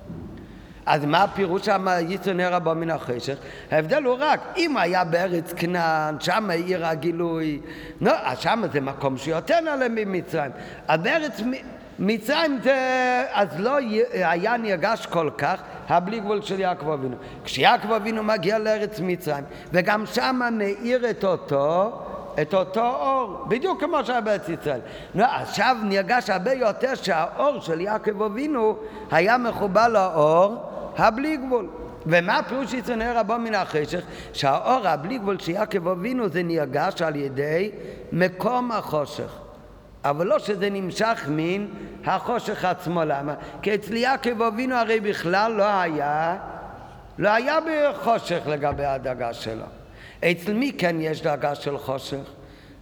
אז 0.86 1.04
מה 1.04 1.22
הפירוש 1.22 1.68
יצונר 2.08 2.54
רבו 2.54 2.74
מן 2.74 2.90
החשך? 2.90 3.36
ההבדל 3.70 4.02
הוא 4.02 4.16
רק, 4.18 4.40
אם 4.56 4.76
היה 4.76 5.04
בארץ 5.04 5.52
כנען, 5.52 6.20
שם 6.20 6.50
עיר 6.50 6.86
הגילוי, 6.86 7.60
לא, 8.00 8.12
אז 8.22 8.38
שם 8.38 8.62
זה 8.72 8.80
מקום 8.80 9.18
שיותר 9.18 9.60
נעלה 9.60 9.86
ממצרים. 9.88 10.50
אז 10.88 11.00
בארץ 11.00 11.40
מצרים 11.98 12.58
זה, 12.62 12.76
אז 13.32 13.48
לא 13.60 13.76
היה 14.12 14.56
נרגש 14.56 15.06
כל 15.06 15.30
כך 15.38 15.62
הבלי 15.88 16.20
גבול 16.20 16.42
של 16.42 16.60
יעקב 16.60 16.90
אבינו. 16.90 17.16
כשיעקב 17.44 17.92
אבינו 17.92 18.22
מגיע 18.22 18.58
לארץ 18.58 19.00
מצרים, 19.00 19.44
וגם 19.72 20.06
שם 20.06 20.40
מאיר 20.52 21.10
את 21.10 21.24
אותו 21.24 21.98
את 22.42 22.54
אותו 22.54 22.86
אור, 22.86 23.44
בדיוק 23.48 23.80
כמו 23.80 24.04
שהיה 24.04 24.20
בארץ 24.20 24.48
ישראל. 24.48 24.80
לא, 25.14 25.24
עכשיו 25.24 25.76
נרגש 25.82 26.30
הרבה 26.30 26.52
יותר 26.52 26.94
שהאור 26.94 27.60
של 27.60 27.80
יעקב 27.80 28.22
אבינו 28.22 28.76
היה 29.10 29.38
מחובר 29.38 29.88
לאור 29.88 30.56
הבלי 30.96 31.36
גבול. 31.36 31.68
ומה 32.06 32.38
הפירוש 32.38 32.74
יצאני 32.74 33.12
רבו 33.12 33.38
מן 33.38 33.54
החשך? 33.54 34.04
שהאור 34.32 34.88
הבלי 34.88 35.18
גבול 35.18 35.38
שיעקב 35.38 35.88
אבינו 35.88 36.28
זה 36.28 36.42
נרגש 36.42 37.02
על 37.02 37.16
ידי 37.16 37.70
מקום 38.12 38.72
החושך. 38.72 39.38
אבל 40.04 40.26
לא 40.26 40.38
שזה 40.38 40.70
נמשך 40.70 41.24
מן 41.28 41.66
החושך 42.04 42.64
עצמו. 42.64 43.04
למה? 43.04 43.34
כי 43.62 43.74
אצל 43.74 43.96
יעקב 43.96 44.42
אבינו 44.42 44.74
הרי 44.74 45.00
בכלל 45.00 45.52
לא 45.52 45.80
היה, 45.80 46.36
לא 47.18 47.28
היה 47.28 47.58
בחושך 47.60 48.40
לגבי 48.46 48.84
הדאגה 48.84 49.34
שלו. 49.34 49.81
אצל 50.24 50.52
מי 50.52 50.72
כן 50.78 50.96
יש 51.00 51.22
דאגה 51.22 51.54
של 51.54 51.78
חושך? 51.78 52.24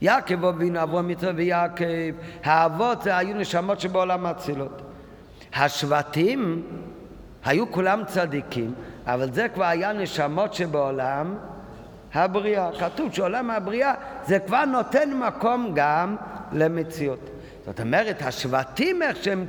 יעקב 0.01 0.45
אבינו, 0.45 0.83
אברהם 0.83 1.09
מצווה 1.09 1.33
ויעקב, 1.37 1.85
האבות 2.45 3.07
היו 3.07 3.37
נשמות 3.37 3.81
שבעולם 3.81 4.27
האצילות. 4.27 4.83
השבטים 5.55 6.63
היו 7.45 7.71
כולם 7.71 8.03
צדיקים, 8.07 8.75
אבל 9.07 9.33
זה 9.33 9.49
כבר 9.49 9.65
היה 9.65 9.93
נשמות 9.93 10.55
שבעולם 10.55 11.35
הבריאה. 12.15 12.71
כתוב 12.81 13.13
שעולם 13.13 13.51
הבריאה 13.51 13.95
זה 14.27 14.39
כבר 14.39 14.65
נותן 14.65 15.11
מקום 15.15 15.73
גם 15.75 16.17
למציאות. 16.53 17.31
זאת 17.67 17.81
אומרת, 17.81 18.23
השבטים 18.23 19.03
איך 19.03 19.17
שהם 19.17 19.47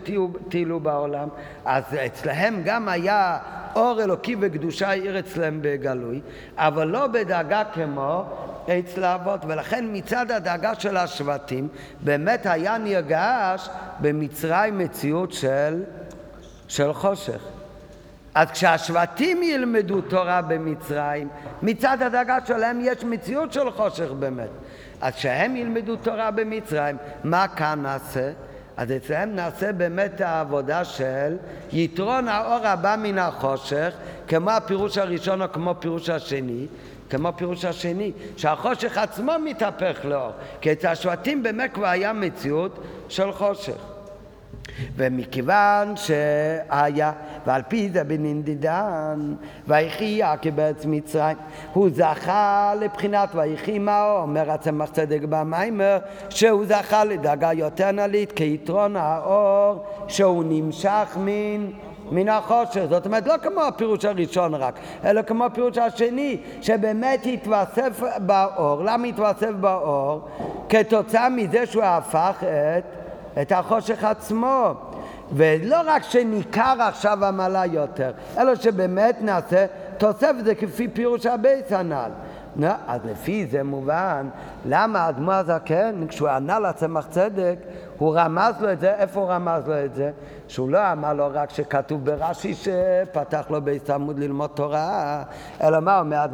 טיילו 0.49 0.79
בעולם, 0.79 1.27
אז 1.65 1.83
אצלהם 2.05 2.61
גם 2.65 2.89
היה 2.89 3.37
אור 3.75 4.03
אלוקי 4.03 4.35
וקדושה 4.39 4.89
העיר 4.89 5.19
אצלם 5.19 5.59
בגלוי, 5.61 6.21
אבל 6.57 6.87
לא 6.87 7.07
בדאגה 7.07 7.63
כמו 7.73 8.23
אצל 8.65 9.03
האבות, 9.03 9.39
ולכן 9.47 9.85
מצד 9.91 10.31
הדאגה 10.31 10.75
של 10.75 10.97
השבטים 10.97 11.67
באמת 12.01 12.45
היה 12.45 12.77
נרגש 12.77 13.69
במצרים 13.99 14.77
מציאות 14.77 15.33
של, 15.33 15.83
של 16.67 16.93
חושך. 16.93 17.41
אז 18.35 18.51
כשהשבטים 18.51 19.43
ילמדו 19.43 20.01
תורה 20.01 20.41
במצרים, 20.41 21.27
מצד 21.61 21.97
הדאגה 22.01 22.37
שלהם 22.45 22.79
יש 22.81 23.03
מציאות 23.03 23.53
של 23.53 23.71
חושך 23.71 24.11
באמת. 24.19 24.49
אז 25.01 25.13
כשהם 25.13 25.55
ילמדו 25.55 25.95
תורה 25.95 26.31
במצרים, 26.31 26.97
מה 27.23 27.47
כאן 27.47 27.79
נעשה? 27.81 28.31
אז 28.77 28.91
אצלם 28.91 29.35
נעשה 29.35 29.73
באמת 29.73 30.21
העבודה 30.21 30.85
של 30.85 31.37
יתרון 31.71 32.27
האור 32.27 32.67
הבא 32.67 32.95
מן 32.99 33.17
החושך, 33.17 33.93
כמו 34.27 34.51
הפירוש 34.51 34.97
הראשון 34.97 35.41
או 35.41 35.51
כמו 35.53 35.71
הפירוש 35.71 36.09
השני, 36.09 36.65
כמו 37.09 37.27
הפירוש 37.27 37.65
השני, 37.65 38.11
שהחושך 38.37 38.97
עצמו 38.97 39.31
מתהפך 39.43 39.99
לאור, 40.03 40.31
כי 40.61 40.71
אצל 40.71 40.87
השבטים 40.87 41.43
באמת 41.43 41.73
כבר 41.73 41.87
היה 41.87 42.13
מציאות 42.13 42.83
של 43.09 43.31
חושך. 43.31 43.90
ומכיוון 44.95 45.95
שהיה, 45.95 47.11
ועל 47.45 47.61
פי 47.67 47.89
זה 47.89 48.03
בנינדידן, 48.03 49.33
ויחי 49.67 50.03
יעקב 50.03 50.49
בארץ 50.49 50.85
מצרים, 50.85 51.37
הוא 51.73 51.89
זכה 51.93 52.73
לבחינת 52.79 53.29
ויחי 53.35 53.79
מאו, 53.79 54.21
אומר 54.21 54.51
הצמח 54.51 54.89
צדק 54.89 55.21
במיימר, 55.29 55.97
שהוא 56.29 56.65
זכה 56.65 57.03
לדאגה 57.03 57.53
יותר 57.53 57.91
נלית 57.91 58.31
כיתרון 58.31 58.95
האור, 58.95 59.83
שהוא 60.07 60.43
נמשך 60.47 61.17
מן... 61.17 61.67
מן 62.11 62.29
החושך, 62.29 62.85
זאת 62.89 63.05
אומרת 63.05 63.27
לא 63.27 63.37
כמו 63.43 63.61
הפירוש 63.61 64.05
הראשון 64.05 64.53
רק, 64.53 64.79
אלא 65.05 65.21
כמו 65.21 65.45
הפירוש 65.45 65.77
השני, 65.77 66.37
שבאמת 66.61 67.25
התווסף 67.33 68.01
באור. 68.17 68.83
למה 68.83 69.07
התווסף 69.07 69.51
באור? 69.59 70.27
כתוצאה 70.69 71.29
מזה 71.29 71.65
שהוא 71.65 71.83
הפך 71.83 72.43
את 72.43 73.00
את 73.41 73.51
החושך 73.51 74.03
עצמו. 74.03 74.73
ולא 75.33 75.77
רק 75.85 76.03
שניכר 76.03 76.75
עכשיו 76.79 77.25
עמלה 77.25 77.65
יותר, 77.65 78.11
אלא 78.37 78.55
שבאמת 78.55 79.21
נעשה 79.21 79.65
תוסף 79.97 80.33
זה 80.43 80.55
כפי 80.55 80.87
פירוש 80.87 81.25
הבייס 81.25 81.71
הנ"ל. 81.71 82.11
אז 82.87 83.01
לפי 83.05 83.45
זה 83.45 83.63
מובן 83.63 84.29
למה 84.65 84.99
האדמו"ר 84.99 85.33
הזקן, 85.33 86.07
כשהוא 86.07 86.29
ענה 86.29 86.59
לצמח 86.59 87.07
צדק, 87.09 87.55
הוא 87.97 88.15
רמז 88.15 88.53
לו 88.59 88.71
את 88.71 88.79
זה, 88.79 88.93
איפה 88.95 89.19
הוא 89.19 89.29
רמז 89.29 89.67
לו 89.67 89.85
את 89.85 89.95
זה? 89.95 90.11
שהוא 90.47 90.69
לא 90.69 90.91
אמר 90.91 91.13
לו 91.13 91.29
רק 91.33 91.49
שכתוב 91.49 92.05
ברש"י 92.05 92.53
שפתח 92.53 93.45
לו 93.49 93.61
בית 93.61 93.89
עמוד 93.89 94.19
ללמוד 94.19 94.49
תורה, 94.53 95.23
אלא 95.63 95.79
מה 95.79 95.99
אומר 95.99 96.25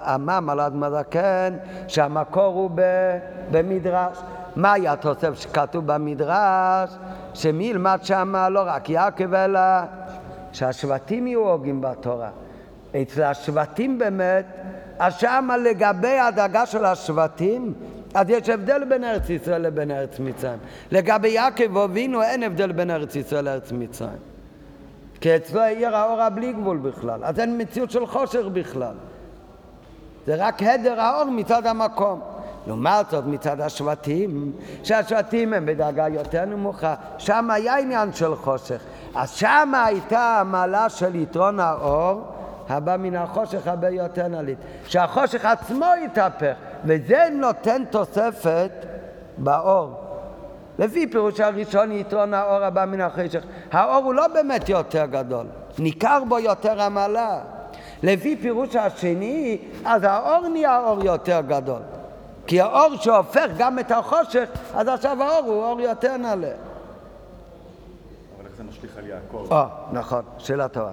המם 0.00 0.50
על 0.50 0.60
האדמו"ר 0.60 0.86
הזקן? 0.86 1.54
שהמקור 1.88 2.54
הוא 2.54 2.70
במדרש. 3.50 4.18
מה 4.56 4.72
היה 4.72 4.92
התוסף 4.92 5.40
שכתוב 5.40 5.86
במדרש? 5.86 6.90
שמי 7.34 7.64
ילמד 7.64 7.98
שמה 8.02 8.48
לא 8.48 8.62
רק 8.66 8.90
יעקב 8.90 9.34
אלא 9.34 9.60
שהשבטים 10.52 11.26
יהיו 11.26 11.48
הוגים 11.48 11.80
בתורה. 11.80 12.30
אצל 13.02 13.22
השבטים 13.22 13.98
באמת, 13.98 14.46
אז 14.98 15.14
שמה 15.14 15.56
לגבי 15.56 16.18
הדאגה 16.18 16.66
של 16.66 16.84
השבטים, 16.84 17.74
אז 18.14 18.30
יש 18.30 18.48
הבדל 18.48 18.84
בין 18.84 19.04
ארץ 19.04 19.30
ישראל 19.30 19.62
לבין 19.62 19.90
ארץ 19.90 20.18
מצרים. 20.18 20.58
לגבי 20.92 21.28
יעקב 21.28 21.78
אבינו 21.78 22.22
אין 22.22 22.42
הבדל 22.42 22.72
בין 22.72 22.90
ארץ 22.90 23.16
ישראל 23.16 23.44
לארץ 23.44 23.72
מצרים. 23.72 24.18
כי 25.20 25.36
אצלו 25.36 25.62
עיר 25.62 25.96
האורה 25.96 26.30
בלי 26.30 26.52
גבול 26.52 26.76
בכלל, 26.76 27.24
אז 27.24 27.40
אין 27.40 27.60
מציאות 27.60 27.90
של 27.90 28.06
חושך 28.06 28.44
בכלל. 28.52 28.94
זה 30.26 30.34
רק 30.38 30.62
הדר 30.62 31.00
האור 31.00 31.30
מצד 31.30 31.66
המקום. 31.66 32.20
לעומת 32.66 33.10
זאת 33.10 33.24
מצד 33.26 33.60
השבטים, 33.60 34.52
שהשבטים 34.82 35.52
הם 35.52 35.66
בדרגה 35.66 36.08
יותר 36.08 36.44
נמוכה, 36.44 36.94
שם 37.18 37.50
היה 37.50 37.78
עניין 37.78 38.12
של 38.12 38.36
חושך. 38.36 38.80
אז 39.14 39.30
שם 39.30 39.72
הייתה 39.86 40.38
המעלה 40.40 40.88
של 40.88 41.14
יתרון 41.14 41.60
האור 41.60 42.22
הבא 42.68 42.96
מן 42.96 43.16
החושך 43.16 43.66
הרבה 43.66 43.88
יותר 43.88 44.28
נלית. 44.28 44.58
שהחושך 44.86 45.44
עצמו 45.44 45.86
התהפך, 46.04 46.54
וזה 46.84 47.28
נותן 47.32 47.82
תוספת 47.90 48.70
באור. 49.38 50.00
לפי 50.78 51.06
פירוש 51.06 51.40
הראשון 51.40 51.92
יתרון 51.92 52.34
האור 52.34 52.64
הבא 52.64 52.84
מן 52.84 53.00
החושך. 53.00 53.42
האור 53.72 54.04
הוא 54.04 54.14
לא 54.14 54.28
באמת 54.28 54.68
יותר 54.68 55.06
גדול, 55.06 55.46
ניכר 55.78 56.22
בו 56.28 56.38
יותר 56.38 56.82
המעלה. 56.82 57.40
לפי 58.02 58.36
פירוש 58.36 58.76
השני, 58.76 59.58
אז 59.84 60.02
האור 60.04 60.48
נהיה 60.48 60.80
אור 60.80 61.04
יותר 61.04 61.40
גדול. 61.46 61.80
כי 62.46 62.60
האור 62.60 62.96
שהופך 62.96 63.46
גם 63.58 63.78
את 63.78 63.90
החושך, 63.90 64.48
אז 64.74 64.88
עכשיו 64.88 65.22
האור 65.22 65.46
הוא 65.46 65.64
אור 65.64 65.80
יותר 65.80 66.16
נעלה. 66.16 66.46
אבל 68.36 68.46
איך 68.46 68.56
זה 68.56 68.64
משליך 68.64 68.98
על 68.98 69.06
יעקב? 69.06 69.46
או, 69.50 69.64
נכון, 69.92 70.22
שאלה 70.38 70.68
טובה. 70.68 70.92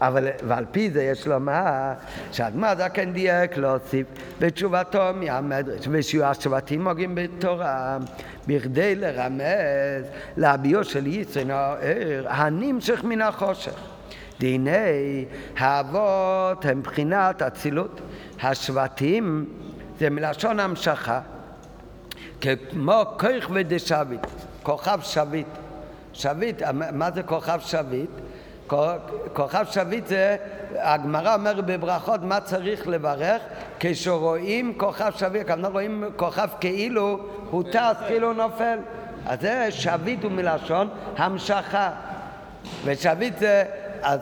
אבל, 0.00 0.28
ועל 0.42 0.64
פי 0.70 0.90
זה 0.90 1.02
יש 1.02 1.26
לומר 1.26 1.92
שהאדמה 2.32 2.76
זקן 2.76 3.12
דייק 3.12 3.56
להוסיף 3.56 4.06
בתשובתו 4.38 5.02
מהמדרש 5.14 5.88
ושיהיו 5.90 6.24
השבטים 6.24 6.84
מוגים 6.84 7.14
בתורה 7.14 7.98
בכדי 8.46 8.94
לרמז 8.94 10.06
להביאו 10.36 10.84
של 10.84 11.06
יצרן 11.06 11.50
הער 11.50 12.24
הנמשך 12.28 13.04
מן 13.04 13.20
החושך. 13.20 13.74
דיני 14.38 15.24
האבות 15.58 16.64
הם 16.64 16.82
בחינת 16.82 17.42
אצילות 17.42 18.00
השבטים 18.42 19.46
מלשון 20.00 20.60
המשכה, 20.60 21.20
כמו 22.40 23.02
כוח 23.18 23.50
ודשביט, 23.54 24.26
כוכב 24.62 25.00
שביט. 25.02 25.46
שביט, 26.12 26.62
מה 26.92 27.10
זה 27.10 27.22
כוכב 27.22 27.60
שביט? 27.60 28.10
כוכב 29.32 29.64
שביט 29.70 30.06
זה, 30.06 30.36
הגמרא 30.78 31.34
אומרת 31.34 31.66
בברכות 31.66 32.22
מה 32.22 32.40
צריך 32.40 32.88
לברך 32.88 33.42
כשרואים 33.80 34.78
כוכב 34.78 35.12
שביט, 35.16 35.46
כמובן 35.46 35.72
רואים 35.72 36.04
כוכב 36.16 36.48
כאילו 36.60 37.18
הוא 37.50 37.62
טס, 37.62 37.96
כאילו 38.06 38.28
הוא 38.28 38.36
נופל. 38.36 38.78
אז 39.26 39.40
זה 39.40 39.66
שביט 39.70 40.24
הוא 40.24 40.32
מלשון 40.32 40.88
המשכה. 41.16 41.90
ושביט 42.84 43.38
זה, 43.38 43.64
אז 44.02 44.20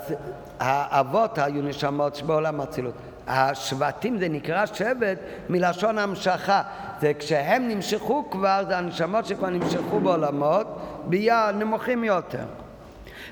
האבות 0.61 1.39
היו 1.39 1.63
נשמות 1.63 2.23
בעולם 2.23 2.61
אצילות. 2.61 2.95
השבטים 3.27 4.19
זה 4.19 4.29
נקרא 4.29 4.67
שבט 4.67 5.19
מלשון 5.49 5.99
המשכה. 5.99 6.63
זה 7.01 7.13
כשהם 7.19 7.69
נמשכו 7.69 8.31
כבר, 8.31 8.65
זה 8.69 8.79
הנשמות 8.79 9.27
שכבר 9.27 9.51
נמשכו 9.51 10.01
בעולמות, 10.01 10.67
ביה 11.05 11.51
נמוכים 11.55 12.05
יותר. 12.05 12.45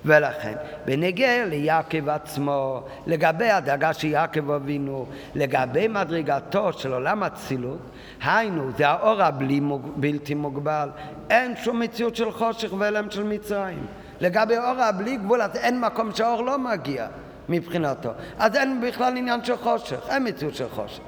ולכן, 0.04 0.52
בנגיע 0.84 1.44
ליעקב 1.44 2.08
עצמו, 2.08 2.82
לגבי 3.06 3.50
הדאגה 3.50 3.92
של 3.92 4.06
יעקב 4.06 4.50
אבינו, 4.50 5.06
לגבי 5.34 5.88
מדרגתו 5.88 6.72
של 6.72 6.92
עולם 6.92 7.24
אצילות, 7.24 7.78
היינו, 8.24 8.70
זה 8.76 8.88
האור 8.88 9.22
הבלתי 9.22 10.34
מוגבל, 10.34 10.88
אין 11.30 11.56
שום 11.56 11.80
מציאות 11.80 12.16
של 12.16 12.32
חושך 12.32 12.72
ואלם 12.78 13.10
של 13.10 13.22
מצרים. 13.22 13.86
לגבי 14.20 14.58
אור 14.58 14.80
הבלי 14.80 15.16
גבול, 15.16 15.42
אז 15.42 15.56
אין 15.56 15.80
מקום 15.80 16.14
שהאור 16.14 16.44
לא 16.44 16.58
מגיע. 16.58 17.06
מבחינתו. 17.52 18.10
אז 18.38 18.56
אין 18.56 18.80
בכלל 18.80 19.16
עניין 19.16 19.44
של 19.44 19.56
חושך, 19.56 20.08
אין 20.08 20.28
מציאות 20.28 20.54
של 20.54 20.68
חושך. 20.68 21.02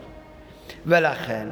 ולכן, 0.86 1.48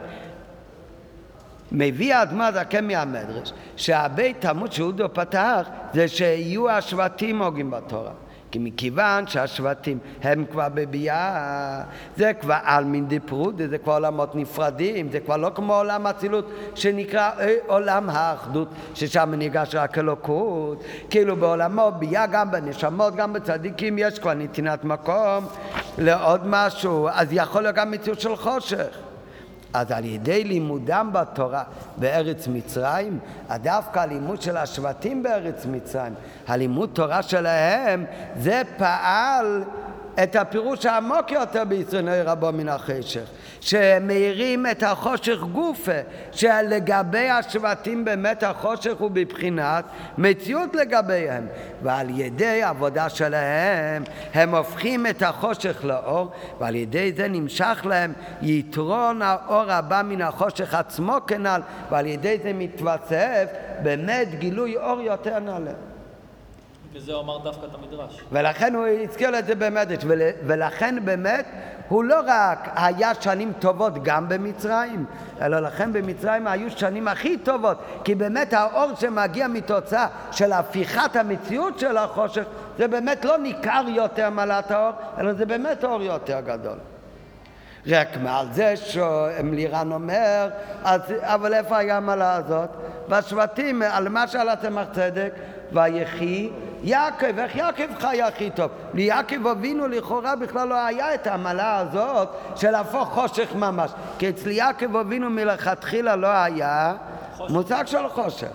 מביא 1.73 2.15
האדמה 2.15 2.53
זקן 2.53 2.87
מהמדרש, 2.87 3.53
שהבית 3.77 4.41
תמות 4.41 4.73
שאודו 4.73 5.15
פתח 5.15 5.69
זה 5.95 6.09
שיהיו 6.09 6.71
השבטים 6.71 7.43
הוגים 7.43 7.71
בתורה. 7.71 8.13
כי 8.53 8.59
מכיוון 8.59 9.27
שהשבטים 9.27 9.99
הם 10.23 10.45
כבר 10.51 10.69
בביאה, 10.75 11.83
זה 12.17 12.33
כבר 12.41 12.57
עלמין 12.63 13.09
דיפרוד, 13.09 13.63
זה 13.71 13.79
כבר 13.79 13.93
עולמות 13.93 14.35
נפרדים, 14.35 15.09
זה 15.13 15.21
כבר 15.21 15.37
לא 15.37 15.51
כמו 15.55 15.75
עולם 15.75 16.07
אצילות 16.07 16.51
שנקרא 16.75 17.31
אה, 17.41 17.55
עולם 17.67 18.11
האחדות, 18.11 18.69
ששם 18.95 19.35
ניגש 19.35 19.75
רק 19.75 19.99
אלוקות. 19.99 20.85
כאילו 21.11 21.37
בעולמו 21.37 21.93
ביאה 21.99 22.27
גם 22.27 22.51
בנשמות, 22.51 23.15
גם 23.17 23.33
בצדיקים, 23.33 23.99
יש 23.99 24.19
כבר 24.19 24.35
נתינת 24.35 24.85
מקום 24.85 25.47
לעוד 25.99 26.41
משהו, 26.47 27.09
אז 27.13 27.29
יכול 27.31 27.63
להיות 27.63 27.75
גם 27.75 27.91
מציאות 27.91 28.21
של 28.21 28.37
חושך. 28.37 29.12
אז 29.73 29.91
על 29.91 30.05
ידי 30.05 30.45
לימודם 30.45 31.11
בתורה 31.13 31.63
בארץ 31.97 32.49
מצרים, 32.49 33.19
דווקא 33.55 33.99
הלימוד 33.99 34.43
של 34.43 34.57
השבטים 34.57 35.23
בארץ 35.23 35.67
מצרים, 35.67 36.15
הלימוד 36.49 36.91
תורה 36.93 37.23
שלהם, 37.23 38.05
זה 38.37 38.63
פעל 38.77 39.65
את 40.23 40.37
הפירוש 40.37 40.87
העמוק 40.87 41.33
יותר 41.33 41.65
בישראל 41.65 42.29
רבו 42.29 42.53
מן 42.53 42.69
החשך, 42.69 43.25
שמאירים 43.63 44.67
את 44.67 44.83
החושך 44.83 45.39
גופה, 45.53 46.01
שלגבי 46.33 47.31
השבטים 47.31 48.05
באמת 48.05 48.43
החושך 48.43 48.93
הוא 48.99 49.11
בבחינת 49.11 49.85
מציאות 50.19 50.75
לגביהם, 50.75 51.47
ועל 51.83 52.21
ידי 52.21 52.63
העבודה 52.63 53.09
שלהם 53.09 54.03
הם 54.35 54.55
הופכים 54.55 55.07
את 55.07 55.23
החושך 55.23 55.85
לאור, 55.85 56.31
ועל 56.59 56.75
ידי 56.75 57.13
זה 57.17 57.29
נמשך 57.29 57.87
להם 57.89 58.13
יתרון 58.43 59.23
האור 59.23 59.73
הבא 59.73 60.03
מן 60.05 60.23
החושך 60.23 60.75
עצמו 60.75 61.17
כנ"ל, 61.27 61.61
ועל 61.91 62.07
ידי 62.07 62.39
זה 62.43 62.53
מתווסף 62.53 63.49
באמת 63.83 64.29
גילוי 64.39 64.77
אור 64.77 65.01
יותר 65.01 65.39
נעלה. 65.39 65.92
הוא 67.13 67.21
אמר 67.21 67.39
דווקא 67.39 67.67
את 67.67 67.75
המדרש. 67.75 68.21
ולכן 68.33 68.75
הוא 68.75 68.87
הזכיר 68.87 69.39
את 69.39 69.47
זה 69.47 69.55
במדרש, 69.55 70.05
ול, 70.07 70.23
ולכן 70.47 71.05
באמת 71.05 71.47
הוא 71.89 72.05
לא 72.05 72.21
רק 72.27 72.69
היה 72.77 73.15
שנים 73.15 73.53
טובות 73.59 74.03
גם 74.03 74.29
במצרים, 74.29 75.05
אלא 75.43 75.61
לכן 75.61 75.93
במצרים 75.93 76.47
היו 76.47 76.71
שנים 76.71 77.09
הכי 77.09 77.39
טובות, 77.39 77.79
כי 78.05 78.15
באמת 78.15 78.53
האור 78.53 78.95
שמגיע 79.01 79.49
מתוצאה 79.49 80.07
של 80.31 80.53
הפיכת 80.53 81.17
המציאות 81.17 81.79
של 81.79 81.97
החושך, 81.97 82.45
זה 82.79 82.89
באמת 82.89 83.25
לא 83.25 83.39
ניכר 83.39 83.85
יותר 83.89 84.31
מעלת 84.31 84.71
האור, 84.71 84.93
אלא 85.19 85.33
זה 85.33 85.47
באמת 85.47 85.85
אור 85.85 86.03
יותר 86.03 86.41
גדול. 86.41 86.79
רק 87.87 88.09
מעל 88.23 88.47
זה 88.53 88.77
שלירן 88.77 89.93
אומר, 89.93 90.49
אז, 90.85 91.01
אבל 91.21 91.55
איפה 91.55 91.79
היה 91.79 91.97
המעלה 91.97 92.35
הזאת? 92.35 92.71
בשבטים, 93.09 93.83
על 93.83 94.09
מה 94.09 94.29
שאל 94.29 94.49
התמר 94.49 94.85
צדק, 94.93 95.33
ויחי 95.73 96.51
יעקב, 96.83 97.39
איך 97.39 97.57
יעקב 97.57 97.99
חי 98.01 98.23
הכי 98.23 98.51
טוב? 98.51 98.71
ליעקב 98.95 99.47
אבינו 99.47 99.89
לכאורה 99.89 100.37
בכלל 100.37 100.69
לא 100.69 100.87
היה 100.87 101.15
את 101.15 101.27
המעלה 101.27 101.79
הזאת 101.79 102.29
של 102.57 102.71
להפוך 102.71 103.09
חושך 103.09 103.55
ממש, 103.55 103.91
כי 104.19 104.29
אצל 104.29 104.51
יעקב 104.51 104.97
אבינו 104.97 105.31
מלכתחילה 105.31 106.17
לא 106.17 106.29
היה 106.29 106.95
מושג 107.49 107.87
של 107.87 108.09
חושך. 108.09 108.53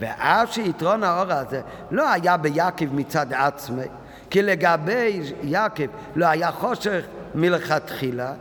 ואף 0.00 0.52
שיתרון 0.52 1.04
האור 1.04 1.32
הזה 1.32 1.60
לא 1.90 2.10
היה 2.10 2.36
ביעקב 2.36 2.94
מצד 2.94 3.32
עצמי, 3.32 3.84
כי 4.30 4.42
לגבי 4.42 5.22
יעקב 5.42 5.86
לא 6.16 6.26
היה 6.26 6.52
חושך 6.52 7.04
מלכתחילה, 7.34 8.32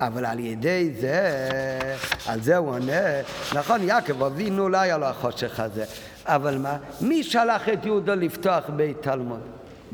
אבל 0.00 0.24
על 0.24 0.38
ידי 0.38 0.90
זה, 1.00 1.30
על 2.26 2.40
זה 2.40 2.56
הוא 2.56 2.68
עונה, 2.70 3.02
נכון, 3.54 3.82
יעקב 3.82 4.22
אבינו 4.22 4.68
לא 4.68 4.78
היה 4.78 4.98
לו 4.98 5.06
החושך 5.06 5.60
הזה, 5.60 5.84
אבל 6.26 6.58
מה, 6.58 6.76
מי 7.00 7.22
שלח 7.22 7.68
את 7.68 7.86
יהודה 7.86 8.14
לפתוח 8.14 8.64
בית 8.76 9.02
תלמוד? 9.02 9.40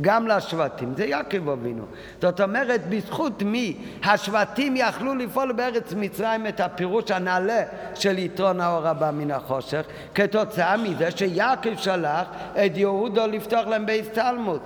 גם 0.00 0.26
לשבטים, 0.26 0.94
זה 0.96 1.04
יעקב 1.04 1.48
אבינו. 1.48 1.84
זאת 2.22 2.40
אומרת, 2.40 2.80
בזכות 2.88 3.42
מי 3.42 3.76
השבטים 4.04 4.74
יכלו 4.76 5.14
לפעול 5.14 5.52
בארץ 5.52 5.92
מצרים 5.96 6.46
את 6.46 6.60
הפירוש 6.60 7.10
הנעלה 7.10 7.62
של 7.94 8.18
יתרון 8.18 8.60
האור 8.60 8.86
הבא 8.86 9.10
מן 9.10 9.30
החושך, 9.30 9.82
כתוצאה 10.14 10.76
מזה 10.76 11.10
שיעקב 11.10 11.76
שלח 11.76 12.26
את 12.52 12.76
יהודה 12.76 13.26
לפתוח 13.26 13.66
להם 13.66 13.86
בית 13.86 14.12
תלמוד. 14.12 14.60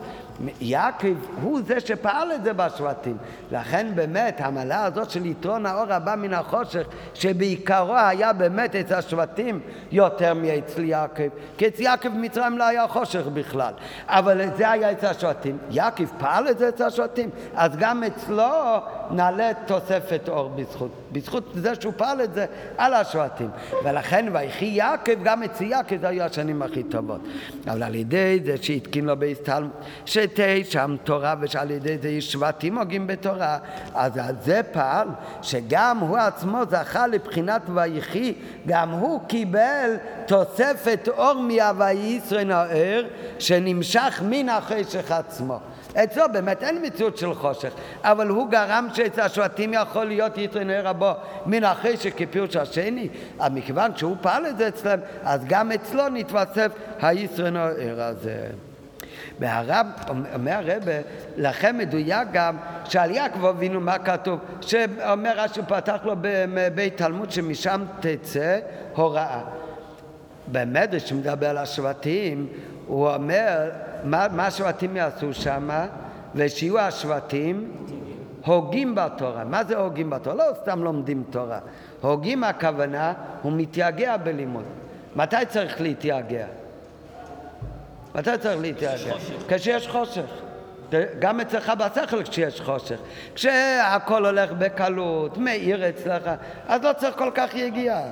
יעקב 0.60 1.14
הוא 1.42 1.60
זה 1.66 1.80
שפעל 1.80 2.32
את 2.32 2.44
זה 2.44 2.52
בשבטים. 2.52 3.16
לכן 3.52 3.86
באמת 3.94 4.40
המעלה 4.40 4.84
הזאת 4.84 5.10
של 5.10 5.26
יתרון 5.26 5.66
האור 5.66 5.92
הבא 5.92 6.14
מן 6.18 6.34
החושך, 6.34 6.86
שבעיקרו 7.14 7.94
היה 7.96 8.32
באמת 8.32 8.76
אצל 8.76 8.94
השבטים 8.94 9.60
יותר 9.92 10.34
מאצל 10.34 10.84
יעקב. 10.84 11.28
כי 11.58 11.66
אצל 11.66 11.82
יעקב 11.82 12.08
במצרים 12.08 12.58
לא 12.58 12.64
היה 12.64 12.88
חושך 12.88 13.26
בכלל. 13.26 13.72
אבל 14.06 14.40
זה 14.56 14.70
היה 14.70 14.92
אצל 14.92 15.06
השבטים. 15.06 15.58
יעקב 15.70 16.04
פעל 16.18 16.48
את 16.48 16.58
זה 16.58 16.68
אצל 16.68 16.84
השבטים. 16.84 17.30
אז 17.54 17.76
גם 17.76 18.04
אצלו 18.04 18.44
נעלה 19.10 19.50
תוספת 19.66 20.28
אור 20.28 20.48
בזכות. 20.56 20.90
בזכות 21.12 21.50
זה 21.54 21.74
שהוא 21.80 21.92
פעל 21.96 22.20
את 22.20 22.34
זה 22.34 22.46
על 22.78 22.94
השבטים. 22.94 23.48
ולכן 23.84 24.26
ויחי 24.32 24.64
יעקב, 24.64 25.22
גם 25.22 25.42
אצל 25.42 25.64
יעקב 25.64 25.96
זה 26.00 26.08
היו 26.08 26.24
השנים 26.24 26.62
הכי 26.62 26.82
טובות. 26.82 27.20
אבל 27.66 27.82
על 27.82 27.94
ידי 27.94 28.40
זה 28.44 28.54
שהתקין 28.62 29.04
לו 29.04 29.16
בהסתלמות, 29.16 29.72
שם 30.64 30.96
תורה 31.04 31.34
ושעל 31.40 31.70
ידי 31.70 31.98
זה 32.02 32.20
שבטים 32.20 32.78
הוגים 32.78 33.06
בתורה, 33.06 33.58
אז 33.94 34.18
על 34.18 34.34
זה 34.40 34.60
פעל 34.72 35.08
שגם 35.42 35.98
הוא 35.98 36.16
עצמו 36.16 36.58
זכה 36.70 37.06
לבחינת 37.06 37.62
ויחי, 37.74 38.34
גם 38.66 38.90
הוא 38.90 39.20
קיבל 39.28 39.90
תוספת 40.26 41.08
אור 41.08 41.34
מהווי 41.34 41.92
ישראל 41.92 42.44
נאר 42.44 43.04
שנמשך 43.38 44.22
מן 44.28 44.48
החשך 44.48 45.12
עצמו. 45.12 45.58
אצלו 46.04 46.24
באמת 46.32 46.62
אין 46.62 46.86
מציאות 46.86 47.16
של 47.16 47.34
חושך, 47.34 47.72
אבל 48.02 48.28
הוא 48.28 48.50
גרם 48.50 48.88
שאצל 48.94 49.20
השבטים 49.20 49.74
יכול 49.74 50.04
להיות 50.04 50.38
יתרני 50.38 50.78
רבו 50.78 51.12
מן 51.46 51.64
החשך 51.64 52.10
כפירוש 52.16 52.56
השני, 52.56 53.08
אז 53.38 53.52
מכיוון 53.52 53.96
שהוא 53.96 54.16
פעל 54.20 54.46
את 54.46 54.58
זה 54.58 54.68
אצלם, 54.68 54.98
אז 55.22 55.44
גם 55.48 55.72
אצלו 55.72 56.08
נתווסף 56.08 56.72
היתרני 57.00 57.58
הזה. 57.98 58.46
והרב, 59.38 59.86
אומר 60.34 60.52
הרבה, 60.52 60.92
לכן 61.36 61.78
מדויק 61.78 62.28
גם 62.32 62.56
שעל 62.84 63.10
יעקב 63.10 63.44
אבינו 63.44 63.80
מה 63.80 63.98
כתוב? 63.98 64.38
שאומר 64.60 65.32
רש"י 65.36 65.60
פתח 65.68 66.00
לו 66.04 66.14
בבית 66.20 66.96
תלמוד 66.96 67.30
שמשם 67.30 67.84
תצא 68.00 68.58
הוראה. 68.94 69.40
במדרש 70.52 71.08
שמדבר 71.08 71.48
על 71.48 71.58
השבטים, 71.58 72.46
הוא 72.86 73.08
אומר 73.08 73.70
מה, 74.04 74.26
מה 74.30 74.46
השבטים 74.46 74.96
יעשו 74.96 75.34
שם, 75.34 75.68
ושיהיו 76.34 76.78
השבטים 76.78 77.72
הוגים 78.44 78.94
בתורה. 78.94 79.44
מה 79.44 79.64
זה 79.64 79.76
הוגים 79.76 80.10
בתורה? 80.10 80.36
לא 80.36 80.44
סתם 80.62 80.84
לומדים 80.84 81.24
תורה. 81.30 81.58
הוגים 82.00 82.44
הכוונה, 82.44 83.12
הוא 83.42 83.52
מתייגע 83.56 84.16
בלימוד. 84.16 84.64
מתי 85.16 85.36
צריך 85.48 85.80
להתייגע? 85.80 86.46
מתי 88.14 88.38
צריך 88.40 88.60
להתייגע? 88.60 89.14
כשיש 89.48 89.88
חושך. 89.88 90.24
גם 91.18 91.40
אצלך 91.40 91.72
בשכל 91.78 92.22
כשיש 92.22 92.60
חושך. 92.60 92.96
כשהכל 93.34 94.26
הולך 94.26 94.52
בקלות, 94.52 95.38
מאיר 95.38 95.88
אצלך, 95.88 96.30
אז 96.68 96.82
לא 96.82 96.92
צריך 96.92 97.16
כל 97.16 97.30
כך 97.34 97.54
יגיעה. 97.54 98.02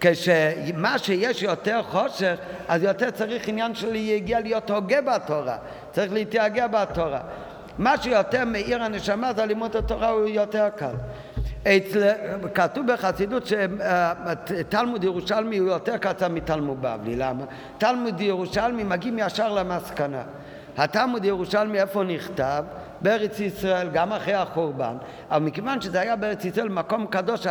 כשמה 0.00 0.98
שיש 0.98 1.42
יותר 1.42 1.82
חושך, 1.82 2.36
אז 2.68 2.82
יותר 2.82 3.10
צריך 3.10 3.48
עניין 3.48 3.74
של 3.74 3.94
יגיע 3.94 4.40
להיות 4.40 4.70
הוגה 4.70 5.00
בתורה, 5.00 5.56
צריך 5.92 6.12
להתייגע 6.12 6.66
בתורה. 6.66 7.20
מה 7.78 8.02
שיותר 8.02 8.44
מאיר 8.44 8.82
הנשמה 8.82 9.32
זה 9.32 9.46
לימוד 9.46 9.76
התורה 9.76 10.08
הוא 10.08 10.26
יותר 10.26 10.68
קל. 10.76 10.94
אצל, 11.68 12.10
כתוב 12.54 12.86
בחסידות 12.92 13.46
שתלמוד 13.46 15.04
ירושלמי 15.04 15.58
הוא 15.58 15.68
יותר 15.68 15.96
קצר 15.96 16.28
מתלמוד 16.28 16.76
בבלי, 16.82 17.16
למה? 17.16 17.44
תלמוד 17.78 18.20
ירושלמי 18.20 18.84
מגיעים 18.84 19.18
ישר 19.18 19.52
למסקנה. 19.52 20.22
התלמוד 20.76 21.24
ירושלמי 21.24 21.80
איפה 21.80 22.04
נכתב? 22.04 22.64
בארץ 23.00 23.40
ישראל, 23.40 23.88
גם 23.92 24.12
אחרי 24.12 24.34
החורבן, 24.34 24.96
אבל 25.30 25.42
מכיוון 25.44 25.80
שזה 25.80 26.00
היה 26.00 26.16
בארץ 26.16 26.44
ישראל 26.44 26.68
מקום 26.68 27.06
קדוש 27.06 27.46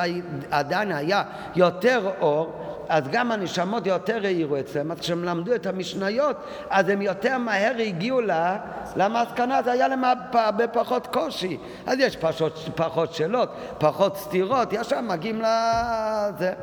עדיין 0.51 0.91
היה 0.91 1.23
יותר 1.55 2.09
אור, 2.21 2.72
אז 2.89 3.03
גם 3.11 3.31
הנשמות 3.31 3.87
יותר 3.87 4.19
העירו 4.23 4.59
אצלם, 4.59 4.91
אז 4.91 4.99
כשהם 4.99 5.23
למדו 5.23 5.55
את 5.55 5.65
המשניות, 5.65 6.37
אז 6.69 6.89
הם 6.89 7.01
יותר 7.01 7.37
מהר 7.37 7.73
הגיעו 7.79 8.21
לה, 8.21 8.57
למסקנה, 8.95 9.61
זה 9.63 9.71
היה 9.71 9.87
להם 9.87 10.03
הרבה 10.33 10.67
פחות 10.67 11.07
קושי. 11.07 11.57
אז 11.87 11.99
יש 11.99 12.15
פחות, 12.15 12.69
פחות 12.75 13.13
שאלות, 13.13 13.49
פחות 13.77 14.17
סתירות, 14.17 14.73
ישר 14.73 15.01
מגיעים 15.01 15.41
לזה. 15.41 16.53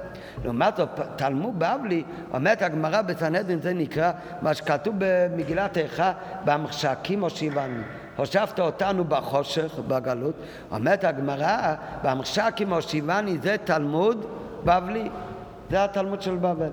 לעומת 0.44 0.76
זאת, 0.76 0.88
תלמוד 1.16 1.55
בבלי, 1.59 2.02
אומרת 2.34 2.62
הגמרא 2.62 3.02
בסנהדרין, 3.02 3.60
זה 3.60 3.72
נקרא 3.72 4.12
מה 4.42 4.55
שכתוב 4.55 4.94
במגילת 4.98 5.78
איכה, 5.78 6.12
במחשקים 6.44 7.20
הושיבנו. 7.20 7.82
הושבת 8.16 8.60
אותנו 8.60 9.05
בחושך, 9.05 9.78
בגלות. 9.88 10.34
אומרת 10.70 11.05
הגמרא, 11.05 11.74
במחשקים 12.02 12.72
הושיבני 12.72 13.38
זה 13.42 13.56
תלמוד 13.64 14.26
בבלי. 14.64 15.09
זה 15.70 15.84
התלמוד 15.84 16.22
של 16.22 16.36
בבל. 16.36 16.70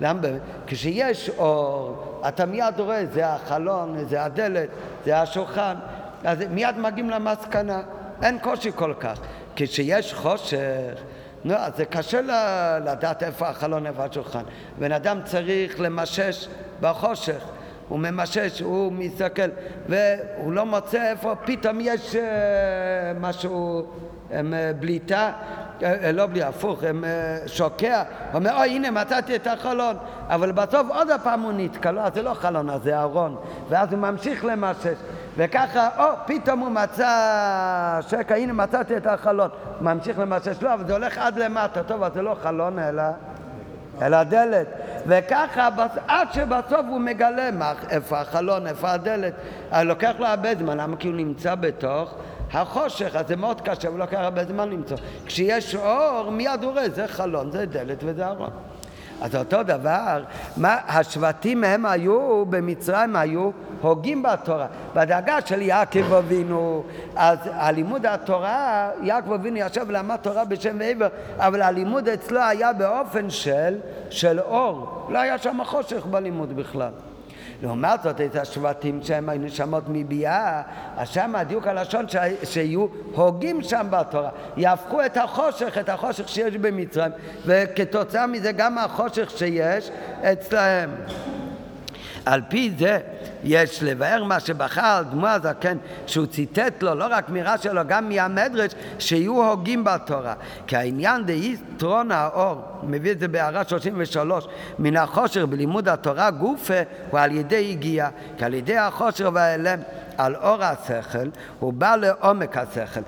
למה 0.00 0.20
באמת? 0.20 0.40
כשיש 0.66 1.30
אור, 1.38 2.22
אתה 2.28 2.46
מיד 2.46 2.80
רואה, 2.80 3.06
זה 3.06 3.26
החלון, 3.26 4.04
זה 4.08 4.24
הדלת, 4.24 4.68
זה 5.04 5.20
השולחן, 5.20 5.74
אז 6.24 6.38
מיד 6.50 6.78
מגיעים 6.78 7.10
למסקנה, 7.10 7.82
אין 8.22 8.38
קושי 8.38 8.70
כל 8.74 8.94
כך. 9.00 9.20
כשיש 9.56 10.14
חושך, 10.14 10.94
נו, 11.44 11.54
אז 11.54 11.76
זה 11.76 11.84
קשה 11.84 12.20
לדעת 12.84 13.22
איפה 13.22 13.48
החלון, 13.48 13.86
איפה 13.86 14.04
השולחן. 14.04 14.42
בן 14.78 14.92
אדם 14.92 15.20
צריך 15.24 15.80
למשש 15.80 16.48
בחושך. 16.80 17.44
הוא 17.88 17.98
ממשש, 17.98 18.60
הוא 18.60 18.92
מסתכל, 18.92 19.48
והוא 19.88 20.52
לא 20.52 20.66
מוצא 20.66 21.10
איפה, 21.10 21.34
פתאום 21.44 21.78
יש 21.80 22.14
uh, 22.14 22.18
משהו, 23.20 23.86
uh, 24.30 24.32
בליטה, 24.80 25.32
לא 26.12 26.26
בלי, 26.26 26.42
הפוך, 26.42 26.82
הם, 26.82 27.04
uh, 27.04 27.48
שוקע, 27.48 28.02
הוא 28.32 28.38
אומר, 28.38 28.56
אוי, 28.56 28.68
הנה 28.68 28.90
מצאתי 28.90 29.36
את 29.36 29.46
החלון, 29.46 29.96
אבל 30.28 30.52
בסוף 30.52 30.86
עוד 30.88 31.10
הפעם 31.10 31.40
הוא 31.40 31.52
נתקע, 31.56 31.90
לא, 31.90 32.02
זה 32.14 32.22
לא 32.22 32.34
חלון, 32.34 32.68
זה 32.82 33.00
ארון, 33.00 33.36
ואז 33.68 33.92
הוא 33.92 33.98
ממשיך 33.98 34.44
למשש, 34.44 34.96
וככה, 35.36 35.88
או, 35.98 36.04
פתאום 36.26 36.60
הוא 36.60 36.70
מצא 36.70 38.00
שקע, 38.08 38.34
הנה 38.34 38.52
מצאתי 38.52 38.96
את 38.96 39.06
החלון, 39.06 39.48
ממשיך 39.80 40.18
למשש, 40.18 40.62
לא, 40.62 40.74
אבל 40.74 40.86
זה 40.86 40.92
הולך 40.92 41.18
עד 41.18 41.38
למטה, 41.38 41.82
טוב, 41.82 42.02
אז 42.02 42.12
זה 42.14 42.22
לא 42.22 42.36
חלון, 42.42 42.78
אלא... 42.78 43.02
אלא 44.02 44.22
דלת. 44.22 44.66
וככה 45.06 45.68
עד 46.08 46.32
שבסוף 46.32 46.86
הוא 46.88 47.00
מגלה 47.00 47.50
מה, 47.50 47.72
איפה 47.90 48.20
החלון, 48.20 48.66
איפה 48.66 48.90
הדלת. 48.90 49.32
לוקח 49.82 50.12
לו 50.18 50.26
הרבה 50.26 50.54
זמן, 50.54 50.76
למה? 50.80 50.96
כי 50.96 51.08
הוא 51.08 51.16
נמצא 51.16 51.54
בתוך 51.54 52.14
החושך, 52.52 53.16
אז 53.16 53.28
זה 53.28 53.36
מאוד 53.36 53.60
קשה, 53.60 53.88
הוא 53.88 53.98
לוקח 53.98 54.18
הרבה 54.20 54.44
זמן 54.44 54.70
למצוא. 54.70 54.96
כשיש 55.26 55.74
אור, 55.74 56.30
מיד 56.30 56.62
הוא 56.62 56.72
רואה, 56.72 56.90
זה 56.90 57.08
חלון, 57.08 57.50
זה 57.50 57.66
דלת 57.66 57.98
וזה 58.04 58.26
ארון. 58.26 58.50
אז 59.20 59.36
אותו 59.36 59.62
דבר, 59.62 60.24
מה, 60.56 60.76
השבטים 60.88 61.64
הם 61.64 61.86
היו, 61.86 62.46
במצרים 62.46 63.16
היו 63.16 63.50
הוגים 63.80 64.22
בתורה. 64.22 64.66
בדאגה 64.94 65.38
של 65.46 65.62
יעקב 65.62 66.12
אבינו, 66.12 66.84
אז 67.16 67.38
הלימוד 67.44 68.06
התורה, 68.06 68.90
יעקב 69.02 69.32
אבינו 69.32 69.56
ישב 69.56 69.84
ולמד 69.88 70.16
תורה 70.16 70.44
בשם 70.44 70.76
ועבר, 70.80 71.08
אבל 71.36 71.62
הלימוד 71.62 72.08
אצלו 72.08 72.40
היה 72.40 72.72
באופן 72.72 73.30
של, 73.30 73.78
של 74.10 74.40
אור. 74.40 75.06
לא 75.10 75.18
היה 75.18 75.38
שם 75.38 75.58
חושך 75.64 76.06
בלימוד 76.06 76.56
בכלל. 76.56 76.90
לעומת 77.62 78.02
זאת, 78.02 78.20
את 78.20 78.36
השבטים 78.36 79.00
שהם 79.02 79.28
היו 79.28 79.40
נשמות 79.40 79.84
מביאה, 79.88 80.62
אז 80.96 81.08
שם 81.08 81.34
הדיוק 81.34 81.66
הלשון 81.66 82.06
שיהיו 82.44 82.86
הוגים 83.14 83.62
שם 83.62 83.86
בתורה, 83.90 84.30
יהפכו 84.56 85.06
את 85.06 85.16
החושך, 85.16 85.78
את 85.78 85.88
החושך 85.88 86.28
שיש 86.28 86.56
במצרים, 86.56 87.12
וכתוצאה 87.46 88.26
מזה 88.26 88.52
גם 88.52 88.78
החושך 88.78 89.30
שיש 89.36 89.90
אצלהם. 90.22 90.90
על 92.28 92.40
פי 92.48 92.72
זה 92.78 92.98
יש 93.44 93.82
לבאר 93.82 94.24
מה 94.24 94.40
שבחר 94.40 95.02
דמו 95.10 95.26
הזקן 95.26 95.76
שהוא 96.06 96.26
ציטט 96.26 96.82
לו 96.82 96.94
לא 96.94 97.06
רק 97.10 97.28
מירה 97.28 97.58
שלו 97.58 97.82
גם 97.86 98.08
מהמדרש 98.08 98.72
שיהיו 98.98 99.44
הוגים 99.44 99.84
בתורה. 99.84 100.34
כי 100.66 100.76
העניין 100.76 101.26
דאיסטרון 101.26 102.12
האור 102.12 102.62
מביא 102.82 103.12
את 103.12 103.20
זה 103.20 103.28
בהערה 103.28 103.64
33 103.68 104.46
מן 104.78 104.96
החושר 104.96 105.46
בלימוד 105.46 105.88
התורה 105.88 106.30
גופה 106.30 106.80
הוא 107.10 107.20
על 107.20 107.32
ידי 107.32 107.70
הגיעה 107.70 108.10
כי 108.38 108.44
על 108.44 108.54
ידי 108.54 108.76
החושר 108.76 109.30
והאלם 109.34 109.78
על 110.18 110.36
אור 110.36 110.62
השכל 110.62 111.28
הוא 111.60 111.72
בא 111.72 111.96
לעומק 111.96 112.56
השכל 112.56 113.00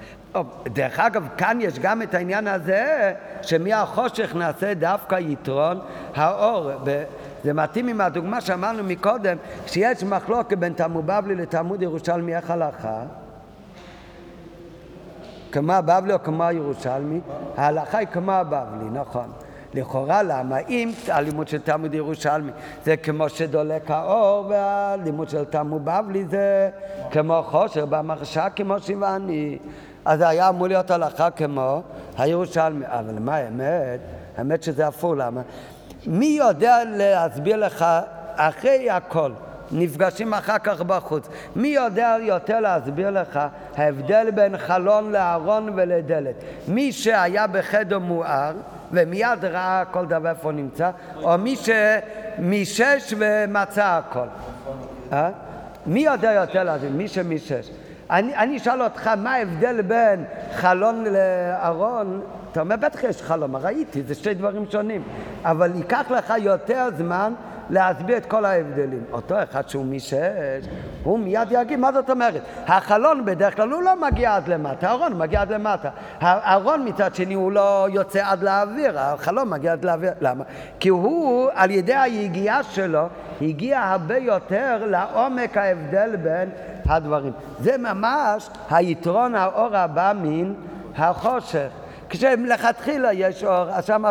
דרך 0.67 1.01
אגב, 1.01 1.29
כאן 1.37 1.59
יש 1.61 1.79
גם 1.79 2.03
את 2.03 2.15
העניין 2.15 2.47
הזה 2.47 3.13
שמהחושך 3.43 4.35
נעשה 4.35 4.75
דווקא 4.75 5.15
יתרון 5.15 5.81
האור. 6.15 6.71
זה 7.45 7.53
מתאים 7.53 7.89
עם 7.89 8.01
הדוגמה 8.01 8.41
שאמרנו 8.41 8.85
מקודם, 8.85 9.37
שיש 9.67 10.05
מחלוקת 10.05 10.59
בין 10.59 10.73
תלמוד 10.73 11.07
בבלי 11.07 11.35
לתלמוד 11.35 11.83
ירושלמי, 11.83 12.37
איך 12.37 12.51
הלכה? 12.51 13.03
כמו 15.53 15.73
הבבלי 15.73 16.13
או 16.13 16.23
כמו 16.23 16.45
הירושלמי? 16.45 17.21
ההלכה 17.57 17.99
היא 17.99 18.09
כמו 18.13 18.33
הבבלי, 18.33 18.91
נכון. 18.93 19.33
לכאורה 19.75 20.23
למה? 20.23 20.59
אם 20.69 20.91
הלימוד 21.09 21.49
של 21.49 21.59
תלמוד 21.59 21.95
ירושלמי 21.95 22.51
זה 22.85 22.97
כמו 22.97 23.29
שדולק 23.29 23.91
האור 23.91 24.47
והלימוד 24.49 25.29
של 25.29 25.45
תלמוד 25.45 25.85
בבלי 25.85 26.25
זה 26.25 26.71
כמו 27.11 27.43
חושר 27.47 27.87
במחשה 27.87 28.51
כמו 28.51 28.81
שיבני 28.81 29.59
אז 30.05 30.21
היה 30.21 30.49
אמור 30.49 30.69
להיות 30.69 30.91
הלכה 30.91 31.31
כמו 31.31 31.83
הירושלמי 32.19 32.87
אבל 32.89 33.19
מה 33.19 33.37
האמת? 33.37 34.01
האמת 34.39 34.63
שזה 34.63 34.87
הפוך 34.87 35.15
למה? 35.17 35.41
מי 36.07 36.27
יודע 36.27 36.79
להסביר 36.87 37.57
לך 37.57 37.85
אחרי 38.37 38.91
הכל, 38.91 39.33
נפגשים 39.73 40.35
אחר 40.35 40.59
כך 40.59 40.81
בחוץ, 40.81 41.29
מי 41.57 41.69
יודע 41.69 42.17
יותר 42.21 42.61
להסביר 42.61 43.11
לך 43.11 43.41
ההבדל 43.77 44.31
בין 44.35 44.59
חלון 44.59 45.13
לארון 45.13 45.69
ולדלת? 45.75 46.35
מי 46.69 46.93
שהיה 46.93 47.47
בחדר 47.47 47.99
מואר 47.99 48.53
ומיד 48.93 49.45
ראה 49.45 49.83
כל 49.91 50.07
דבר 50.07 50.29
איפה 50.29 50.53
נמצא, 50.53 50.91
או 51.23 51.39
מי 51.39 51.57
שמישש 51.57 53.15
ומצא 53.19 53.85
הכל? 53.85 54.27
אה? 55.13 55.31
מי 55.87 56.01
יודע 56.01 56.33
יותר 56.33 56.63
להסביר? 56.65 56.91
מי 56.91 57.09
שמישש. 57.09 57.71
אני, 58.11 58.37
אני 58.37 58.57
אשאל 58.57 58.83
אותך 58.83 59.07
מה 59.07 59.35
ההבדל 59.35 59.83
בין 59.83 60.25
חלון 60.55 61.05
לארון 61.05 62.21
אתה 62.53 62.61
אומר, 62.61 62.77
בטח 62.77 63.05
יש 63.05 63.23
חלום, 63.23 63.57
ראיתי, 63.57 64.03
זה 64.03 64.15
שתי 64.15 64.35
דברים 64.35 64.65
שונים. 64.71 65.03
אבל 65.45 65.77
ייקח 65.77 66.11
לך 66.11 66.33
יותר 66.39 66.89
זמן 66.97 67.33
להסביר 67.71 68.17
את 68.17 68.27
כל 68.27 68.45
ההבדלים. 68.45 69.05
אותו 69.13 69.43
אחד 69.43 69.69
שהוא 69.69 69.85
משש, 69.85 70.67
הוא 71.03 71.19
מיד 71.19 71.49
יגיד, 71.51 71.79
מה 71.79 71.93
זאת 71.93 72.11
אומרת? 72.11 72.43
החלון 72.67 73.25
בדרך 73.25 73.57
כלל 73.57 73.71
הוא 73.71 73.83
לא 73.83 74.01
מגיע 74.01 74.37
עד 74.37 74.49
למטה, 74.49 74.89
הארון 74.89 75.19
מגיע 75.19 75.41
עד 75.41 75.53
למטה. 75.53 75.89
הארון 76.21 76.89
מצד 76.89 77.15
שני 77.15 77.35
הוא 77.35 77.53
לא 77.53 77.87
יוצא 77.91 78.21
עד 78.25 78.43
לאוויר, 78.43 78.99
החלון 78.99 79.49
מגיע 79.49 79.73
עד 79.73 79.85
לאוויר. 79.85 80.13
למה? 80.21 80.45
כי 80.81 80.89
הוא, 80.89 81.51
על 81.55 81.71
ידי 81.71 81.95
היגיעה 81.95 82.63
שלו, 82.63 83.07
הגיע 83.43 83.81
הרבה 83.81 84.17
יותר 84.17 84.87
לעומק 84.87 85.57
ההבדל 85.57 86.17
בין 86.17 86.51
הדברים. 86.87 87.33
זה 87.61 87.77
ממש 87.79 88.51
היתרון 88.71 89.35
האור 89.35 89.77
הבא 89.77 90.13
מן 90.23 90.53
החושך. 90.97 91.69
כשמלכתחילה 92.09 93.13
יש 93.13 93.45
אור, 93.45 93.71
אז 93.71 93.85
שם 93.85 94.05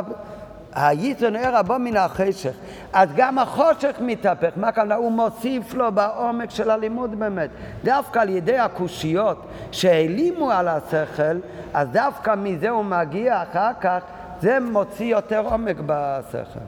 היתרון 0.75 1.35
ער 1.35 1.55
הבא 1.55 1.77
מן 1.77 1.97
החשך. 1.97 2.53
אז 2.93 3.09
גם 3.15 3.39
החושך 3.39 3.95
מתהפך, 4.01 4.49
מה 4.55 4.67
הכוונה? 4.67 4.95
הוא 4.95 5.11
מוסיף 5.11 5.73
לו 5.73 5.91
בעומק 5.91 6.49
של 6.49 6.69
הלימוד 6.69 7.19
באמת. 7.19 7.49
דווקא 7.83 8.19
על 8.19 8.29
ידי 8.29 8.57
הקושיות 8.57 9.45
שהעלימו 9.71 10.51
על 10.51 10.67
השכל, 10.67 11.39
אז 11.73 11.87
דווקא 11.91 12.35
מזה 12.37 12.69
הוא 12.69 12.85
מגיע 12.85 13.43
אחר 13.43 13.71
כך, 13.81 13.99
זה 14.41 14.59
מוציא 14.59 15.05
יותר 15.05 15.39
עומק 15.39 15.75
בשכל. 15.85 16.59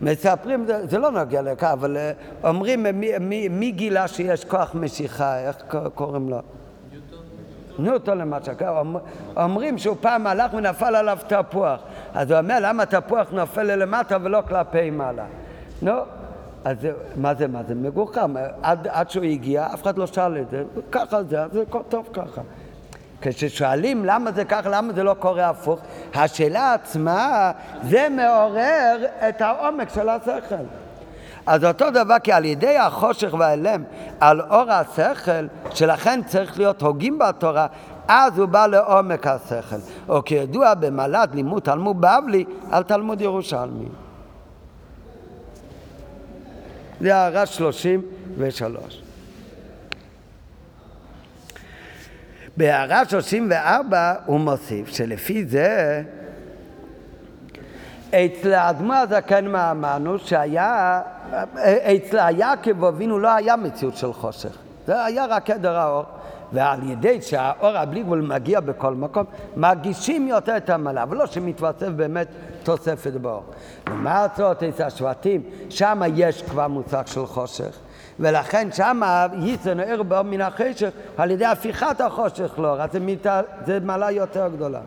מספרים, 0.00 0.66
זה, 0.66 0.86
זה 0.86 0.98
לא 0.98 1.10
נוגע 1.10 1.42
לכך, 1.42 1.64
אבל 1.72 1.96
אה, 1.96 2.12
אומרים 2.44 2.82
מי, 2.82 3.18
מי, 3.20 3.48
מי 3.48 3.70
גילה 3.70 4.08
שיש 4.08 4.44
כוח 4.44 4.74
משיכה, 4.74 5.38
איך 5.38 5.56
קוראים 5.94 6.28
לו? 6.28 6.40
ניוטון 7.80 8.18
למשל, 8.18 8.52
כן, 8.58 8.66
אומרים 9.36 9.78
שהוא 9.78 9.96
פעם 10.00 10.26
הלך 10.26 10.54
ונפל 10.54 10.94
עליו 10.96 11.18
תפוח, 11.26 11.80
אז 12.14 12.30
הוא 12.30 12.38
אומר 12.38 12.58
למה 12.60 12.86
תפוח 12.86 13.26
נופל 13.32 13.76
למטה 13.76 14.16
ולא 14.22 14.42
כלפי 14.48 14.90
מעלה? 14.90 15.24
נו, 15.82 15.92
אז 16.64 16.76
מה 17.16 17.34
זה, 17.34 17.48
מה 17.48 17.62
זה? 17.68 17.74
מגוחם, 17.74 18.34
עד, 18.62 18.88
עד 18.88 19.10
שהוא 19.10 19.24
הגיע 19.24 19.66
אף 19.74 19.82
אחד 19.82 19.98
לא 19.98 20.06
שאל 20.06 20.38
את 20.38 20.50
זה, 20.50 20.62
ככה 20.92 21.22
זה, 21.22 21.38
זה 21.52 21.62
טוב 21.88 22.08
ככה. 22.12 22.40
כששואלים 23.22 24.04
למה 24.04 24.32
זה 24.32 24.44
ככה, 24.44 24.68
למה 24.68 24.92
זה 24.92 25.02
לא 25.02 25.16
קורה 25.18 25.48
הפוך, 25.48 25.80
השאלה 26.14 26.74
עצמה 26.74 27.52
זה 27.82 28.08
מעורר 28.10 29.04
את 29.28 29.40
העומק 29.40 29.88
של 29.88 30.08
השכל. 30.08 30.64
אז 31.46 31.64
אותו 31.64 31.90
דבר 31.90 32.18
כי 32.18 32.32
על 32.32 32.44
ידי 32.44 32.76
החושך 32.76 33.34
והאלם, 33.38 33.82
על 34.20 34.40
אור 34.40 34.70
השכל, 34.70 35.46
שלכן 35.74 36.20
צריך 36.26 36.58
להיות 36.58 36.82
הוגים 36.82 37.18
בתורה, 37.18 37.66
אז 38.08 38.38
הוא 38.38 38.46
בא 38.46 38.66
לעומק 38.66 39.26
השכל. 39.26 39.76
או 40.08 40.24
כידוע 40.24 40.74
במל"ד 40.74 41.28
לימוד 41.34 41.62
תלמוד 41.62 41.96
בבלי 42.00 42.44
על 42.70 42.82
תלמוד 42.82 43.20
ירושלמי. 43.20 43.88
זה 47.00 47.16
הערה 47.16 47.46
שלושים 47.46 48.02
ושלוש. 48.38 49.02
בהערה 52.56 53.04
שלושים 53.04 53.46
וארבע 53.50 54.14
הוא 54.26 54.40
מוסיף 54.40 54.88
שלפי 54.88 55.44
זה 55.44 56.02
אצל 58.10 58.52
האדמו 58.54 58.94
הזקן 58.94 59.46
מה 59.46 59.70
אמרנו 59.70 60.18
שהיה, 60.18 61.00
אצל 61.64 62.30
יעקב 62.36 62.84
אבינו 62.84 63.18
לא 63.18 63.28
היה 63.28 63.56
מציאות 63.56 63.96
של 63.96 64.12
חושך, 64.12 64.56
זה 64.86 65.04
היה 65.04 65.26
רק 65.26 65.50
עדר 65.50 65.76
האור. 65.78 66.04
ועל 66.52 66.90
ידי 66.90 67.22
שהאור 67.22 67.76
הבלי 67.76 68.02
גבול 68.02 68.20
מגיע 68.20 68.60
בכל 68.60 68.94
מקום, 68.94 69.24
מרגישים 69.56 70.28
יותר 70.28 70.56
את 70.56 70.70
המעלה, 70.70 71.04
ולא 71.08 71.26
שמתווסף 71.26 71.88
באמת 71.88 72.26
תוספת 72.62 73.12
באור. 73.12 73.44
לעומת 73.86 74.30
זאת, 74.36 74.62
אצל 74.62 74.82
השבטים, 74.82 75.42
שם 75.68 76.02
יש 76.14 76.42
כבר 76.42 76.68
מושג 76.68 77.06
של 77.06 77.26
חושך. 77.26 77.78
ולכן 78.20 78.72
שם 78.72 79.00
ייצן 79.42 79.80
ער 79.80 80.02
באור 80.02 80.22
מן 80.22 80.40
החשך 80.40 80.90
על 81.16 81.30
ידי 81.30 81.44
הפיכת 81.44 82.00
החושך 82.00 82.58
לאור, 82.58 82.82
אז 82.82 82.90
זה 83.66 83.78
מעלה 83.80 84.10
יותר 84.10 84.48
גדולה. 84.48 84.80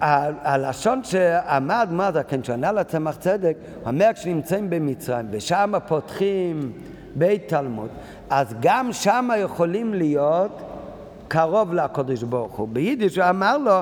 הלשון 0.00 1.04
שעמד 1.04 1.88
מד"א, 1.90 2.22
כן, 2.28 2.44
שענה 2.44 2.72
לצמח 2.72 3.16
צדק, 3.16 3.56
אומר 3.86 4.10
כשנמצאים 4.14 4.70
במצרים 4.70 5.26
ושם 5.30 5.72
פותחים 5.88 6.72
בית 7.14 7.48
תלמוד, 7.48 7.88
אז 8.30 8.54
גם 8.60 8.92
שם 8.92 9.28
יכולים 9.38 9.94
להיות 9.94 10.62
קרוב 11.28 11.74
לקודש 11.74 12.22
ברוך 12.22 12.52
הוא. 12.56 12.68
ביידיש 12.68 13.18
הוא 13.18 13.28
אמר 13.30 13.58
לו, 13.58 13.80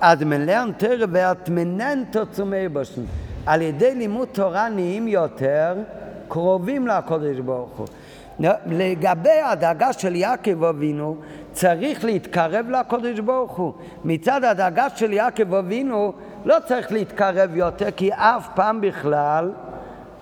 אז 0.00 0.22
מלאן 0.22 0.70
תרא 0.76 1.06
ואטמננטו 1.12 2.26
צומי 2.26 2.68
בשן. 2.68 3.02
על 3.46 3.62
ידי 3.62 3.94
לימוד 3.94 4.28
תורה 4.32 4.68
נהיים 4.68 5.08
יותר 5.08 5.74
קרובים 6.28 6.86
לקודש 6.86 7.38
ברוך 7.38 7.76
הוא. 7.78 7.86
לגבי 8.66 9.40
הדאגה 9.44 9.92
של 9.92 10.14
יעקב 10.16 10.64
אבינו, 10.64 11.16
צריך 11.52 12.04
להתקרב 12.04 12.70
לקודש 12.70 13.18
ברוך 13.18 13.52
הוא. 13.52 13.72
מצד 14.04 14.44
הדאגה 14.44 14.86
של 14.96 15.12
יעקב 15.12 15.54
אבינו 15.54 16.12
לא 16.44 16.56
צריך 16.66 16.92
להתקרב 16.92 17.56
יותר, 17.56 17.90
כי 17.90 18.10
אף 18.12 18.48
פעם 18.54 18.80
בכלל 18.80 19.52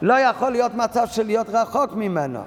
לא 0.02 0.20
יכול 0.20 0.50
להיות 0.50 0.74
מצב 0.74 1.06
של 1.06 1.26
להיות 1.26 1.46
רחוק 1.52 1.92
ממנו. 1.94 2.40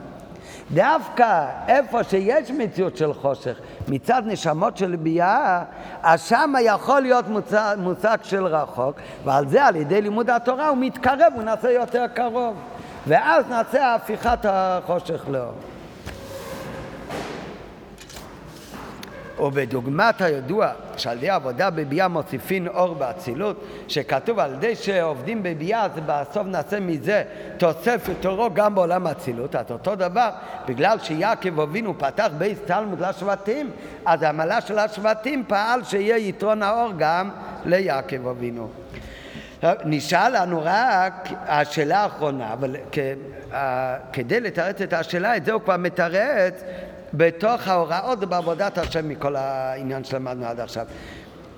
דווקא 0.71 1.45
איפה 1.67 2.03
שיש 2.03 2.51
מציאות 2.51 2.97
של 2.97 3.13
חושך, 3.13 3.59
מצד 3.87 4.21
נשמות 4.25 4.77
של 4.77 4.95
ביאה, 4.95 5.63
אז 6.03 6.21
שם 6.21 6.53
יכול 6.61 7.01
להיות 7.01 7.27
מושג, 7.27 7.75
מושג 7.79 8.17
של 8.23 8.45
רחוק, 8.45 8.95
ועל 9.23 9.47
זה 9.47 9.65
על 9.65 9.75
ידי 9.75 10.01
לימוד 10.01 10.29
התורה 10.29 10.67
הוא 10.67 10.77
מתקרב, 10.77 11.33
הוא 11.35 11.43
נעשה 11.43 11.71
יותר 11.71 12.05
קרוב. 12.13 12.55
ואז 13.07 13.45
נעשה 13.49 13.95
הפיכת 13.95 14.39
החושך 14.43 15.25
לאור. 15.29 15.53
ובדוגמת 19.43 20.21
הידוע 20.21 20.71
שעל 20.97 21.17
ידי 21.17 21.29
עבודה 21.29 21.69
בביאה 21.69 22.07
מוסיפין 22.07 22.67
אור 22.67 22.95
באצילות, 22.95 23.63
שכתוב 23.87 24.39
על 24.39 24.53
ידי 24.53 24.75
שעובדים 24.75 25.43
בביאה 25.43 25.85
אז 25.85 25.91
בסוף 26.05 26.47
נעשה 26.47 26.79
מזה 26.79 27.23
תוספת 27.57 28.25
אורו 28.25 28.49
גם 28.53 28.75
בעולם 28.75 29.07
האצילות, 29.07 29.55
אז 29.55 29.65
אותו 29.71 29.95
דבר, 29.95 30.29
בגלל 30.67 30.99
שיעקב 30.99 31.59
אבינו 31.59 31.99
פתח 31.99 32.29
בייס 32.37 32.59
תלמוד 32.65 32.99
לשבטים, 32.99 33.71
אז 34.05 34.23
המעלה 34.23 34.61
של 34.61 34.79
השבטים 34.79 35.43
פעל 35.47 35.83
שיהיה 35.83 36.17
יתרון 36.17 36.63
האור 36.63 36.91
גם 36.97 37.29
ליעקב 37.65 38.27
אבינו. 38.27 38.69
נשאל 39.85 40.41
לנו 40.41 40.61
רק 40.63 41.29
השאלה 41.47 41.99
האחרונה, 41.99 42.53
אבל 42.53 42.75
כדי 44.13 44.39
לתרץ 44.39 44.81
את 44.81 44.93
השאלה, 44.93 45.37
את 45.37 45.45
זה 45.45 45.53
הוא 45.53 45.61
כבר 45.61 45.77
מתרץ 45.77 46.63
בתוך 47.13 47.67
ההוראות 47.67 48.19
בעבודת 48.19 48.77
השם 48.77 49.09
מכל 49.09 49.35
העניין 49.35 50.03
שלמדנו 50.03 50.45
עד 50.45 50.59
עכשיו. 50.59 50.85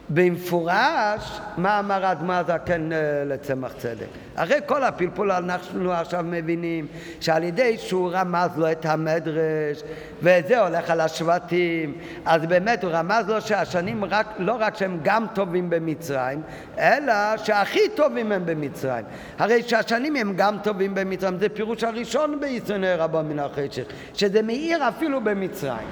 במפורש, 0.10 1.40
מה 1.58 1.80
אמר 1.80 2.06
האדמה 2.06 2.38
הזקן 2.38 2.92
אה, 2.92 3.24
לצמח 3.26 3.74
צדק? 3.78 4.06
אחרי 4.36 4.60
כל 4.66 4.84
הפלפול 4.84 5.32
אנחנו 5.32 5.94
עכשיו 5.94 6.24
מבינים 6.24 6.88
שעל 7.20 7.44
ידי 7.44 7.78
שהוא 7.78 8.12
רמז 8.14 8.50
לו 8.58 8.72
את 8.72 8.86
המדרש 8.86 9.84
וזה 10.22 10.60
הולך 10.60 10.90
על 10.90 11.02
השבטים 11.02 11.98
אז 12.26 12.46
באמת 12.46 12.84
הוא 12.84 12.92
רמז 12.92 13.30
לו 13.30 13.42
שהשנים 13.42 14.06
רק, 14.06 14.28
לא 14.38 14.58
רק 14.60 14.76
שהם 14.76 15.00
גם 15.04 15.26
טובים 15.34 15.70
במצרים 15.70 16.42
אלא 16.78 17.38
שהכי 17.38 17.90
טובים 17.96 18.32
הם 18.32 18.46
במצרים. 18.46 19.06
הרי 19.40 19.64
שהשנים 19.64 20.16
הם 20.16 20.34
גם 20.36 20.58
טובים 20.64 20.96
במצרים. 20.96 21.40
זה 21.40 21.50
פירוש 21.50 21.84
הראשון 21.84 22.40
בישונאי 22.40 22.96
רבו 22.96 23.24
מן 23.24 23.40
החשך 23.40 23.84
שזה 24.14 24.42
מאיר 24.42 24.88
אפילו 24.88 25.22
במצרים 25.22 25.88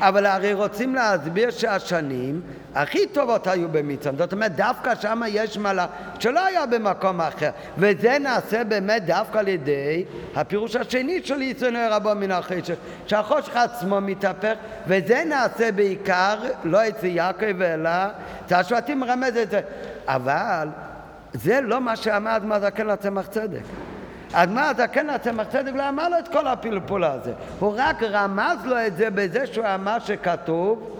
אבל 0.00 0.26
הרי 0.26 0.52
רוצים 0.52 0.94
להסביר 0.94 1.50
שהשנים 1.50 2.40
הכי 2.74 3.06
טובות 3.06 3.46
היו 3.46 3.68
במצרים. 3.68 4.18
זאת 4.18 4.32
אומרת, 4.32 4.56
דווקא 4.56 4.94
שם 4.94 5.22
יש 5.28 5.58
מעלה 5.58 5.86
שלא 6.18 6.46
היה 6.46 6.66
במקום 6.66 7.20
אחר. 7.20 7.50
וזה 7.78 8.18
נעשה 8.20 8.64
באמת 8.64 9.06
דווקא 9.06 9.38
על 9.38 9.48
ידי 9.48 10.04
הפירוש 10.34 10.76
השני 10.76 11.20
של 11.24 11.42
יצונו 11.42 11.78
רבו 11.90 12.14
מן 12.14 12.30
החשך, 12.30 12.74
שהחושך 13.06 13.56
עצמו 13.56 14.00
מתהפך, 14.00 14.54
וזה 14.86 15.22
נעשה 15.26 15.72
בעיקר, 15.72 16.38
לא 16.64 16.88
אצל 16.88 17.06
יעקב 17.06 17.62
אלא, 17.62 17.90
זה 18.48 18.58
השבטים 18.58 19.00
מרמז 19.00 19.36
את 19.36 19.50
זה. 19.50 19.60
אבל 20.06 20.68
זה 21.32 21.60
לא 21.60 21.80
מה 21.80 21.96
שאמר 21.96 22.36
אדמה 22.36 22.60
זקן 22.60 22.86
לצמח 22.86 23.26
צדק. 23.26 23.62
אדמה 24.32 24.68
הזקן 24.68 25.06
לצמח 25.06 25.46
צדק 25.48 25.72
לא 25.74 25.88
אמר 25.88 26.08
לו 26.08 26.18
את 26.18 26.28
כל 26.28 26.46
הפלפול 26.46 27.04
הזה, 27.04 27.32
הוא 27.58 27.74
רק 27.76 28.02
רמז 28.02 28.64
לו 28.64 28.86
את 28.86 28.96
זה 28.96 29.10
בזה 29.10 29.46
שהוא 29.46 29.66
אמר 29.74 29.98
שכתוב 29.98 30.96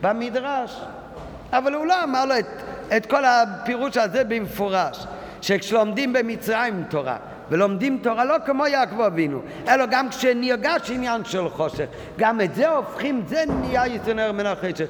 במדרש. 0.00 0.80
אבל 1.52 1.74
הוא 1.74 1.86
לא 1.86 2.04
אמר 2.04 2.24
לו 2.24 2.38
את, 2.38 2.46
את 2.96 3.06
כל 3.06 3.24
הפירוש 3.24 3.96
הזה 3.96 4.24
במפורש, 4.24 5.06
שכשלומדים 5.42 6.12
במצרים 6.12 6.84
תורה, 6.90 7.16
ולומדים 7.50 7.98
תורה 8.02 8.24
לא 8.24 8.34
כמו 8.46 8.66
יעקב 8.66 9.00
אבינו, 9.00 9.40
אלא 9.68 9.86
גם 9.86 10.08
כשנרגש 10.08 10.90
עניין 10.90 11.24
של 11.24 11.48
חושך, 11.48 11.86
גם 12.18 12.40
את 12.40 12.54
זה 12.54 12.68
הופכים, 12.68 13.22
זה 13.26 13.44
נהיה 13.48 13.86
יתונר 13.86 14.32
מן 14.32 14.46
החשך. 14.46 14.86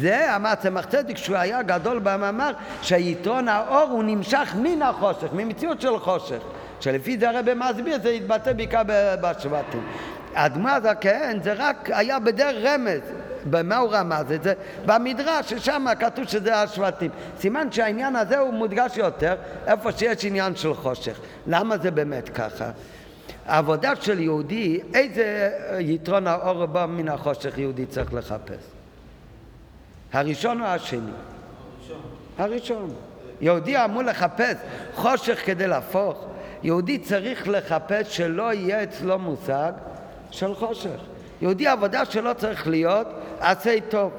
זה 0.00 0.36
אמר 0.36 0.54
צמח 0.54 0.84
צדק 0.84 1.16
שהוא 1.16 1.36
היה 1.36 1.62
גדול 1.62 1.98
במאמר 1.98 2.52
שהיתרון 2.82 3.48
האור 3.48 3.90
הוא 3.90 4.04
נמשך 4.04 4.54
מן 4.62 4.82
החושך, 4.82 5.28
ממציאות 5.32 5.80
של 5.80 5.98
חושך. 5.98 6.38
שלפי 6.80 7.18
זה 7.18 7.30
הרב 7.30 7.54
מסביר, 7.54 7.98
זה 8.02 8.10
יתבטא 8.10 8.52
בעיקר 8.52 8.82
בשבטים. 9.20 9.86
אדמה 10.34 10.78
כן, 11.00 11.38
זה 11.42 11.54
רק 11.56 11.90
היה 11.92 12.18
בדרך 12.18 12.56
רמז. 12.64 13.00
במה 13.44 13.76
הוא 13.76 13.90
רמז 13.92 14.32
את 14.32 14.42
זה? 14.42 14.54
במדרש, 14.86 15.54
ששם 15.54 15.86
כתוב 16.00 16.24
שזה 16.24 16.62
השבטים. 16.62 17.10
סימן 17.38 17.72
שהעניין 17.72 18.16
הזה 18.16 18.38
הוא 18.38 18.52
מודגש 18.52 18.96
יותר 18.96 19.34
איפה 19.66 19.92
שיש 19.92 20.24
עניין 20.24 20.56
של 20.56 20.74
חושך. 20.74 21.20
למה 21.46 21.78
זה 21.78 21.90
באמת 21.90 22.28
ככה? 22.28 22.70
העבודה 23.46 23.96
של 23.96 24.20
יהודי, 24.20 24.80
איזה 24.94 25.50
יתרון 25.78 26.26
האור 26.26 26.66
בא 26.66 26.86
מן 26.86 27.08
החושך 27.08 27.58
יהודי 27.58 27.86
צריך 27.86 28.14
לחפש? 28.14 28.64
הראשון 30.12 30.60
או 30.60 30.66
השני? 30.66 31.00
הראשון. 31.78 32.00
הראשון. 32.38 32.94
יהודי 33.40 33.84
אמור 33.84 34.02
לחפש 34.02 34.56
חושך 34.94 35.46
כדי 35.46 35.66
להפוך. 35.66 36.29
יהודי 36.62 36.98
צריך 36.98 37.48
לחפש 37.48 38.16
שלא 38.16 38.52
יהיה 38.52 38.82
אצלו 38.82 39.18
מושג 39.18 39.72
של 40.30 40.54
חושך. 40.54 41.00
יהודי 41.42 41.68
העבודה 41.68 42.04
שלו 42.04 42.34
צריך 42.34 42.68
להיות 42.68 43.06
עשה 43.40 43.76
טוב. 43.88 44.12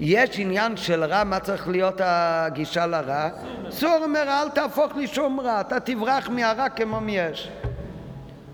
יש 0.00 0.38
עניין 0.38 0.76
של 0.76 1.04
רע, 1.04 1.24
מה 1.24 1.40
צריך 1.40 1.68
להיות 1.68 2.00
הגישה 2.04 2.86
לרע? 2.86 3.28
סור 3.70 3.98
אומר, 4.02 4.22
אל 4.22 4.48
תהפוך 4.48 4.96
לי 4.96 5.06
שום 5.06 5.40
רע, 5.40 5.60
אתה 5.60 5.80
תברח 5.80 6.28
מהרע 6.28 6.68
כמו 6.68 7.00
מיש. 7.00 7.50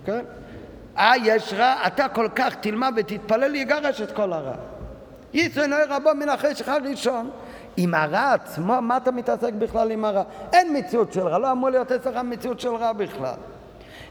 כן? 0.07 0.25
אה, 0.99 1.13
יש 1.25 1.53
רע, 1.57 1.75
אתה 1.87 2.09
כל 2.09 2.29
כך 2.35 2.55
תלמד 2.55 2.93
ותתפלל, 2.97 3.55
יגרש 3.55 4.01
את 4.01 4.13
כל 4.13 4.33
הרע. 4.33 4.55
יצאנו 5.33 5.77
רבו 5.89 6.11
מן 6.15 6.29
החשך 6.29 6.69
הראשון. 6.69 7.31
עם 7.77 7.95
הרע 7.95 8.33
עצמו, 8.33 8.83
מה 8.83 8.97
אתה 8.97 9.11
מתעסק 9.11 9.53
בכלל 9.53 9.91
עם 9.91 10.05
הרע? 10.05 10.23
אין 10.53 10.77
מציאות 10.77 11.13
של 11.13 11.29
רע, 11.29 11.39
לא 11.39 11.53
אמור 11.53 11.71
להיות 11.71 11.93
אצלך 11.93 12.17
מציאות 12.17 12.61
של 12.61 12.75
רע 12.75 12.93
בכלל. 12.93 13.35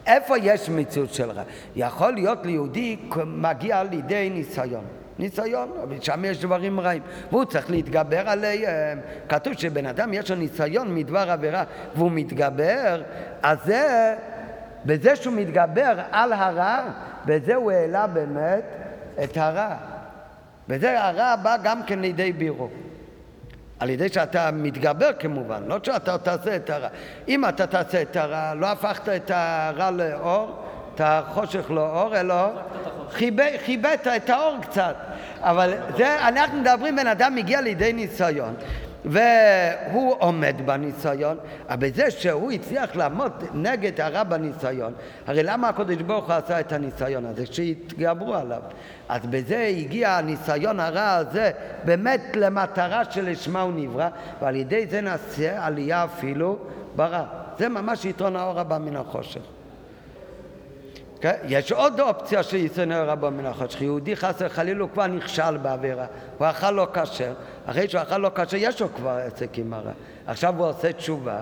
איפה 0.06 0.38
יש 0.38 0.70
מציאות 0.70 1.14
של 1.14 1.32
רע? 1.32 1.44
יכול 1.76 2.14
להיות 2.14 2.46
ליהודי 2.46 2.98
מגיע 3.26 3.84
לידי 3.84 4.30
ניסיון. 4.30 4.84
ניסיון, 5.20 5.72
אבל 5.84 6.02
שם 6.02 6.26
יש 6.26 6.42
דברים 6.42 6.80
רעים, 6.80 7.02
והוא 7.32 7.46
צריך 7.46 7.70
להתגבר 7.70 8.30
עליהם. 8.30 9.00
כתוב 9.30 9.54
שבן 9.54 9.86
אדם 9.86 10.14
יש 10.14 10.32
לו 10.32 10.38
ניסיון 10.38 10.96
מדבר 10.96 11.32
עבירה 11.32 11.64
והוא 11.96 12.12
מתגבר, 12.12 13.02
אז 13.44 13.58
זה, 13.66 14.16
בזה 14.86 15.16
שהוא 15.16 15.34
מתגבר 15.34 16.00
על 16.12 16.34
הרע, 16.34 16.80
בזה 17.26 17.56
הוא 17.56 17.72
העלה 17.72 18.08
באמת 18.08 18.64
את 19.24 19.38
הרע. 19.38 19.76
וזה 20.70 21.04
הרע 21.04 21.36
בא 21.36 21.58
גם 21.64 21.84
כן 21.84 22.00
לידי 22.00 22.34
בירו. 22.34 22.70
על 23.80 23.90
ידי 23.90 24.10
שאתה 24.10 24.50
מתגבר 24.54 25.10
כמובן, 25.20 25.64
לא 25.68 25.78
שאתה 25.84 26.18
תעשה 26.18 26.56
את 26.56 26.70
הרע. 26.70 26.88
אם 27.28 27.50
אתה 27.50 27.68
תעשה 27.68 28.02
את 28.02 28.16
הרע, 28.16 28.54
לא 28.54 28.68
הפכת 28.68 29.10
את 29.10 29.32
הרע 29.34 29.92
לאור, 29.92 30.64
את 30.96 31.02
החושך 31.04 31.72
לאור, 31.72 32.20
אלא 32.20 32.36
חיבאת 33.66 34.08
את 34.16 34.30
האור 34.30 34.58
קצת. 34.62 34.96
אבל 35.40 35.74
זה, 35.98 36.28
אנחנו 36.28 36.62
מדברים, 36.62 36.96
בן 36.96 37.08
אדם 37.08 37.36
מגיע 37.36 37.62
לידי 37.62 37.94
ניסיון. 37.94 38.56
והוא 39.06 40.16
עומד 40.20 40.56
בניסיון, 40.66 41.38
אבל 41.70 41.88
זה 41.94 42.12
שהוא 42.12 42.52
הצליח 42.52 42.96
לעמוד 42.96 43.32
נגד 43.54 44.02
הרע 44.02 44.24
בניסיון, 44.24 44.94
הרי 45.28 45.44
למה 45.44 45.70
הקדוש 45.70 45.96
ברוך 45.96 46.26
הוא 46.26 46.34
עשה 46.34 46.60
את 46.60 46.72
הניסיון 46.72 47.26
הזה? 47.26 47.46
שהתגברו 47.46 48.36
עליו. 48.36 48.62
אז 49.10 49.22
בזה 49.26 49.74
הגיע 49.78 50.12
הניסיון 50.12 50.80
הרע 50.80 51.12
הזה 51.14 51.52
באמת 51.86 52.22
למטרה 52.36 53.06
שלשמה 53.06 53.62
הוא 53.62 53.74
נברא, 53.76 54.10
ועל 54.42 54.56
ידי 54.56 54.88
זה 54.88 55.02
נעשה 55.02 55.66
עלייה 55.66 56.04
אפילו 56.04 56.58
ברע. 56.96 57.24
זה 57.60 57.70
ממש 57.70 58.06
יתרון 58.06 58.36
האור 58.36 58.60
הבא 58.60 58.78
מן 58.78 58.96
החושך. 58.96 59.42
כן? 61.24 61.36
יש 61.48 61.72
עוד 61.72 62.00
אופציה 62.00 62.42
יצאנו 62.54 62.96
רבו 62.98 63.32
מן 63.32 63.46
החושך. 63.46 63.82
יהודי 63.82 64.16
חס 64.16 64.36
וחלילה 64.40 64.82
הוא 64.82 64.90
כבר 64.90 65.08
נכשל 65.08 65.58
בעבירה, 65.58 66.06
הוא 66.38 66.48
אכל 66.50 66.72
לא 66.72 66.88
כשר, 66.94 67.34
אחרי 67.66 67.90
שהוא 67.90 68.02
אכל 68.02 68.18
לא 68.18 68.32
כשר 68.36 68.58
יש 68.58 68.82
לו 68.82 68.94
כבר 68.96 69.10
עסק 69.10 69.58
עם 69.58 69.74
הרע. 69.74 69.92
עכשיו 70.28 70.54
הוא 70.58 70.68
עושה 70.68 70.94
תשובה, 70.94 71.40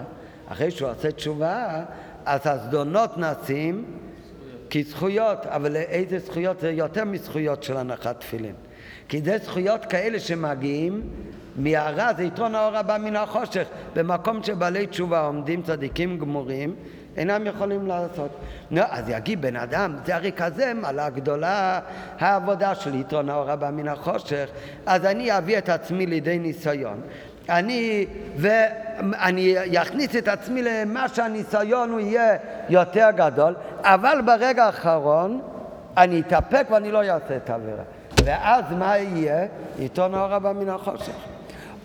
אחרי 0.47 0.71
שהוא 0.71 0.89
עושה 0.89 1.11
תשובה, 1.11 1.83
אז 2.25 2.41
הזדונות 2.43 3.17
נעשים 3.17 3.85
כזכויות, 4.69 5.45
אבל 5.45 5.75
איזה 5.75 6.19
זכויות? 6.19 6.59
זה 6.59 6.71
יותר 6.71 7.05
מזכויות 7.05 7.63
של 7.63 7.77
הנחת 7.77 8.19
תפילין. 8.19 8.55
כי 9.09 9.21
זה 9.21 9.37
זכויות 9.43 9.85
כאלה 9.85 10.19
שמגיעים 10.19 11.01
מהרע, 11.55 12.13
זה 12.17 12.23
יתרון 12.23 12.55
האור 12.55 12.77
הבא 12.77 12.97
מן 12.97 13.15
החושך. 13.15 13.67
במקום 13.95 14.43
שבעלי 14.43 14.87
תשובה 14.87 15.25
עומדים 15.25 15.61
צדיקים 15.61 16.19
גמורים, 16.19 16.75
אינם 17.17 17.47
יכולים 17.47 17.87
לעשות. 17.87 18.29
נו, 18.71 18.81
אז 18.89 19.09
יגיד 19.09 19.41
בן 19.41 19.55
אדם, 19.55 19.95
זה 20.05 20.15
הרי 20.15 20.31
כזה 20.31 20.73
מעלה 20.73 21.09
גדולה 21.09 21.79
העבודה 22.19 22.75
של 22.75 22.95
יתרון 22.95 23.29
האור 23.29 23.51
הבא 23.51 23.69
מן 23.69 23.87
החושך, 23.87 24.49
אז 24.85 25.05
אני 25.05 25.37
אביא 25.37 25.57
את 25.57 25.69
עצמי 25.69 26.05
לידי 26.05 26.39
ניסיון. 26.39 27.01
אני, 27.49 28.05
ואני 28.37 29.55
אכניס 29.81 30.15
את 30.15 30.27
עצמי 30.27 30.61
למה 30.61 31.07
שהניסיון 31.09 31.89
הוא 31.89 31.99
יהיה 31.99 32.37
יותר 32.69 33.09
גדול, 33.15 33.55
אבל 33.81 34.21
ברגע 34.25 34.65
האחרון 34.65 35.41
אני 35.97 36.19
אתאפק 36.19 36.67
ואני 36.71 36.91
לא 36.91 36.97
אעשה 36.97 37.35
את 37.37 37.49
העבירה. 37.49 37.83
ואז 38.23 38.63
מה 38.79 38.97
יהיה? 38.97 39.45
עיתון 39.77 40.15
האור 40.15 40.33
הבא 40.33 40.53
מן 40.53 40.69
החושך. 40.69 41.30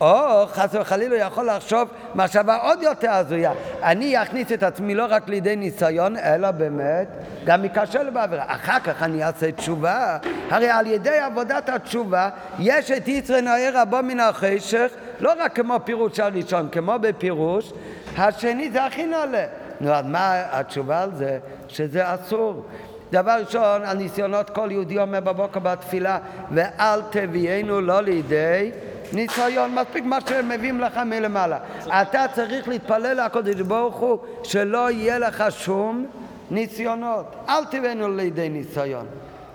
או 0.01 0.47
חס 0.47 0.75
וחלילה 0.81 1.17
יכול 1.17 1.51
לחשוב 1.51 1.89
מחשבה 2.15 2.57
עוד 2.57 2.83
יותר 2.83 3.11
הזויה. 3.11 3.53
אני 3.83 4.23
אכניס 4.23 4.53
את 4.53 4.63
עצמי 4.63 4.95
לא 4.95 5.07
רק 5.09 5.29
לידי 5.29 5.57
ניסיון, 5.57 6.17
אלא 6.17 6.51
באמת 6.51 7.09
גם 7.45 7.65
ייכשל 7.65 8.11
בעבירה. 8.11 8.45
אחר 8.47 8.81
כך 8.81 9.03
אני 9.03 9.25
אעשה 9.25 9.53
תשובה. 9.53 10.19
הרי 10.51 10.69
על 10.69 10.87
ידי 10.87 11.19
עבודת 11.19 11.69
התשובה 11.69 12.29
יש 12.59 12.91
את 12.91 13.09
יצרי 13.09 13.43
נער 13.43 13.71
רבו 13.75 13.99
מן 14.03 14.21
החשך, 14.21 14.93
לא 15.21 15.33
רק 15.39 15.57
כמו 15.57 15.77
פירוש 15.85 16.21
הראשון, 16.21 16.69
כמו 16.73 16.95
בפירוש, 17.01 17.73
השני 18.17 18.71
זה 18.71 18.85
הכי 18.85 19.07
נעלה. 19.07 19.45
נו, 19.81 19.93
אז 19.93 20.05
מה 20.07 20.43
התשובה 20.51 21.03
על 21.03 21.11
זה? 21.15 21.39
שזה 21.69 22.15
אסור. 22.15 22.67
דבר 23.13 23.37
ראשון, 23.47 23.83
הניסיונות 23.85 24.51
כל 24.51 24.69
יהודי 24.71 24.99
אומר 24.99 25.21
בבוקר 25.21 25.61
בתפילה, 25.61 26.19
ואל 26.51 27.01
תביאנו 27.11 27.81
לא 27.81 28.01
לידי 28.01 28.71
ניסיון, 29.13 29.75
מספיק 29.75 30.05
מה 30.05 30.19
שהם 30.29 30.49
מביאים 30.49 30.81
לך 30.81 30.97
מלמעלה. 30.97 31.59
אתה 31.87 32.25
צריך 32.35 32.69
להתפלל 32.69 33.25
לקודש 33.27 33.61
ברוך 33.61 33.97
הוא 33.97 34.19
שלא 34.43 34.91
יהיה 34.91 35.19
לך 35.19 35.45
שום 35.51 36.07
ניסיונות. 36.51 37.35
אל 37.49 37.65
תבאנו 37.65 38.17
לידי 38.17 38.49
ניסיון. 38.49 39.07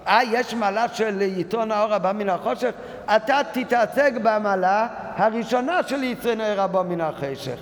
אה, 0.07 0.19
יש 0.31 0.53
מעלה 0.53 0.87
של 0.87 1.21
יתרון 1.21 1.71
האור 1.71 1.93
הבא 1.93 2.11
מן 2.11 2.29
החושך? 2.29 2.71
אתה 3.15 3.41
תתעסק 3.51 4.13
במעלה 4.23 4.87
הראשונה 5.15 5.83
של 5.87 6.03
יתרון 6.03 6.41
האור 6.41 6.61
הבא 6.61 6.81
מן 6.81 7.01
החשך. 7.01 7.57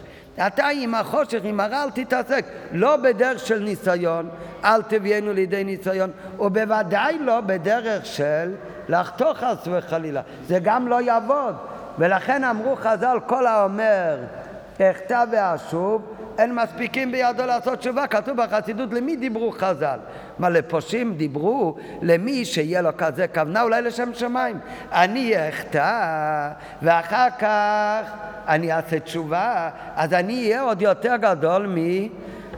אתה 0.47 0.67
עם 0.67 0.95
החושך, 0.95 1.39
עם 1.43 1.59
הרע, 1.59 1.83
אל 1.83 1.89
תתעסק. 1.89 2.45
לא 2.71 2.97
בדרך 2.97 3.39
של 3.39 3.59
ניסיון, 3.59 4.29
אל 4.63 4.81
תביאנו 4.81 5.33
לידי 5.33 5.63
ניסיון, 5.63 6.11
ובוודאי 6.39 7.19
לא 7.19 7.41
בדרך 7.41 8.05
של 8.05 8.55
לחתוך 8.89 9.37
חס 9.37 9.67
וחלילה. 9.71 10.21
זה 10.47 10.59
גם 10.63 10.87
לא 10.87 11.01
יעבוד. 11.01 11.55
ולכן 11.99 12.43
אמרו 12.43 12.75
חז"ל, 12.75 13.17
כל 13.27 13.47
האומר 13.47 14.17
אחטא 14.81 15.23
ואשוב, 15.31 16.01
אין 16.37 16.55
מספיקים 16.55 17.11
בידו 17.11 17.45
לעשות 17.45 17.79
תשובה. 17.79 18.07
כתוב 18.07 18.37
בחסידות, 18.37 18.93
למי 18.93 19.15
דיברו 19.15 19.51
חז"ל? 19.51 19.99
מה, 20.39 20.49
לפושעים 20.49 21.13
דיברו? 21.13 21.75
למי 22.01 22.45
שיהיה 22.45 22.81
לו 22.81 22.89
כזה 22.97 23.27
כוונה? 23.27 23.61
אולי 23.61 23.81
לשם 23.81 24.13
שמיים. 24.13 24.59
אני 24.91 25.49
אחטא, 25.49 26.49
ואחר 26.81 27.27
כך 27.39 28.11
אני 28.47 28.73
אעשה 28.73 28.99
תשובה, 28.99 29.69
אז 29.95 30.13
אני 30.13 30.43
אהיה 30.43 30.61
עוד 30.61 30.81
יותר 30.81 31.15
גדול 31.15 31.67
מ... 31.67 32.07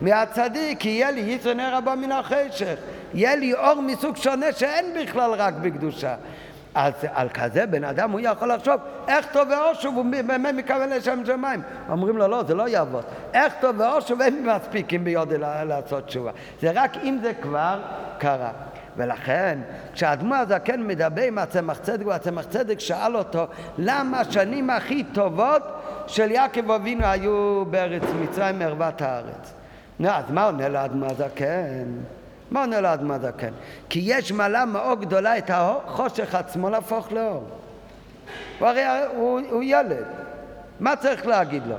מהצדיק, 0.02 0.80
כי 0.80 0.90
יהיה 0.90 1.12
לי 1.12 1.22
יצר 1.22 1.54
נר 1.54 1.76
רבו 1.76 1.92
מן 1.96 2.12
החשך. 2.12 2.76
יהיה 3.14 3.36
לי 3.36 3.54
אור 3.54 3.82
מסוג 3.82 4.18
שונה 4.18 4.52
שאין 4.52 4.86
בכלל 5.02 5.32
רק 5.32 5.54
בקדושה. 5.54 6.16
אז 6.76 6.94
על 7.14 7.30
כזה 7.30 7.66
בן 7.66 7.84
אדם 7.84 8.12
הוא 8.12 8.20
יכול 8.20 8.52
לחשוב 8.52 8.76
איך 9.08 9.26
טוב 9.32 9.48
ואושוב 9.50 9.96
הוא 9.96 10.06
באמת 10.28 10.56
מכוון 10.56 10.90
לשם 10.90 11.26
שמיים. 11.26 11.62
אומרים 11.90 12.18
לו 12.18 12.28
לא, 12.28 12.44
זה 12.44 12.56
לא 12.56 12.68
יעבוד. 12.68 13.04
איך 13.34 13.54
טוב 13.62 13.80
ואושוב 13.80 14.22
אין 14.22 14.48
מספיקים 14.48 15.04
ביודי 15.04 15.38
לעשות 15.38 16.06
תשובה. 16.06 16.32
זה 16.62 16.72
רק 16.74 16.98
אם 16.98 17.18
זה 17.22 17.34
כבר 17.42 17.80
קרה. 18.18 18.52
ולכן, 18.98 19.60
כשאדמו 19.94 20.36
הזקן 20.36 20.88
מדבר 20.88 21.22
עם 21.22 21.38
הצמח 21.38 21.78
צדק, 21.78 22.06
והצמח 22.06 22.46
צדק 22.46 22.80
שאל 22.80 23.16
אותו 23.16 23.48
למה 23.78 24.20
השנים 24.20 24.70
הכי 24.70 25.04
טובות 25.04 25.64
של 26.08 26.32
יעקב 26.32 26.72
אבינו 26.72 27.06
היו 27.06 27.64
בארץ 27.70 28.04
מצרים 28.22 28.60
מערוות 28.60 29.02
הארץ. 29.02 29.54
נו, 30.00 30.10
אז 30.10 30.32
מה 30.32 30.44
עונה 30.44 30.70
לאדמו 30.70 31.06
הזקן? 31.06 31.86
מה 32.52 32.60
עונה 32.60 32.82
לאדמו 32.82 33.14
הזקן? 33.14 33.52
כי 33.90 34.00
יש 34.04 34.32
מעלה 34.32 34.66
מאוד 34.66 35.02
גדולה 35.02 35.38
את 35.38 35.52
החושך 35.54 36.36
עצמו 36.36 36.70
להפוך 36.70 37.12
לאור. 37.12 37.44
הוא 38.60 38.68
הרי 38.68 38.84
הוא, 39.16 39.40
הוא 39.50 39.64
ילד, 39.64 40.06
מה 40.80 40.96
צריך 40.96 41.28
להגיד 41.28 41.64
לו? 41.68 41.76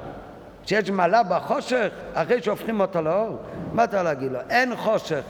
שיש 0.67 0.91
מעלה 0.91 1.23
בחושך 1.23 1.89
אחרי 2.15 2.43
שהופכים 2.43 2.81
אותו 2.81 3.03
לאור? 3.03 3.39
מה 3.73 3.87
צריך 3.87 4.03
להגיד 4.03 4.33
לו? 4.33 4.39
אין 4.51 4.77
חושך, 4.77 5.23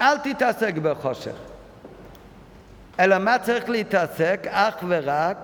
אל 0.00 0.18
תתעסק 0.18 0.74
בחושך. 0.74 1.34
אלא 3.00 3.18
מה 3.18 3.38
צריך 3.38 3.70
להתעסק? 3.70 4.46
אך 4.50 4.74
ורק 4.88 5.36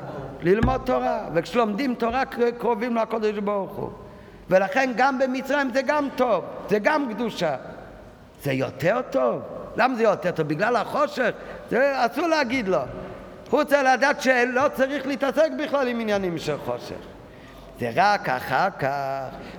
ללמוד 0.42 0.80
תורה. 0.84 1.20
וכשלומדים 1.34 1.94
תורה 1.94 2.22
קרובים 2.58 2.96
לקודש 2.96 3.38
ברוך 3.38 3.76
הוא. 3.76 3.90
ולכן 4.50 4.92
גם 4.96 5.18
במצרים 5.18 5.70
זה 5.74 5.82
גם 5.82 6.08
טוב, 6.16 6.44
זה 6.68 6.78
גם 6.78 7.14
קדושה. 7.14 7.56
זה 8.46 8.52
יותר 8.52 9.00
טוב. 9.10 9.42
למה 9.76 9.94
זה 9.94 10.02
יותר 10.02 10.30
טוב? 10.30 10.48
בגלל 10.48 10.76
החושך? 10.76 11.30
זה 11.70 12.06
אסור 12.06 12.26
להגיד 12.26 12.68
לו. 12.68 12.78
הוא 13.50 13.64
צריך 13.64 13.82
לדעת 13.94 14.22
שלא 14.22 14.62
צריך 14.74 15.06
להתעסק 15.06 15.48
בכלל 15.64 15.88
עם 15.88 16.00
עניינים 16.00 16.38
של 16.38 16.58
חושך. 16.58 16.94
זה 17.80 17.90
רק 17.94 18.28
אחר 18.28 18.68
כך, 18.78 18.88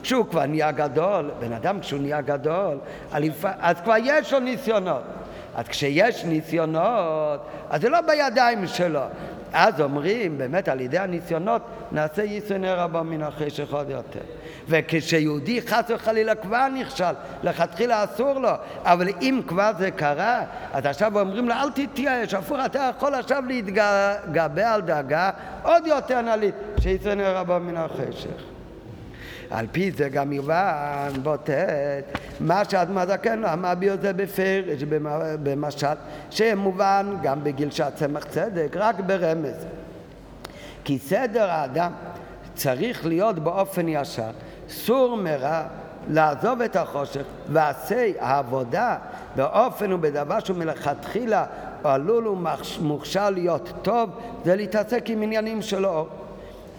כשהוא 0.03 0.26
כבר 0.26 0.45
נהיה 0.45 0.72
גדול, 0.72 1.31
בן 1.39 1.53
אדם 1.53 1.80
כשהוא 1.80 2.01
נהיה 2.01 2.22
גדול, 2.22 2.77
אז 3.41 3.76
כבר 3.84 3.95
יש 4.03 4.34
לו 4.34 4.39
ניסיונות. 4.39 5.03
אז 5.55 5.68
כשיש 5.68 6.26
ניסיונות, 6.26 7.39
אז 7.69 7.81
זה 7.81 7.89
לא 7.89 8.01
בידיים 8.01 8.68
שלו. 8.68 9.01
אז 9.53 9.81
אומרים, 9.81 10.38
באמת 10.38 10.68
על 10.68 10.81
ידי 10.81 10.97
הניסיונות 10.97 11.61
נעשה 11.91 12.23
ייסוני 12.23 12.72
רבו 12.72 13.03
מן 13.03 13.23
החשך 13.23 13.73
עוד 13.73 13.89
יותר. 13.89 14.19
וכשיהודי 14.68 15.61
חס 15.61 15.84
וחלילה 15.89 16.35
כבר 16.35 16.68
נכשל, 16.68 17.14
לכתחילה 17.44 18.03
אסור 18.03 18.39
לו, 18.39 18.49
אבל 18.84 19.07
אם 19.22 19.41
כבר 19.48 19.72
זה 19.77 19.91
קרה, 19.91 20.41
אז 20.73 20.85
עכשיו 20.85 21.19
אומרים 21.19 21.49
לו 21.49 21.56
אל 21.56 21.69
תתייאש, 21.69 22.34
הפוך 22.34 22.57
אתה 22.65 22.91
יכול 22.98 23.14
עכשיו 23.14 23.44
להתגבר 23.48 24.65
על 24.65 24.81
דאגה 24.81 25.30
עוד 25.64 25.88
יותר 25.88 26.22
נלית, 26.22 26.56
שיצאנו 26.80 27.23
רבו 27.26 27.60
מן 27.60 27.77
החשך. 27.77 28.57
על 29.49 29.65
פי 29.72 29.91
זה 29.91 30.10
גם 30.10 30.34
יובן 30.34 31.10
בוטט 31.23 32.19
מה 32.39 32.65
שאדמה 32.69 33.06
זקן 33.06 33.44
אמר 33.45 33.76
בי 33.76 33.89
זה 34.02 34.14
בפרש 34.14 34.84
במשל 35.44 35.88
שמובן 36.30 37.15
גם 37.22 37.44
בגיל 37.44 37.72
שהצמח 37.72 38.23
צדק 38.23 38.76
רק 38.76 38.99
ברמז 38.99 39.65
כי 40.84 40.99
סדר 40.99 41.49
האדם 41.49 41.91
צריך 42.56 43.06
להיות 43.06 43.39
באופן 43.39 43.88
ישר 43.88 44.31
סור 44.69 45.18
מרע 45.18 45.64
לעזוב 46.10 46.61
את 46.61 46.76
החושך 46.76 47.23
ועשה 47.49 48.11
העבודה 48.19 48.98
באופן 49.35 49.94
ובדבר 49.94 50.39
שהוא 50.39 50.57
מלכתחילה 50.57 51.45
עלול 51.84 52.27
ומוכשר 52.27 53.30
להיות 53.30 53.72
טוב 53.81 54.10
זה 54.45 54.56
להתעסק 54.56 55.10
עם 55.10 55.22
עניינים 55.22 55.61
של 55.61 55.85
אור 55.85 56.07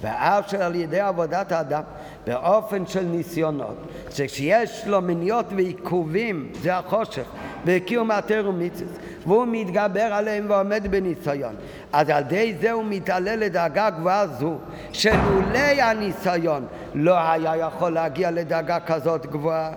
ואף 0.00 0.50
שעל 0.50 0.74
ידי 0.74 1.00
עבודת 1.00 1.52
האדם 1.52 1.82
באופן 2.26 2.86
של 2.86 3.02
ניסיונות, 3.02 3.76
שכשיש 4.10 4.86
לו 4.86 5.02
מניות 5.02 5.46
ועיכובים, 5.56 6.52
זה 6.62 6.76
החושך, 6.76 7.24
וקיום 7.64 8.10
התר 8.10 8.46
ומצווה, 8.48 8.92
והוא 9.26 9.46
מתגבר 9.50 10.00
עליהם 10.00 10.46
ועומד 10.48 10.86
בניסיון. 10.90 11.54
אז 11.92 12.10
על 12.10 12.22
ידי 12.22 12.54
זה 12.60 12.72
הוא 12.72 12.84
מתעלה 12.88 13.36
לדאגה 13.36 13.90
גבוהה 13.90 14.26
זו, 14.26 14.58
שלולי 14.92 15.82
הניסיון 15.82 16.66
לא 16.94 17.18
היה 17.18 17.56
יכול 17.56 17.90
להגיע 17.92 18.30
לדאגה 18.30 18.80
כזאת 18.80 19.26
גבוהה. 19.26 19.70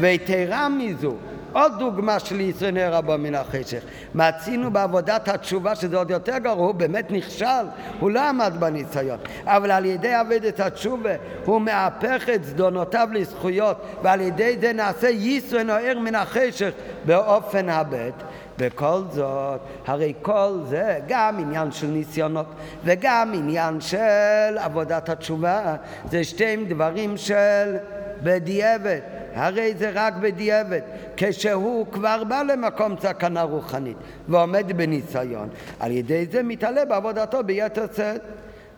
ויתרה 0.00 0.68
מזו, 0.68 1.14
עוד 1.54 1.72
דוגמה 1.78 2.18
של 2.18 2.40
ישרני 2.40 2.84
רבו 2.84 3.18
מן 3.18 3.34
החשך. 3.34 3.82
מצינו 4.14 4.70
בעבודת 4.70 5.28
התשובה 5.28 5.74
שזה 5.74 5.96
עוד 5.96 6.10
יותר 6.10 6.38
גרוע, 6.38 6.66
הוא 6.66 6.74
באמת 6.74 7.10
נכשל, 7.10 7.66
הוא 8.00 8.10
לא 8.10 8.28
עמד 8.28 8.52
בניסיון. 8.58 9.18
אבל 9.44 9.70
על 9.70 9.84
ידי 9.84 10.14
עבודת 10.14 10.60
התשובה 10.60 11.10
הוא 11.44 11.60
מהפך 11.60 12.28
את 12.34 12.44
זדונותיו 12.44 13.08
לזכויות, 13.12 13.76
ועל 14.02 14.20
ידי 14.20 14.56
זה 14.60 14.72
נעשה 14.72 15.08
ישרן 15.08 15.66
נוער 15.66 15.98
מן 15.98 16.14
החשך 16.14 16.70
באופן 17.04 17.68
הבט. 17.68 18.22
וכל 18.58 19.00
זאת, 19.10 19.60
הרי 19.86 20.12
כל 20.22 20.58
זה 20.68 20.98
גם 21.08 21.38
עניין 21.38 21.72
של 21.72 21.86
ניסיונות 21.86 22.46
וגם 22.84 23.32
עניין 23.34 23.80
של 23.80 24.58
עבודת 24.58 25.08
התשובה, 25.08 25.76
זה 26.10 26.24
שתי 26.24 26.56
דברים 26.68 27.16
של 27.16 27.76
בדיעבד. 28.22 29.23
הרי 29.34 29.74
זה 29.78 29.90
רק 29.94 30.14
בדיעבד, 30.14 30.80
כשהוא 31.16 31.86
כבר 31.92 32.24
בא 32.24 32.42
למקום 32.42 32.94
סכנה 33.00 33.42
רוחנית 33.42 33.96
ועומד 34.28 34.72
בניסיון, 34.76 35.48
על 35.80 35.90
ידי 35.90 36.26
זה 36.30 36.42
מתעלה 36.42 36.84
בעבודתו 36.84 37.44
ביתר 37.44 37.86
שאת. 37.96 38.20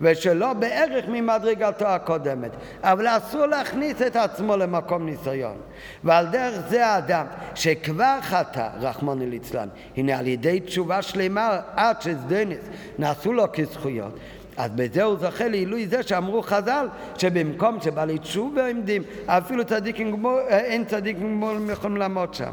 ושלא 0.01 0.53
בערך 0.53 1.05
ממדרגתו 1.09 1.87
הקודמת. 1.87 2.51
אבל 2.83 3.07
אסור 3.07 3.47
להכניס 3.47 4.03
את 4.03 4.17
עצמו 4.17 4.57
למקום 4.57 5.07
ניסיון. 5.07 5.57
ועל 6.05 6.27
דרך 6.27 6.69
זה 6.69 6.87
האדם 6.87 7.27
שכבר 7.55 8.19
חטא, 8.21 8.69
רחמנא 8.81 9.25
ליצלן, 9.25 9.69
הנה 9.97 10.19
על 10.19 10.27
ידי 10.27 10.61
תשובה 10.61 11.03
שלמה 11.03 11.61
עד 11.77 12.03
שזדנס 12.03 12.59
נעשו 12.99 13.33
לו 13.33 13.45
כזכויות, 13.53 14.19
אז 14.57 14.71
בזה 14.75 15.03
הוא 15.03 15.19
זוכה 15.19 15.49
לעילוי 15.49 15.87
זה 15.87 16.03
שאמרו 16.03 16.43
חז"ל 16.43 16.89
שבמקום 17.19 17.81
שבעלי 17.81 18.19
תשובה 18.19 18.69
עומדים 18.69 19.03
אפילו 19.27 19.65
צדיקים 19.65 20.13
גמול, 20.13 20.41
אין 20.49 20.85
צדיקים 20.85 21.23
גמול 21.23 21.71
יכולים 21.71 21.97
לעמוד 21.97 22.35
שם 22.35 22.53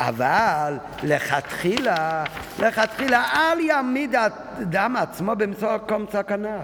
אבל 0.00 0.74
לכתחילה, 1.02 2.24
לכתחילה 2.58 3.24
אל 3.34 3.60
יעמיד 3.60 4.14
האדם 4.14 4.96
עצמו 4.96 5.36
במקום 5.36 6.06
סכנה. 6.12 6.58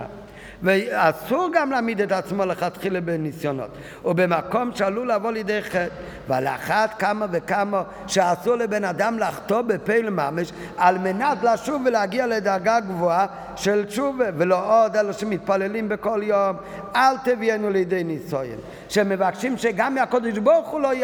ואסור 0.62 1.48
גם 1.52 1.70
להעמיד 1.70 2.00
את 2.00 2.12
עצמו 2.12 2.44
לכתחילה 2.44 3.00
בניסיונות, 3.00 3.70
ובמקום 4.04 4.70
שעלול 4.74 5.12
לבוא 5.12 5.32
לידי 5.32 5.62
חטא, 5.62 5.88
ועל 6.28 6.46
אחת 6.46 6.94
כמה 6.98 7.26
וכמה 7.30 7.82
שאסור 8.06 8.54
לבן 8.54 8.84
אדם 8.84 9.18
לחטוא 9.18 9.62
בפה 9.62 9.96
לממש 9.98 10.52
על 10.76 10.98
מנת 10.98 11.38
לשוב 11.42 11.82
ולהגיע 11.86 12.26
לדרגה 12.26 12.80
גבוהה 12.80 13.26
של 13.56 13.84
תשובה, 13.84 14.24
ולא 14.36 14.84
עוד 14.84 14.96
אלו 14.96 15.12
שמתפללים 15.12 15.88
בכל 15.88 16.20
יום, 16.22 16.56
אל 16.96 17.16
תביאנו 17.24 17.70
לידי 17.70 18.04
ניסויין, 18.04 18.58
שמבקשים 18.88 19.56
שגם 19.56 19.94
מהקודש 19.94 20.38
ברוך 20.38 20.68
הוא 20.68 20.80
לא 20.80 20.94
י... 20.94 21.02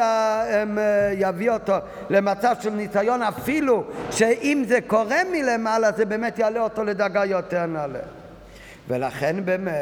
יביא 1.13 1.51
אותו 1.51 1.75
למצב 2.11 2.55
של 2.61 2.71
ניסיון, 2.71 3.23
אפילו 3.23 3.85
שאם 4.11 4.65
זה 4.69 4.79
קורה 4.87 5.19
מלמעלה 5.33 5.93
זה 5.93 6.05
באמת 6.05 6.39
יעלה 6.39 6.61
אותו 6.61 6.85
לדרגה 6.85 7.25
יותר 7.25 7.67
נעלה. 7.67 8.24
ולכן 8.89 9.45
באמת 9.45 9.73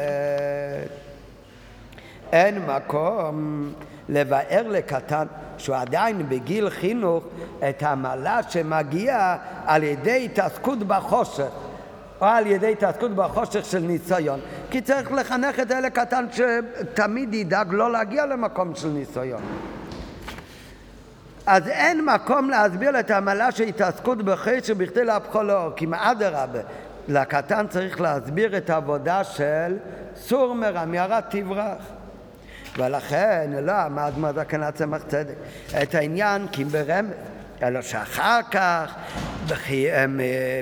אין 2.31 2.65
מקום 2.65 3.69
לבאר 4.09 4.67
לקטן 4.67 5.25
שהוא 5.57 5.75
עדיין 5.75 6.29
בגיל 6.29 6.69
חינוך 6.69 7.23
את 7.69 7.83
המעלה 7.83 8.39
שמגיע 8.49 9.37
על 9.65 9.83
ידי 9.83 10.25
התעסקות 10.25 10.79
בחושך 10.79 11.49
או 12.21 12.25
על 12.25 12.47
ידי 12.47 12.71
התעסקות 12.71 13.11
בחושך 13.11 13.65
של 13.65 13.79
ניסיון. 13.79 14.39
כי 14.71 14.81
צריך 14.81 15.11
לחנך 15.11 15.59
את 15.59 15.71
אלה 15.71 15.89
קטן 15.89 16.25
שתמיד 16.31 17.33
ידאג 17.33 17.73
לא 17.73 17.91
להגיע 17.91 18.25
למקום 18.25 18.75
של 18.75 18.87
ניסיון. 18.87 19.41
אז 21.45 21.67
אין 21.67 22.05
מקום 22.05 22.49
להסביר 22.49 22.99
את 22.99 23.11
המעלה 23.11 23.51
של 23.51 23.63
התעסקות 23.63 24.21
בחשך 24.21 24.73
בכדי 24.77 25.05
להפכו 25.05 25.43
לאור 25.43 25.71
כי 25.75 25.85
מאדרבה 25.85 26.59
לקטן 27.07 27.65
צריך 27.69 28.01
להסביר 28.01 28.57
את 28.57 28.69
העבודה 28.69 29.23
של 29.23 29.77
סור 30.15 30.53
מרע, 30.53 30.85
מערת 30.85 31.23
תברח. 31.29 31.83
ולכן 32.77 33.51
לא 33.61 33.71
עמד 33.71 34.11
מהזקן 34.17 34.71
צמח 34.71 35.01
צדק 35.07 35.33
את 35.83 35.95
העניין 35.95 36.47
כי 36.51 36.63
ברמז, 36.63 37.11
אלא 37.63 37.81
שאחר 37.81 38.39
כך 38.51 38.95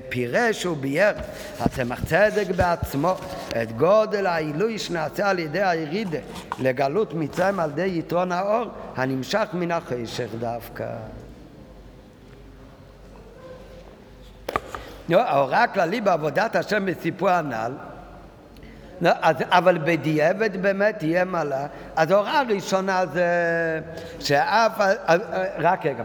פירש 0.10 0.66
וביאר 0.66 1.14
הצמח 1.60 2.06
צדק 2.06 2.48
בעצמו 2.56 3.16
את 3.62 3.72
גודל 3.78 4.26
העילוי 4.26 4.80
שנעשה 4.80 5.30
על 5.30 5.40
ידי 5.40 5.62
הירידה 5.62 6.20
לגלות 6.60 7.14
מצרים 7.14 7.60
על 7.60 7.70
ידי 7.70 8.00
יתרון 8.00 8.32
האור 8.32 8.66
הנמשך 8.96 9.48
מן 9.54 9.72
החשך 9.72 10.28
דווקא. 10.40 10.88
ההוראה 15.20 15.64
הכללי 15.64 16.02
בעבודת 16.02 16.56
השם 16.56 16.86
בסיפור 16.86 17.30
הנ"ל, 17.30 17.72
אז, 19.22 19.36
אבל 19.50 19.78
בדיעבד 19.78 20.62
באמת 20.62 21.00
תהיה 21.00 21.26
מעלה. 21.26 21.66
אז 21.96 22.12
ההוראה 22.12 22.40
הראשונה 22.40 23.06
זה 23.06 23.30
שאף, 24.20 24.72
רק 25.60 25.86
רגע, 25.86 26.04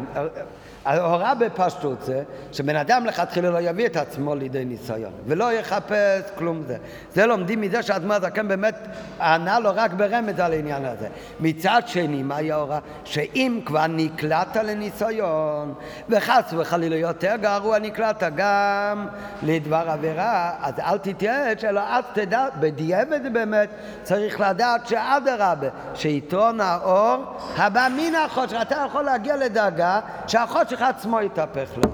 ההוראה 0.87 1.35
בפשטות 1.35 2.03
זה 2.03 2.23
שבן 2.53 2.77
אדם 2.77 3.07
לכתחילה 3.07 3.51
לא 3.51 3.59
יביא 3.61 3.87
את 3.87 3.97
עצמו 3.97 4.35
לידי 4.35 4.65
ניסיון 4.65 5.13
ולא 5.27 5.53
יחפש 5.53 6.31
כלום 6.39 6.63
זה. 6.67 6.77
זה 7.15 7.27
לומדים 7.27 7.61
מזה 7.61 7.83
שהאדמה 7.83 8.17
הזקן 8.17 8.49
באמת 8.49 8.75
ענה 9.21 9.59
לו 9.59 9.71
רק 9.75 9.93
ברמז 9.93 10.41
על 10.41 10.53
העניין 10.53 10.85
הזה. 10.85 11.09
מצד 11.41 11.83
שני, 11.87 12.23
מהי 12.23 12.53
ההוראה? 12.53 12.79
שאם 13.05 13.61
כבר 13.65 13.87
נקלעת 13.87 14.57
לניסיון 14.57 15.75
וחס 16.09 16.55
וחלילה 16.57 16.97
יותר 16.97 17.35
גרוע 17.41 17.79
נקלעת 17.79 18.23
גם 18.37 19.07
לדבר 19.43 19.85
עבירה, 19.91 20.53
אז 20.61 20.75
אל 20.79 20.99
תתייאש, 20.99 21.65
אלא 21.65 21.81
אז 21.89 22.05
תדע, 22.13 22.47
בדיעבד 22.61 23.33
באמת 23.33 23.69
צריך 24.03 24.41
לדעת 24.41 24.87
שאדרבה, 24.87 25.69
שיתרון 25.95 26.61
האור 26.61 27.25
הבא 27.57 27.89
מן 27.97 28.15
החושך, 28.15 28.59
אתה 28.63 28.85
יכול 28.87 29.03
להגיע 29.03 29.37
לדרגה 29.37 30.01
שהחושך 30.27 30.76
שלך 30.77 30.83
עצמו 30.83 31.21
יתהפך 31.21 31.71
לו. 31.77 31.91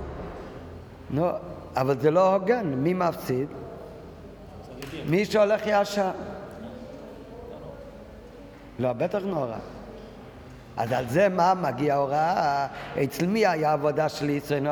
נו, 1.11 1.29
אבל 1.77 1.99
זה 2.01 2.11
לא 2.11 2.35
הוגן, 2.35 2.67
מי 2.67 2.95
מפסיד? 2.95 3.47
מי 5.07 5.25
שהולך 5.25 5.63
ישר. 5.67 6.11
לא, 8.79 8.93
בטח 8.93 9.19
נורא. 9.25 9.57
אז 10.77 10.93
על 10.93 11.05
זה 11.09 11.29
מה 11.29 11.55
מגיע 11.55 11.95
הוראה? 11.95 12.67
אצל 13.05 13.27
מי 13.27 13.47
היה 13.47 13.73
עבודה 13.73 14.09
של 14.09 14.31
ישראל 14.31 14.67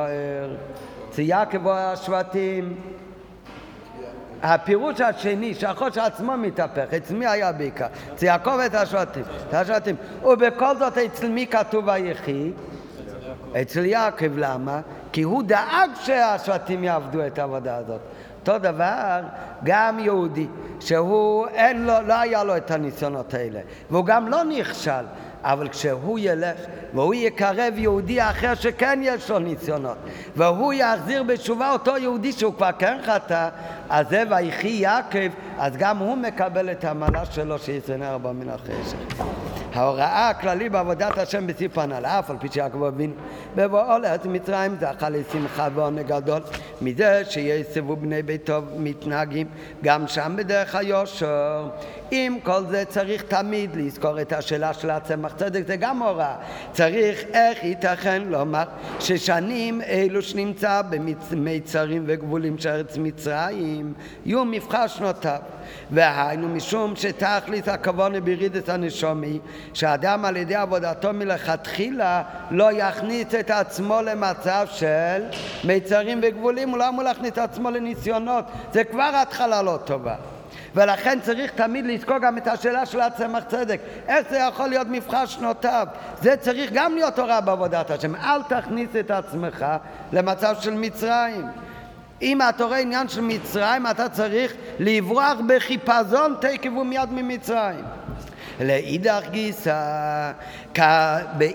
יעקב 1.18 1.66
או 1.66 1.72
השבטים? 1.72 2.76
הפירוש 4.42 5.00
השני, 5.00 5.54
שהחוש 5.54 5.98
עצמו 5.98 6.36
מתהפך, 6.36 6.94
אצל 6.96 7.14
מי 7.14 7.26
היה 7.26 7.52
בעיקר? 7.52 7.86
אצל 8.14 8.26
יעקב 8.26 8.58
את. 8.66 8.74
השבטים. 9.52 9.96
ובכל 10.24 10.76
זאת 10.76 10.98
אצל 10.98 11.28
מי 11.28 11.46
כתוב 11.46 11.88
היחיד? 11.88 12.52
אצל 13.62 13.84
יעקב, 13.84 14.38
למה? 14.38 14.80
כי 15.12 15.22
הוא 15.22 15.42
דאג 15.42 15.90
שהשבטים 16.04 16.84
יעבדו 16.84 17.26
את 17.26 17.38
העבודה 17.38 17.76
הזאת. 17.76 18.00
אותו 18.40 18.58
דבר, 18.58 19.20
גם 19.64 19.98
יהודי, 19.98 20.46
שהוא 20.80 21.46
אין 21.46 21.86
לו, 21.86 21.92
לא 22.06 22.20
היה 22.20 22.44
לו 22.44 22.56
את 22.56 22.70
הניסיונות 22.70 23.34
האלה, 23.34 23.60
והוא 23.90 24.04
גם 24.04 24.28
לא 24.28 24.44
נכשל, 24.44 25.04
אבל 25.42 25.68
כשהוא 25.68 26.18
ילך 26.18 26.56
והוא 26.94 27.14
יקרב 27.14 27.74
יהודי 27.76 28.22
אחר 28.22 28.54
שכן 28.54 29.00
יש 29.02 29.30
לו 29.30 29.38
ניסיונות 29.38 29.96
והוא 30.36 30.72
יחזיר 30.72 31.22
בתשובה 31.22 31.72
אותו 31.72 31.96
יהודי 31.96 32.32
שהוא 32.32 32.54
כבר 32.54 32.70
כן 32.78 32.98
חטא 33.04 33.48
אז 33.88 34.08
זה 34.08 34.22
ויחי 34.30 34.68
יעקב 34.68 35.28
אז 35.58 35.76
גם 35.76 35.98
הוא 35.98 36.16
מקבל 36.16 36.70
את 36.70 36.84
המעלה 36.84 37.26
שלו 37.26 37.58
שיצנע 37.58 38.10
ארבע 38.10 38.32
מן 38.32 38.48
החשך 38.48 39.22
ההוראה 39.74 40.28
הכללית 40.28 40.72
בעבודת 40.72 41.18
השם 41.18 41.46
בסיפור 41.46 41.82
הנ"ל, 41.82 42.06
אף 42.06 42.30
על 42.30 42.36
פי 42.40 42.48
שיעקב 42.52 42.82
אבינו 42.82 43.12
בבואו 43.54 43.98
לארץ 43.98 44.24
מצרים 44.24 44.76
זכה 44.80 45.08
לשמחה 45.08 45.68
ועונג 45.74 46.06
גדול 46.06 46.40
מזה 46.82 47.22
שיסבו 47.24 47.96
בני 47.96 48.22
ביתו 48.22 48.60
מתנהגים 48.76 49.46
גם 49.84 50.06
שם 50.06 50.34
בדרך 50.36 50.74
היושר. 50.74 51.68
עם 52.10 52.40
כל 52.40 52.60
זה 52.68 52.84
צריך 52.88 53.22
תמיד 53.22 53.70
לזכור 53.76 54.20
את 54.20 54.32
השאלה 54.32 54.72
של 54.72 54.90
הצמח 54.90 55.34
צדק, 55.36 55.62
זה 55.66 55.76
גם 55.76 56.02
הוראה. 56.02 56.36
צריך 56.72 57.24
איך 57.32 57.64
ייתכן 57.64 58.22
לומר 58.26 58.64
ששנים 59.00 59.82
אלו 59.82 60.22
שנמצא 60.22 60.82
במיצרים 61.30 62.04
וגבולים 62.06 62.58
של 62.58 62.68
ארץ 62.68 62.96
מצרים 62.96 63.92
יהיו 64.24 64.44
מבחר 64.44 64.86
שנותיו. 64.86 65.38
והיינו 65.90 66.48
משום 66.48 66.96
שתכלית 66.96 67.68
הכוונה 67.68 68.20
בירידת 68.20 68.68
הנשומי 68.68 69.38
שאדם 69.74 70.24
על 70.24 70.36
ידי 70.36 70.54
עבודתו 70.54 71.12
מלכתחילה 71.12 72.22
לא 72.50 72.68
יכניס 72.72 73.34
את 73.40 73.50
עצמו 73.50 74.02
למצב 74.02 74.66
של 74.70 75.22
מיצרים 75.64 76.20
וגבולים, 76.22 76.68
הוא 76.68 76.78
לא 76.78 76.88
אמור 76.88 77.02
להכניס 77.02 77.32
את 77.32 77.38
עצמו 77.38 77.70
לניסיונות, 77.70 78.44
זה 78.72 78.84
כבר 78.84 79.10
התחלה 79.14 79.62
לא 79.62 79.78
טובה. 79.84 80.14
ולכן 80.74 81.18
צריך 81.22 81.50
תמיד 81.50 81.84
לזכור 81.86 82.18
גם 82.18 82.38
את 82.38 82.46
השאלה 82.46 82.86
של 82.86 83.00
הצמח 83.00 83.44
צדק. 83.44 83.80
איך 84.08 84.28
זה 84.30 84.38
יכול 84.38 84.68
להיות 84.68 84.86
מבחר 84.90 85.26
שנותיו? 85.26 85.86
זה 86.22 86.36
צריך 86.36 86.70
גם 86.72 86.94
להיות 86.94 87.18
הוראה 87.18 87.40
בעבודת 87.40 87.90
השם. 87.90 88.16
אל 88.16 88.42
תכניס 88.42 88.88
את 89.00 89.10
עצמך 89.10 89.66
למצב 90.12 90.56
של 90.60 90.74
מצרים. 90.74 91.46
אם 92.22 92.38
אתה 92.48 92.64
רואה 92.64 92.78
עניין 92.78 93.08
של 93.08 93.20
מצרים, 93.20 93.86
אתה 93.86 94.08
צריך 94.08 94.52
לברוח 94.78 95.38
בחיפזון 95.46 96.34
תקף 96.40 96.70
ומיד 96.80 97.12
ממצרים. 97.12 97.84
לאידך 98.60 99.22
גיסא, 99.30 100.32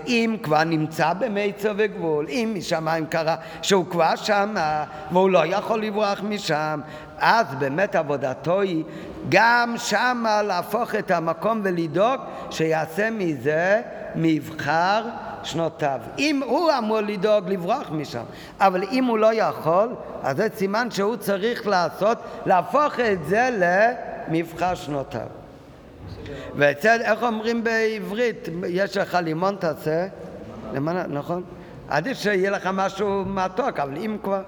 אם 0.06 0.36
כבר 0.42 0.64
נמצא 0.64 1.12
במיצר 1.12 1.72
וגבול, 1.76 2.26
אם 2.28 2.54
משמיים 2.56 3.06
קרה 3.06 3.36
שהוא 3.62 3.86
כבר 3.90 4.16
שמה 4.16 4.84
והוא 5.12 5.30
לא 5.30 5.46
יכול 5.46 5.82
לברוח 5.82 6.20
משם, 6.22 6.80
אז 7.18 7.46
באמת 7.58 7.94
עבודתו 7.94 8.60
היא 8.60 8.84
גם 9.28 9.74
שמה 9.76 10.42
להפוך 10.42 10.94
את 10.94 11.10
המקום 11.10 11.60
ולדאוג 11.64 12.20
שיעשה 12.50 13.10
מזה 13.10 13.82
מבחר 14.14 15.04
שנותיו. 15.42 16.00
אם 16.18 16.42
הוא 16.46 16.70
אמור 16.78 17.00
לדאוג 17.00 17.48
לברוח 17.48 17.90
משם, 17.90 18.24
אבל 18.60 18.82
אם 18.92 19.04
הוא 19.04 19.18
לא 19.18 19.34
יכול, 19.34 19.88
אז 20.22 20.36
זה 20.36 20.48
סימן 20.56 20.90
שהוא 20.90 21.16
צריך 21.16 21.66
לעשות, 21.66 22.18
להפוך 22.46 23.00
את 23.00 23.24
זה 23.24 23.50
למבחר 24.28 24.74
שנותיו. 24.74 25.45
ואצל, 26.56 26.98
איך 27.00 27.22
אומרים 27.22 27.64
בעברית? 27.64 28.48
יש 28.66 28.96
לך 28.96 29.18
לימון 29.22 29.56
תעשה, 29.58 30.06
למנה, 30.74 31.06
נכון? 31.06 31.42
עדיף 31.88 32.18
שיהיה 32.18 32.50
לך 32.50 32.68
משהו 32.72 33.24
מתוק, 33.24 33.80
אבל 33.80 33.96
אם 33.96 34.16
כבר... 34.22 34.42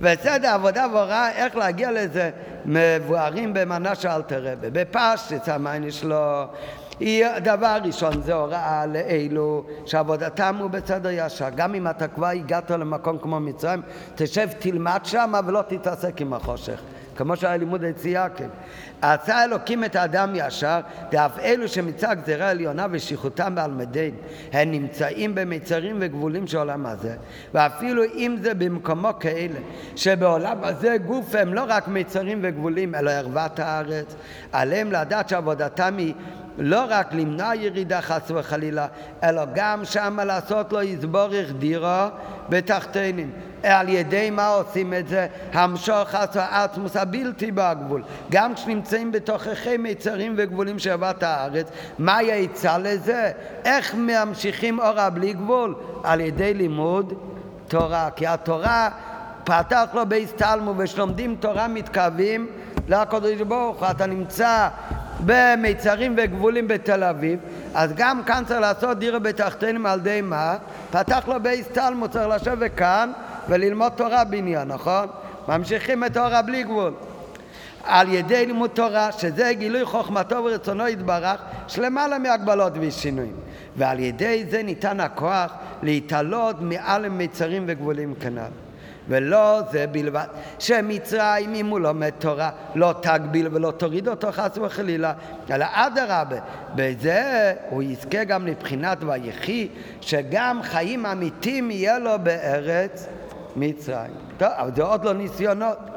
וסדר 0.00 0.48
עבודה 0.48 0.86
והוראה 0.92 1.30
איך 1.30 1.56
להגיע 1.56 1.92
לזה 1.92 2.30
מבוארים 2.64 3.54
במנה 3.54 3.94
של 3.94 4.08
אלתר 4.08 4.52
רבי. 4.52 4.66
בפשטס 4.72 5.48
המייני 5.48 5.90
שלו 5.90 6.44
היא, 7.00 7.26
דבר 7.44 7.78
ראשון 7.84 8.22
זה 8.22 8.34
הוראה 8.34 8.86
לאלו 8.86 9.64
שעבודתם 9.86 10.56
הוא 10.60 10.70
בסדר 10.70 11.08
ישר. 11.12 11.48
גם 11.56 11.74
אם 11.74 11.88
אתה 11.88 12.08
כבר 12.08 12.26
הגעת 12.26 12.70
למקום 12.70 13.18
כמו 13.18 13.40
מצרים, 13.40 13.82
תשב 14.14 14.48
תלמד 14.58 15.00
שם 15.04 15.32
ולא 15.46 15.62
תתעסק 15.68 16.20
עם 16.20 16.32
החושך. 16.32 16.80
כמו 17.16 17.36
שהיה 17.36 17.56
לימוד 17.56 17.84
היציאה, 17.84 18.28
כן. 18.28 18.48
עשה 19.02 19.44
אלוקים 19.44 19.84
את 19.84 19.96
האדם 19.96 20.32
ישר, 20.34 20.80
ואף 21.12 21.38
אלו 21.38 21.68
שמצד 21.68 22.16
גזירה 22.22 22.50
עליונה 22.50 22.86
ושליחותם 22.90 23.54
בעל 23.54 23.70
מדין, 23.70 24.14
הם 24.52 24.70
נמצאים 24.70 25.34
במיצרים 25.34 25.96
וגבולים 26.00 26.46
של 26.46 26.56
העולם 26.56 26.86
הזה, 26.86 27.14
ואפילו 27.54 28.02
אם 28.04 28.36
זה 28.42 28.54
במקומו 28.54 29.10
כאלה, 29.20 29.58
שבעולם 29.96 30.56
הזה 30.62 30.96
גוף 31.06 31.34
הם 31.34 31.54
לא 31.54 31.64
רק 31.68 31.88
מיצרים 31.88 32.38
וגבולים, 32.42 32.94
אלא 32.94 33.10
ערוות 33.10 33.58
הארץ, 33.58 34.14
עליהם 34.52 34.92
לדעת 34.92 35.28
שעבודתם 35.28 35.94
היא 35.98 36.14
לא 36.58 36.84
רק 36.88 37.14
למנוע 37.14 37.54
ירידה 37.54 38.00
חס 38.00 38.30
וחלילה, 38.30 38.86
אלא 39.22 39.42
גם 39.54 39.84
שמה 39.84 40.24
לעשות 40.24 40.72
לו 40.72 40.82
יסבורך 40.82 41.52
דירו 41.58 42.06
בתחתינים. 42.48 43.30
על 43.62 43.88
ידי 43.88 44.30
מה 44.30 44.48
עושים 44.48 44.94
את 44.94 45.08
זה? 45.08 45.26
המשוך 45.52 46.14
העצמוס 46.34 46.96
הבלתי 46.96 47.50
בגבול. 47.54 48.02
גם 48.30 48.56
כשנמצאים 48.92 49.12
בתוככי 49.12 49.76
מיצרים 49.76 50.34
וגבולים 50.36 50.78
של 50.78 50.90
אהבת 50.90 51.22
הארץ, 51.22 51.66
מה 51.98 52.16
העצה 52.16 52.78
לזה? 52.78 53.30
איך 53.64 53.94
ממשיכים 53.94 54.78
אורה 54.78 55.10
בלי 55.10 55.32
גבול? 55.32 55.74
על 56.04 56.20
ידי 56.20 56.54
לימוד 56.54 57.14
תורה. 57.68 58.08
כי 58.16 58.26
התורה 58.26 58.88
פתח 59.44 59.84
לו 59.94 60.08
בהסתלמו 60.08 60.74
ושלומדים 60.76 61.36
תורה 61.40 61.68
מתקרבים 61.68 62.46
לקדוש 62.88 63.40
ברוך 63.40 63.80
הוא. 63.82 63.90
אתה 63.90 64.06
נמצא 64.06 64.68
במיצרים 65.20 66.14
וגבולים 66.16 66.68
בתל 66.68 67.04
אביב, 67.04 67.38
אז 67.74 67.92
גם 67.96 68.22
כאן 68.24 68.42
צריך 68.46 68.60
לעשות 68.60 68.98
דירה 68.98 69.18
בתחתינים 69.18 69.86
על 69.86 69.98
ידי 69.98 70.20
מה? 70.20 70.56
פתח 70.90 71.28
לו 71.28 71.34
בייס 71.42 71.68
תלמוד, 71.68 72.10
צריך 72.10 72.28
לשבת 72.28 72.70
כאן 72.76 73.12
וללמוד 73.48 73.92
תורה 73.96 74.24
בניין, 74.24 74.68
נכון? 74.68 75.06
ממשיכים 75.48 76.04
את 76.04 76.14
תורה 76.14 76.42
בלי 76.42 76.62
גבול. 76.62 76.92
על 77.84 78.08
ידי 78.08 78.46
לימוד 78.46 78.70
תורה, 78.70 79.12
שזה 79.12 79.52
גילוי 79.52 79.84
חוכמתו 79.84 80.44
ורצונו 80.44 80.88
יתברך, 80.88 81.40
שלמעלה 81.68 82.18
מהגבלות 82.18 82.72
ושינויים. 82.80 83.36
ועל 83.76 84.00
ידי 84.00 84.44
זה 84.50 84.62
ניתן 84.62 85.00
הכוח 85.00 85.52
להתעלות 85.82 86.56
מעל 86.60 87.08
מיצרים 87.08 87.64
וגבולים 87.66 88.14
כנ"ל. 88.14 88.50
ולא 89.08 89.60
זה 89.70 89.86
בלבד, 89.86 90.26
שמצרים 90.58 91.54
אם 91.54 91.66
הוא 91.66 91.80
לומד 91.80 92.10
תורה 92.18 92.50
לא 92.74 92.94
תגביל 93.00 93.48
ולא 93.50 93.70
תוריד 93.70 94.08
אותו 94.08 94.32
חס 94.32 94.58
וחלילה, 94.58 95.12
אלא 95.50 95.66
אדרבה, 95.72 96.36
בזה 96.74 97.52
הוא 97.70 97.82
יזכה 97.82 98.24
גם 98.24 98.46
לבחינת 98.46 98.98
ויחי, 99.00 99.68
שגם 100.00 100.60
חיים 100.62 101.06
אמיתיים 101.06 101.70
יהיה 101.70 101.98
לו 101.98 102.10
בארץ 102.22 103.06
מצרים. 103.56 104.12
טוב, 104.38 104.48
אבל 104.56 104.70
זה 104.76 104.82
עוד 104.82 105.04
לא 105.04 105.12
ניסיונות. 105.12 105.91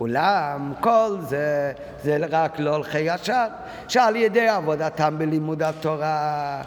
אולם 0.00 0.72
כל 0.80 1.16
זה, 1.20 1.72
זה 2.02 2.18
רק 2.30 2.58
לא 2.58 2.74
הולכי 2.74 2.98
ישר, 3.00 3.46
שעל 3.88 4.16
ידי 4.16 4.48
עבודתם 4.48 5.14
בלימוד 5.18 5.62
התורה 5.62 6.62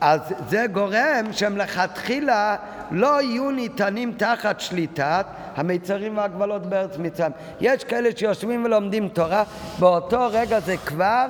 אז 0.00 0.20
זה 0.48 0.66
גורם 0.72 1.32
שהם 1.32 1.56
לכתחילה 1.56 2.56
לא 2.90 3.22
יהיו 3.22 3.50
ניתנים 3.50 4.12
תחת 4.16 4.60
שליטת 4.60 5.26
המיצרים 5.56 6.16
והגבלות 6.16 6.66
בארץ 6.66 6.98
מצרים. 6.98 7.32
יש 7.60 7.84
כאלה 7.84 8.10
שיושבים 8.16 8.64
ולומדים 8.64 9.08
תורה, 9.08 9.44
באותו 9.78 10.28
רגע 10.32 10.60
זה 10.60 10.76
כבר 10.76 11.26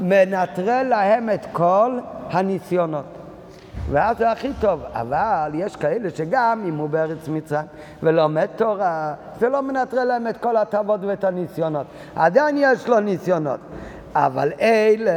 מנטרל 0.00 0.86
להם 0.88 1.30
את 1.30 1.46
כל 1.52 1.98
הניסיונות. 2.30 3.21
ואז 3.90 4.18
זה 4.18 4.30
הכי 4.30 4.50
טוב. 4.60 4.82
אבל 4.92 5.50
יש 5.54 5.76
כאלה 5.76 6.10
שגם 6.10 6.64
אם 6.68 6.76
הוא 6.76 6.88
בארץ 6.88 7.28
מצרים 7.28 7.66
ולומד 8.02 8.46
תורה, 8.56 9.14
זה 9.40 9.48
לא 9.48 9.62
מנטרל 9.62 10.04
להם 10.04 10.26
את 10.26 10.36
כל 10.36 10.56
ההטבות 10.56 11.00
ואת 11.04 11.24
הניסיונות. 11.24 11.86
עדיין 12.16 12.56
יש 12.58 12.88
לו 12.88 13.00
ניסיונות. 13.00 13.60
אבל 14.14 14.52
אלה 14.60 15.12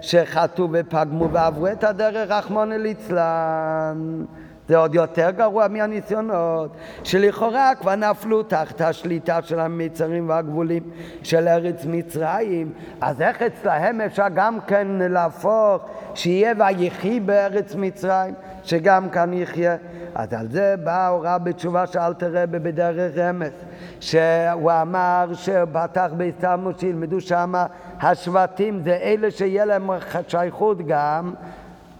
שחטאו 0.00 0.68
ופגמו 0.72 1.30
ועברו 1.30 1.66
את 1.66 1.84
הדרך, 1.84 2.30
רחמונו 2.30 2.78
ליצלן. 2.78 4.24
זה 4.70 4.76
עוד 4.76 4.94
יותר 4.94 5.30
גרוע 5.30 5.68
מהניסיונות, 5.68 6.76
שלכאורה 7.04 7.72
כבר 7.80 7.94
נפלו 7.94 8.42
תחת 8.42 8.80
השליטה 8.80 9.42
של 9.42 9.60
המצרים 9.60 10.28
והגבולים 10.28 10.82
של 11.22 11.48
ארץ 11.48 11.84
מצרים, 11.84 12.72
אז 13.00 13.22
איך 13.22 13.42
אצלהם 13.42 14.00
אפשר 14.00 14.26
גם 14.34 14.58
כן 14.66 14.86
להפוך 14.90 15.82
שיהיה 16.14 16.52
ויחי 16.58 17.20
בארץ 17.20 17.74
מצרים, 17.74 18.34
שגם 18.64 19.08
כאן 19.08 19.32
יחיה? 19.32 19.76
אז 20.14 20.32
על 20.32 20.46
זה 20.50 20.74
באה 20.84 21.06
ההוראה 21.06 21.38
בתשובה 21.38 21.86
שאל 21.86 22.14
תראה 22.14 22.46
בדרך 22.46 23.18
רמז, 23.18 23.52
שהוא 24.00 24.72
אמר 24.82 25.30
שבטח 25.34 26.10
בהסתלמות 26.16 26.78
שילמדו 26.78 27.20
שם 27.20 27.52
השבטים 28.00 28.80
זה 28.84 28.98
אלה 29.02 29.30
שיהיה 29.30 29.64
להם 29.64 29.90
שייכות 30.28 30.78
גם 30.86 31.32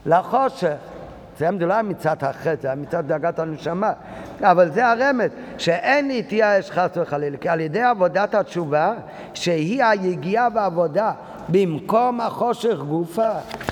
לחושך. 0.07 0.90
זה 1.41 1.47
היה 1.71 1.83
מצד 1.83 2.17
החטא, 2.21 2.55
זה 2.63 2.75
מצד 2.75 3.07
דאגת 3.07 3.39
הנשמה. 3.39 3.93
אבל 4.41 4.71
זה 4.71 4.87
הרמז, 4.87 5.31
שאין 5.59 6.09
להתייאש 6.09 6.71
חס 6.71 6.91
וחלילה, 6.97 7.37
כי 7.37 7.49
על 7.49 7.61
ידי 7.61 7.83
עבודת 7.83 8.35
התשובה, 8.35 8.93
שהיא 9.35 9.85
היגיעה 9.85 10.49
והעבודה 10.55 11.13
במקום 11.49 12.21
החושך 12.21 12.77
גופה, 12.79 13.31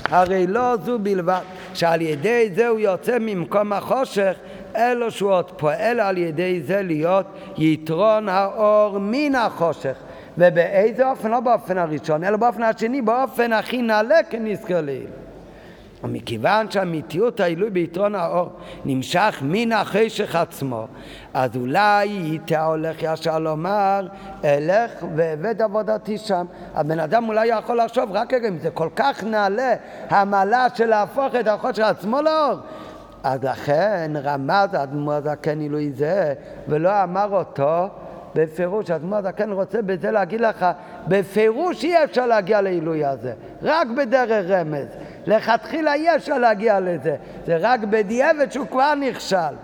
הרי 0.09 0.47
לא 0.47 0.75
זו 0.85 0.99
בלבד, 0.99 1.41
שעל 1.73 2.01
ידי 2.01 2.49
זה 2.55 2.67
הוא 2.67 2.79
יוצא 2.79 3.17
ממקום 3.19 3.73
החושך, 3.73 4.33
אלא 4.75 5.09
שהוא 5.09 5.31
עוד 5.31 5.51
פועל 5.51 5.99
על 5.99 6.17
ידי 6.17 6.61
זה 6.61 6.81
להיות 6.81 7.25
יתרון 7.57 8.29
האור 8.29 8.99
מן 8.99 9.35
החושך. 9.35 9.95
ובאיזה 10.37 11.09
אופן? 11.09 11.31
לא 11.31 11.39
באופן 11.39 11.77
הראשון, 11.77 12.23
אלא 12.23 12.37
באופן 12.37 12.63
השני, 12.63 13.01
באופן 13.01 13.53
הכי 13.53 13.81
נעלה 13.81 14.23
כנזכר 14.29 14.81
לעיל. 14.81 15.28
ומכיוון 16.03 16.71
שהאמיתיות 16.71 17.39
העילוי 17.39 17.69
ביתרון 17.69 18.15
האור 18.15 18.49
נמשך 18.85 19.39
מן 19.41 19.71
החשך 19.71 20.35
עצמו, 20.35 20.87
אז 21.33 21.55
אולי 21.55 22.09
איתה 22.09 22.65
הולך 22.65 22.97
ישר 22.99 23.39
לומר, 23.39 24.07
אלך 24.43 24.91
ועבד 25.15 25.61
עבודתי 25.61 26.17
שם. 26.17 26.45
הבן 26.75 26.99
אדם 26.99 27.27
אולי 27.27 27.47
יכול 27.47 27.81
לחשוב, 27.81 28.11
רק 28.11 28.33
רגע, 28.33 28.47
אם 28.47 28.57
זה 28.57 28.69
כל 28.69 28.89
כך 28.95 29.23
נעלה, 29.23 29.73
המעלה 30.09 30.67
של 30.75 30.85
להפוך 30.85 31.35
את 31.39 31.47
החושך 31.47 31.83
עצמו 31.83 32.21
לאור, 32.21 32.59
אז 33.23 33.43
לכן 33.43 34.11
רמז 34.23 34.75
אדמו 34.75 35.13
הזקן 35.13 35.59
עילוי 35.59 35.91
זה, 35.91 36.33
ולא 36.67 37.03
אמר 37.03 37.27
אותו 37.31 37.87
בפירוש, 38.35 38.91
אדמו 38.91 39.15
הזקן 39.15 39.51
רוצה 39.51 39.81
בזה 39.81 40.11
להגיד 40.11 40.41
לך, 40.41 40.65
בפירוש 41.07 41.83
אי 41.83 42.03
אפשר 42.03 42.25
להגיע 42.25 42.61
לעילוי 42.61 43.05
הזה, 43.05 43.33
רק 43.61 43.87
בדרך 43.97 44.45
רמז. 44.49 44.87
לכתחילה 45.29 45.93
אי 45.93 46.15
אפשר 46.15 46.37
להגיע 46.37 46.79
לזה, 46.79 47.15
זה 47.45 47.57
רק 47.59 47.79
בדיעבד 47.79 48.51
שהוא 48.51 48.67
כבר 48.67 48.95
נכשל. 48.95 49.55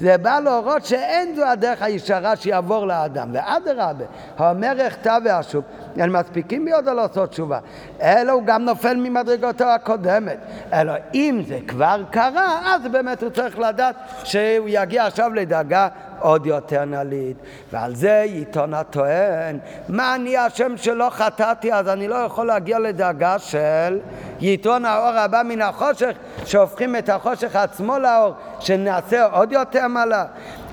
זה 0.00 0.18
בא 0.18 0.40
להורות 0.40 0.84
שאין 0.84 1.34
זו 1.34 1.44
הדרך 1.44 1.82
הישרה 1.82 2.36
שיעבור 2.36 2.86
לאדם. 2.86 3.28
ואדרבה, 3.32 4.04
האומר 4.38 4.86
אחטא 4.86 5.18
ואשוב, 5.24 5.64
הם 5.96 6.12
מספיקים 6.12 6.64
ביודו 6.64 6.94
לעשות 6.94 7.30
תשובה. 7.30 7.58
אלא 8.02 8.32
הוא 8.32 8.42
גם 8.46 8.64
נופל 8.64 8.96
ממדרגתו 8.96 9.64
הקודמת. 9.64 10.38
אלא 10.72 10.92
אם 11.14 11.42
זה 11.48 11.58
כבר 11.66 12.02
קרה, 12.10 12.74
אז 12.74 12.82
באמת 12.92 13.22
הוא 13.22 13.30
צריך 13.30 13.58
לדעת 13.58 13.96
שהוא 14.24 14.68
יגיע 14.68 15.06
עכשיו 15.06 15.34
לדאגה 15.34 15.88
עוד 16.20 16.46
יותר 16.46 16.84
נליד. 16.84 17.36
ועל 17.72 17.94
זה 17.94 18.20
עיתון 18.20 18.74
הטוען, 18.74 19.58
מה 19.88 20.14
אני 20.14 20.36
השם 20.36 20.76
שלא 20.76 21.08
חטאתי, 21.10 21.72
אז 21.72 21.88
אני 21.88 22.08
לא 22.08 22.14
יכול 22.14 22.46
להגיע 22.46 22.78
לדאגה 22.78 23.38
של 23.38 23.98
יתרון 24.40 24.84
האור 24.84 25.18
הבא 25.18 25.42
מן 25.44 25.62
החושך, 25.62 26.12
שהופכים 26.44 26.96
את 26.96 27.08
החושך 27.08 27.56
עצמו 27.56 27.98
לאור, 27.98 28.34
שנעשה 28.60 29.24
עוד 29.24 29.52
יותר 29.52 29.88
מעלה. 29.88 30.24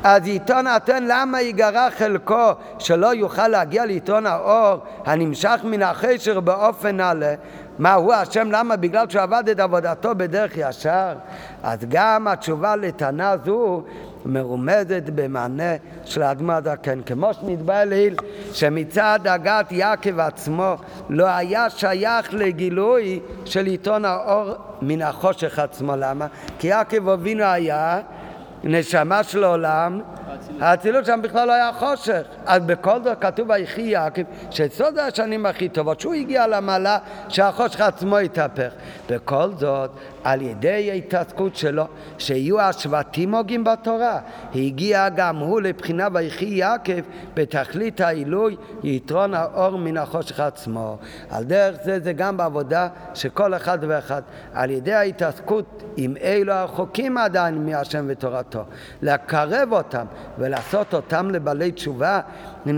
אז 0.04 0.28
עיתון 0.28 0.68
הטוען 0.68 1.04
למה 1.08 1.42
ייגרע 1.42 1.90
חלקו 1.98 2.52
שלא 2.80 3.14
יוכל 3.14 3.48
להגיע 3.48 3.86
לעיתון 3.86 4.26
האור 4.26 4.80
הנמשך 5.06 5.60
מן 5.64 5.82
החשר 5.82 6.40
באופן 6.40 6.98
נעלה 6.98 7.36
מה 7.80 7.94
הוא 7.94 8.14
השם? 8.14 8.52
למה? 8.52 8.76
בגלל 8.76 9.10
שהוא 9.10 9.22
עבד 9.22 9.44
את 9.52 9.60
עבודתו 9.60 10.16
בדרך 10.18 10.52
ישר? 10.58 11.14
אז 11.64 11.80
גם 11.90 12.28
התשובה 12.28 12.76
לטענה 12.76 13.36
זו 13.46 13.84
מרומזת 14.26 15.04
במענה 15.16 15.74
של 16.06 16.22
האדמה 16.22 16.56
הזקן. 16.56 17.02
כמו 17.06 17.34
שנתבע 17.34 17.86
לעיל, 17.86 18.16
שמצד 18.54 19.20
הגת 19.26 19.72
יעקב 19.72 20.20
עצמו 20.20 20.76
לא 21.10 21.26
היה 21.26 21.70
שייך 21.70 22.34
לגילוי 22.34 23.20
של 23.46 23.66
עיתון 23.66 24.06
האור 24.06 24.54
מן 24.82 25.02
החושך 25.02 25.60
עצמו. 25.60 25.94
למה? 25.98 26.28
כי 26.60 26.68
יעקב 26.68 27.10
אבינו 27.10 27.44
היה 27.44 28.00
נשמה 28.64 29.24
של 29.24 29.44
עולם 29.44 30.02
האצילות 30.60 31.06
שם 31.06 31.20
בכלל 31.24 31.48
לא 31.48 31.54
היה 31.54 31.72
חושך. 31.74 32.22
אז 32.46 32.64
בכל 32.64 33.04
זאת 33.04 33.22
כתוב 33.22 33.50
ויחי 33.50 33.82
יעקב, 33.82 34.22
שסוד 34.52 34.98
השנים 34.98 35.46
הכי 35.46 35.70
טובות, 35.70 36.00
שהוא 36.00 36.14
הגיע 36.14 36.48
למעלה 36.48 36.98
שהחושך 37.30 37.82
עצמו 37.82 38.18
התהפך. 38.18 38.72
בכל 39.10 39.50
זאת, 39.58 39.92
על 40.24 40.42
ידי 40.42 40.92
ההתעסקות 40.92 41.56
שלו, 41.56 41.84
שיהיו 42.18 42.60
השבטים 42.60 43.36
הוגים 43.36 43.64
בתורה, 43.64 44.20
הגיע 44.56 45.10
גם 45.10 45.38
הוא 45.38 45.62
לבחינה 45.62 46.08
ויחי 46.14 46.46
יעקב 46.46 47.02
בתכלית 47.34 48.02
העילוי, 48.02 48.56
יתרון 48.84 49.34
האור 49.34 49.78
מן 49.78 49.98
החושך 49.98 50.40
עצמו. 50.40 50.98
על 51.30 51.44
דרך 51.44 51.76
זה 51.84 52.00
זה 52.00 52.14
גם 52.14 52.38
בעבודה 52.38 52.88
שכל 53.14 53.54
אחד 53.54 53.78
ואחד, 53.82 54.22
על 54.54 54.70
ידי 54.70 54.94
ההתעסקות 54.94 55.84
עם 55.98 56.14
אלו 56.22 56.54
הרחוקים 56.54 57.18
עדיין 57.18 57.66
מהשם 57.66 58.06
ותורתו, 58.08 58.51
לקרב 59.02 59.70
אותם 59.72 60.06
ולעשות 60.38 60.94
אותם 60.94 61.30
לבעלי 61.32 61.72
תשובה, 61.72 62.20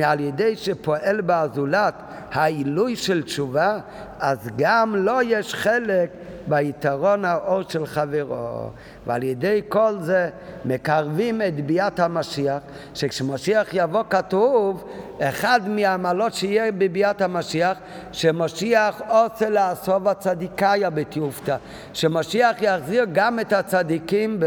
על 0.04 0.20
ידי 0.20 0.56
שפועל 0.56 1.22
בזולת 1.26 1.94
העילוי 2.32 2.96
של 2.96 3.24
תשובה, 3.24 3.80
אז 4.20 4.50
גם 4.58 4.96
לו 4.96 5.22
יש 5.22 5.56
חלק 5.56 6.10
ביתרון 6.48 7.26
האור 7.26 7.62
של 7.70 7.86
חברו. 7.86 8.70
ועל 9.08 9.24
ידי 9.24 9.62
כל 9.70 9.94
זה 10.00 10.30
מקרבים 10.66 11.42
את 11.42 11.66
ביאת 11.66 12.00
המשיח, 12.00 12.62
שכשמשיח 12.94 13.68
יבוא 13.74 14.04
כתוב, 14.10 14.88
אחד 15.22 15.60
מהעמלות 15.68 16.34
שיהיה 16.34 16.72
בביאת 16.72 17.22
המשיח, 17.22 17.78
שמשיח 18.12 19.02
עושה 19.08 19.50
לאסוף 19.50 20.08
הצדיקיה 20.08 20.90
בתיופתא, 20.90 21.56
שמשיח 21.94 22.62
יחזיר 22.62 23.06
גם 23.14 23.40
את 23.40 23.54
הצדיקים 23.54 24.40
ב... 24.40 24.46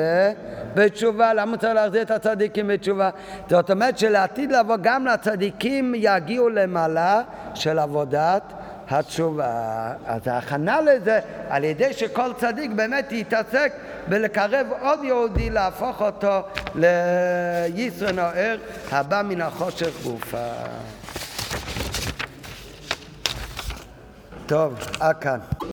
בתשובה. 0.75 1.35
למה 1.35 1.57
צריך 1.57 1.75
להחזיר 1.75 2.03
את 2.03 2.11
הצדיקים 2.11 2.69
בתשובה? 2.69 3.11
זאת 3.51 3.71
אומרת 3.71 3.99
שלעתיד 3.99 4.53
לבוא 4.53 4.77
גם 4.83 5.07
לצדיקים 5.07 5.26
יגיעו 5.94 6.48
למעלה 6.48 7.23
של 7.55 7.78
עבודת 7.78 8.53
התשובה. 8.90 9.93
אז 10.07 10.28
ההכנה 10.28 10.81
לזה, 10.81 11.20
על 11.48 11.65
ידי 11.65 11.93
שכל 11.93 12.32
צדיק 12.36 12.70
באמת 12.70 13.12
יתעסק 13.12 13.73
בלקרב 14.09 14.66
עוד 14.81 15.05
יהודי, 15.05 15.51
להפוך 15.51 16.03
אותו 16.03 16.40
לישראל 16.74 18.15
נוער 18.15 18.57
הבא 18.93 19.23
מן 19.24 19.40
החושך 19.40 20.03
גופה. 20.03 20.48
טוב, 24.47 24.74
עד 25.01 25.16
כאן. 25.16 25.39